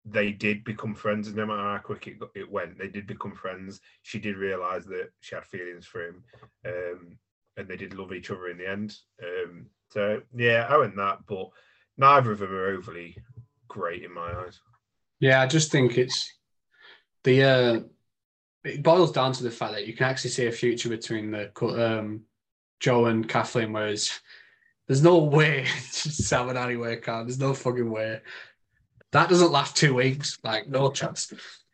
they 0.04 0.32
did 0.32 0.64
become 0.64 0.94
friends. 0.94 1.28
And 1.28 1.36
no 1.36 1.46
matter 1.46 1.62
how 1.62 1.78
quick 1.78 2.06
it, 2.06 2.16
it 2.34 2.50
went, 2.50 2.78
they 2.78 2.88
did 2.88 3.06
become 3.06 3.34
friends. 3.34 3.80
She 4.02 4.18
did 4.18 4.36
realize 4.36 4.84
that 4.86 5.10
she 5.20 5.34
had 5.34 5.44
feelings 5.44 5.86
for 5.86 6.08
him, 6.08 6.24
um, 6.66 7.18
and 7.56 7.68
they 7.68 7.76
did 7.76 7.94
love 7.94 8.12
each 8.12 8.30
other 8.30 8.48
in 8.48 8.58
the 8.58 8.68
end. 8.68 8.96
Um, 9.22 9.66
so 9.90 10.22
yeah, 10.34 10.66
I 10.68 10.76
went 10.76 10.96
that, 10.96 11.20
but 11.26 11.48
neither 11.96 12.32
of 12.32 12.40
them 12.40 12.52
are 12.52 12.68
overly 12.68 13.16
great 13.68 14.02
in 14.02 14.12
my 14.12 14.32
eyes. 14.32 14.60
Yeah, 15.20 15.42
I 15.42 15.46
just 15.46 15.70
think 15.70 15.96
it's 15.96 16.32
the 17.24 17.42
uh 17.42 17.80
it 18.64 18.82
boils 18.82 19.12
down 19.12 19.32
to 19.32 19.42
the 19.42 19.50
fact 19.50 19.74
that 19.74 19.86
you 19.86 19.94
can 19.94 20.06
actually 20.06 20.30
see 20.30 20.46
a 20.46 20.52
future 20.52 20.88
between 20.88 21.30
the 21.30 21.50
um 21.62 22.22
Joe 22.78 23.06
and 23.06 23.28
Kathleen, 23.28 23.72
whereas 23.72 24.10
there's 24.86 25.02
no 25.02 25.18
way 25.18 25.66
Annie 26.32 26.76
work 26.76 27.08
out. 27.08 27.26
There's 27.26 27.38
no 27.38 27.54
fucking 27.54 27.90
way. 27.90 28.20
That 29.12 29.28
doesn't 29.28 29.52
last 29.52 29.76
two 29.76 29.94
weeks, 29.94 30.38
like 30.42 30.68
no 30.68 30.90
chance. 30.90 31.32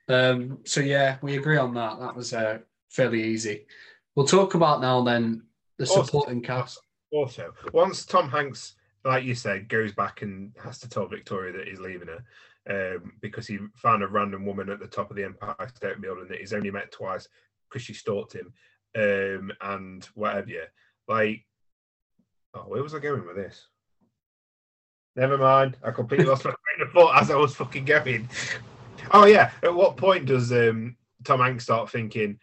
Um, 0.09 0.59
so 0.65 0.81
yeah, 0.81 1.17
we 1.23 1.37
agree 1.37 1.57
on 1.57 1.75
that. 1.75 2.01
That 2.01 2.17
was 2.17 2.33
uh, 2.33 2.59
fairly 2.91 3.23
easy. 3.23 3.67
We'll 4.15 4.27
talk 4.27 4.55
about 4.55 4.81
now 4.81 5.03
then 5.03 5.43
the 5.79 5.87
supporting 5.87 6.43
cast. 6.43 6.81
Also, 7.13 7.53
once 7.73 8.05
Tom 8.05 8.29
Hanks, 8.29 8.75
like 9.05 9.25
you 9.25 9.35
said, 9.35 9.69
goes 9.69 9.93
back 9.93 10.23
and 10.23 10.53
has 10.63 10.79
to 10.81 10.89
tell 10.89 11.07
Victoria 11.07 11.53
that 11.53 11.69
he's 11.69 11.81
leaving 11.81 12.09
her 12.09 12.25
um, 12.69 13.13
because 13.21 13.47
he 13.47 13.59
found 13.77 14.03
a 14.03 14.09
random 14.09 14.45
woman 14.47 14.69
at 14.69 14.81
the 14.81 14.87
top 14.87 15.11
of 15.11 15.17
the 15.17 15.25
Empire 15.25 15.55
State 15.75 16.01
Building 16.01 16.29
that 16.29 16.39
he's 16.39 16.53
only 16.53 16.71
met 16.71 16.93
twice 16.93 17.29
because 17.69 17.83
she 17.83 17.95
stalked 17.95 18.35
him 18.35 18.53
um, 18.97 19.53
and 19.61 20.05
whatever. 20.15 20.49
Yeah. 20.49 20.67
Like, 21.09 21.45
oh, 22.55 22.61
where 22.61 22.82
was 22.82 22.94
I 22.94 22.98
going 22.98 23.26
with 23.26 23.36
this? 23.36 23.66
Never 25.16 25.36
mind. 25.36 25.76
I 25.82 25.90
completely 25.90 26.26
lost 26.26 26.44
my 26.44 26.50
train 26.50 26.86
of 26.86 26.92
thought 26.92 27.20
as 27.20 27.30
I 27.30 27.36
was 27.36 27.55
fucking 27.55 27.84
going. 27.84 28.28
Oh 29.11 29.26
yeah. 29.26 29.50
At 29.62 29.74
what 29.74 29.96
point 29.96 30.26
does 30.26 30.53
um, 30.53 30.96
Tom 31.24 31.40
Hanks 31.40 31.64
start 31.64 31.90
thinking? 31.90 32.38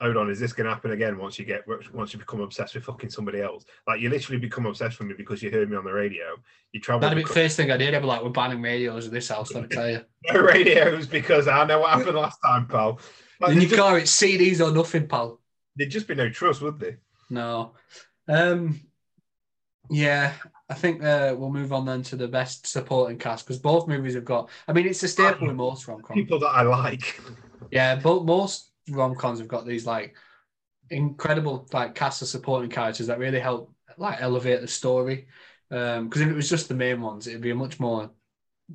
hold 0.00 0.16
on, 0.16 0.30
is 0.30 0.38
this 0.38 0.52
going 0.52 0.66
to 0.66 0.72
happen 0.72 0.92
again 0.92 1.18
once 1.18 1.38
you 1.38 1.44
get 1.44 1.64
once 1.92 2.12
you 2.12 2.18
become 2.18 2.40
obsessed 2.40 2.74
with 2.74 2.84
fucking 2.84 3.10
somebody 3.10 3.40
else? 3.40 3.64
Like 3.86 4.00
you 4.00 4.10
literally 4.10 4.38
become 4.38 4.66
obsessed 4.66 4.98
with 4.98 5.08
me 5.08 5.14
because 5.16 5.42
you 5.42 5.50
heard 5.50 5.70
me 5.70 5.76
on 5.76 5.84
the 5.84 5.92
radio. 5.92 6.36
You 6.72 6.80
travel 6.80 7.00
That'd 7.00 7.16
be 7.16 7.22
the 7.24 7.34
first 7.34 7.56
thing 7.56 7.70
I 7.70 7.76
did. 7.76 7.94
I'd 7.94 8.00
be 8.00 8.06
like, 8.06 8.22
we're 8.22 8.30
banning 8.30 8.62
radios 8.62 9.06
in 9.06 9.12
this 9.12 9.28
house, 9.28 9.52
let 9.52 9.64
me 9.64 9.68
tell 9.68 9.90
you. 9.90 10.04
the 10.32 10.42
radios 10.42 11.06
because 11.06 11.48
I 11.48 11.64
know 11.64 11.80
what 11.80 11.90
happened 11.90 12.16
last 12.16 12.38
time, 12.44 12.66
pal. 12.66 13.00
Like, 13.40 13.52
In 13.52 13.60
your 13.60 13.70
just, 13.70 13.80
car, 13.80 13.98
it's 13.98 14.16
CDs 14.16 14.64
or 14.64 14.72
nothing, 14.72 15.06
pal. 15.06 15.40
there'd 15.76 15.90
just 15.90 16.08
be 16.08 16.14
no 16.14 16.28
trust, 16.28 16.60
would 16.62 16.78
there? 16.78 16.98
No. 17.30 17.72
Um, 18.28 18.80
yeah, 19.90 20.34
I 20.68 20.74
think 20.74 21.02
uh, 21.02 21.34
we'll 21.36 21.50
move 21.50 21.72
on 21.72 21.86
then 21.86 22.02
to 22.04 22.16
the 22.16 22.28
best 22.28 22.66
supporting 22.66 23.18
cast 23.18 23.46
because 23.46 23.58
both 23.58 23.88
movies 23.88 24.14
have 24.14 24.24
got. 24.24 24.50
I 24.66 24.72
mean, 24.72 24.86
it's 24.86 25.02
a 25.02 25.08
staple 25.08 25.48
in 25.48 25.56
most 25.56 25.88
rom 25.88 26.02
coms. 26.02 26.20
People 26.20 26.38
that 26.40 26.48
I 26.48 26.62
like. 26.62 27.20
Yeah, 27.70 27.96
but 27.96 28.24
most 28.24 28.70
rom 28.90 29.14
coms 29.14 29.38
have 29.38 29.48
got 29.48 29.66
these 29.66 29.86
like 29.86 30.14
incredible 30.90 31.66
like 31.72 31.94
cast 31.94 32.22
of 32.22 32.28
supporting 32.28 32.70
characters 32.70 33.06
that 33.06 33.18
really 33.18 33.40
help 33.40 33.74
like 33.96 34.20
elevate 34.20 34.60
the 34.60 34.68
story. 34.68 35.26
Um 35.70 36.08
because 36.08 36.22
if 36.22 36.28
it 36.28 36.34
was 36.34 36.48
just 36.48 36.68
the 36.68 36.74
main 36.74 37.00
ones, 37.00 37.26
it'd 37.26 37.40
be 37.40 37.50
a 37.50 37.54
much 37.54 37.80
more 37.80 38.10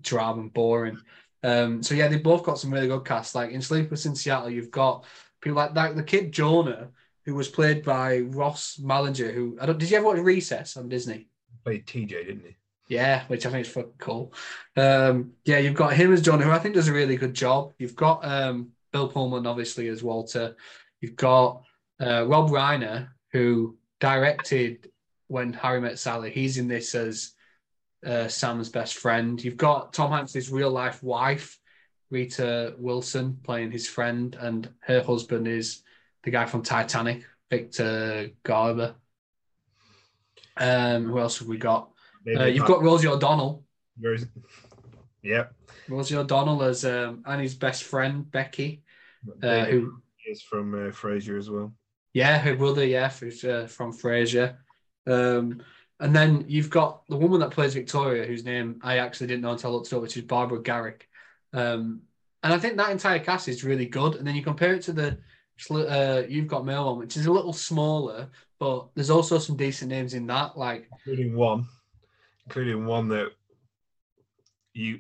drab 0.02 0.38
and 0.38 0.54
boring. 0.54 0.98
Um, 1.44 1.84
so 1.84 1.94
yeah, 1.94 2.08
they 2.08 2.18
both 2.18 2.44
got 2.44 2.58
some 2.58 2.72
really 2.74 2.88
good 2.88 3.06
casts. 3.06 3.36
Like 3.36 3.52
in 3.52 3.62
Sleepless 3.62 4.06
in 4.06 4.16
Seattle, 4.16 4.50
you've 4.50 4.72
got 4.72 5.06
people 5.42 5.58
like 5.58 5.74
that. 5.74 5.96
The 5.96 6.04
kid 6.04 6.32
Jonah, 6.32 6.90
who 7.26 7.36
was 7.36 7.48
played 7.48 7.84
by 7.84 8.20
Ross 8.20 8.80
Malinger. 8.82 9.34
Who 9.34 9.58
I 9.62 9.66
don't. 9.66 9.78
Did 9.78 9.90
you 9.90 9.98
ever 9.98 10.06
watch 10.08 10.18
Recess 10.18 10.78
on 10.78 10.90
Disney? 10.90 11.28
Played 11.64 11.86
TJ, 11.86 12.10
didn't 12.10 12.46
he? 12.46 12.56
Yeah, 12.88 13.24
which 13.28 13.46
I 13.46 13.50
think 13.50 13.66
is 13.66 13.72
fucking 13.72 13.94
cool. 13.98 14.34
Um, 14.76 15.34
yeah, 15.46 15.58
you've 15.58 15.74
got 15.74 15.94
him 15.94 16.14
as 16.14 16.22
John, 16.22 16.42
who 16.42 16.52
I 16.52 16.60
think 16.60 16.76
does 16.76 16.90
a 16.90 16.94
really 16.94 17.16
good 17.16 17.34
job. 17.34 17.74
You've 17.78 17.96
got 17.96 18.26
um, 18.26 18.72
Bill 18.92 19.08
Pullman, 19.08 19.48
obviously, 19.48 19.88
as 19.88 20.04
Walter. 20.04 20.56
You've 21.00 21.16
got 21.16 21.64
uh, 22.02 22.28
Rob 22.28 22.50
Reiner, 22.50 23.10
who 23.32 23.78
directed 24.00 24.90
When 25.28 25.54
Harry 25.54 25.80
Met 25.80 25.98
Sally. 25.98 26.30
He's 26.30 26.58
in 26.58 26.68
this 26.68 26.94
as 26.94 27.32
uh, 28.06 28.28
Sam's 28.28 28.70
best 28.70 28.96
friend. 28.96 29.42
You've 29.42 29.58
got 29.58 29.94
Tom 29.94 30.12
Hanks' 30.12 30.50
real 30.50 30.72
life 30.72 31.02
wife, 31.02 31.58
Rita 32.12 32.76
Wilson, 32.78 33.40
playing 33.44 33.72
his 33.72 33.88
friend, 33.88 34.36
and 34.40 34.70
her 34.82 35.02
husband 35.02 35.48
is 35.48 35.84
the 36.24 36.32
guy 36.32 36.46
from 36.46 36.64
Titanic, 36.64 37.26
Victor 37.50 38.30
Garber. 38.44 38.96
Um, 40.58 41.06
who 41.06 41.20
else 41.20 41.40
have 41.40 41.48
we 41.48 41.58
got? 41.58 41.90
Uh, 42.28 42.46
you've 42.46 42.68
got 42.68 42.82
Rosie 42.82 43.08
O'Donnell. 43.08 43.64
Rose. 44.02 44.26
Yep. 45.24 45.54
Rosie 45.90 46.16
O'Donnell 46.16 46.64
as 46.64 46.86
um, 46.86 47.24
Annie's 47.26 47.56
best 47.56 47.84
friend, 47.84 48.30
Becky, 48.30 48.84
uh, 49.42 49.66
who, 49.66 50.02
is 50.28 50.42
from 50.42 50.74
uh, 50.74 50.92
Frasier 50.92 51.38
as 51.38 51.50
well. 51.50 51.74
yeah, 52.14 52.38
her 52.38 52.56
brother, 52.56 52.86
yeah, 52.86 53.10
who's 53.10 53.44
uh, 53.44 53.68
from 53.70 53.94
Frasier. 53.94 54.56
Um, 55.06 55.62
and 56.00 56.16
then 56.16 56.46
you've 56.48 56.70
got 56.70 57.06
the 57.08 57.18
woman 57.18 57.40
that 57.42 57.52
plays 57.52 57.74
Victoria, 57.74 58.26
whose 58.26 58.44
name 58.44 58.80
I 58.84 58.98
actually 58.98 59.28
didn't 59.28 59.42
know 59.42 59.52
until 59.52 59.72
I 59.72 59.74
looked 59.74 59.88
it 59.88 59.96
up, 59.96 60.02
which 60.02 60.18
is 60.18 60.24
Barbara 60.24 60.62
Garrick. 60.62 61.08
Um, 61.54 62.02
and 62.42 62.54
I 62.54 62.58
think 62.58 62.78
that 62.78 62.92
entire 62.92 63.20
cast 63.20 63.48
is 63.48 63.64
really 63.64 63.86
good. 63.86 64.16
And 64.16 64.28
then 64.28 64.36
you 64.36 64.44
compare 64.44 64.74
it 64.74 64.84
to 64.84 64.94
the 64.94 65.18
uh, 65.72 66.24
You've 66.28 66.48
Got 66.48 66.66
Mail 66.66 66.86
one, 66.88 67.00
which 67.00 67.18
is 67.18 67.26
a 67.26 67.32
little 67.32 67.54
smaller, 67.54 68.30
but 68.60 68.88
there's 68.96 69.10
also 69.10 69.38
some 69.38 69.56
decent 69.56 69.90
names 69.90 70.14
in 70.14 70.28
that. 70.28 70.58
Like, 70.58 70.88
including 70.92 71.36
one, 71.36 71.68
including 72.46 72.86
one 72.86 73.08
that 73.10 73.32
you, 74.74 75.00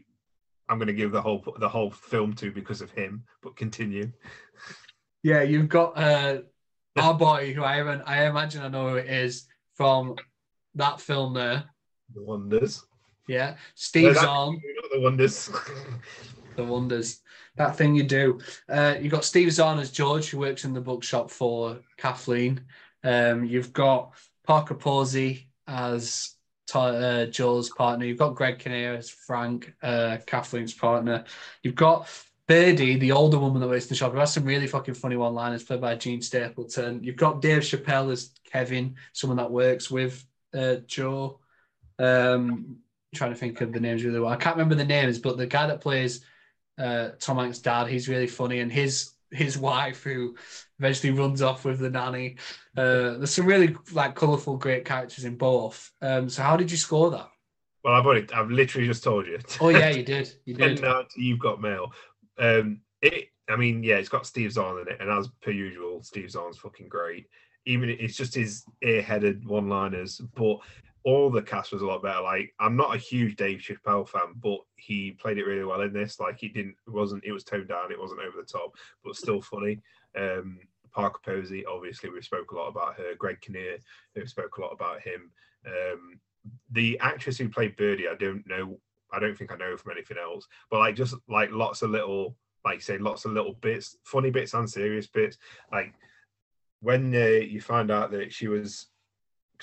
I'm 0.69 0.77
going 0.77 0.87
to 0.87 0.93
give 0.93 1.11
the 1.11 1.21
whole 1.21 1.43
the 1.59 1.69
whole 1.69 1.91
film 1.91 2.33
to 2.33 2.51
because 2.51 2.81
of 2.81 2.91
him. 2.91 3.23
But 3.41 3.55
continue. 3.55 4.11
Yeah, 5.23 5.41
you've 5.41 5.69
got 5.69 5.97
uh, 5.97 6.39
our 6.97 7.13
boy, 7.13 7.53
who 7.53 7.63
I 7.63 7.77
haven't, 7.77 8.01
I 8.05 8.25
imagine 8.25 8.61
I 8.61 8.67
know 8.67 8.89
who 8.89 8.95
it 8.97 9.07
is 9.07 9.47
from 9.75 10.15
that 10.75 10.99
film 10.99 11.33
there. 11.33 11.63
The 12.13 12.23
wonders. 12.23 12.83
Yeah, 13.27 13.55
Steve 13.75 14.13
No, 14.15 14.21
Zahn, 14.21 14.61
Not 14.81 14.91
the 14.91 14.99
wonders. 14.99 15.49
the 16.55 16.63
wonders. 16.63 17.21
That 17.55 17.75
thing 17.75 17.95
you 17.95 18.03
do. 18.03 18.39
Uh, 18.67 18.95
you've 18.99 19.11
got 19.11 19.25
Steve 19.25 19.51
Zahn 19.51 19.79
as 19.79 19.91
George, 19.91 20.29
who 20.29 20.39
works 20.39 20.65
in 20.65 20.73
the 20.73 20.81
bookshop 20.81 21.29
for 21.29 21.79
Kathleen. 21.97 22.61
Um, 23.03 23.45
you've 23.45 23.73
got 23.73 24.13
Parker 24.45 24.75
Posey 24.75 25.49
as 25.67 26.35
uh, 26.73 27.25
Joel's 27.25 27.69
partner. 27.69 28.05
You've 28.05 28.17
got 28.17 28.35
Greg 28.35 28.59
Kinnear 28.59 28.95
as 28.95 29.09
Frank, 29.09 29.73
uh, 29.83 30.17
Kathleen's 30.25 30.73
partner. 30.73 31.25
You've 31.61 31.75
got 31.75 32.09
Birdie, 32.47 32.97
the 32.97 33.11
older 33.11 33.39
woman 33.39 33.61
that 33.61 33.69
works 33.69 33.85
in 33.85 33.89
the 33.89 33.95
shop, 33.95 34.13
who 34.13 34.19
has 34.19 34.33
some 34.33 34.45
really 34.45 34.67
fucking 34.67 34.95
funny 34.95 35.15
one-liners, 35.15 35.63
played 35.63 35.81
by 35.81 35.95
Jean 35.95 36.21
Stapleton. 36.21 37.03
You've 37.03 37.15
got 37.15 37.41
Dave 37.41 37.61
Chappelle 37.61 38.11
as 38.11 38.31
Kevin, 38.43 38.95
someone 39.13 39.37
that 39.37 39.51
works 39.51 39.91
with 39.91 40.25
uh, 40.53 40.77
Joe. 40.87 41.39
Um, 41.99 42.77
trying 43.13 43.31
to 43.31 43.37
think 43.37 43.61
of 43.61 43.71
the 43.71 43.79
names 43.79 44.03
really 44.03 44.19
well. 44.19 44.31
I 44.31 44.37
can't 44.37 44.55
remember 44.55 44.75
the 44.75 44.83
names, 44.83 45.19
but 45.19 45.37
the 45.37 45.45
guy 45.45 45.67
that 45.67 45.81
plays 45.81 46.25
uh, 46.77 47.09
Tom 47.19 47.37
Hanks' 47.37 47.59
dad, 47.59 47.87
he's 47.87 48.09
really 48.09 48.27
funny, 48.27 48.59
and 48.59 48.71
his 48.71 49.11
his 49.31 49.57
wife 49.57 50.03
who 50.03 50.35
eventually 50.79 51.11
runs 51.11 51.41
off 51.41 51.65
with 51.65 51.79
the 51.79 51.89
nanny. 51.89 52.37
Uh, 52.77 53.17
there's 53.17 53.33
some 53.33 53.47
really 53.47 53.75
like 53.91 54.15
colourful, 54.15 54.57
great 54.57 54.85
characters 54.85 55.25
in 55.25 55.35
both. 55.37 55.91
Um, 56.01 56.29
so 56.29 56.43
how 56.43 56.55
did 56.55 56.69
you 56.69 56.77
score 56.77 57.09
that? 57.11 57.29
well, 57.83 57.93
I've 57.93 58.05
already, 58.05 58.31
I've 58.33 58.49
literally 58.49 58.87
just 58.87 59.03
told 59.03 59.27
you. 59.27 59.39
Oh 59.59 59.69
yeah, 59.69 59.89
you 59.89 60.03
did. 60.03 60.33
You 60.45 60.55
did. 60.55 60.81
now 60.81 61.03
you've 61.15 61.39
got 61.39 61.61
mail. 61.61 61.91
Um, 62.37 62.81
it, 63.01 63.29
I 63.49 63.55
mean, 63.57 63.83
yeah, 63.83 63.95
it's 63.95 64.09
got 64.09 64.25
Steve 64.25 64.53
Zahn 64.53 64.79
in 64.79 64.87
it, 64.87 65.01
and 65.01 65.09
as 65.09 65.27
per 65.41 65.51
usual, 65.51 66.01
Steve 66.01 66.31
Zahn's 66.31 66.57
fucking 66.57 66.87
great. 66.87 67.27
Even 67.65 67.89
it's 67.89 68.15
just 68.15 68.35
his 68.35 68.63
airheaded 68.83 69.45
one-liners, 69.45 70.21
but 70.35 70.59
all 71.03 71.29
the 71.29 71.41
cast 71.41 71.71
was 71.71 71.81
a 71.81 71.85
lot 71.85 72.03
better. 72.03 72.21
Like, 72.21 72.53
I'm 72.59 72.75
not 72.75 72.95
a 72.95 72.99
huge 72.99 73.35
Dave 73.35 73.59
Chappelle 73.59 74.07
fan, 74.07 74.33
but 74.35 74.59
he 74.75 75.11
played 75.11 75.37
it 75.37 75.45
really 75.45 75.65
well 75.65 75.81
in 75.81 75.93
this. 75.93 76.19
Like, 76.19 76.39
he 76.39 76.49
didn't, 76.49 76.75
it 76.87 76.93
wasn't, 76.93 77.23
it 77.25 77.31
was 77.31 77.43
toned 77.43 77.67
down, 77.67 77.91
it 77.91 77.99
wasn't 77.99 78.21
over 78.21 78.37
the 78.37 78.43
top, 78.43 78.73
but 79.03 79.15
still 79.15 79.41
funny. 79.41 79.79
Um, 80.17 80.59
Parker 80.93 81.19
Posey, 81.25 81.65
obviously, 81.65 82.09
we 82.09 82.21
spoke 82.21 82.51
a 82.51 82.55
lot 82.55 82.67
about 82.67 82.95
her. 82.95 83.15
Greg 83.17 83.41
Kinnear, 83.41 83.77
we 84.15 84.25
spoke 84.27 84.57
a 84.57 84.61
lot 84.61 84.71
about 84.71 85.01
him. 85.01 85.31
Um, 85.65 86.19
the 86.71 86.99
actress 86.99 87.37
who 87.37 87.49
played 87.49 87.75
Birdie, 87.75 88.07
I 88.07 88.15
don't 88.15 88.45
know 88.47 88.79
I 89.13 89.19
don't 89.19 89.37
think 89.37 89.51
I 89.51 89.55
know 89.55 89.77
from 89.77 89.91
anything 89.91 90.17
else. 90.17 90.47
But 90.69 90.79
like 90.79 90.95
just 90.95 91.15
like 91.29 91.51
lots 91.51 91.81
of 91.83 91.91
little, 91.91 92.35
like 92.65 92.81
say, 92.81 92.97
lots 92.97 93.25
of 93.25 93.31
little 93.31 93.53
bits, 93.53 93.97
funny 94.03 94.31
bits 94.31 94.53
and 94.53 94.69
serious 94.69 95.07
bits. 95.07 95.37
Like 95.71 95.93
when 96.81 97.13
uh, 97.15 97.19
you 97.45 97.61
find 97.61 97.91
out 97.91 98.11
that 98.11 98.33
she 98.33 98.47
was 98.47 98.87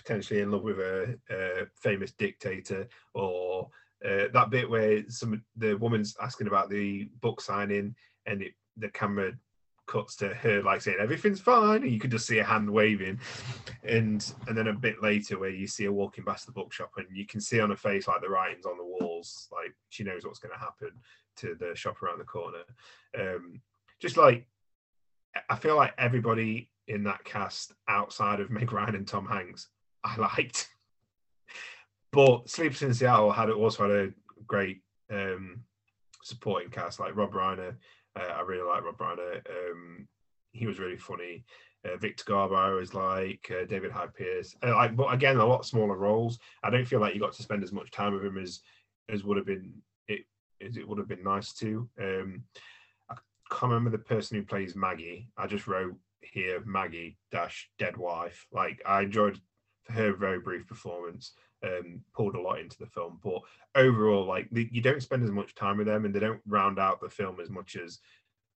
potentially 0.00 0.40
in 0.40 0.50
love 0.50 0.62
with 0.62 0.78
a, 0.78 1.18
a 1.30 1.66
famous 1.74 2.12
dictator, 2.12 2.88
or 3.14 3.68
uh, 4.04 4.24
that 4.32 4.50
bit 4.50 4.68
where 4.68 5.02
some 5.08 5.42
the 5.56 5.74
woman's 5.74 6.16
asking 6.20 6.46
about 6.46 6.70
the 6.70 7.08
book 7.20 7.40
signing, 7.40 7.94
and 8.26 8.42
it, 8.42 8.52
the 8.76 8.88
camera 8.90 9.32
cuts 9.86 10.14
to 10.14 10.28
her 10.28 10.62
like 10.62 10.80
saying 10.80 10.98
everything's 11.00 11.40
fine, 11.40 11.82
and 11.82 11.90
you 11.90 11.98
can 11.98 12.10
just 12.10 12.26
see 12.26 12.38
a 12.38 12.44
hand 12.44 12.70
waving, 12.70 13.18
and 13.84 14.32
and 14.48 14.56
then 14.56 14.68
a 14.68 14.72
bit 14.72 15.02
later 15.02 15.38
where 15.38 15.50
you 15.50 15.66
see 15.66 15.84
her 15.84 15.92
walking 15.92 16.24
past 16.24 16.46
the 16.46 16.52
bookshop, 16.52 16.92
and 16.96 17.06
you 17.12 17.26
can 17.26 17.40
see 17.40 17.60
on 17.60 17.70
her 17.70 17.76
face 17.76 18.08
like 18.08 18.22
the 18.22 18.28
writings 18.28 18.66
on 18.66 18.78
the 18.78 18.84
walls, 18.84 19.48
like 19.52 19.74
she 19.88 20.04
knows 20.04 20.24
what's 20.24 20.38
going 20.38 20.54
to 20.54 20.58
happen 20.58 20.90
to 21.36 21.56
the 21.58 21.74
shop 21.74 22.02
around 22.02 22.18
the 22.18 22.24
corner. 22.24 22.62
Um, 23.18 23.60
just 24.00 24.16
like 24.16 24.46
I 25.48 25.56
feel 25.56 25.76
like 25.76 25.94
everybody 25.98 26.70
in 26.88 27.04
that 27.04 27.24
cast 27.24 27.72
outside 27.88 28.40
of 28.40 28.50
Meg 28.50 28.72
Ryan 28.72 28.96
and 28.96 29.06
Tom 29.06 29.26
Hanks, 29.26 29.68
I 30.04 30.16
liked. 30.16 30.68
But 32.12 32.48
Sleepless 32.48 32.82
in 32.82 32.94
Seattle 32.94 33.32
had 33.32 33.50
also 33.50 33.84
had 33.84 33.92
a 33.92 34.12
great 34.46 34.82
um, 35.12 35.62
supporting 36.22 36.70
cast 36.70 37.00
like 37.00 37.16
Rob 37.16 37.32
Reiner. 37.32 37.76
Uh, 38.16 38.32
I 38.36 38.40
really 38.40 38.66
like 38.66 38.84
Rob 38.84 38.98
Reiner. 38.98 39.36
Um, 39.48 40.08
he 40.52 40.66
was 40.66 40.78
really 40.78 40.96
funny. 40.96 41.44
Uh, 41.84 41.96
Victor 41.96 42.24
Garber 42.26 42.80
is 42.80 42.94
like 42.94 43.50
uh, 43.50 43.64
David 43.64 43.90
Hyde 43.90 44.14
Pierce. 44.14 44.54
Uh, 44.62 44.74
like, 44.74 44.96
but 44.96 45.14
again, 45.14 45.36
a 45.36 45.46
lot 45.46 45.64
smaller 45.64 45.96
roles. 45.96 46.38
I 46.62 46.70
don't 46.70 46.84
feel 46.84 47.00
like 47.00 47.14
you 47.14 47.20
got 47.20 47.32
to 47.34 47.42
spend 47.42 47.62
as 47.62 47.72
much 47.72 47.90
time 47.90 48.12
with 48.12 48.24
him 48.24 48.36
as 48.38 48.60
as 49.08 49.24
would 49.24 49.36
have 49.36 49.46
been 49.46 49.72
it 50.06 50.20
as 50.64 50.76
it 50.76 50.86
would 50.86 50.98
have 50.98 51.08
been 51.08 51.24
nice 51.24 51.52
to. 51.54 51.88
Um, 52.00 52.44
I 53.08 53.14
can't 53.50 53.72
remember 53.72 53.90
the 53.90 53.98
person 53.98 54.36
who 54.36 54.44
plays 54.44 54.76
Maggie. 54.76 55.28
I 55.38 55.46
just 55.46 55.66
wrote 55.66 55.96
here 56.20 56.62
Maggie 56.66 57.16
dash 57.32 57.70
dead 57.78 57.96
wife. 57.96 58.46
Like 58.52 58.82
I 58.84 59.02
enjoyed 59.02 59.40
her 59.90 60.12
very 60.14 60.40
brief 60.40 60.66
performance. 60.66 61.32
Um, 61.62 62.00
pulled 62.14 62.36
a 62.36 62.40
lot 62.40 62.58
into 62.58 62.78
the 62.78 62.86
film, 62.86 63.20
but 63.22 63.42
overall, 63.74 64.24
like 64.24 64.48
the, 64.50 64.66
you 64.72 64.80
don't 64.80 65.02
spend 65.02 65.22
as 65.22 65.30
much 65.30 65.54
time 65.54 65.76
with 65.76 65.88
them, 65.88 66.06
and 66.06 66.14
they 66.14 66.20
don't 66.20 66.40
round 66.46 66.78
out 66.78 67.02
the 67.02 67.10
film 67.10 67.38
as 67.38 67.50
much 67.50 67.76
as 67.76 67.98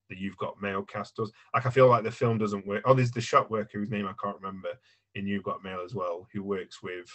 the 0.09 0.17
You've 0.17 0.39
Got 0.39 0.63
Mail 0.63 0.83
cast 0.83 1.17
does. 1.17 1.31
Like 1.53 1.67
I 1.67 1.71
feel 1.71 1.89
like 1.89 2.03
the 2.03 2.11
film 2.11 2.39
doesn't 2.39 2.67
work. 2.67 2.83
Oh, 2.87 2.95
there's 2.95 3.11
the 3.11 3.21
shop 3.21 3.51
worker 3.51 3.79
whose 3.79 3.91
name 3.91 4.07
I 4.07 4.15
can't 4.23 4.41
remember 4.41 4.71
in 5.15 5.27
You've 5.27 5.43
Got 5.43 5.63
Mail 5.63 5.83
as 5.85 5.95
well, 5.95 6.27
who 6.33 6.43
works 6.43 6.83
with 6.83 7.07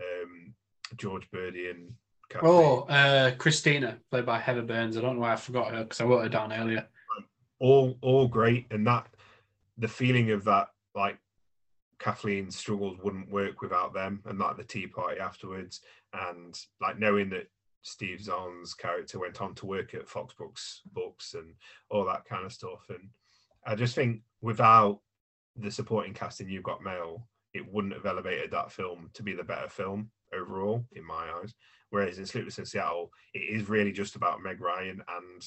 um, 0.00 0.54
George 0.96 1.30
Birdie 1.30 1.70
and. 1.70 1.92
Kathleen. 2.30 2.52
Oh, 2.54 2.80
uh, 2.88 3.34
Christina, 3.34 3.98
played 4.10 4.24
by 4.24 4.38
Heather 4.38 4.62
Burns. 4.62 4.96
I 4.96 5.02
don't 5.02 5.16
know 5.16 5.20
why 5.20 5.34
I 5.34 5.36
forgot 5.36 5.72
her 5.72 5.82
because 5.82 6.00
I 6.00 6.04
wrote 6.04 6.22
her 6.22 6.28
down 6.28 6.52
earlier. 6.52 6.86
all 7.58 7.98
all 8.00 8.28
great, 8.28 8.66
and 8.70 8.86
that 8.86 9.08
the 9.78 9.88
feeling 9.88 10.30
of 10.30 10.44
that 10.44 10.68
like 10.94 11.18
Kathleen's 11.98 12.56
struggles 12.56 12.98
wouldn't 13.02 13.30
work 13.30 13.60
without 13.60 13.94
them, 13.94 14.22
and 14.26 14.38
like 14.38 14.56
the 14.56 14.64
tea 14.64 14.86
party 14.86 15.20
afterwards, 15.20 15.80
and 16.12 16.58
like 16.80 16.98
knowing 16.98 17.30
that 17.30 17.48
Steve 17.82 18.20
Zahn's 18.20 18.74
character 18.74 19.18
went 19.18 19.40
on 19.40 19.54
to 19.56 19.66
work 19.66 19.94
at 19.94 20.08
Fox 20.08 20.34
Books 20.34 20.82
Books 20.92 21.34
and 21.34 21.54
all 21.90 22.04
that 22.06 22.24
kind 22.24 22.44
of 22.44 22.52
stuff, 22.52 22.86
and 22.88 23.10
I 23.66 23.74
just 23.74 23.94
think 23.94 24.22
without 24.40 25.00
the 25.56 25.70
supporting 25.70 26.14
cast 26.14 26.40
in 26.40 26.48
You've 26.48 26.64
Got 26.64 26.82
Mail, 26.82 27.28
it 27.52 27.64
wouldn't 27.72 27.94
have 27.94 28.06
elevated 28.06 28.50
that 28.50 28.72
film 28.72 29.10
to 29.14 29.22
be 29.22 29.32
the 29.32 29.44
better 29.44 29.68
film 29.68 30.10
overall 30.34 30.84
in 30.92 31.06
my 31.06 31.30
eyes. 31.40 31.54
Whereas 31.90 32.18
in 32.18 32.26
Sleepless 32.26 32.58
in 32.58 32.66
Seattle, 32.66 33.10
it 33.34 33.38
is 33.38 33.68
really 33.68 33.92
just 33.92 34.16
about 34.16 34.42
Meg 34.42 34.60
Ryan 34.60 35.00
and 35.16 35.42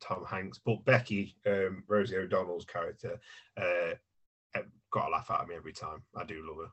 Tom 0.00 0.24
Hanks, 0.24 0.58
but 0.64 0.84
Becky, 0.84 1.36
um, 1.46 1.84
Rosie 1.86 2.16
O'Donnell's 2.16 2.64
character, 2.64 3.20
uh, 3.58 3.92
got 4.96 5.08
a 5.08 5.10
laugh 5.10 5.30
out 5.30 5.42
of 5.42 5.48
me 5.48 5.54
every 5.54 5.72
time. 5.72 6.02
I 6.16 6.24
do 6.24 6.42
love 6.46 6.66
her. 6.66 6.72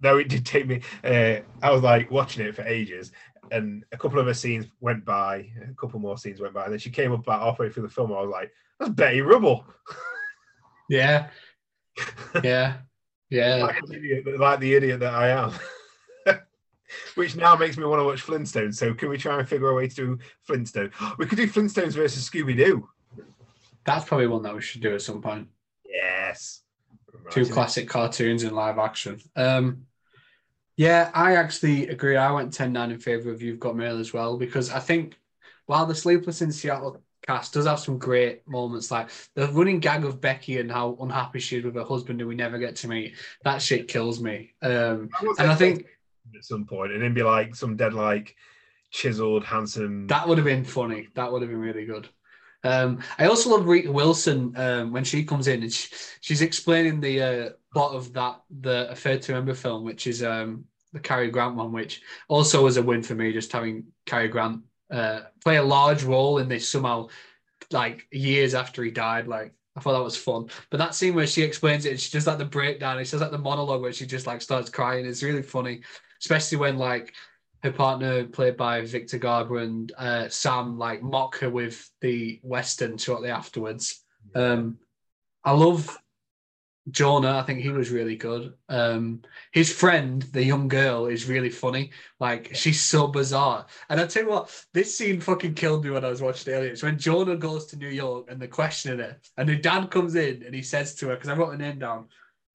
Though 0.00 0.18
it 0.18 0.28
did 0.28 0.44
take 0.44 0.66
me, 0.66 0.80
uh, 1.04 1.40
I 1.62 1.70
was 1.70 1.82
like 1.82 2.10
watching 2.10 2.46
it 2.46 2.54
for 2.54 2.62
ages, 2.62 3.12
and 3.50 3.84
a 3.92 3.96
couple 3.96 4.18
of 4.18 4.26
her 4.26 4.34
scenes 4.34 4.66
went 4.80 5.04
by, 5.04 5.50
a 5.62 5.74
couple 5.74 6.00
more 6.00 6.18
scenes 6.18 6.40
went 6.40 6.54
by, 6.54 6.64
and 6.64 6.72
then 6.72 6.78
she 6.78 6.90
came 6.90 7.12
up 7.12 7.20
about 7.20 7.42
halfway 7.42 7.70
through 7.70 7.84
the 7.84 7.88
film. 7.88 8.12
I 8.12 8.20
was 8.20 8.30
like, 8.30 8.52
"That's 8.78 8.92
Betty 8.92 9.20
Rubble." 9.20 9.64
Yeah, 10.88 11.30
yeah, 12.44 12.76
yeah. 13.28 13.56
like, 13.64 13.82
idiot, 13.92 14.38
like 14.38 14.60
the 14.60 14.74
idiot 14.74 15.00
that 15.00 15.14
I 15.14 15.30
am. 15.30 15.52
Which 17.16 17.34
now 17.34 17.56
makes 17.56 17.76
me 17.76 17.84
want 17.84 17.98
to 17.98 18.04
watch 18.04 18.24
Flintstones. 18.24 18.76
So 18.76 18.94
can 18.94 19.08
we 19.08 19.18
try 19.18 19.40
and 19.40 19.48
figure 19.48 19.68
a 19.68 19.74
way 19.74 19.88
to 19.88 19.94
do 19.96 20.18
Flintstones? 20.48 20.92
We 21.18 21.26
could 21.26 21.38
do 21.38 21.48
Flintstones 21.48 21.94
versus 21.94 22.30
Scooby 22.30 22.56
Doo. 22.56 22.88
That's 23.84 24.04
probably 24.04 24.28
one 24.28 24.42
that 24.42 24.54
we 24.54 24.62
should 24.62 24.80
do 24.80 24.94
at 24.94 25.02
some 25.02 25.20
point. 25.20 25.48
Yes. 25.84 26.62
Two 27.30 27.42
Right. 27.42 27.52
classic 27.52 27.88
cartoons 27.88 28.42
in 28.44 28.54
live 28.54 28.78
action. 28.78 29.20
Um, 29.34 29.86
yeah, 30.76 31.10
I 31.14 31.36
actually 31.36 31.88
agree. 31.88 32.16
I 32.16 32.30
went 32.32 32.52
10 32.52 32.72
9 32.72 32.90
in 32.90 32.98
favor 32.98 33.30
of 33.30 33.42
You've 33.42 33.60
Got 33.60 33.76
Mail 33.76 33.98
as 33.98 34.12
well 34.12 34.36
because 34.36 34.70
I 34.70 34.78
think 34.78 35.18
while 35.66 35.86
the 35.86 35.94
Sleepless 35.94 36.42
in 36.42 36.52
Seattle 36.52 37.02
cast 37.26 37.54
does 37.54 37.66
have 37.66 37.80
some 37.80 37.98
great 37.98 38.46
moments, 38.46 38.90
like 38.90 39.08
the 39.34 39.48
running 39.48 39.80
gag 39.80 40.04
of 40.04 40.20
Becky 40.20 40.58
and 40.60 40.70
how 40.70 40.96
unhappy 41.00 41.40
she 41.40 41.56
is 41.58 41.64
with 41.64 41.74
her 41.74 41.84
husband 41.84 42.20
who 42.20 42.26
we 42.28 42.34
never 42.34 42.58
get 42.58 42.76
to 42.76 42.88
meet, 42.88 43.14
that 43.42 43.62
shit 43.62 43.88
kills 43.88 44.20
me. 44.20 44.52
Um, 44.62 45.08
and 45.38 45.50
I 45.50 45.54
think 45.54 45.86
at 46.36 46.44
some 46.44 46.66
point, 46.66 46.92
and 46.92 47.02
then 47.02 47.14
be 47.14 47.22
like 47.22 47.54
some 47.54 47.76
dead, 47.76 47.94
like 47.94 48.36
chiseled, 48.90 49.44
handsome. 49.44 50.06
That 50.08 50.28
would 50.28 50.38
have 50.38 50.44
been 50.44 50.64
funny. 50.64 51.08
That 51.14 51.32
would 51.32 51.42
have 51.42 51.50
been 51.50 51.60
really 51.60 51.86
good. 51.86 52.08
Um, 52.66 52.98
I 53.18 53.26
also 53.26 53.50
love 53.50 53.66
Rita 53.66 53.92
Wilson 53.92 54.52
um, 54.56 54.92
when 54.92 55.04
she 55.04 55.24
comes 55.24 55.46
in 55.46 55.62
and 55.62 55.72
she, 55.72 55.88
she's 56.20 56.42
explaining 56.42 57.00
the 57.00 57.22
uh, 57.22 57.50
plot 57.72 57.94
of 57.94 58.12
that 58.14 58.42
the 58.60 58.90
Affair 58.90 59.18
to 59.18 59.32
Remember 59.32 59.54
film, 59.54 59.84
which 59.84 60.06
is 60.06 60.22
um, 60.22 60.64
the 60.92 61.00
Cary 61.00 61.30
Grant 61.30 61.54
one, 61.54 61.72
which 61.72 62.02
also 62.28 62.64
was 62.64 62.76
a 62.76 62.82
win 62.82 63.02
for 63.02 63.14
me. 63.14 63.32
Just 63.32 63.52
having 63.52 63.84
Cary 64.04 64.28
Grant 64.28 64.62
uh, 64.90 65.20
play 65.42 65.56
a 65.56 65.62
large 65.62 66.02
role 66.02 66.38
in 66.38 66.48
this 66.48 66.68
somehow, 66.68 67.08
like 67.70 68.06
years 68.10 68.54
after 68.54 68.82
he 68.82 68.90
died. 68.90 69.28
Like 69.28 69.54
I 69.76 69.80
thought 69.80 69.92
that 69.92 70.02
was 70.02 70.16
fun. 70.16 70.48
But 70.70 70.78
that 70.78 70.94
scene 70.94 71.14
where 71.14 71.26
she 71.26 71.42
explains 71.42 71.84
it, 71.84 72.00
she 72.00 72.10
does 72.10 72.26
like 72.26 72.38
the 72.38 72.44
breakdown. 72.44 73.04
She 73.04 73.12
does 73.12 73.20
like 73.20 73.30
the 73.30 73.38
monologue 73.38 73.82
where 73.82 73.92
she 73.92 74.06
just 74.06 74.26
like 74.26 74.40
starts 74.42 74.70
crying. 74.70 75.06
It's 75.06 75.22
really 75.22 75.42
funny, 75.42 75.82
especially 76.20 76.58
when 76.58 76.78
like 76.78 77.14
her 77.62 77.72
partner, 77.72 78.24
played 78.24 78.56
by 78.56 78.82
Victor 78.82 79.18
Garber 79.18 79.58
and 79.58 79.92
uh, 79.98 80.28
Sam, 80.28 80.78
like 80.78 81.02
mock 81.02 81.38
her 81.38 81.50
with 81.50 81.90
the 82.00 82.38
Western 82.42 82.98
shortly 82.98 83.30
afterwards. 83.30 84.04
Um, 84.34 84.78
I 85.42 85.52
love 85.52 85.96
Jonah. 86.90 87.38
I 87.38 87.42
think 87.42 87.60
he 87.60 87.70
was 87.70 87.90
really 87.90 88.16
good. 88.16 88.54
Um, 88.68 89.22
his 89.52 89.72
friend, 89.72 90.22
the 90.22 90.44
young 90.44 90.68
girl, 90.68 91.06
is 91.06 91.28
really 91.28 91.50
funny. 91.50 91.90
Like 92.20 92.54
she's 92.54 92.80
so 92.82 93.08
bizarre. 93.08 93.66
And 93.88 94.00
I 94.00 94.06
tell 94.06 94.22
you 94.24 94.28
what, 94.28 94.64
this 94.72 94.96
scene 94.96 95.20
fucking 95.20 95.54
killed 95.54 95.84
me 95.84 95.90
when 95.90 96.04
I 96.04 96.10
was 96.10 96.22
watching 96.22 96.52
it 96.52 96.56
earlier. 96.56 96.70
It's 96.70 96.82
when 96.82 96.98
Jonah 96.98 97.36
goes 97.36 97.66
to 97.66 97.76
New 97.76 97.88
York 97.88 98.26
and 98.28 98.40
they're 98.40 98.48
questioning 98.48 99.00
her, 99.00 99.16
and 99.36 99.48
her 99.48 99.56
dad 99.56 99.90
comes 99.90 100.14
in 100.14 100.42
and 100.44 100.54
he 100.54 100.62
says 100.62 100.94
to 100.96 101.08
her, 101.08 101.14
because 101.14 101.28
I 101.28 101.34
wrote 101.34 101.50
her 101.50 101.58
name 101.58 101.78
down. 101.78 102.06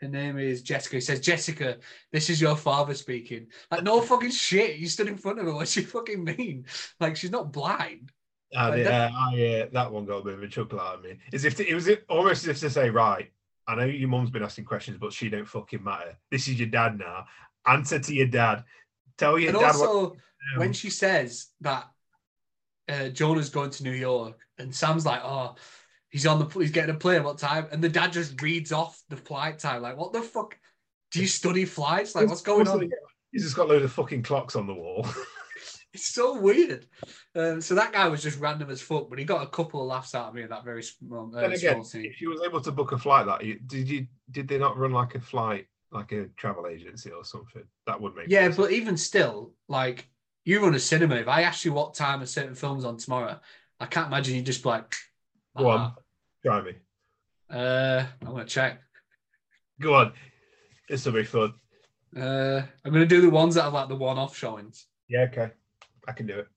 Her 0.02 0.08
name 0.08 0.40
is 0.40 0.64
Jessica. 0.64 0.96
He 0.96 1.02
says, 1.02 1.20
Jessica, 1.20 1.78
this 2.12 2.30
is 2.30 2.42
your 2.42 2.56
father 2.56 2.96
speaking. 2.96 3.48
Like, 3.70 3.84
no 3.84 4.02
fucking 4.02 4.32
shit. 4.32 4.78
You 4.78 4.88
stood 4.88 5.08
in 5.08 5.18
front 5.18 5.40
of 5.40 5.46
her. 5.46 5.54
What's 5.54 5.72
she 5.72 5.84
fucking 5.84 6.24
mean? 6.24 6.66
Like, 7.00 7.16
she's 7.16 7.30
not 7.32 7.54
blind. 7.54 8.12
I, 8.56 8.68
Like 8.70 8.78
did- 8.78 8.88
that- 8.88 9.12
uh, 9.12 9.16
I, 9.16 9.62
uh, 9.62 9.68
that 9.74 9.92
one 9.92 10.06
got 10.06 10.18
a 10.18 10.24
bit 10.24 10.34
of 10.34 10.44
a 10.44 10.48
chuckle 10.48 10.80
out 10.80 10.96
of 10.96 11.04
me. 11.04 11.18
As 11.34 11.46
if 11.46 11.56
to, 11.58 11.68
it 11.68 11.76
was 11.76 11.90
almost 12.10 12.44
as 12.44 12.50
if 12.50 12.60
to 12.62 12.70
say, 12.70 12.90
right, 12.90 13.32
I 13.68 13.76
know 13.76 13.86
your 13.86 14.10
mum's 14.10 14.32
been 14.32 14.44
asking 14.44 14.66
questions, 14.66 14.98
but 15.00 15.14
she 15.14 15.30
don't 15.30 15.48
fucking 15.48 15.84
matter. 15.84 16.18
This 16.32 16.48
is 16.48 16.60
your 16.60 16.70
dad 16.70 16.98
now. 16.98 17.26
Answer 17.68 18.00
to 18.00 18.14
your 18.14 18.26
dad. 18.28 18.64
Tell 19.18 19.38
your 19.38 19.50
and 19.52 19.60
dad 19.60 19.76
also, 19.76 20.04
what. 20.10 20.18
when 20.58 20.74
she 20.74 20.90
says 20.90 21.50
that 21.62 21.88
uh, 22.90 23.10
Jonah's 23.10 23.50
going 23.50 23.70
to 23.70 23.84
New 23.84 23.92
York, 23.92 24.40
and 24.58 24.74
Sam's 24.74 25.06
like, 25.06 25.22
"Oh, 25.24 25.56
he's 26.12 26.28
on 26.28 26.38
the 26.40 26.46
he's 26.60 26.72
getting 26.72 26.94
a 26.96 26.98
plane. 26.98 27.24
What 27.24 27.40
time?" 27.40 27.68
And 27.72 27.84
the 27.84 27.90
dad 27.90 28.14
just 28.14 28.40
reads 28.42 28.72
off 28.72 29.02
the 29.10 29.18
flight 29.18 29.58
time. 29.58 29.82
Like, 29.82 29.98
what 29.98 30.14
the 30.14 30.22
fuck? 30.22 30.58
Do 31.12 31.20
you 31.20 31.28
study 31.28 31.66
flights? 31.66 32.14
Like, 32.16 32.30
what's 32.30 32.42
going 32.42 32.68
on? 32.68 32.90
He's 33.32 33.44
just 33.44 33.56
got 33.56 33.68
loads 33.68 33.84
of 33.84 33.92
fucking 33.92 34.24
clocks 34.24 34.56
on 34.56 34.68
the 34.68 34.74
wall. 34.76 35.08
It's 35.94 36.08
so 36.08 36.40
weird. 36.40 36.88
Um, 37.36 37.60
so 37.60 37.76
that 37.76 37.92
guy 37.92 38.08
was 38.08 38.24
just 38.24 38.40
random 38.40 38.70
as 38.70 38.82
fuck, 38.82 39.10
but 39.10 39.20
he 39.20 39.26
got 39.26 39.44
a 39.44 39.50
couple 39.50 39.82
of 39.82 39.88
laughs 39.88 40.16
out 40.16 40.30
of 40.30 40.34
me 40.34 40.44
in 40.44 40.50
that 40.50 40.64
very 40.64 40.84
small, 40.84 41.30
uh, 41.36 41.42
then 41.42 41.52
again, 41.52 41.74
small 41.74 41.84
scene. 41.84 42.06
if 42.06 42.16
she 42.16 42.28
was 42.28 42.42
able 42.46 42.62
to 42.62 42.72
book 42.72 42.94
a 42.94 42.98
flight, 42.98 43.26
that 43.26 43.42
did 43.68 43.90
you 43.90 44.08
did 44.32 44.48
they 44.48 44.58
not 44.58 44.78
run 44.78 44.92
like 44.92 45.16
a 45.16 45.20
flight, 45.20 45.68
like 45.92 46.14
a 46.14 46.28
travel 46.38 46.68
agency 46.68 47.12
or 47.12 47.26
something? 47.26 47.64
That 47.88 48.00
would 48.00 48.16
make 48.16 48.28
Yeah, 48.30 48.44
sense. 48.46 48.56
but 48.56 48.72
even 48.72 48.96
still, 48.96 49.52
like 49.68 50.08
you 50.46 50.62
run 50.64 50.76
a 50.76 50.80
cinema. 50.80 51.16
If 51.16 51.28
I 51.28 51.42
ask 51.42 51.66
you 51.66 51.74
what 51.74 51.94
time 51.94 52.22
a 52.22 52.28
certain 52.28 52.56
film's 52.56 52.86
on 52.86 52.96
tomorrow, 52.96 53.38
I 53.80 53.86
can't 53.86 54.08
imagine 54.08 54.36
you 54.38 54.44
just 54.44 54.64
be 54.64 54.70
like, 54.70 54.96
go 55.58 55.70
on, 55.70 55.80
"Ah, 55.80 55.96
try 56.44 56.62
me. 56.62 56.74
Uh, 57.50 58.06
I'm 58.22 58.28
gonna 58.28 58.46
check. 58.46 58.82
Go 59.80 59.96
on, 59.96 60.14
this 60.90 61.06
will 61.06 61.14
be 61.14 61.24
fun. 61.24 61.54
Uh, 62.16 62.62
I'm 62.86 62.92
gonna 62.92 63.06
do 63.06 63.22
the 63.22 63.30
ones 63.30 63.56
that 63.56 63.66
are 63.66 63.72
like 63.72 63.90
the 63.90 63.96
one-off 63.96 64.36
showings. 64.36 64.88
Yeah, 65.08 65.22
okay, 65.32 65.52
I 66.08 66.12
can 66.14 66.28
do 66.28 66.40
it. 66.40 66.48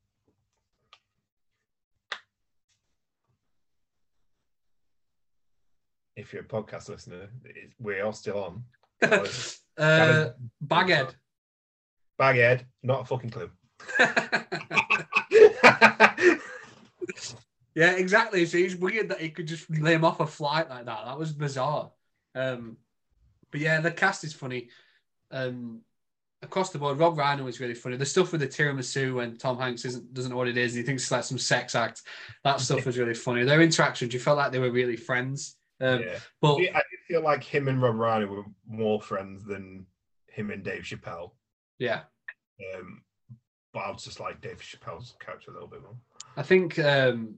If 6.17 6.33
you're 6.33 6.43
a 6.43 6.47
podcast 6.47 6.89
listener, 6.89 7.29
we 7.79 8.01
are 8.01 8.13
still 8.13 8.45
on. 8.45 8.65
Uh, 9.77 10.29
Baghead. 10.61 11.17
Baghead, 12.17 12.65
not 12.85 13.01
a 13.01 13.05
fucking 13.05 13.31
clue. 13.31 13.51
yeah, 17.75 17.93
exactly. 17.93 18.47
So 18.47 18.59
it's 18.59 18.75
weird 18.75 19.09
that 19.11 19.21
he 19.21 19.31
could 19.31 19.47
just 19.47 19.69
lay 19.71 19.95
him 19.95 20.05
off 20.05 20.21
a 20.21 20.27
flight 20.27 20.69
like 20.69 20.87
that. 20.87 21.05
That 21.05 21.19
was 21.19 21.33
bizarre. 21.33 21.91
Um, 22.35 22.77
but 23.51 23.61
yeah, 23.61 23.81
the 23.81 23.91
cast 23.91 24.25
is 24.25 24.33
funny. 24.33 24.71
Um, 25.31 25.81
across 26.43 26.71
the 26.71 26.79
board, 26.79 26.99
Rob 26.99 27.17
Reiner 27.17 27.45
was 27.45 27.61
really 27.61 27.75
funny. 27.75 27.97
The 27.97 28.07
stuff 28.07 28.33
with 28.33 28.41
the 28.41 28.47
tiramisu 28.47 29.23
and 29.23 29.39
Tom 29.39 29.59
Hanks 29.59 29.85
isn't 29.85 30.13
doesn't 30.15 30.31
know 30.31 30.37
what 30.37 30.49
it 30.49 30.57
is, 30.57 30.73
and 30.73 30.81
he 30.81 30.87
thinks 30.87 31.03
it's 31.05 31.11
like 31.11 31.25
some 31.25 31.39
sex 31.39 31.75
act. 31.75 32.03
That 32.45 32.61
stuff 32.61 32.87
was 32.87 32.99
really 32.99 33.15
funny. 33.15 33.45
Their 33.45 33.63
interactions, 33.63 34.13
you 34.15 34.21
felt 34.21 34.39
like 34.39 34.53
they 34.53 34.59
were 34.59 34.71
really 34.71 34.97
friends. 34.97 35.57
Um, 35.81 36.03
yeah. 36.03 36.19
But 36.41 36.55
I 36.57 36.83
did 36.91 37.01
feel 37.09 37.23
like 37.23 37.43
him 37.43 37.69
and 37.69 37.83
Rob 37.83 37.97
Reiner 37.97 38.29
were 38.29 38.45
more 38.69 39.01
friends 39.01 39.45
than 39.45 39.87
him 40.29 40.51
and 40.51 40.63
Dave 40.63 40.83
Chappelle. 40.83 41.33
yeah, 41.79 42.03
Um, 42.75 43.03
but 43.73 43.81
I 43.81 43.91
was 43.91 44.05
just 44.05 44.21
like 44.21 44.41
Dave 44.41 44.59
Chappelle's 44.59 45.15
character 45.21 45.51
a 45.51 45.55
little 45.55 45.69
bit 45.69 45.83
more. 45.83 45.97
I 46.37 46.43
think 46.43 46.79
um, 46.79 47.37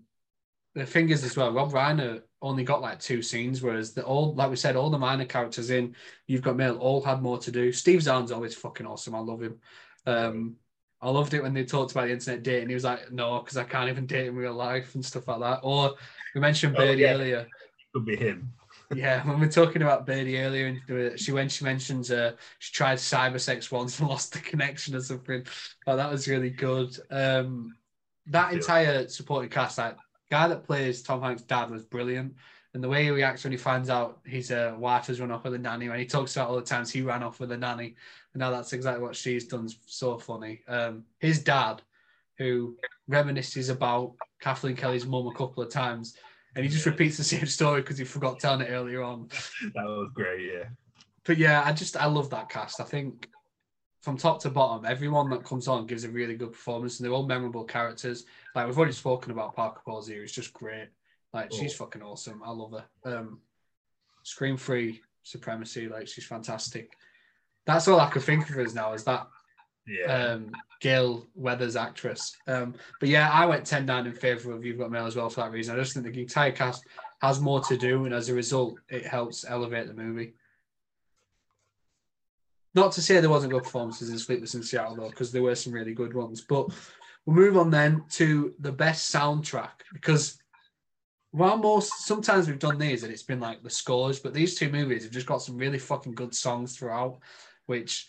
the 0.77 0.85
thing 0.86 1.09
is 1.09 1.24
as 1.24 1.36
well, 1.36 1.53
Rob 1.53 1.73
Reiner 1.73 2.20
only 2.43 2.62
got 2.62 2.82
like 2.82 3.01
two 3.01 3.23
scenes, 3.23 3.62
whereas 3.62 3.94
the 3.94 4.05
all, 4.05 4.35
like 4.35 4.51
we 4.51 4.57
said, 4.57 4.77
all 4.77 4.90
the 4.90 4.98
minor 4.98 5.24
characters 5.24 5.70
in 5.70 5.97
You've 6.27 6.43
Got 6.43 6.57
Mail 6.57 6.77
all 6.77 7.03
had 7.03 7.23
more 7.23 7.39
to 7.39 7.51
do. 7.51 7.73
Steve 7.73 8.03
Zahn's 8.03 8.31
always 8.31 8.55
fucking 8.55 8.86
awesome. 8.86 9.15
I 9.15 9.20
love 9.20 9.40
him. 9.43 9.59
Um, 10.05 10.57
I 11.01 11.09
loved 11.09 11.32
it 11.32 11.43
when 11.43 11.55
they 11.55 11.65
talked 11.65 11.93
about 11.93 12.07
the 12.07 12.12
internet 12.12 12.43
dating. 12.43 12.69
He 12.69 12.74
was 12.74 12.85
like, 12.85 13.11
no, 13.11 13.40
because 13.40 13.57
I 13.57 13.65
can't 13.65 13.89
even 13.89 14.07
date 14.07 14.27
in 14.27 14.36
real 14.36 14.53
life 14.53 14.94
and 14.94 15.05
stuff 15.05 15.28
like 15.28 15.40
that. 15.40 15.61
Or 15.62 15.94
we 16.35 16.43
mentioned 16.43 16.77
Oh, 16.77 16.81
Birdie 16.81 17.03
yeah. 17.03 17.15
earlier. 17.15 17.47
Could 17.94 18.05
be 18.05 18.16
him. 18.16 18.53
Yeah, 18.94 19.27
when 19.27 19.40
we're 19.40 19.48
talking 19.51 19.82
about 19.82 20.07
Birdie 20.07 20.39
earlier, 20.39 20.66
and 20.69 21.19
she 21.19 21.32
when 21.32 21.48
she 21.48 21.65
mentions 21.65 22.12
uh, 22.12 22.35
she 22.61 22.73
tried 22.73 22.98
cyber 22.98 23.40
sex 23.40 23.73
once 23.73 23.98
and 23.98 24.09
lost 24.15 24.32
the 24.32 24.39
connection 24.39 24.94
or 24.94 25.01
something. 25.01 25.44
Oh, 25.89 25.97
that 25.97 26.09
was 26.09 26.28
really 26.28 26.51
good. 26.51 26.97
Um, 27.11 27.74
that 28.27 28.53
entire 28.53 29.09
supporting 29.09 29.51
cast, 29.51 29.78
that 29.78 29.97
guy 30.31 30.48
that 30.48 30.65
plays 30.65 31.03
Tom 31.03 31.23
Hanks' 31.23 31.43
dad 31.43 31.70
was 31.70 31.82
brilliant, 31.82 32.35
and 32.74 32.82
the 32.82 32.89
way 32.89 33.05
he 33.05 33.11
reacts 33.11 33.44
when 33.44 33.53
he 33.53 33.57
finds 33.59 33.89
out 33.89 34.20
his 34.24 34.51
uh, 34.51 34.74
wife 34.78 35.07
has 35.07 35.20
run 35.20 35.31
off 35.31 35.44
with 35.44 35.55
a 35.55 35.59
nanny, 35.59 35.89
when 35.89 35.98
he 35.98 36.07
talks 36.07 36.36
about 36.36 36.51
all 36.51 36.57
the 36.57 36.62
times 36.62 36.90
he 36.90 37.03
ran 37.03 37.23
off 37.23 37.40
with 37.40 37.53
a 37.53 37.57
nanny, 37.57 37.94
and 38.35 38.40
now 38.40 38.51
that's 38.51 38.73
exactly 38.73 39.03
what 39.03 39.16
she's 39.16 39.47
done. 39.47 39.69
So 39.86 40.19
funny. 40.19 40.62
Um, 40.69 41.05
his 41.19 41.43
dad, 41.43 41.82
who 42.39 42.77
reminisces 43.11 43.70
about 43.70 44.15
Kathleen 44.40 44.77
Kelly's 44.77 45.07
mum 45.07 45.27
a 45.27 45.32
couple 45.32 45.62
of 45.62 45.70
times. 45.70 46.16
And 46.55 46.65
he 46.65 46.70
just 46.70 46.86
repeats 46.86 47.16
the 47.16 47.24
same 47.24 47.47
story 47.47 47.82
because 47.82 47.98
he 47.98 48.05
forgot 48.05 48.40
telling 48.40 48.62
it 48.62 48.70
earlier 48.70 49.03
on 49.03 49.28
That 49.74 49.85
was 49.85 50.11
great. 50.15 50.51
Yeah. 50.53 50.65
but 51.24 51.39
yeah, 51.39 51.62
I 51.65 51.73
just 51.73 51.97
I 51.97 52.07
love 52.07 52.31
that 52.31 52.48
cast. 52.48 52.81
I 52.81 52.85
think 52.85 53.28
from 54.06 54.16
top 54.16 54.40
to 54.40 54.48
bottom, 54.50 54.84
everyone 54.84 55.28
that 55.30 55.42
comes 55.42 55.66
on 55.66 55.84
gives 55.84 56.04
a 56.04 56.08
really 56.08 56.36
good 56.36 56.52
performance, 56.52 57.00
and 57.00 57.04
they're 57.04 57.12
all 57.12 57.26
memorable 57.26 57.64
characters. 57.64 58.24
Like 58.54 58.68
we've 58.68 58.78
already 58.78 58.92
spoken 58.92 59.32
about 59.32 59.56
Parker 59.56 59.80
Posey, 59.84 60.14
who's 60.14 60.30
just 60.30 60.52
great. 60.52 60.90
Like 61.32 61.52
she's 61.52 61.74
fucking 61.74 62.02
awesome. 62.02 62.40
I 62.44 62.52
love 62.52 62.70
her. 62.70 62.84
Um, 63.18 63.40
Scream 64.22 64.56
Free 64.56 65.00
Supremacy, 65.24 65.88
like 65.88 66.06
she's 66.06 66.24
fantastic. 66.24 66.92
That's 67.66 67.88
all 67.88 67.98
I 67.98 68.08
could 68.08 68.22
think 68.22 68.48
of 68.48 68.56
as 68.60 68.76
now 68.76 68.92
is 68.92 69.02
that 69.02 69.26
Yeah. 69.88 70.04
um, 70.34 70.52
Gale 70.80 71.26
Weathers 71.34 71.74
actress. 71.74 72.36
Um, 72.46 72.74
but 73.00 73.08
yeah, 73.08 73.28
I 73.32 73.44
went 73.44 73.66
10 73.66 73.86
down 73.86 74.06
in 74.06 74.12
favour 74.12 74.52
of 74.52 74.64
You've 74.64 74.78
Got 74.78 74.92
Mail 74.92 75.06
as 75.06 75.16
well 75.16 75.28
for 75.30 75.40
that 75.40 75.50
reason. 75.50 75.74
I 75.74 75.80
just 75.80 75.94
think 75.94 76.06
the 76.06 76.22
entire 76.22 76.52
cast 76.52 76.84
has 77.22 77.40
more 77.40 77.60
to 77.62 77.76
do, 77.76 78.04
and 78.04 78.14
as 78.14 78.28
a 78.28 78.34
result, 78.34 78.78
it 78.88 79.04
helps 79.04 79.44
elevate 79.48 79.88
the 79.88 79.94
movie. 79.94 80.34
Not 82.77 82.93
to 82.93 83.03
say 83.03 83.19
there 83.19 83.31
wasn't 83.31 83.55
good 83.55 83.65
performances 83.65 84.11
in 84.11 84.19
Sleepless 84.19 84.55
in 84.55 84.62
Seattle, 84.62 84.97
though, 84.97 85.09
because 85.09 85.32
there 85.32 85.43
were 85.43 85.55
some 85.55 85.73
really 85.73 85.94
good 85.94 86.12
ones. 86.12 86.43
But 86.43 86.69
we'll 87.24 87.35
move 87.35 87.57
on 87.57 87.70
then 87.70 88.05
to 88.11 88.55
the 88.61 88.70
best 88.70 89.12
soundtrack, 89.12 89.70
because 89.94 90.39
while 91.31 91.57
most 91.57 92.07
sometimes 92.07 92.47
we've 92.47 92.59
done 92.59 92.78
these 92.78 93.03
and 93.03 93.11
it's 93.11 93.23
been 93.23 93.40
like 93.40 93.62
the 93.62 93.70
scores, 93.70 94.20
but 94.20 94.35
these 94.35 94.55
two 94.55 94.69
movies 94.69 95.05
have 95.05 95.12
just 95.12 95.27
got 95.27 95.40
some 95.40 95.57
really 95.57 95.78
fucking 95.78 96.15
good 96.15 96.35
songs 96.35 96.77
throughout, 96.77 97.19
which 97.65 98.09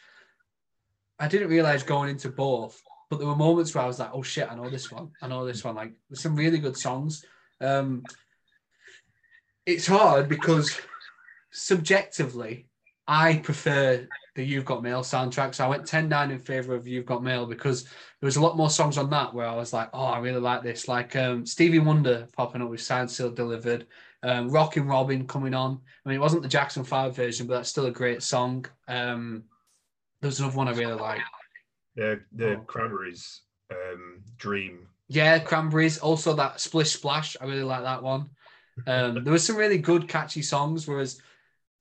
I 1.17 1.29
didn't 1.29 1.49
realize 1.49 1.81
going 1.81 2.09
into 2.09 2.29
both, 2.29 2.81
but 3.09 3.19
there 3.19 3.27
were 3.27 3.37
moments 3.37 3.73
where 3.73 3.85
I 3.85 3.87
was 3.87 3.99
like, 3.99 4.11
"Oh 4.13 4.21
shit, 4.21 4.51
I 4.51 4.55
know 4.55 4.69
this 4.69 4.91
one. 4.91 5.11
I 5.21 5.27
know 5.27 5.45
this 5.45 5.63
one." 5.63 5.75
Like, 5.75 5.93
there's 6.09 6.21
some 6.21 6.35
really 6.35 6.59
good 6.59 6.77
songs. 6.77 7.23
Um, 7.61 8.03
it's 9.65 9.87
hard 9.87 10.27
because 10.27 10.77
subjectively, 11.51 12.67
I 13.07 13.37
prefer 13.37 14.07
the 14.37 14.45
You've 14.45 14.65
Got 14.65 14.83
Mail 14.83 15.01
soundtrack. 15.01 15.55
So 15.55 15.65
I 15.65 15.67
went 15.67 15.87
10 15.87 16.07
9 16.07 16.29
in 16.29 16.37
favor 16.39 16.75
of 16.75 16.87
You've 16.87 17.07
Got 17.07 17.23
Mail 17.23 17.47
because 17.47 17.83
there 17.85 18.27
was 18.27 18.35
a 18.35 18.41
lot 18.41 18.55
more 18.55 18.69
songs 18.69 18.95
on 18.99 19.09
that 19.09 19.33
where 19.33 19.47
I 19.47 19.55
was 19.55 19.73
like, 19.73 19.89
"Oh, 19.93 20.05
I 20.05 20.19
really 20.19 20.39
like 20.39 20.61
this." 20.61 20.87
Like 20.87 21.15
um, 21.15 21.43
Stevie 21.43 21.79
Wonder 21.79 22.27
popping 22.37 22.61
up 22.61 22.69
with 22.69 22.79
Signed, 22.79 23.09
Sealed, 23.09 23.35
Delivered. 23.35 23.87
Um, 24.21 24.49
Rockin' 24.49 24.85
Robin 24.87 25.25
coming 25.27 25.55
on. 25.55 25.81
I 26.05 26.09
mean, 26.09 26.17
it 26.17 26.21
wasn't 26.21 26.43
the 26.43 26.49
Jackson 26.49 26.83
5 26.83 27.15
version, 27.15 27.47
but 27.47 27.55
that's 27.55 27.69
still 27.69 27.87
a 27.87 27.91
great 27.91 28.21
song. 28.21 28.65
Um, 28.87 29.43
there's 30.21 30.39
another 30.39 30.55
one 30.57 30.67
I 30.67 30.71
really 30.73 30.93
like. 30.93 31.21
The 31.95 32.21
the 32.31 32.57
Oh. 32.57 32.59
Cranberries 32.59 33.41
um, 33.71 34.21
Dream. 34.37 34.87
Yeah, 35.07 35.39
Cranberries. 35.39 35.97
Also 35.97 36.33
that 36.33 36.59
Splish 36.61 36.91
Splash. 36.91 37.35
I 37.41 37.45
really 37.45 37.63
like 37.63 37.81
that 37.81 38.03
one. 38.03 38.29
Um, 38.85 39.23
there 39.23 39.33
was 39.33 39.43
some 39.43 39.55
really 39.55 39.79
good, 39.79 40.07
catchy 40.07 40.43
songs. 40.43 40.87
Whereas 40.87 41.19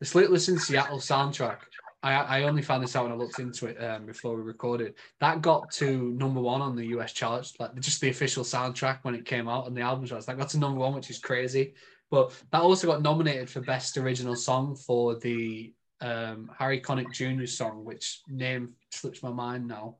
the 0.01 0.07
Sleepless 0.07 0.49
in 0.49 0.59
Seattle 0.59 0.99
soundtrack, 0.99 1.59
I, 2.03 2.13
I 2.13 2.43
only 2.45 2.63
found 2.63 2.83
this 2.83 2.95
out 2.95 3.05
when 3.05 3.13
I 3.13 3.17
looked 3.17 3.39
into 3.39 3.67
it 3.67 3.83
um, 3.83 4.07
before 4.07 4.37
we 4.37 4.43
recorded. 4.43 4.95
That 5.21 5.43
got 5.43 5.71
to 5.73 6.15
number 6.15 6.41
one 6.41 6.61
on 6.61 6.77
the 6.77 6.87
US 6.99 7.13
charts, 7.13 7.55
like 7.59 7.75
just 7.81 8.01
the 8.01 8.11
official 8.11 8.45
soundtrack 8.45 8.99
when 9.03 9.15
it 9.15 9.25
came 9.25 9.49
out 9.49 9.67
on 9.67 9.75
the 9.75 9.81
album 9.81 10.07
charts. 10.07 10.27
That 10.27 10.39
got 10.39 10.51
to 10.51 10.59
number 10.59 10.79
one, 10.79 10.95
which 10.95 11.11
is 11.11 11.19
crazy. 11.19 11.75
But 12.11 12.33
that 12.53 12.63
also 12.63 12.87
got 12.87 13.03
nominated 13.03 13.51
for 13.51 13.61
best 13.61 13.97
original 13.97 14.37
song 14.37 14.77
for 14.77 15.17
the 15.17 15.73
um, 16.01 16.51
Harry 16.57 16.81
Connick 16.81 17.13
Jr. 17.13 17.47
song, 17.47 17.85
which 17.85 18.21
name 18.29 18.75
slips 18.91 19.23
my 19.23 19.31
mind 19.31 19.67
now. 19.67 19.97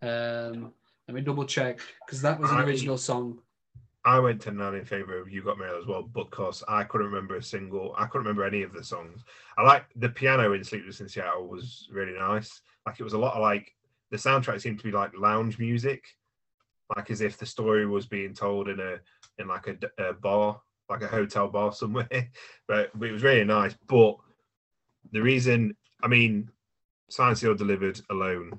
Um, 0.00 0.72
let 1.06 1.14
me 1.14 1.20
double 1.20 1.44
check 1.44 1.80
because 2.06 2.22
that 2.22 2.38
was 2.38 2.50
an 2.50 2.60
original 2.60 2.98
song. 2.98 3.40
I 4.08 4.18
went 4.18 4.40
to 4.42 4.52
nine 4.52 4.74
in 4.74 4.86
favor 4.86 5.18
of 5.18 5.30
You 5.30 5.42
Got 5.42 5.58
Mail 5.58 5.76
as 5.78 5.86
well, 5.86 6.02
but 6.02 6.30
because 6.30 6.64
I 6.66 6.82
couldn't 6.84 7.08
remember 7.08 7.36
a 7.36 7.42
single. 7.42 7.94
I 7.94 8.06
couldn't 8.06 8.26
remember 8.26 8.46
any 8.46 8.62
of 8.62 8.72
the 8.72 8.82
songs. 8.82 9.22
I 9.58 9.62
like 9.62 9.84
the 9.96 10.08
piano 10.08 10.54
in 10.54 10.64
Sleepless 10.64 11.02
in 11.02 11.10
Seattle 11.10 11.46
was 11.46 11.90
really 11.92 12.18
nice. 12.18 12.62
Like 12.86 12.98
it 12.98 13.04
was 13.04 13.12
a 13.12 13.18
lot 13.18 13.34
of 13.34 13.42
like 13.42 13.70
the 14.10 14.16
soundtrack 14.16 14.62
seemed 14.62 14.78
to 14.78 14.84
be 14.84 14.92
like 14.92 15.10
lounge 15.14 15.58
music, 15.58 16.06
like 16.96 17.10
as 17.10 17.20
if 17.20 17.36
the 17.36 17.44
story 17.44 17.86
was 17.86 18.06
being 18.06 18.32
told 18.32 18.70
in 18.70 18.80
a 18.80 18.96
in 19.38 19.46
like 19.46 19.66
a 19.98 20.14
bar, 20.14 20.58
like 20.88 21.02
a 21.02 21.06
hotel 21.06 21.48
bar 21.48 21.74
somewhere. 21.74 22.08
but, 22.66 22.90
but 22.94 23.08
it 23.10 23.12
was 23.12 23.22
really 23.22 23.44
nice. 23.44 23.76
But 23.88 24.16
the 25.12 25.20
reason, 25.20 25.76
I 26.02 26.08
mean, 26.08 26.50
Signed 27.10 27.36
Sealed 27.36 27.58
Delivered 27.58 28.00
alone 28.08 28.58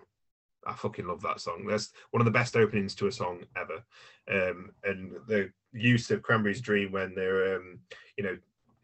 I 0.65 0.73
fucking 0.73 1.07
love 1.07 1.21
that 1.21 1.39
song. 1.39 1.65
That's 1.67 1.91
one 2.11 2.21
of 2.21 2.25
the 2.25 2.31
best 2.31 2.55
openings 2.55 2.95
to 2.95 3.07
a 3.07 3.11
song 3.11 3.43
ever. 3.55 3.83
Um, 4.31 4.71
and 4.83 5.13
the 5.27 5.51
use 5.73 6.11
of 6.11 6.21
Cranberry's 6.21 6.61
Dream 6.61 6.91
when 6.91 7.15
they're, 7.15 7.55
um, 7.55 7.79
you 8.17 8.23
know, 8.23 8.37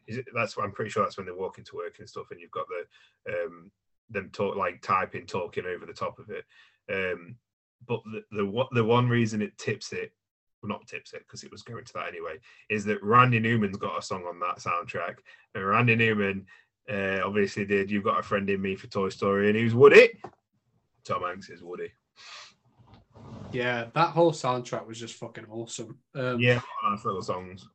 it, 0.08 0.26
that's 0.34 0.58
I'm 0.58 0.72
pretty 0.72 0.92
sure 0.92 1.04
that's 1.04 1.18
when 1.18 1.26
they're 1.26 1.36
walking 1.36 1.64
to 1.66 1.76
work 1.76 2.00
and 2.00 2.10
stuff, 2.10 2.32
and 2.32 2.40
you've 2.40 2.52
got 2.52 2.68
the 2.68 3.32
um, 3.34 3.72
them 4.10 4.30
talk 4.32 4.56
like 4.56 4.82
typing, 4.82 5.26
talking 5.26 5.66
over 5.66 5.86
the 5.86 5.94
top 5.94 6.20
of 6.20 6.30
it. 6.30 6.46
Um, 6.92 7.36
but 7.88 8.02
the 8.06 8.24
the 8.32 8.66
the 8.72 8.84
one 8.84 9.10
reason 9.10 9.42
it 9.42 9.58
tips 9.58 9.94
it, 9.94 10.12
well, 10.62 10.70
not 10.70 10.88
tips 10.88 11.14
it 11.14 11.24
because 11.28 11.44
it 11.44 11.52
was 11.52 11.64
going 11.64 11.86
to 11.86 11.94
that 11.94 12.08
anyway, 12.08 12.38
is 12.70 12.86
that 12.86 13.04
Randy 13.04 13.40
Newman's 13.40 13.78
got 13.78 13.98
a 13.98 14.02
song 14.02 14.26
on 14.28 14.40
that 14.40 14.58
soundtrack, 14.58 15.18
and 15.54 15.66
Randy 15.66 15.96
Newman 15.96 16.46
uh, 16.90 17.20
obviously 17.26 17.66
did 17.66 17.90
"You've 17.90 18.04
Got 18.04 18.20
a 18.20 18.24
Friend 18.24 18.48
in 18.50 18.62
Me" 18.62 18.76
for 18.76 18.88
Toy 18.88 19.10
Story, 19.10 19.48
and 19.48 19.58
he 19.58 19.64
was 19.64 19.76
Woody. 19.76 20.10
Tom 21.04 21.24
Hanks 21.24 21.50
is 21.50 21.64
Woody. 21.64 21.92
Yeah, 23.56 23.86
that 23.94 24.10
whole 24.10 24.32
soundtrack 24.32 24.86
was 24.86 25.00
just 25.00 25.16
fucking 25.16 25.46
awesome. 25.50 25.98
Um, 26.14 26.40
Yeah, 26.40 26.62
nice 26.84 27.06
little 27.06 27.22
songs. 27.22 27.68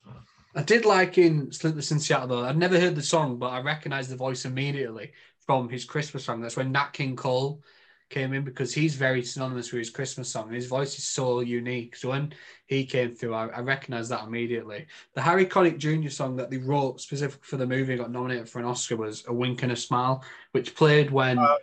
I 0.55 0.62
did 0.62 0.85
like 0.85 1.16
in 1.16 1.52
Sleepless 1.52 1.93
in 1.93 2.01
Seattle 2.01 2.28
though. 2.28 2.44
I'd 2.44 2.57
never 2.57 2.78
heard 2.78 2.97
the 2.97 3.02
song, 3.02 3.39
but 3.39 3.48
I 3.48 3.61
recognised 3.61 4.11
the 4.11 4.16
voice 4.16 4.44
immediately 4.44 5.12
from 5.47 5.69
his 5.69 5.85
Christmas 5.85 6.24
song. 6.24 6.40
That's 6.40 6.57
when 6.57 6.73
Nat 6.73 6.93
King 6.93 7.16
Cole 7.16 7.62
came 8.11 8.32
in 8.32 8.43
because 8.43 8.74
he's 8.74 8.97
very 8.97 9.23
synonymous 9.23 9.70
with 9.73 9.78
his 9.78 9.90
Christmas 9.90 10.28
song. 10.28 10.51
His 10.51 10.66
voice 10.66 10.98
is 10.98 11.05
so 11.05 11.40
unique. 11.40 11.94
So 11.94 12.09
when 12.11 12.35
he 12.66 12.85
came 12.85 13.15
through, 13.15 13.35
I, 13.35 13.47
I 13.47 13.61
recognised 13.61 14.11
that 14.11 14.27
immediately. 14.27 14.86
The 15.15 15.23
Harry 15.23 15.47
Connick 15.47 15.78
Jr. 15.78 16.11
song 16.11 16.36
that 16.36 16.51
they 16.51 16.59
wrote 16.59 17.01
specific 17.01 17.44
for 17.44 17.57
the 17.57 17.66
movie 17.66 17.97
got 17.97 18.11
nominated 18.11 18.48
for 18.48 18.59
an 18.59 18.65
Oscar 18.65 18.97
was 18.97 19.24
"A 19.28 19.32
Wink 19.32 19.62
and 19.62 19.73
a 19.73 19.77
Smile," 19.77 20.24
which 20.51 20.74
played 20.74 21.11
when 21.12 21.39
Oh, 21.39 21.57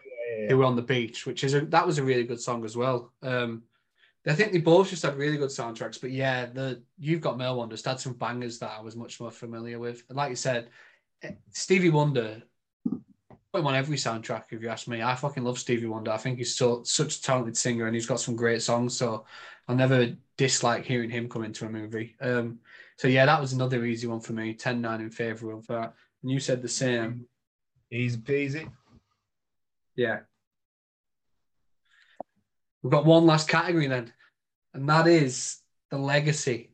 they 0.47 0.53
were 0.53 0.63
on 0.63 0.77
the 0.77 0.81
beach, 0.81 1.25
which 1.25 1.43
is 1.43 1.53
a, 1.53 1.61
that 1.61 1.85
was 1.85 1.97
a 1.97 2.03
really 2.03 2.23
good 2.23 2.39
song 2.39 2.63
as 2.63 2.77
well. 2.77 3.11
Um, 3.21 3.63
I 4.27 4.33
think 4.33 4.51
they 4.51 4.59
both 4.59 4.89
just 4.89 5.03
had 5.03 5.17
really 5.17 5.37
good 5.37 5.49
soundtracks, 5.49 6.01
but 6.01 6.11
yeah, 6.11 6.47
the 6.47 6.81
You've 6.97 7.21
Got 7.21 7.37
Mail 7.37 7.57
one 7.57 7.69
just 7.69 7.85
had 7.85 7.99
some 7.99 8.13
bangers 8.13 8.59
that 8.59 8.73
I 8.77 8.81
was 8.81 8.95
much 8.95 9.19
more 9.19 9.31
familiar 9.31 9.79
with. 9.79 10.03
And 10.09 10.17
like 10.17 10.29
you 10.29 10.35
said, 10.35 10.69
eh, 11.23 11.31
Stevie 11.51 11.91
Wonder, 11.91 12.43
put 12.83 13.61
him 13.61 13.67
on 13.67 13.75
every 13.75 13.97
soundtrack 13.97 14.45
if 14.51 14.61
you 14.61 14.69
ask 14.69 14.87
me. 14.87 15.01
I 15.01 15.15
fucking 15.15 15.43
love 15.43 15.57
Stevie 15.57 15.87
Wonder. 15.87 16.11
I 16.11 16.17
think 16.17 16.37
he's 16.37 16.55
so 16.55 16.83
such 16.83 17.17
a 17.17 17.21
talented 17.21 17.55
singer 17.55 17.85
and 17.85 17.95
he's 17.95 18.05
got 18.05 18.19
some 18.19 18.35
great 18.35 18.61
songs. 18.61 18.97
So 18.97 19.25
I'll 19.67 19.75
never 19.75 20.13
dislike 20.37 20.85
hearing 20.85 21.09
him 21.09 21.29
come 21.29 21.43
into 21.43 21.65
a 21.65 21.69
movie. 21.69 22.15
Um, 22.19 22.59
so 22.97 23.07
yeah, 23.07 23.25
that 23.25 23.39
was 23.41 23.53
another 23.53 23.85
easy 23.85 24.07
one 24.07 24.19
for 24.19 24.33
me. 24.33 24.53
10-9 24.53 24.99
in 24.99 25.09
favour 25.09 25.51
of 25.51 25.65
that. 25.67 25.93
And 26.21 26.31
you 26.31 26.39
said 26.39 26.61
the 26.61 26.67
same. 26.67 27.27
Easy 27.91 28.17
peasy. 28.17 28.69
Yeah. 29.95 30.19
We've 32.83 32.91
got 32.91 33.05
one 33.05 33.25
last 33.25 33.49
category 33.49 33.87
then, 33.87 34.13
and 34.77 34.87
that 34.89 35.07
is 35.07 35.57
the 35.89 35.97
legacy 35.97 36.71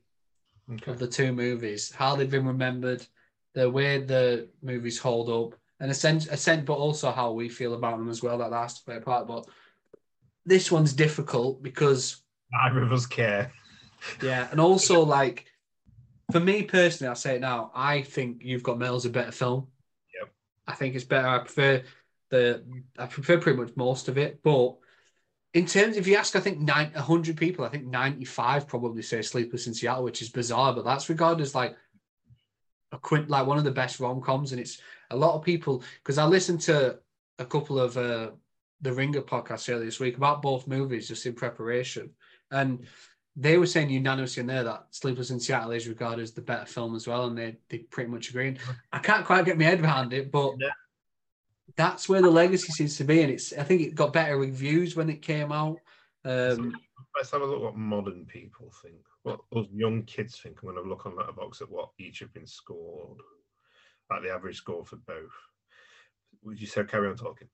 Okay. 0.71 0.91
of 0.91 0.99
the 0.99 1.07
two 1.07 1.33
movies, 1.33 1.91
how 1.91 2.15
they've 2.15 2.29
been 2.29 2.45
remembered, 2.45 3.05
the 3.53 3.69
way 3.69 3.97
the 4.01 4.47
movies 4.61 4.97
hold 4.97 5.29
up, 5.29 5.59
and 5.79 5.91
ascent, 5.91 6.27
ascent, 6.27 6.65
but 6.65 6.75
also 6.75 7.11
how 7.11 7.31
we 7.33 7.49
feel 7.49 7.73
about 7.73 7.97
them 7.97 8.09
as 8.09 8.23
well. 8.23 8.37
That 8.37 8.53
has 8.53 8.75
to 8.79 8.85
play 8.85 8.95
a 8.97 9.01
part. 9.01 9.27
But 9.27 9.45
this 10.45 10.71
one's 10.71 10.93
difficult 10.93 11.61
because 11.61 12.23
Neither 12.51 12.81
of 12.83 12.93
us 12.93 13.05
care. 13.05 13.51
yeah, 14.21 14.47
and 14.51 14.59
also 14.59 15.03
like 15.03 15.45
for 16.31 16.39
me 16.39 16.63
personally, 16.63 17.11
I 17.11 17.15
say 17.15 17.35
it 17.35 17.41
now. 17.41 17.71
I 17.75 18.01
think 18.01 18.41
You've 18.43 18.63
Got 18.63 18.79
Mail's 18.79 19.05
a 19.05 19.09
better 19.09 19.31
film. 19.31 19.67
Yep. 20.19 20.31
I 20.67 20.73
think 20.75 20.95
it's 20.95 21.03
better. 21.03 21.27
I 21.27 21.39
prefer 21.39 21.83
the. 22.29 22.63
I 22.97 23.05
prefer 23.07 23.37
pretty 23.37 23.59
much 23.59 23.75
most 23.75 24.07
of 24.07 24.17
it, 24.17 24.41
but 24.43 24.77
in 25.53 25.65
terms, 25.67 25.97
if 25.97 26.07
you 26.07 26.15
ask, 26.15 26.35
I 26.35 26.39
think 26.39 26.59
nine, 26.59 26.91
100 26.93 27.37
people, 27.37 27.63
I 27.63 27.69
think 27.69 27.85
95 27.85 28.67
probably 28.67 29.03
say 29.03 29.21
Sleepless 29.21 29.67
in 29.67 29.73
Seattle, 29.73 30.03
which 30.03 30.21
is 30.21 30.29
bizarre, 30.29 30.73
but 30.73 30.83
that's 30.83 31.09
regarded 31.09 31.43
as 31.43 31.53
like 31.53 31.75
a 32.91 32.97
quint, 32.97 33.29
like 33.29 33.45
one 33.45 33.59
of 33.59 33.63
the 33.63 33.71
best 33.71 33.99
rom 33.99 34.21
coms. 34.21 34.51
And 34.51 34.59
it's 34.59 34.81
a 35.11 35.15
lot 35.15 35.35
of 35.35 35.43
people, 35.43 35.83
because 36.01 36.17
I 36.17 36.25
listened 36.25 36.61
to 36.61 36.97
a 37.37 37.45
couple 37.45 37.79
of 37.79 37.97
uh, 37.97 38.31
the 38.81 38.93
Ringer 38.93 39.21
podcasts 39.21 39.71
earlier 39.71 39.85
this 39.85 39.99
week 39.99 40.17
about 40.17 40.41
both 40.41 40.67
movies 40.67 41.07
just 41.07 41.25
in 41.27 41.33
preparation. 41.33 42.09
And 42.49 42.87
they 43.35 43.57
were 43.57 43.67
saying 43.67 43.91
unanimously 43.91 44.41
in 44.41 44.47
there 44.47 44.63
that 44.63 44.87
Sleepless 44.89 45.29
in 45.29 45.39
Seattle 45.39 45.71
is 45.71 45.87
regarded 45.87 46.23
as 46.23 46.33
the 46.33 46.41
better 46.41 46.65
film 46.65 46.95
as 46.95 47.07
well. 47.07 47.25
And 47.25 47.37
they, 47.37 47.57
they 47.69 47.79
pretty 47.79 48.09
much 48.09 48.29
agree. 48.29 48.47
And 48.49 48.59
I 48.91 48.99
can't 48.99 49.25
quite 49.25 49.45
get 49.45 49.57
my 49.57 49.65
head 49.65 49.81
around 49.81 50.13
it, 50.13 50.31
but 50.31 50.53
Yeah. 50.59 50.69
That's 51.75 52.07
where 52.07 52.21
the 52.21 52.29
legacy 52.29 52.71
seems 52.71 52.97
to 52.97 53.03
be. 53.03 53.21
And 53.21 53.31
it's, 53.31 53.53
I 53.53 53.63
think 53.63 53.81
it 53.81 53.95
got 53.95 54.13
better 54.13 54.37
reviews 54.37 54.95
when 54.95 55.09
it 55.09 55.21
came 55.21 55.51
out. 55.51 55.77
Um, 56.25 56.75
Let's 57.15 57.31
have 57.31 57.41
a 57.41 57.45
look 57.45 57.61
what 57.61 57.77
modern 57.77 58.25
people 58.25 58.71
think. 58.81 58.97
What 59.23 59.39
us 59.55 59.67
young 59.73 60.03
kids 60.03 60.39
think. 60.39 60.59
I'm 60.61 60.69
going 60.69 60.83
to 60.83 60.89
look 60.89 61.05
on 61.05 61.13
Letterboxd 61.13 61.63
at 61.63 61.71
what 61.71 61.89
each 61.99 62.19
have 62.19 62.33
been 62.33 62.47
scored. 62.47 63.19
Like 64.09 64.23
the 64.23 64.31
average 64.31 64.57
score 64.57 64.83
for 64.83 64.97
both. 64.97 65.31
Would 66.43 66.59
you 66.59 66.67
say 66.67 66.83
carry 66.83 67.07
on 67.07 67.15
talking? 67.15 67.47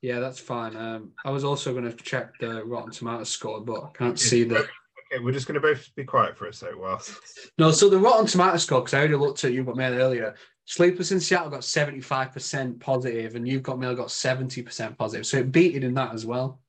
Yeah, 0.00 0.18
that's 0.18 0.40
fine. 0.40 0.74
Um, 0.76 1.12
I 1.24 1.30
was 1.30 1.44
also 1.44 1.72
going 1.72 1.90
to 1.90 1.96
check 1.96 2.38
the 2.40 2.64
Rotten 2.64 2.90
Tomatoes 2.90 3.28
score, 3.28 3.60
but 3.60 3.84
I 3.84 3.88
can't 3.94 4.18
see 4.18 4.44
the. 4.44 4.66
Okay, 5.12 5.22
we're 5.22 5.32
just 5.32 5.46
going 5.46 5.60
to 5.60 5.60
both 5.60 5.94
be 5.94 6.04
quiet 6.04 6.38
for 6.38 6.46
a 6.46 6.54
sec 6.54 6.70
whilst. 6.74 7.18
No, 7.58 7.70
so 7.70 7.90
the 7.90 7.98
Rotten 7.98 8.26
Tomatoes 8.26 8.62
score, 8.62 8.80
because 8.80 8.94
I 8.94 8.98
already 8.98 9.16
looked 9.16 9.44
at 9.44 9.52
you've 9.52 9.66
got 9.66 9.76
mail 9.76 9.94
earlier. 9.94 10.34
Sleepless 10.64 11.12
in 11.12 11.20
Seattle 11.20 11.50
got 11.50 11.60
75% 11.60 12.80
positive, 12.80 13.34
and 13.34 13.46
You've 13.46 13.62
Got 13.62 13.78
Mail 13.78 13.94
got 13.94 14.08
70% 14.08 14.96
positive. 14.96 15.26
So 15.26 15.38
it 15.38 15.52
beat 15.52 15.76
it 15.76 15.84
in 15.84 15.94
that 15.94 16.14
as 16.14 16.24
well. 16.24 16.60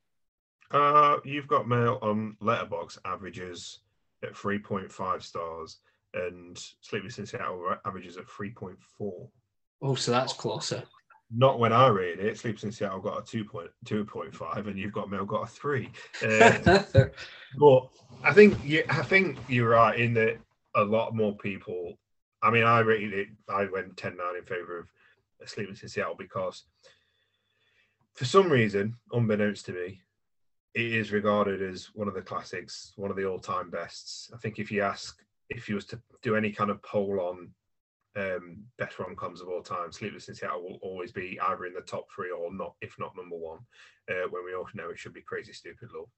Uh, 0.71 1.17
you've 1.23 1.47
got 1.47 1.67
mail 1.67 1.99
on 2.01 2.35
Letterboxd 2.41 2.97
averages 3.05 3.79
at 4.23 4.33
3.5 4.33 5.21
stars, 5.21 5.77
and 6.13 6.57
Sleepless 6.81 7.19
in 7.19 7.25
Seattle 7.25 7.75
averages 7.85 8.17
at 8.17 8.25
3.4. 8.25 8.75
Oh, 9.81 9.95
so 9.95 10.11
that's 10.11 10.33
closer. 10.33 10.83
Not 11.35 11.59
when 11.59 11.73
I 11.73 11.87
read 11.87 12.19
it. 12.19 12.37
Sleepless 12.37 12.63
in 12.63 12.71
Seattle 12.71 12.99
got 12.99 13.17
a 13.17 13.21
2.2.5, 13.21 14.67
and 14.67 14.77
you've 14.77 14.93
got 14.93 15.09
Mail 15.09 15.25
got 15.25 15.43
a 15.43 15.47
three. 15.47 15.91
Uh, 16.21 16.83
But 17.57 17.89
I 18.23 18.33
think 18.33 18.57
you, 18.63 18.83
I 18.89 19.03
think 19.03 19.37
you're 19.47 19.69
right 19.69 19.99
in 19.99 20.13
that 20.15 20.37
a 20.75 20.83
lot 20.83 21.15
more 21.15 21.35
people. 21.37 21.99
I 22.41 22.49
mean, 22.49 22.63
I 22.63 22.79
rated 22.79 23.13
it. 23.13 23.27
I 23.47 23.65
went 23.65 23.95
10-9 23.95 24.13
in 24.37 24.45
favor 24.45 24.79
of 24.79 24.87
Sleepless 25.47 25.83
in 25.83 25.89
Seattle 25.89 26.15
because, 26.17 26.63
for 28.15 28.25
some 28.25 28.49
reason, 28.49 28.95
unbeknownst 29.11 29.65
to 29.67 29.73
me, 29.73 30.01
it 30.73 30.93
is 30.93 31.11
regarded 31.11 31.61
as 31.61 31.89
one 31.93 32.07
of 32.07 32.15
the 32.15 32.21
classics, 32.21 32.93
one 32.95 33.11
of 33.11 33.17
the 33.17 33.25
all-time 33.25 33.69
bests. 33.69 34.31
I 34.33 34.37
think 34.37 34.57
if 34.57 34.71
you 34.71 34.81
ask, 34.81 35.21
if 35.49 35.69
you 35.69 35.75
was 35.75 35.85
to 35.85 36.01
do 36.21 36.35
any 36.35 36.51
kind 36.51 36.71
of 36.71 36.81
poll 36.81 37.19
on 37.19 37.49
um, 38.15 38.63
best 38.77 38.99
rom-coms 38.99 39.41
of 39.41 39.47
all 39.49 39.61
time, 39.61 39.91
Sleepless 39.91 40.29
in 40.29 40.35
Seattle 40.35 40.61
will 40.63 40.79
always 40.81 41.11
be 41.11 41.39
either 41.39 41.65
in 41.65 41.73
the 41.73 41.81
top 41.81 42.05
three 42.13 42.31
or 42.31 42.53
not, 42.53 42.75
if 42.81 42.95
not 42.99 43.15
number 43.15 43.35
one. 43.35 43.59
Uh, 44.09 44.27
when 44.29 44.45
we 44.45 44.53
all 44.53 44.67
know 44.73 44.89
it 44.89 44.99
should 44.99 45.13
be 45.13 45.21
Crazy 45.21 45.53
Stupid 45.53 45.89
Love. 45.93 46.09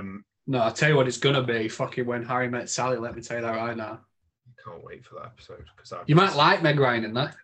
Um, 0.00 0.24
no, 0.46 0.60
I'll 0.60 0.72
tell 0.72 0.88
you 0.88 0.96
what 0.96 1.08
it's 1.08 1.18
going 1.18 1.34
to 1.34 1.42
be. 1.42 1.68
Fucking 1.68 2.06
when 2.06 2.24
Harry 2.24 2.48
met 2.48 2.70
Sally, 2.70 2.96
let 2.96 3.14
me 3.14 3.22
tell 3.22 3.38
you 3.38 3.42
that 3.42 3.56
right 3.56 3.76
now. 3.76 4.00
Can't 4.64 4.82
wait 4.84 5.04
for 5.04 5.16
that 5.16 5.26
episode 5.26 5.64
because 5.76 5.92
You 6.06 6.14
might 6.14 6.34
like 6.36 6.62
Meg 6.62 6.78
Ryan 6.80 7.04
in 7.04 7.14
that. 7.14 7.34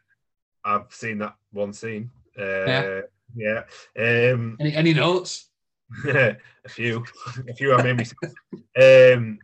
I've 0.65 0.87
seen 0.91 1.19
that 1.19 1.35
one 1.53 1.73
scene. 1.73 2.11
Uh, 2.39 2.43
Yeah. 2.67 3.01
yeah. 3.35 4.33
Um, 4.33 4.57
Any, 4.61 4.75
any 4.75 4.95
notes? 4.95 5.51
a 6.07 6.37
few, 6.69 7.05
a 7.49 7.55
few. 7.55 7.75
I 7.75 7.83
made 7.83 7.97
me. 7.99 8.05
Um, 9.15 9.39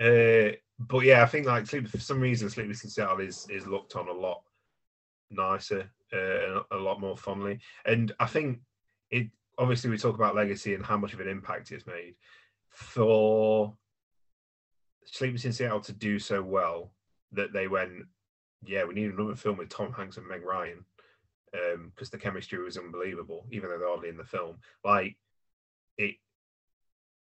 uh, 0.00 0.56
but 0.78 1.04
yeah, 1.04 1.22
I 1.22 1.26
think 1.26 1.46
like 1.46 1.66
for 1.66 1.98
some 1.98 2.20
reason, 2.20 2.50
Sleepless 2.50 2.84
in 2.84 2.90
Seattle 2.90 3.20
is 3.20 3.46
is 3.50 3.66
looked 3.66 3.96
on 3.96 4.08
a 4.08 4.12
lot 4.12 4.42
nicer 5.30 5.90
uh, 6.12 6.16
and 6.16 6.62
a 6.70 6.76
lot 6.76 7.00
more 7.00 7.16
fondly, 7.16 7.60
and 7.84 8.12
I 8.20 8.26
think 8.26 8.60
it. 9.10 9.28
Obviously, 9.58 9.88
we 9.88 9.96
talk 9.96 10.14
about 10.14 10.34
legacy 10.34 10.74
and 10.74 10.84
how 10.84 10.98
much 10.98 11.14
of 11.14 11.20
an 11.20 11.28
impact 11.28 11.72
it's 11.72 11.86
made 11.86 12.14
for 12.68 13.74
Sleepless 15.06 15.46
in 15.46 15.52
Seattle 15.52 15.80
to 15.80 15.92
do 15.94 16.18
so 16.18 16.42
well 16.42 16.92
that 17.32 17.54
they 17.54 17.66
went, 17.66 18.04
yeah, 18.66 18.84
we 18.84 18.94
need 18.94 19.10
another 19.10 19.34
film 19.34 19.56
with 19.56 19.70
Tom 19.70 19.94
Hanks 19.94 20.18
and 20.18 20.28
Meg 20.28 20.44
Ryan 20.44 20.84
because 21.86 22.10
the 22.10 22.18
chemistry 22.18 22.62
was 22.62 22.76
unbelievable, 22.76 23.46
even 23.50 23.70
though 23.70 23.78
they're 23.78 23.88
hardly 23.88 24.10
in 24.10 24.18
the 24.18 24.24
film. 24.24 24.56
Like 24.84 25.16
it, 25.96 26.16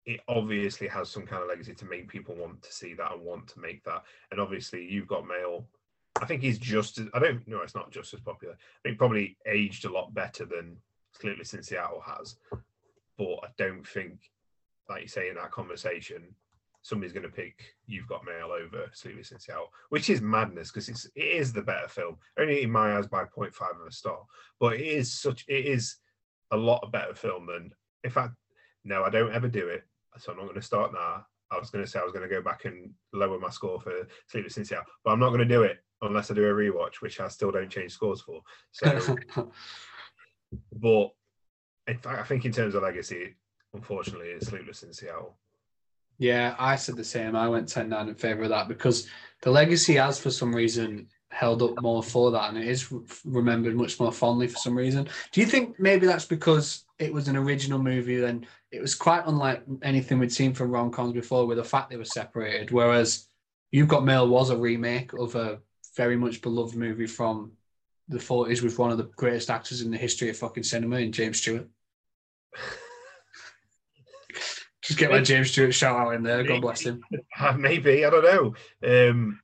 it 0.05 0.21
obviously 0.27 0.87
has 0.87 1.09
some 1.09 1.25
kind 1.25 1.43
of 1.43 1.49
legacy 1.49 1.73
to 1.75 1.85
make 1.85 2.07
people 2.07 2.35
want 2.35 2.61
to 2.63 2.73
see 2.73 2.93
that 2.95 3.13
and 3.13 3.21
want 3.21 3.47
to 3.49 3.59
make 3.59 3.83
that. 3.83 4.03
And 4.31 4.39
obviously, 4.39 4.85
you've 4.85 5.07
got 5.07 5.27
Mail. 5.27 5.67
I 6.21 6.25
think 6.25 6.41
he's 6.41 6.57
just. 6.57 6.97
As, 6.97 7.07
I 7.13 7.19
don't 7.19 7.47
know. 7.47 7.61
It's 7.61 7.75
not 7.75 7.91
just 7.91 8.13
as 8.13 8.19
popular. 8.19 8.55
I 8.55 8.81
think 8.83 8.97
probably 8.97 9.37
aged 9.45 9.85
a 9.85 9.91
lot 9.91 10.13
better 10.13 10.45
than 10.45 10.77
Sleepless 11.19 11.53
in 11.53 11.63
Seattle 11.63 12.03
has. 12.05 12.35
But 13.17 13.39
I 13.43 13.47
don't 13.57 13.87
think, 13.87 14.19
like 14.89 15.03
you 15.03 15.07
say 15.07 15.29
in 15.29 15.35
that 15.35 15.51
conversation, 15.51 16.35
somebody's 16.81 17.13
going 17.13 17.23
to 17.23 17.29
pick 17.29 17.75
You've 17.85 18.07
Got 18.07 18.25
Mail 18.25 18.51
over 18.51 18.89
Sleepless 18.93 19.31
in 19.31 19.39
Seattle, 19.39 19.71
which 19.89 20.09
is 20.09 20.21
madness 20.21 20.71
because 20.71 20.89
it's 20.89 21.05
it 21.15 21.21
is 21.21 21.53
the 21.53 21.61
better 21.61 21.87
film. 21.87 22.17
Only 22.39 22.63
in 22.63 22.71
my 22.71 22.97
eyes 22.97 23.07
by 23.07 23.25
0.5 23.25 23.81
of 23.81 23.87
a 23.87 23.91
star, 23.91 24.19
but 24.59 24.73
it 24.73 24.81
is 24.81 25.13
such 25.13 25.45
it 25.47 25.65
is 25.65 25.97
a 26.51 26.57
lot 26.57 26.91
better 26.91 27.13
film 27.13 27.45
than. 27.45 27.71
In 28.03 28.09
fact, 28.09 28.33
no, 28.83 29.03
I 29.03 29.11
don't 29.11 29.33
ever 29.33 29.47
do 29.47 29.67
it, 29.67 29.83
so 30.17 30.31
I'm 30.31 30.37
not 30.37 30.45
going 30.45 30.55
to 30.55 30.61
start 30.61 30.93
now. 30.93 31.25
I 31.51 31.59
was 31.59 31.69
going 31.69 31.83
to 31.83 31.89
say 31.89 31.99
I 31.99 32.03
was 32.03 32.13
going 32.13 32.27
to 32.27 32.33
go 32.33 32.41
back 32.41 32.65
and 32.65 32.91
lower 33.13 33.37
my 33.37 33.49
score 33.49 33.79
for 33.79 34.07
Sleepless 34.27 34.57
in 34.57 34.65
Seattle, 34.65 34.85
but 35.03 35.11
I'm 35.11 35.19
not 35.19 35.29
going 35.29 35.39
to 35.39 35.45
do 35.45 35.63
it 35.63 35.83
unless 36.01 36.31
I 36.31 36.33
do 36.33 36.45
a 36.45 36.53
rewatch, 36.53 37.01
which 37.01 37.19
I 37.19 37.27
still 37.27 37.51
don't 37.51 37.69
change 37.69 37.91
scores 37.91 38.21
for. 38.21 38.41
So, 38.71 39.17
but 40.73 41.11
in 41.87 41.97
fact, 41.97 42.19
I 42.19 42.23
think 42.23 42.45
in 42.45 42.53
terms 42.53 42.73
of 42.73 42.83
legacy, 42.83 43.35
unfortunately, 43.73 44.27
it's 44.27 44.47
Sleepless 44.47 44.83
in 44.83 44.93
Seattle. 44.93 45.37
Yeah, 46.17 46.55
I 46.57 46.75
said 46.75 46.95
the 46.95 47.03
same. 47.03 47.35
I 47.35 47.49
went 47.49 47.67
10 47.67 47.89
9 47.89 48.09
in 48.09 48.15
favour 48.15 48.43
of 48.43 48.49
that 48.49 48.67
because 48.67 49.07
the 49.41 49.51
legacy 49.51 49.95
has, 49.95 50.19
for 50.19 50.29
some 50.29 50.55
reason, 50.55 51.07
held 51.31 51.63
up 51.63 51.81
more 51.81 52.03
for 52.03 52.29
that 52.31 52.49
and 52.49 52.57
it 52.57 52.67
is 52.67 52.93
remembered 53.25 53.75
much 53.75 53.99
more 53.99 54.11
fondly 54.11 54.47
for 54.47 54.57
some 54.57 54.77
reason. 54.77 55.07
Do 55.31 55.41
you 55.41 55.47
think 55.47 55.79
maybe 55.79 56.05
that's 56.05 56.25
because 56.25 56.83
it 57.01 57.13
was 57.13 57.27
an 57.27 57.35
original 57.35 57.79
movie 57.79 58.23
and 58.23 58.45
it 58.71 58.81
was 58.81 58.95
quite 58.95 59.23
unlike 59.25 59.63
anything 59.81 60.19
we'd 60.19 60.31
seen 60.31 60.53
from 60.53 60.71
rom 60.71 60.91
coms 60.91 61.13
before 61.13 61.47
with 61.47 61.57
the 61.57 61.63
fact 61.63 61.89
they 61.89 61.97
were 61.97 62.05
separated? 62.05 62.71
Whereas 62.71 63.27
You've 63.71 63.87
Got 63.87 64.05
Mail 64.05 64.27
was 64.27 64.49
a 64.49 64.57
remake 64.57 65.13
of 65.13 65.35
a 65.35 65.59
very 65.95 66.17
much 66.17 66.41
beloved 66.41 66.75
movie 66.75 67.07
from 67.07 67.53
the 68.09 68.17
40s 68.17 68.61
with 68.61 68.77
one 68.77 68.91
of 68.91 68.97
the 68.97 69.09
greatest 69.15 69.49
actors 69.49 69.81
in 69.81 69.91
the 69.91 69.97
history 69.97 70.29
of 70.29 70.37
fucking 70.37 70.63
cinema 70.63 70.97
in 70.97 71.13
James 71.13 71.37
Stewart. 71.37 71.67
Just 74.81 74.99
get 74.99 75.11
my 75.11 75.21
James 75.21 75.51
Stewart 75.51 75.73
shout 75.73 75.95
out 75.97 76.15
in 76.15 76.23
there. 76.23 76.43
God 76.43 76.61
bless 76.61 76.81
him. 76.81 77.01
Maybe 77.57 78.03
I 78.05 78.09
don't 78.09 78.55
know. 78.83 79.09
Um, 79.09 79.39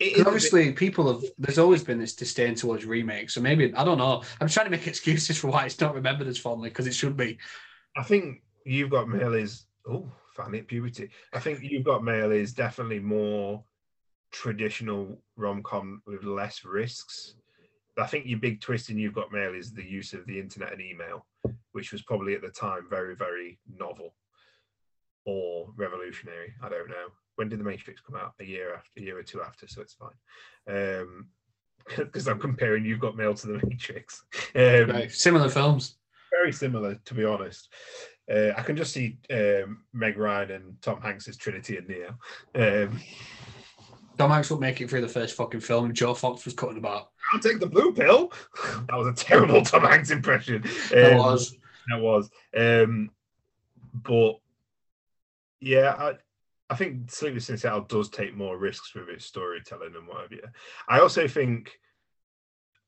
it 0.00 0.04
is 0.04 0.12
a 0.12 0.16
Because 0.18 0.18
bit- 0.18 0.26
obviously, 0.26 0.72
people 0.72 1.12
have. 1.12 1.30
There's 1.38 1.58
always 1.58 1.82
been 1.82 1.98
this 1.98 2.14
disdain 2.14 2.54
towards 2.54 2.84
remakes. 2.84 3.34
So 3.34 3.40
maybe 3.40 3.74
I 3.74 3.84
don't 3.84 3.98
know. 3.98 4.22
I'm 4.40 4.48
trying 4.48 4.66
to 4.66 4.70
make 4.70 4.86
excuses 4.86 5.38
for 5.38 5.48
why 5.48 5.66
it's 5.66 5.80
not 5.80 5.94
remembered 5.94 6.26
as 6.26 6.38
fondly 6.38 6.68
because 6.68 6.86
it 6.86 6.94
should 6.94 7.16
be. 7.16 7.38
I 7.96 8.02
think 8.02 8.42
you've 8.64 8.90
got 8.90 9.08
mail 9.08 9.34
is 9.34 9.64
oh, 9.88 10.10
found 10.34 10.54
it 10.54 10.66
puberty. 10.66 11.10
I 11.32 11.40
think 11.40 11.60
you've 11.62 11.84
got 11.84 12.04
mail 12.04 12.30
is 12.32 12.52
definitely 12.52 13.00
more 13.00 13.64
traditional 14.30 15.20
rom 15.36 15.62
com 15.62 16.02
with 16.06 16.24
less 16.24 16.64
risks. 16.64 17.34
I 17.98 18.06
think 18.06 18.26
your 18.26 18.38
big 18.38 18.60
twist 18.60 18.90
in 18.90 18.98
You've 18.98 19.14
Got 19.14 19.32
Mail 19.32 19.54
is 19.54 19.72
the 19.72 19.82
use 19.82 20.12
of 20.12 20.24
the 20.26 20.38
internet 20.38 20.72
and 20.72 20.80
email, 20.80 21.26
which 21.72 21.90
was 21.90 22.02
probably 22.02 22.34
at 22.34 22.42
the 22.42 22.48
time 22.48 22.86
very, 22.88 23.16
very 23.16 23.58
novel 23.76 24.14
or 25.24 25.70
revolutionary. 25.76 26.54
I 26.62 26.68
don't 26.68 26.88
know. 26.88 27.08
When 27.38 27.48
did 27.48 27.60
The 27.60 27.64
Matrix 27.64 28.00
come 28.00 28.16
out? 28.16 28.34
A 28.40 28.44
year 28.44 28.74
after, 28.74 28.98
a 28.98 29.02
year 29.02 29.16
or 29.16 29.22
two 29.22 29.40
after, 29.42 29.68
so 29.68 29.80
it's 29.80 29.94
fine. 29.94 30.16
Um, 30.68 31.28
because 31.96 32.26
I'm 32.26 32.40
comparing 32.40 32.84
You've 32.84 32.98
Got 32.98 33.16
Mail 33.16 33.32
to 33.32 33.46
The 33.46 33.60
Matrix. 33.64 34.24
Um, 34.56 34.90
Right. 34.90 35.12
Similar 35.12 35.48
films. 35.48 35.98
very 36.32 36.52
similar, 36.52 36.96
to 37.04 37.14
be 37.14 37.24
honest. 37.24 37.72
Uh, 38.28 38.50
I 38.56 38.62
can 38.62 38.76
just 38.76 38.92
see 38.92 39.18
um, 39.30 39.84
Meg 39.92 40.18
Ryan 40.18 40.50
and 40.50 40.82
Tom 40.82 41.00
Hanks 41.00 41.28
as 41.28 41.36
Trinity 41.36 41.76
and 41.78 41.86
Neo. 41.88 42.18
Um, 42.56 43.00
Tom 44.18 44.30
Hanks 44.32 44.50
would 44.50 44.58
make 44.60 44.80
it 44.80 44.90
through 44.90 45.02
the 45.02 45.08
first 45.08 45.36
fucking 45.36 45.60
film, 45.60 45.84
and 45.84 45.94
Joe 45.94 46.14
Fox 46.14 46.44
was 46.44 46.54
cutting 46.54 46.76
about. 46.78 47.10
I'll 47.32 47.38
take 47.40 47.60
the 47.60 47.66
blue 47.68 47.92
pill. 47.94 48.32
that 48.88 48.96
was 48.98 49.06
a 49.06 49.12
terrible 49.14 49.62
Tom 49.62 49.82
Hanks 49.82 50.10
impression. 50.10 50.62
That 50.90 51.12
Um, 51.12 51.18
was. 51.18 51.56
That 51.88 52.00
was. 52.00 52.28
Um, 52.56 53.10
but 53.94 54.40
yeah, 55.60 55.94
I, 55.96 56.12
I 56.70 56.74
think 56.74 57.10
Sleepless 57.10 57.48
in 57.50 57.56
Seattle 57.56 57.82
does 57.82 58.10
take 58.10 58.36
more 58.36 58.58
risks 58.58 58.94
with 58.94 59.08
its 59.08 59.24
storytelling 59.24 59.94
and 59.96 60.06
what 60.06 60.22
have 60.22 60.32
you. 60.32 60.42
I 60.88 61.00
also 61.00 61.26
think, 61.26 61.78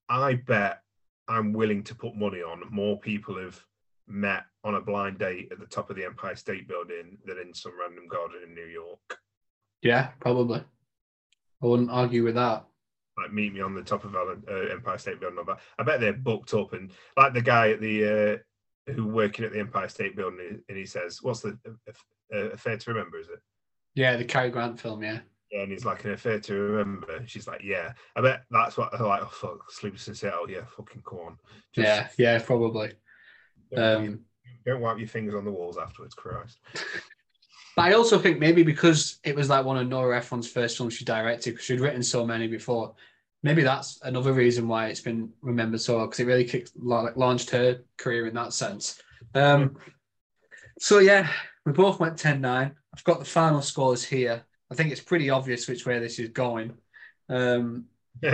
I 0.08 0.34
bet 0.34 0.80
I'm 1.28 1.52
willing 1.52 1.82
to 1.84 1.94
put 1.94 2.14
money 2.14 2.42
on 2.42 2.62
more 2.70 2.98
people 2.98 3.38
have 3.38 3.58
met 4.06 4.44
on 4.64 4.74
a 4.74 4.80
blind 4.80 5.18
date 5.18 5.48
at 5.50 5.60
the 5.60 5.66
top 5.66 5.88
of 5.88 5.96
the 5.96 6.04
Empire 6.04 6.36
State 6.36 6.68
Building 6.68 7.16
than 7.24 7.38
in 7.38 7.54
some 7.54 7.78
random 7.78 8.08
garden 8.08 8.40
in 8.46 8.54
New 8.54 8.66
York. 8.66 9.18
Yeah, 9.82 10.08
probably. 10.20 10.62
I 11.62 11.66
wouldn't 11.66 11.90
argue 11.90 12.24
with 12.24 12.34
that. 12.34 12.64
Like 13.16 13.32
meet 13.32 13.54
me 13.54 13.60
on 13.60 13.74
the 13.74 13.82
top 13.82 14.04
of 14.04 14.14
uh, 14.14 14.52
Empire 14.72 14.98
State 14.98 15.20
Building. 15.20 15.44
I 15.78 15.82
bet 15.82 16.00
they're 16.00 16.12
booked 16.12 16.54
up 16.54 16.72
and 16.72 16.90
like 17.16 17.32
the 17.34 17.42
guy 17.42 17.70
at 17.70 17.80
the 17.80 18.40
uh, 18.88 18.92
who 18.92 19.06
working 19.06 19.44
at 19.44 19.52
the 19.52 19.60
Empire 19.60 19.88
State 19.88 20.16
Building 20.16 20.62
and 20.68 20.78
he 20.78 20.86
says, 20.86 21.22
"What's 21.22 21.40
the 21.40 21.58
uh, 21.66 21.92
uh, 22.34 22.50
affair 22.50 22.78
to 22.78 22.90
remember?" 22.90 23.18
Is 23.18 23.28
it? 23.28 23.40
Yeah, 23.94 24.16
the 24.16 24.24
Cary 24.24 24.50
Grant 24.50 24.80
film. 24.80 25.02
Yeah. 25.02 25.20
Yeah, 25.50 25.62
and 25.62 25.72
he's 25.72 25.84
like 25.84 26.04
an 26.04 26.12
affair 26.12 26.38
to 26.38 26.54
remember. 26.54 27.24
She's 27.26 27.48
like, 27.48 27.62
"Yeah." 27.64 27.92
I 28.14 28.20
bet 28.20 28.44
that's 28.52 28.76
what 28.76 28.92
they're 28.92 29.06
like. 29.06 29.22
Oh 29.22 29.26
fuck, 29.26 29.70
Sleepless 29.70 30.06
in 30.06 30.14
Seattle. 30.14 30.48
Yeah, 30.48 30.62
fucking 30.76 31.02
come 31.04 31.18
on. 31.18 31.38
Just 31.72 31.86
yeah, 31.86 32.08
yeah, 32.16 32.38
probably. 32.38 32.92
Don't, 33.74 34.06
Um, 34.06 34.20
don't 34.64 34.80
wipe 34.80 34.98
your 34.98 35.08
fingers 35.08 35.34
on 35.34 35.44
the 35.44 35.50
walls 35.50 35.76
afterwards, 35.76 36.14
Christ. 36.14 36.60
but 37.74 37.82
I 37.82 37.94
also 37.94 38.18
think 38.18 38.38
maybe 38.38 38.62
because 38.62 39.18
it 39.24 39.34
was 39.34 39.48
like 39.48 39.64
one 39.64 39.76
of 39.76 39.88
Nora 39.88 40.18
Ephron's 40.18 40.48
first 40.48 40.76
films 40.76 40.94
she 40.94 41.04
directed, 41.04 41.52
because 41.52 41.66
she'd 41.66 41.80
written 41.80 42.02
so 42.02 42.24
many 42.24 42.46
before. 42.46 42.94
Maybe 43.42 43.62
that's 43.62 43.98
another 44.02 44.32
reason 44.32 44.68
why 44.68 44.88
it's 44.88 45.00
been 45.00 45.30
remembered 45.40 45.80
so 45.80 45.96
well, 45.96 46.06
because 46.06 46.20
it 46.20 46.26
really 46.26 46.44
kicked, 46.44 46.72
like, 46.76 47.16
launched 47.16 47.50
her 47.50 47.80
career 47.96 48.26
in 48.26 48.34
that 48.34 48.52
sense. 48.52 49.00
Um, 49.34 49.78
so 50.78 50.98
yeah, 50.98 51.28
we 51.64 51.72
both 51.72 52.00
went 52.00 52.16
10-9. 52.16 52.72
I've 52.94 53.04
got 53.04 53.18
the 53.18 53.24
final 53.24 53.62
scores 53.62 54.04
here. 54.04 54.44
I 54.70 54.74
think 54.74 54.92
it's 54.92 55.00
pretty 55.00 55.30
obvious 55.30 55.68
which 55.68 55.86
way 55.86 55.98
this 55.98 56.18
is 56.18 56.30
going. 56.30 56.74
Um, 57.28 57.86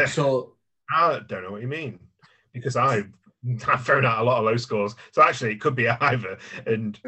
so 0.07 0.55
I 0.91 1.21
don't 1.27 1.43
know 1.43 1.53
what 1.53 1.63
you 1.63 1.69
mean 1.69 1.99
because 2.53 2.77
I 2.77 3.05
I've 3.69 3.85
thrown 3.85 4.05
out 4.05 4.21
a 4.21 4.25
lot 4.25 4.39
of 4.39 4.45
low 4.45 4.57
scores. 4.57 4.95
So 5.13 5.23
actually, 5.23 5.53
it 5.53 5.61
could 5.61 5.77
be 5.77 5.89
either, 5.89 6.39
and 6.67 6.99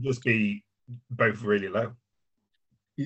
just 0.00 0.22
be 0.22 0.64
both 1.10 1.42
really 1.42 1.68
low. 1.68 1.92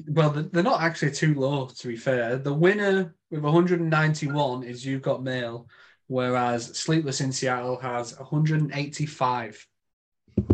Well, 0.08 0.30
they're 0.30 0.44
they're 0.44 0.62
not 0.62 0.82
actually 0.82 1.12
too 1.12 1.34
low, 1.34 1.66
to 1.66 1.88
be 1.88 1.96
fair. 1.96 2.38
The 2.38 2.54
winner 2.54 3.14
with 3.30 3.42
191 3.42 4.62
is 4.62 4.84
You've 4.84 5.02
Got 5.02 5.22
Mail, 5.22 5.68
whereas 6.06 6.76
Sleepless 6.78 7.20
in 7.20 7.32
Seattle 7.32 7.78
has 7.78 8.18
185. 8.18 9.66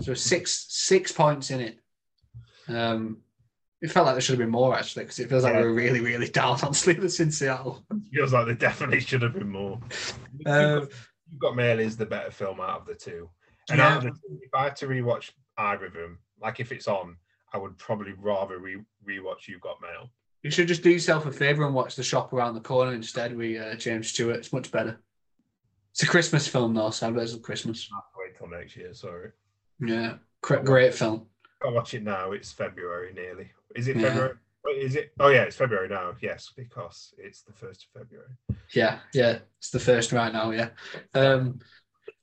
So 0.03 0.15
six 0.15 0.67
six 0.69 1.13
points 1.13 1.51
in 1.51 1.61
it. 1.61 1.79
Um, 2.69 3.19
it 3.81 3.91
felt 3.91 4.07
like 4.07 4.15
there 4.17 4.21
should 4.21 4.33
have 4.33 4.39
been 4.41 4.51
more 4.51 4.77
actually, 4.77 5.05
because 5.05 5.19
it 5.21 5.29
feels 5.29 5.45
like 5.45 5.55
Yeah. 5.55 5.61
we 5.63 5.67
were 5.69 5.75
really, 5.75 6.01
really 6.01 6.29
down 6.41 6.61
on 6.63 6.75
Sleepless 6.75 7.21
in 7.21 7.31
Seattle. 7.31 7.85
It 7.93 8.15
Feels 8.15 8.33
like 8.33 8.47
there 8.47 8.55
definitely 8.55 9.01
should 9.01 9.23
have 9.23 9.35
been 9.35 9.49
more. 9.51 9.81
Uh, 10.45 10.87
You've 11.31 11.41
got 11.41 11.57
Mail 11.57 11.79
is 11.79 11.97
the 11.97 12.07
better 12.07 12.31
film 12.31 12.61
out 12.61 12.81
of 12.81 12.87
the 12.87 12.95
two. 12.95 13.29
And 13.71 13.79
Yeah. 13.79 13.99
the 14.01 14.11
two, 14.11 14.39
if 14.43 14.53
I 14.55 14.65
had 14.65 14.77
to 14.77 14.87
rewatch 14.87 15.31
either 15.59 15.87
of 15.87 15.93
them, 15.93 16.19
like 16.41 16.59
if 16.61 16.73
it's 16.73 16.89
on, 16.89 17.17
I 17.53 17.59
would 17.59 17.77
probably 17.79 18.13
rather 18.19 18.59
re- 18.59 18.83
rewatch 19.07 19.47
You've 19.47 19.61
Got 19.61 19.81
Mail. 19.81 20.11
you 20.43 20.51
should 20.51 20.69
just 20.69 20.83
do 20.83 20.91
yourself 20.91 21.27
a 21.27 21.33
favour 21.33 21.65
and 21.67 21.75
watch 21.75 21.95
The 21.97 22.03
Shop 22.03 22.33
Around 22.33 22.55
the 22.55 22.61
Corner 22.61 22.95
instead 22.95 23.37
with 23.37 23.61
uh, 23.61 23.75
James 23.77 24.09
Stewart. 24.09 24.37
It's 24.37 24.53
much 24.53 24.71
better. 24.73 24.99
It's 25.93 26.03
a 26.03 26.07
Christmas 26.07 26.47
film, 26.49 26.75
though, 26.75 26.91
so 26.91 27.09
I 27.09 27.11
bet 27.11 27.25
it's 27.25 27.37
Christmas. 27.37 27.89
I 27.93 27.97
to 27.97 28.03
wait 28.19 28.37
till 28.39 28.49
next 28.49 28.77
year. 28.77 28.93
Sorry. 28.95 29.31
Yeah, 29.81 30.15
great 30.43 30.95
film. 30.95 31.27
Can't 31.63 31.75
watch 31.75 31.95
it 31.95 32.03
now. 32.03 32.33
It's 32.33 32.53
February 32.53 33.13
nearly. 33.15 33.51
Is 33.75 33.89
it 33.89 33.97
Yeah. 33.97 34.09
February? 34.09 34.35
Is 34.77 34.97
it? 34.97 35.13
Oh 35.19 35.29
yeah, 35.29 35.43
it's 35.43 35.57
February 35.57 35.89
now. 35.89 36.15
Yes, 36.21 36.53
because 36.55 37.15
it's 37.17 37.43
the 37.43 37.53
first 37.53 37.85
of 37.87 38.01
February. 38.03 38.31
Yeah, 38.75 38.99
yeah, 39.15 39.39
it's 39.59 39.71
the 39.71 39.81
first 39.81 40.13
right 40.13 40.33
now. 40.33 40.51
Yeah. 40.51 40.71
Um, 41.15 41.61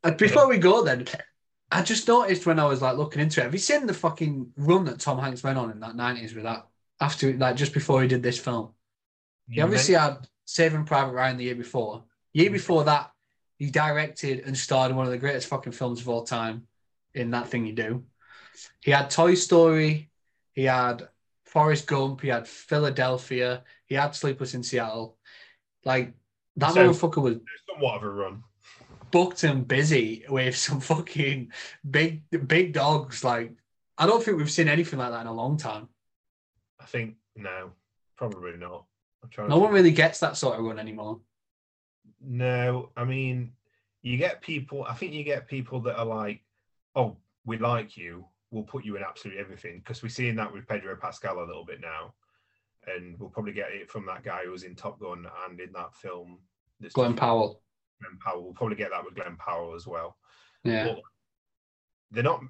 and 0.04 0.16
before 0.18 0.48
we 0.48 0.60
go, 0.60 0.84
then, 0.84 1.06
I 1.72 1.82
just 1.82 2.08
noticed 2.08 2.46
when 2.46 2.60
I 2.60 2.66
was 2.66 2.82
like 2.82 2.98
looking 2.98 3.22
into 3.22 3.40
it. 3.40 3.46
Have 3.46 3.54
you 3.54 3.60
seen 3.60 3.88
the 3.88 3.94
fucking 3.94 4.52
run 4.58 4.86
that 4.86 5.00
Tom 5.00 5.18
Hanks 5.18 5.44
went 5.44 5.58
on 5.58 5.72
in 5.72 5.80
that 5.80 5.96
nineties 5.96 6.36
with 6.36 6.44
that? 6.44 6.68
After 7.02 7.34
like 7.34 7.56
just 7.56 7.74
before 7.74 8.02
he 8.02 8.08
did 8.08 8.22
this 8.22 8.38
film, 8.38 8.74
he 9.50 9.62
obviously 9.62 9.96
had 9.96 10.28
Saving 10.46 10.86
Private 10.86 11.14
Ryan 11.14 11.38
the 11.38 11.46
year 11.46 11.56
before. 11.56 12.04
Year 12.34 12.52
before 12.52 12.84
that, 12.84 13.12
he 13.58 13.72
directed 13.72 14.42
and 14.46 14.56
starred 14.56 14.92
in 14.92 14.98
one 14.98 15.08
of 15.08 15.12
the 15.12 15.18
greatest 15.18 15.48
fucking 15.48 15.74
films 15.74 16.02
of 16.02 16.10
all 16.10 16.24
time. 16.24 16.68
In 17.16 17.32
that 17.32 17.48
thing 17.48 17.66
you 17.66 17.74
do, 17.74 18.04
he 18.82 18.92
had 18.92 19.10
Toy 19.10 19.36
Story, 19.36 20.10
he 20.54 20.64
had 20.64 21.08
Forrest 21.46 21.88
Gump, 21.88 22.22
he 22.22 22.28
had 22.30 22.48
Philadelphia, 22.48 23.64
he 23.86 23.96
had 23.96 24.16
Sleepless 24.16 24.54
in 24.54 24.64
Seattle. 24.64 25.18
Like 25.84 26.14
that 26.58 26.74
So- 26.74 26.90
motherfucker 26.90 27.22
was 27.22 27.38
somewhat 27.70 27.98
of 27.98 28.04
a 28.04 28.10
run. 28.10 28.44
booked 29.12 29.44
and 29.44 29.68
busy 29.68 30.26
with 30.30 30.56
some 30.58 30.80
fucking 30.82 31.52
big 31.90 32.24
big 32.48 32.74
dogs. 32.74 33.24
Like 33.24 33.52
I 33.98 34.06
don't 34.08 34.22
think 34.24 34.38
we've 34.38 34.52
seen 34.52 34.68
anything 34.68 35.00
like 35.00 35.12
that 35.12 35.22
in 35.22 35.28
a 35.28 35.34
long 35.34 35.58
time. 35.58 35.88
I 36.80 36.86
think 36.86 37.16
no, 37.36 37.72
probably 38.18 38.58
not. 38.58 38.86
I'm 39.24 39.30
trying. 39.30 39.50
No 39.50 39.58
one 39.58 39.68
think. 39.70 39.76
really 39.76 39.92
gets 39.92 40.20
that 40.20 40.38
sort 40.38 40.58
of 40.60 40.66
run 40.66 40.80
anymore. 40.80 41.20
No, 42.22 42.90
I 42.96 43.04
mean, 43.04 43.54
you 44.02 44.18
get 44.18 44.42
people. 44.42 44.84
I 44.88 44.94
think 44.94 45.14
you 45.14 45.24
get 45.24 45.48
people 45.48 45.82
that 45.82 45.98
are 45.98 46.06
like, 46.06 46.42
"Oh, 46.96 47.18
we 47.46 47.58
like 47.58 47.98
you. 47.98 48.26
We'll 48.56 48.64
put 48.64 48.86
you 48.86 48.96
in 48.96 49.04
absolutely 49.04 49.42
everything." 49.42 49.80
Because 49.80 50.02
we're 50.02 50.10
seeing 50.10 50.36
that 50.38 50.52
with 50.52 50.68
Pedro 50.68 50.96
Pascal 50.96 51.40
a 51.40 51.46
little 51.46 51.66
bit 51.66 51.82
now, 51.82 52.14
and 52.88 53.20
we'll 53.20 53.30
probably 53.30 53.54
get 53.54 53.72
it 53.72 53.92
from 53.92 54.06
that 54.06 54.24
guy 54.24 54.46
who 54.46 54.52
was 54.52 54.64
in 54.64 54.76
Top 54.76 55.00
Gun 55.00 55.26
and 55.48 55.60
in 55.60 55.72
that 55.74 55.94
film. 55.94 56.40
That's 56.80 56.94
Glen 56.94 57.16
Powell. 57.16 57.62
Glen 58.02 58.18
Powell. 58.24 58.44
We'll 58.44 58.54
probably 58.54 58.78
get 58.78 58.92
that 58.92 59.04
with 59.04 59.16
Glen 59.16 59.36
Powell 59.38 59.76
as 59.76 59.86
well. 59.86 60.18
Yeah. 60.64 60.86
But 60.86 61.02
they're 62.12 62.24
not. 62.24 62.42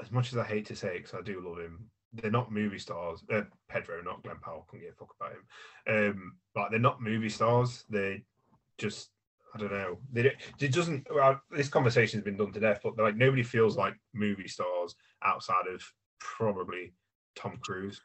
As 0.00 0.12
much 0.12 0.32
as 0.32 0.38
I 0.38 0.44
hate 0.44 0.66
to 0.66 0.76
say 0.76 0.96
it, 0.96 0.98
because 0.98 1.14
I 1.18 1.22
do 1.22 1.40
love 1.40 1.58
him, 1.58 1.90
they're 2.12 2.30
not 2.30 2.52
movie 2.52 2.78
stars. 2.78 3.24
Uh, 3.32 3.42
Pedro, 3.68 4.02
not 4.02 4.22
Glen 4.22 4.36
Powell. 4.42 4.66
Couldn't 4.68 4.84
give 4.84 4.94
a 4.94 4.96
fuck 4.96 5.14
about 5.18 5.32
him. 5.32 6.14
Um, 6.14 6.36
like 6.54 6.70
they're 6.70 6.78
not 6.78 7.02
movie 7.02 7.30
stars. 7.30 7.84
They 7.88 8.24
just, 8.78 9.08
I 9.56 9.58
don't 9.58 9.72
know. 9.72 9.98
They 10.12 10.22
don't- 10.22 10.36
it 10.60 10.72
doesn't. 10.72 11.06
Well, 11.12 11.40
this 11.50 11.68
conversation's 11.68 12.24
been 12.24 12.36
done 12.36 12.52
to 12.52 12.60
death, 12.60 12.80
but 12.82 12.96
like 12.98 13.16
nobody 13.16 13.42
feels 13.42 13.76
like 13.76 13.94
movie 14.14 14.48
stars 14.48 14.94
outside 15.22 15.66
of 15.72 15.82
probably 16.18 16.92
Tom 17.34 17.58
Cruise. 17.58 18.00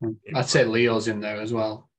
Hmm. 0.00 0.12
I'd 0.34 0.48
say 0.48 0.64
Leo's 0.64 1.08
in 1.08 1.20
there 1.20 1.40
as 1.40 1.52
well. 1.52 1.90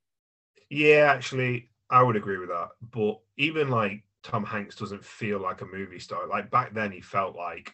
Yeah, 0.70 1.12
actually, 1.12 1.70
I 1.90 2.04
would 2.04 2.16
agree 2.16 2.38
with 2.38 2.50
that. 2.50 2.70
But 2.82 3.20
even 3.38 3.70
like 3.70 4.04
Tom 4.24 4.44
Hanks 4.44 4.76
doesn't 4.76 5.06
feel 5.06 5.40
like 5.40 5.62
a 5.62 5.66
movie 5.66 6.00
star. 6.00 6.28
Like 6.28 6.50
back 6.52 6.74
then, 6.74 6.92
he 6.92 7.02
felt 7.02 7.36
like 7.36 7.74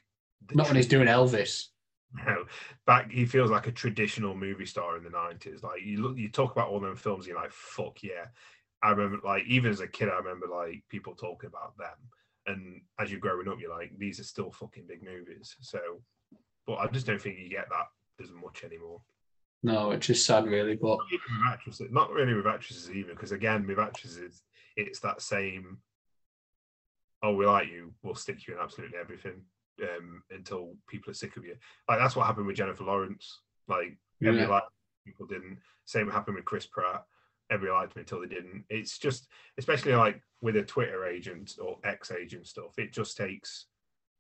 Not 0.54 0.68
when 0.68 0.76
he's 0.76 0.88
doing 0.88 1.08
Elvis. 1.08 1.68
No, 2.26 2.46
back 2.86 3.10
he 3.10 3.26
feels 3.26 3.50
like 3.50 3.68
a 3.68 3.72
traditional 3.72 4.36
movie 4.36 4.66
star 4.66 4.98
in 4.98 5.04
the 5.04 5.10
nineties. 5.10 5.64
Like 5.64 5.82
you 5.82 6.02
look, 6.02 6.18
you 6.18 6.30
talk 6.30 6.52
about 6.52 6.68
all 6.68 6.82
them 6.82 6.98
films, 6.98 7.26
you're 7.26 7.38
like, 7.38 7.52
fuck 7.54 8.04
yeah. 8.04 8.26
I 8.84 8.92
remember, 8.92 9.20
like, 9.26 9.44
even 9.46 9.70
as 9.72 9.80
a 9.80 9.88
kid, 9.88 10.10
I 10.10 10.18
remember 10.18 10.48
like 10.48 10.84
people 10.90 11.14
talking 11.16 11.50
about 11.50 11.78
them. 11.78 11.98
And 12.48 12.82
as 13.00 13.12
you're 13.12 13.20
growing 13.20 13.48
up, 13.48 13.60
you're 13.60 13.70
like, 13.70 13.92
these 13.98 14.20
are 14.20 14.24
still 14.24 14.52
fucking 14.52 14.86
big 14.88 15.04
movies. 15.04 15.56
So, 15.62 15.80
but 16.66 16.76
I 16.76 16.88
just 16.88 17.06
don't 17.06 17.22
think 17.22 17.38
you 17.38 17.50
get 17.50 17.70
that 17.70 17.88
as 18.24 18.32
much 18.32 18.64
anymore. 18.64 19.02
No, 19.64 19.90
which 19.90 20.10
is 20.10 20.26
sad, 20.26 20.48
really. 20.48 20.76
But 20.76 20.98
Not 20.98 21.06
with 21.12 21.22
actresses, 21.48 21.92
not 21.92 22.12
really 22.12 22.34
with 22.34 22.48
actresses 22.48 22.90
either, 22.90 23.14
because 23.14 23.32
again, 23.32 23.68
with 23.68 23.78
actresses, 23.78 24.42
it's 24.76 25.00
that 25.02 25.22
same. 25.22 25.78
Oh, 27.22 27.36
we 27.36 27.46
like 27.46 27.68
you. 27.68 27.94
We'll 28.02 28.16
stick 28.16 28.48
you 28.48 28.56
in 28.56 28.60
absolutely 28.60 28.98
everything 28.98 29.44
um, 29.84 30.24
until 30.32 30.74
people 30.88 31.12
are 31.12 31.16
sick 31.16 31.38
of 31.38 31.46
you. 31.46 31.56
Like 31.88 32.00
that's 32.00 32.16
what 32.16 32.26
happened 32.26 32.48
with 32.48 32.56
Jennifer 32.56 32.84
Lawrence. 32.84 33.42
Like 33.68 33.98
every 34.26 34.42
Yeah. 34.42 34.48
like 34.48 34.64
people 35.06 35.28
didn't. 35.28 35.60
Same 35.86 36.10
happened 36.10 36.38
with 36.38 36.46
Chris 36.46 36.66
Pratt. 36.66 37.06
Everybody 37.52 37.78
liked 37.78 37.96
me 37.96 38.02
until 38.02 38.22
they 38.22 38.28
didn't. 38.28 38.64
It's 38.70 38.98
just, 38.98 39.28
especially 39.58 39.94
like 39.94 40.22
with 40.42 40.56
a 40.56 40.64
Twitter 40.64 41.06
agent 41.06 41.58
or 41.62 41.78
ex 41.84 42.12
agent 42.12 42.48
stuff, 42.48 42.80
it 42.80 42.94
just 42.94 43.18
takes 43.18 43.68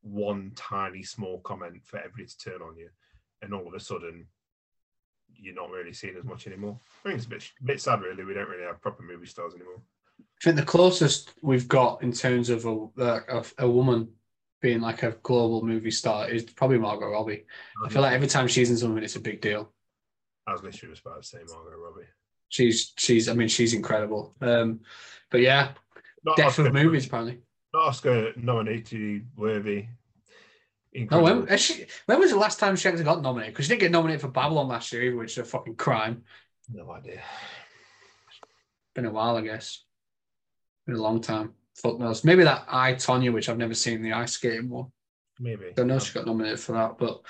one 0.01 0.51
tiny 0.55 1.03
small 1.03 1.39
comment 1.39 1.81
for 1.85 1.97
everybody 1.97 2.25
to 2.25 2.37
turn 2.37 2.61
on 2.61 2.77
you, 2.77 2.89
and 3.41 3.53
all 3.53 3.67
of 3.67 3.73
a 3.73 3.79
sudden, 3.79 4.27
you're 5.35 5.55
not 5.55 5.71
really 5.71 5.93
seen 5.93 6.15
as 6.17 6.25
much 6.25 6.45
anymore. 6.45 6.79
I 7.03 7.09
think 7.09 7.17
it's 7.17 7.25
a 7.25 7.29
bit, 7.29 7.51
a 7.61 7.63
bit 7.63 7.81
sad, 7.81 8.01
really. 8.01 8.23
We 8.23 8.33
don't 8.33 8.49
really 8.49 8.65
have 8.65 8.81
proper 8.81 9.03
movie 9.03 9.25
stars 9.25 9.53
anymore. 9.55 9.81
I 10.19 10.43
think 10.43 10.57
the 10.57 10.63
closest 10.63 11.33
we've 11.41 11.67
got 11.67 12.03
in 12.03 12.11
terms 12.11 12.49
of 12.49 12.65
a, 12.65 12.87
a, 12.97 13.45
a 13.59 13.69
woman 13.69 14.09
being 14.61 14.81
like 14.81 15.03
a 15.03 15.17
global 15.23 15.65
movie 15.65 15.91
star 15.91 16.29
is 16.29 16.43
probably 16.43 16.77
Margot 16.77 17.09
Robbie. 17.09 17.45
I 17.83 17.89
feel 17.89 18.01
like 18.03 18.13
every 18.13 18.27
time 18.27 18.47
she's 18.47 18.69
in 18.69 18.77
something, 18.77 19.03
it's 19.03 19.15
a 19.15 19.21
big 19.21 19.41
deal. 19.41 19.71
I 20.45 20.51
was 20.51 20.61
literally 20.61 20.93
just 20.93 21.05
about 21.05 21.21
to 21.21 21.27
say 21.27 21.39
Margot 21.47 21.77
Robbie. 21.77 22.07
She's 22.51 22.93
she's 22.97 23.27
I 23.27 23.33
mean 23.33 23.47
she's 23.47 23.73
incredible. 23.73 24.35
Um, 24.41 24.81
but 25.31 25.41
yeah, 25.41 25.71
Not 26.23 26.37
death 26.37 26.59
Oscar, 26.59 26.67
of 26.67 26.73
movies 26.73 27.07
apparently. 27.07 27.39
not 27.73 27.87
Oscar 27.87 28.33
nominated 28.35 29.25
worthy. 29.35 29.87
No, 30.93 31.21
when, 31.23 31.57
she, 31.57 31.85
when 32.05 32.19
was 32.19 32.31
the 32.31 32.37
last 32.37 32.59
time 32.59 32.75
she 32.75 32.89
actually 32.89 33.05
got 33.05 33.21
nominated? 33.21 33.53
Because 33.53 33.65
she 33.65 33.69
didn't 33.69 33.79
get 33.81 33.91
nominated 33.91 34.19
for 34.19 34.27
Babylon 34.27 34.67
last 34.67 34.91
year, 34.91 35.03
either, 35.03 35.15
which 35.15 35.31
is 35.31 35.37
a 35.37 35.45
fucking 35.45 35.75
crime. 35.75 36.23
no 36.69 36.91
idea. 36.91 37.21
Been 38.93 39.05
a 39.05 39.11
while, 39.11 39.37
I 39.37 39.41
guess. 39.41 39.85
Been 40.85 40.97
a 40.97 41.01
long 41.01 41.21
time. 41.21 41.53
Fuck 41.75 41.97
knows. 41.97 42.25
Maybe 42.25 42.43
that 42.43 42.65
I 42.67 42.93
Tonya, 42.95 43.31
which 43.31 43.47
I've 43.47 43.57
never 43.57 43.73
seen 43.73 44.01
the 44.01 44.11
ice 44.11 44.33
skating 44.33 44.67
one. 44.69 44.87
Maybe. 45.39 45.67
I 45.67 45.71
don't 45.71 45.87
know 45.87 45.97
she 45.97 46.13
got 46.13 46.25
nominated 46.27 46.59
for 46.59 46.73
that, 46.73 46.97
but 46.97 47.21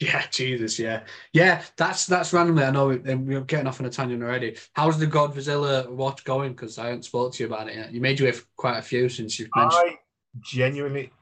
Yeah, 0.00 0.26
Jesus, 0.30 0.78
yeah, 0.78 1.04
yeah. 1.32 1.62
That's 1.76 2.04
that's 2.06 2.32
randomly. 2.32 2.64
I 2.64 2.70
know 2.72 2.88
we- 2.88 2.98
we're 3.14 3.40
getting 3.42 3.66
off 3.68 3.78
on 3.80 3.86
a 3.86 3.90
tangent 3.90 4.22
already. 4.22 4.56
How's 4.72 4.98
the 4.98 5.06
Godzilla 5.06 5.88
watch 5.88 6.24
going? 6.24 6.52
Because 6.52 6.78
I 6.78 6.86
haven't 6.86 7.04
spoke 7.04 7.32
to 7.34 7.44
you 7.44 7.48
about 7.48 7.68
it 7.68 7.76
yet. 7.76 7.92
You 7.92 8.00
made 8.00 8.18
you 8.18 8.26
have 8.26 8.44
quite 8.56 8.78
a 8.78 8.82
few 8.82 9.08
since 9.08 9.38
you've 9.38 9.50
mentioned. 9.54 9.82
I 9.84 9.98
genuinely 10.40 11.12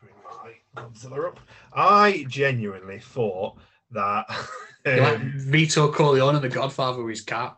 bring 0.00 0.14
my 0.24 0.54
Godzilla 0.82 1.28
up. 1.28 1.40
I 1.74 2.24
genuinely 2.28 3.00
thought 3.00 3.58
that. 3.90 4.24
You're 4.84 5.02
like 5.02 5.16
um, 5.16 5.32
Vito 5.36 5.92
Corleone, 5.92 6.36
and 6.36 6.44
the 6.44 6.48
Godfather, 6.48 7.02
with 7.02 7.16
his 7.16 7.24
cat. 7.24 7.56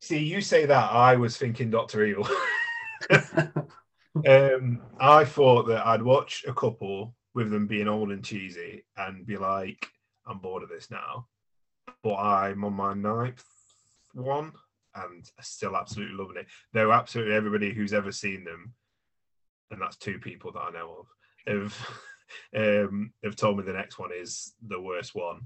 see, 0.00 0.18
you 0.18 0.40
say 0.40 0.66
that. 0.66 0.92
I 0.92 1.16
was 1.16 1.36
thinking 1.36 1.70
Doctor 1.70 2.04
Evil. 2.04 2.28
um, 4.26 4.80
I 5.00 5.24
thought 5.24 5.66
that 5.68 5.86
I'd 5.86 6.02
watch 6.02 6.44
a 6.46 6.54
couple 6.54 7.14
with 7.34 7.50
them 7.50 7.66
being 7.66 7.88
old 7.88 8.10
and 8.10 8.24
cheesy 8.24 8.84
and 8.96 9.26
be 9.26 9.36
like, 9.36 9.86
I'm 10.26 10.38
bored 10.38 10.62
of 10.62 10.68
this 10.68 10.90
now. 10.90 11.26
But 12.02 12.16
I'm 12.16 12.64
on 12.64 12.74
my 12.74 12.94
ninth 12.94 13.44
one 14.12 14.52
and 14.94 15.28
still 15.40 15.76
absolutely 15.76 16.16
loving 16.16 16.36
it. 16.36 16.46
Though 16.72 16.92
absolutely 16.92 17.34
everybody 17.34 17.72
who's 17.72 17.92
ever 17.92 18.12
seen 18.12 18.44
them, 18.44 18.72
and 19.70 19.80
that's 19.80 19.96
two 19.96 20.18
people 20.18 20.52
that 20.52 20.60
I 20.60 20.70
know 20.70 20.98
of, 21.00 21.06
have 21.46 21.88
um, 22.88 23.12
have 23.22 23.36
told 23.36 23.58
me 23.58 23.64
the 23.64 23.72
next 23.72 23.98
one 23.98 24.10
is 24.14 24.54
the 24.66 24.80
worst 24.80 25.14
one. 25.14 25.40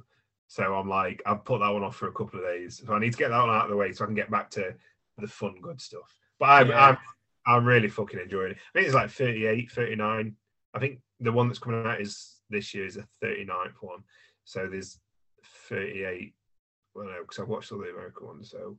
So 0.48 0.74
I'm 0.74 0.88
like, 0.88 1.22
I've 1.26 1.44
put 1.44 1.60
that 1.60 1.68
one 1.70 1.84
off 1.84 1.96
for 1.96 2.08
a 2.08 2.12
couple 2.12 2.40
of 2.40 2.46
days. 2.46 2.82
So 2.84 2.92
I 2.94 2.98
need 2.98 3.12
to 3.12 3.18
get 3.18 3.28
that 3.28 3.38
one 3.40 3.50
out 3.50 3.64
of 3.64 3.70
the 3.70 3.76
way 3.76 3.92
so 3.92 4.04
I 4.04 4.06
can 4.06 4.14
get 4.14 4.30
back 4.30 4.50
to 4.52 4.74
the 5.18 5.28
fun, 5.28 5.56
good 5.60 5.80
stuff. 5.80 6.16
But 6.40 6.46
I'm 6.46 6.68
Yeah. 6.70 6.86
I'm 6.86 6.98
I'm 7.46 7.64
really 7.64 7.88
fucking 7.88 8.20
enjoying 8.20 8.52
it. 8.52 8.58
I 8.58 8.78
think 8.78 8.86
it's 8.86 8.94
like 8.94 9.10
38, 9.10 9.70
39. 9.70 10.36
I 10.74 10.78
think 10.78 11.00
the 11.20 11.32
one 11.32 11.48
that's 11.48 11.58
coming 11.58 11.86
out 11.86 12.00
is 12.00 12.40
this 12.50 12.74
year 12.74 12.84
is 12.86 12.98
a 12.98 13.06
39th 13.24 13.74
one. 13.80 14.02
So 14.44 14.66
there's 14.68 14.98
38. 15.68 16.34
Well, 16.94 17.06
no, 17.06 17.22
because 17.22 17.38
I've 17.38 17.48
watched 17.48 17.72
all 17.72 17.78
the 17.78 17.90
American 17.90 18.26
ones. 18.26 18.50
So 18.50 18.78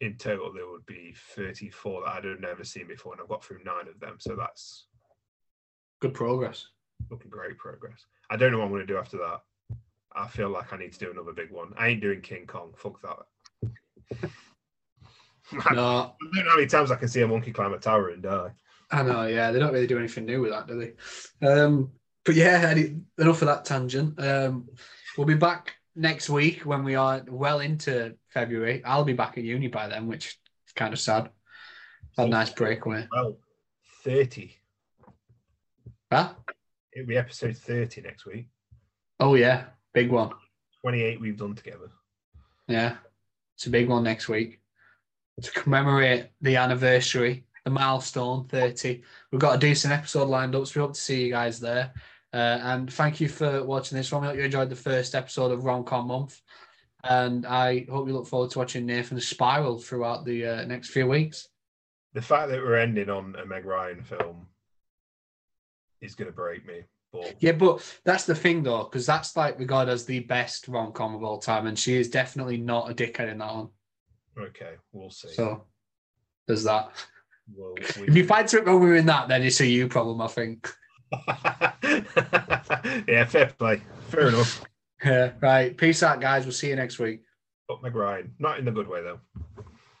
in 0.00 0.16
total, 0.16 0.52
there 0.52 0.68
would 0.68 0.86
be 0.86 1.14
34 1.36 2.02
that 2.02 2.08
I'd 2.14 2.24
have 2.24 2.40
never 2.40 2.64
seen 2.64 2.88
before. 2.88 3.12
And 3.12 3.22
I've 3.22 3.28
got 3.28 3.44
through 3.44 3.62
nine 3.64 3.86
of 3.88 3.98
them. 4.00 4.16
So 4.18 4.34
that's 4.36 4.86
Good 6.00 6.14
progress. 6.14 6.66
looking 7.10 7.30
great 7.30 7.58
progress. 7.58 8.06
I 8.30 8.36
don't 8.36 8.52
know 8.52 8.58
what 8.58 8.64
I'm 8.66 8.70
going 8.70 8.86
to 8.86 8.92
do 8.92 8.98
after 8.98 9.18
that. 9.18 9.40
I 10.18 10.26
feel 10.28 10.50
like 10.50 10.72
I 10.72 10.76
need 10.78 10.92
to 10.92 10.98
do 10.98 11.10
another 11.10 11.32
big 11.32 11.50
one. 11.50 11.72
I 11.76 11.88
ain't 11.88 12.00
doing 12.00 12.20
King 12.20 12.46
Kong. 12.46 12.72
Fuck 12.76 13.00
that. 13.02 13.18
I 15.52 15.74
No, 15.74 16.14
don't 16.20 16.44
know 16.44 16.50
how 16.50 16.56
many 16.56 16.66
times 16.66 16.90
I 16.90 16.96
can 16.96 17.08
see 17.08 17.22
a 17.22 17.28
monkey 17.28 17.52
climb 17.52 17.72
a 17.72 17.78
tower 17.78 18.10
and 18.10 18.22
die. 18.22 18.50
I 18.90 19.02
know. 19.02 19.26
Yeah, 19.26 19.50
they 19.50 19.58
don't 19.58 19.72
really 19.72 19.86
do 19.86 19.98
anything 19.98 20.26
new 20.26 20.40
with 20.42 20.50
that, 20.50 20.66
do 20.66 20.78
they? 21.40 21.46
Um, 21.46 21.92
but 22.24 22.34
yeah, 22.34 22.70
enough 23.18 23.42
of 23.42 23.48
that 23.48 23.64
tangent. 23.64 24.20
Um, 24.22 24.68
we'll 25.16 25.26
be 25.26 25.34
back 25.34 25.74
next 25.94 26.28
week 26.28 26.62
when 26.66 26.84
we 26.84 26.94
are 26.94 27.22
well 27.28 27.60
into 27.60 28.16
February. 28.28 28.82
I'll 28.84 29.04
be 29.04 29.12
back 29.14 29.38
at 29.38 29.44
uni 29.44 29.68
by 29.68 29.88
then, 29.88 30.06
which 30.06 30.26
is 30.66 30.72
kind 30.74 30.92
of 30.92 31.00
sad. 31.00 31.30
Had 32.16 32.26
a 32.28 32.30
nice 32.30 32.50
breakaway. 32.50 33.06
Well, 33.10 33.38
30. 34.04 34.54
Huh? 36.12 36.34
It'll 36.94 37.06
be 37.06 37.16
episode 37.16 37.56
30 37.56 38.00
next 38.02 38.26
week. 38.26 38.48
Oh 39.20 39.34
yeah, 39.34 39.66
big 39.94 40.10
one. 40.10 40.32
28 40.82 41.20
we've 41.20 41.36
done 41.36 41.54
together. 41.54 41.90
Yeah, 42.66 42.96
it's 43.56 43.66
a 43.66 43.70
big 43.70 43.88
one 43.88 44.04
next 44.04 44.28
week 44.28 44.60
to 45.42 45.50
commemorate 45.52 46.30
the 46.40 46.56
anniversary, 46.56 47.44
the 47.64 47.70
milestone 47.70 48.46
30. 48.48 49.02
We've 49.30 49.40
got 49.40 49.56
a 49.56 49.58
decent 49.58 49.92
episode 49.92 50.28
lined 50.28 50.54
up, 50.54 50.66
so 50.66 50.80
we 50.80 50.86
hope 50.86 50.94
to 50.94 51.00
see 51.00 51.24
you 51.24 51.30
guys 51.30 51.60
there. 51.60 51.92
Uh, 52.32 52.58
and 52.62 52.92
thank 52.92 53.20
you 53.20 53.28
for 53.28 53.64
watching 53.64 53.96
this 53.96 54.12
one. 54.12 54.22
We 54.22 54.28
hope 54.28 54.36
you 54.36 54.42
enjoyed 54.42 54.70
the 54.70 54.76
first 54.76 55.14
episode 55.14 55.52
of 55.52 55.60
Romcom 55.60 56.06
Month. 56.06 56.40
And 57.04 57.46
I 57.46 57.86
hope 57.90 58.08
you 58.08 58.14
look 58.14 58.26
forward 58.26 58.50
to 58.50 58.58
watching 58.58 58.84
Nathan's 58.84 59.26
spiral 59.26 59.78
throughout 59.78 60.24
the 60.24 60.46
uh, 60.46 60.64
next 60.64 60.90
few 60.90 61.06
weeks. 61.06 61.48
The 62.14 62.22
fact 62.22 62.50
that 62.50 62.60
we're 62.60 62.76
ending 62.76 63.08
on 63.08 63.36
a 63.36 63.46
Meg 63.46 63.64
Ryan 63.64 64.02
film 64.02 64.46
is 66.00 66.14
going 66.14 66.30
to 66.30 66.34
break 66.34 66.66
me. 66.66 66.82
But 67.22 67.36
Yeah, 67.40 67.52
but 67.52 68.00
that's 68.04 68.24
the 68.24 68.34
thing 68.34 68.62
though, 68.62 68.84
because 68.84 69.06
that's 69.06 69.36
like 69.36 69.58
regarded 69.58 69.92
as 69.92 70.04
the 70.04 70.20
best 70.20 70.68
rom 70.68 70.92
com 70.92 71.14
of 71.14 71.22
all 71.22 71.38
time, 71.38 71.66
and 71.66 71.78
she 71.78 71.96
is 71.96 72.08
definitely 72.08 72.56
not 72.58 72.90
a 72.90 72.94
dickhead 72.94 73.30
in 73.30 73.38
that 73.38 73.54
one. 73.54 73.68
okay, 74.38 74.74
we'll 74.92 75.10
see. 75.10 75.32
So 75.32 75.64
There's 76.46 76.64
that. 76.64 76.90
Well, 77.54 77.74
If 77.80 78.14
you 78.14 78.24
find 78.26 78.48
something 78.48 78.68
wrong 78.68 78.88
with 78.88 79.06
that, 79.06 79.28
then 79.28 79.42
it's 79.42 79.60
a 79.60 79.66
you 79.66 79.88
problem, 79.88 80.20
I 80.20 80.28
think. 80.28 80.70
yeah, 83.08 83.24
fair 83.24 83.46
play. 83.58 83.82
Fair 84.08 84.28
enough. 84.28 84.62
Yeah, 85.04 85.32
right. 85.40 85.76
Peace 85.76 86.02
out, 86.02 86.20
guys. 86.20 86.44
We'll 86.44 86.52
see 86.52 86.68
you 86.68 86.76
next 86.76 86.98
week. 86.98 87.22
Up 87.70 87.82
my 87.82 87.88
grind. 87.88 88.32
Not 88.38 88.58
in 88.58 88.64
the 88.64 88.72
good 88.72 88.88
way 88.88 89.02
though. 89.02 89.20